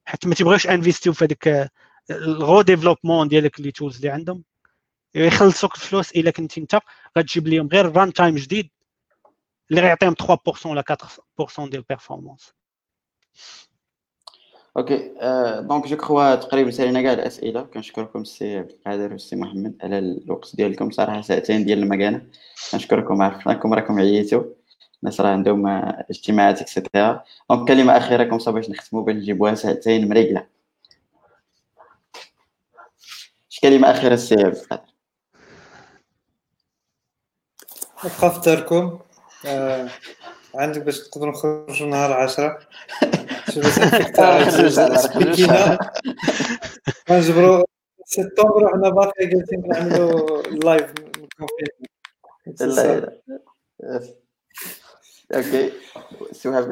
حيت 0.04 0.26
ما 0.26 0.34
تيبغيوش 0.34 0.66
انفيستيو 0.66 1.12
في 1.12 1.24
هذيك 1.24 1.70
ال 2.10 2.62
redéveloppement 2.62 3.28
ديالك 3.28 3.60
les 3.60 3.72
tools 3.72 3.96
اللي 3.96 4.08
عندهم. 4.08 4.44
يخلصوك 5.14 5.74
الفلوس 5.74 6.12
إلا 6.12 6.30
كنتي 6.30 6.60
أنت 6.60 6.78
غتجيب 7.18 7.48
لهم 7.48 7.68
غير 7.68 7.96
runtime 7.96 8.36
جديد 8.36 8.70
اللي 9.70 9.80
غيعطيهم 9.80 10.14
3% 10.14 10.66
ولا 10.66 10.82
4% 10.88 11.58
ديال 11.58 11.74
ال 11.74 11.81
performance 11.81 12.52
OK 14.76 15.14
donc 15.68 15.86
je 15.86 15.96
crois 15.96 16.34
تقريبا 16.34 16.70
سالينا 16.70 17.02
كاع 17.02 17.12
الأسئلة. 17.12 17.62
كنشكركم 17.62 18.20
السي 18.20 18.58
عبد 18.58 18.70
القادر 18.70 19.12
والسي 19.12 19.36
محمد 19.36 19.76
على 19.82 19.98
الوقت 19.98 20.56
ديالكم. 20.56 20.90
صراحة 20.90 21.20
ساعتين 21.20 21.64
ديال 21.64 21.78
المكانة. 21.78 22.26
كنشكركم 22.72 23.22
عرفناكم 23.22 23.74
راكم 23.74 23.98
عييتوا 23.98 24.44
الناس 25.02 25.20
راه 25.20 25.28
عندهم 25.28 25.66
اجتماعات 26.10 26.60
et 26.60 26.76
cetera 26.76 27.24
دونك 27.50 27.68
كلمة 27.68 27.96
أخيرة 27.96 28.24
كم 28.24 28.52
باش 28.52 28.70
نختموا 28.70 29.02
باش 29.02 29.16
نجيبوها 29.16 29.54
ساعتين 29.54 30.08
مريقلة. 30.08 30.46
اش 33.50 33.60
كلمة 33.60 33.90
أخيرة 33.90 34.14
السي 34.14 34.34
عبد 34.34 34.56
القادر؟ 34.56 34.84
بقى 38.04 38.30
في 38.34 38.40
داركم 38.40 38.98
آه 39.46 39.88
عندك 40.54 40.82
باش 40.82 41.08
تقدروا 41.08 41.32
نخرجوا 41.32 41.86
نهار 41.86 42.12
10 42.12 42.58
نجبروا 47.10 47.64
سبتمبر 48.04 48.64
وحنا 48.64 48.88
باقي 48.88 49.26
جالسين 49.26 49.68
نعملوا 49.68 50.42
لايف 50.42 50.92
OK 55.34 55.72
so 56.32 56.64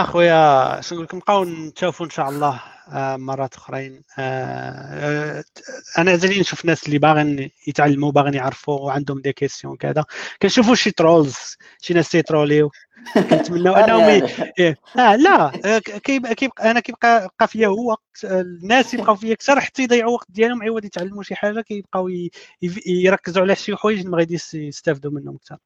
أخويا 0.00 0.80
شنو 0.80 0.96
نقول 0.98 1.04
لكم 1.04 1.16
نبقاو 1.16 1.44
نتشافوا 1.44 2.06
إن 2.06 2.10
شاء 2.10 2.28
الله 2.28 2.60
آه، 2.92 3.16
مرات 3.16 3.54
أخرين. 3.54 4.02
آه، 4.18 5.44
أنا 5.98 6.10
عزيزي 6.10 6.40
نشوف 6.40 6.64
ناس 6.64 6.86
اللي 6.86 6.98
باغيين 6.98 7.50
يتعلموا 7.66 8.12
باغيين 8.12 8.34
يعرفوا 8.34 8.80
وعندهم 8.80 9.20
des 9.20 9.32
questions 9.32 9.76
كذا 9.76 10.04
كنشوفوا 10.42 10.74
شي 10.74 10.90
trolls 10.90 11.56
شي 11.80 11.94
ناس 11.94 12.08
تيتروليو. 12.08 12.70
كنتمناو 13.14 13.74
أنهم 13.84 14.28
إيه. 14.58 14.76
آه 14.98 15.16
لا 15.16 15.52
كيبقى 16.04 16.34
كيبقى 16.34 16.70
أنا 16.70 16.80
كيبقى 16.80 17.28
بقى 17.38 17.48
فيا 17.48 17.68
هو 17.68 17.90
وقت 17.90 18.24
الناس 18.24 18.94
يبقاو 18.94 19.16
فيا 19.16 19.32
أكثر 19.32 19.60
حتى 19.60 19.82
يضيعوا 19.82 20.12
وقت 20.12 20.26
ديالهم 20.30 20.62
عوض 20.62 20.84
يتعلموا 20.84 21.22
شي 21.22 21.34
حاجة 21.34 21.60
كيبقاو 21.60 22.08
يركزوا 22.86 23.42
على 23.42 23.56
شي 23.56 23.76
حوايج 23.76 23.98
اللي 23.98 24.10
ما 24.10 24.18
غادي 24.18 24.38
يستافدوا 24.54 25.10
منهم 25.12 25.34
أكثر. 25.36 25.58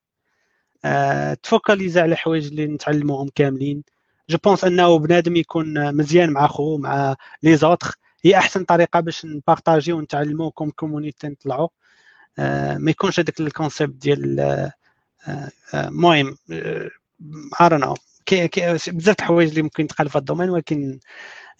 آه 0.85 1.35
تفوكاليزا 1.35 2.03
على 2.03 2.17
حوايج 2.17 2.47
اللي 2.47 2.67
نتعلموهم 2.67 3.29
كاملين. 3.35 3.83
je 4.31 4.39
pense 4.45 4.65
انه 4.65 4.99
بنادم 4.99 5.37
يكون 5.37 5.97
مزيان 5.97 6.31
مع 6.31 6.47
خوه 6.47 6.79
مع 6.79 7.17
les 7.43 7.57
autres 7.57 7.95
هي 8.25 8.37
أحسن 8.37 8.65
طريقة 8.65 9.01
باش 9.01 9.25
نبارطاجيو 9.25 9.99
ونتعلموا 9.99 10.51
comme 10.51 10.71
community 10.71 11.29
نطلعوا 11.29 11.69
آه 12.39 12.79
ما 12.79 12.91
يكونش 12.91 13.21
هذاك 13.21 13.41
ال 13.41 13.47
concept 13.48 13.95
ديال 13.95 14.41
المهم 15.75 16.37
آه 16.53 16.91
ارنا 17.61 17.95
بزاف 18.89 19.17
الحوايج 19.21 19.49
اللي 19.49 19.63
ممكن 19.63 19.87
تقال 19.87 20.09
في 20.09 20.19
ال 20.19 20.23
domaine 20.23 20.51
ولكن 20.51 20.99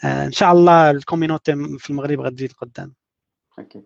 آه 0.05 0.27
إن 0.27 0.33
شاء 0.33 0.53
الله 0.53 0.91
ال 0.91 1.00
community 1.00 1.79
في 1.79 1.91
المغرب 1.91 2.21
غتزيد 2.21 2.53
قدام 2.53 2.95
OK 3.59 3.83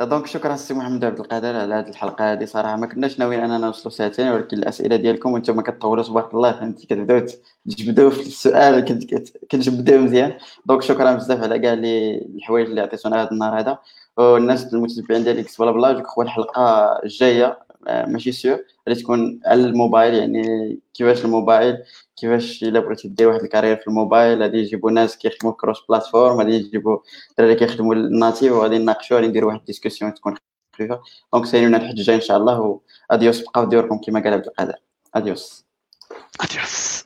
donc 0.00 0.26
شكرا 0.26 0.56
سي 0.56 0.74
محمد 0.74 1.04
عبد 1.04 1.20
القادر 1.20 1.56
على 1.56 1.74
هذه 1.74 1.88
الحلقة 1.88 2.32
هذه. 2.32 2.44
صراحة 2.44 2.76
ما 2.76 2.86
كناش 2.86 3.18
ناويين 3.18 3.40
اننا 3.40 3.58
نوصلوا 3.58 3.94
ساعتين 3.94 4.28
ولكن 4.28 4.56
الأسئلة 4.58 4.96
ديالكم 4.96 5.32
وإنتم 5.32 5.60
كتطوروا 5.60 6.04
تبارك 6.04 6.34
الله 6.34 6.52
فهمتي 6.52 6.86
كتبداو 6.86 7.26
تجبدوا 7.70 8.10
في 8.10 8.20
السؤال 8.20 8.84
كنت 8.84 9.04
كتجبدوا 9.48 9.98
مزيان. 9.98 10.38
donc 10.66 10.82
شكرا 10.82 11.14
بزاف 11.14 11.42
على 11.42 11.58
كاع 11.58 11.72
الحوايج 11.72 12.66
اللي 12.68 12.80
عطيتونا 12.80 13.22
هذا 13.22 13.30
النهار 13.32 13.60
هذا. 13.60 13.78
والناس 14.16 14.74
المتتبعين 14.74 15.24
ديال 15.24 15.38
GeeksBlaBla 15.38 15.92
جو 15.92 16.22
الحلقة 16.22 16.92
الجاية 17.04 17.58
ماشي 17.86 18.32
sûr 18.32 18.58
غادي 18.88 19.02
تكون 19.02 19.40
على 19.46 19.64
الموبايل 19.64 20.14
يعني 20.14 20.78
كيفاش 20.94 21.24
الموبايل 21.24 21.78
كيفاش 22.16 22.62
الا 22.62 22.80
بغيتي 22.80 23.08
دير 23.08 23.28
واحد 23.28 23.40
ال 23.40 23.44
carrière 23.44 23.76
في 23.76 23.86
الموبايل 23.88 24.42
غادي 24.42 24.58
يجيبوا 24.58 24.90
ناس 24.90 25.18
كيخدموا 25.18 25.52
cross-platform 25.52 26.38
غادي 26.38 26.54
يجيبوا 26.54 26.98
الدراري 27.30 27.54
كيخدموا 27.54 27.94
ال 27.94 28.02
native 28.02 28.52
وغادي 28.52 28.78
نناقشوا 28.78 29.16
غادي 29.16 29.28
نديروا 29.28 29.48
واحد 29.48 29.60
ال 29.60 29.65
discussion 29.65 30.14
تكون 30.14 30.34
خفيفه 30.74 31.00
donc 31.32 31.46
سيريونا 31.46 31.76
الحد 31.76 31.98
الجاي 31.98 32.16
ان 32.16 32.20
شاء 32.20 32.36
الله 32.36 32.80
و 33.10 33.15
adios 33.15 33.40
بقاو 33.40 33.64
ديوركم 33.64 33.98
كما 33.98 34.20
قال 34.20 34.32
عبد 34.32 34.46
القادر 34.46 34.74
adios 35.14 35.64
adios 36.40 37.04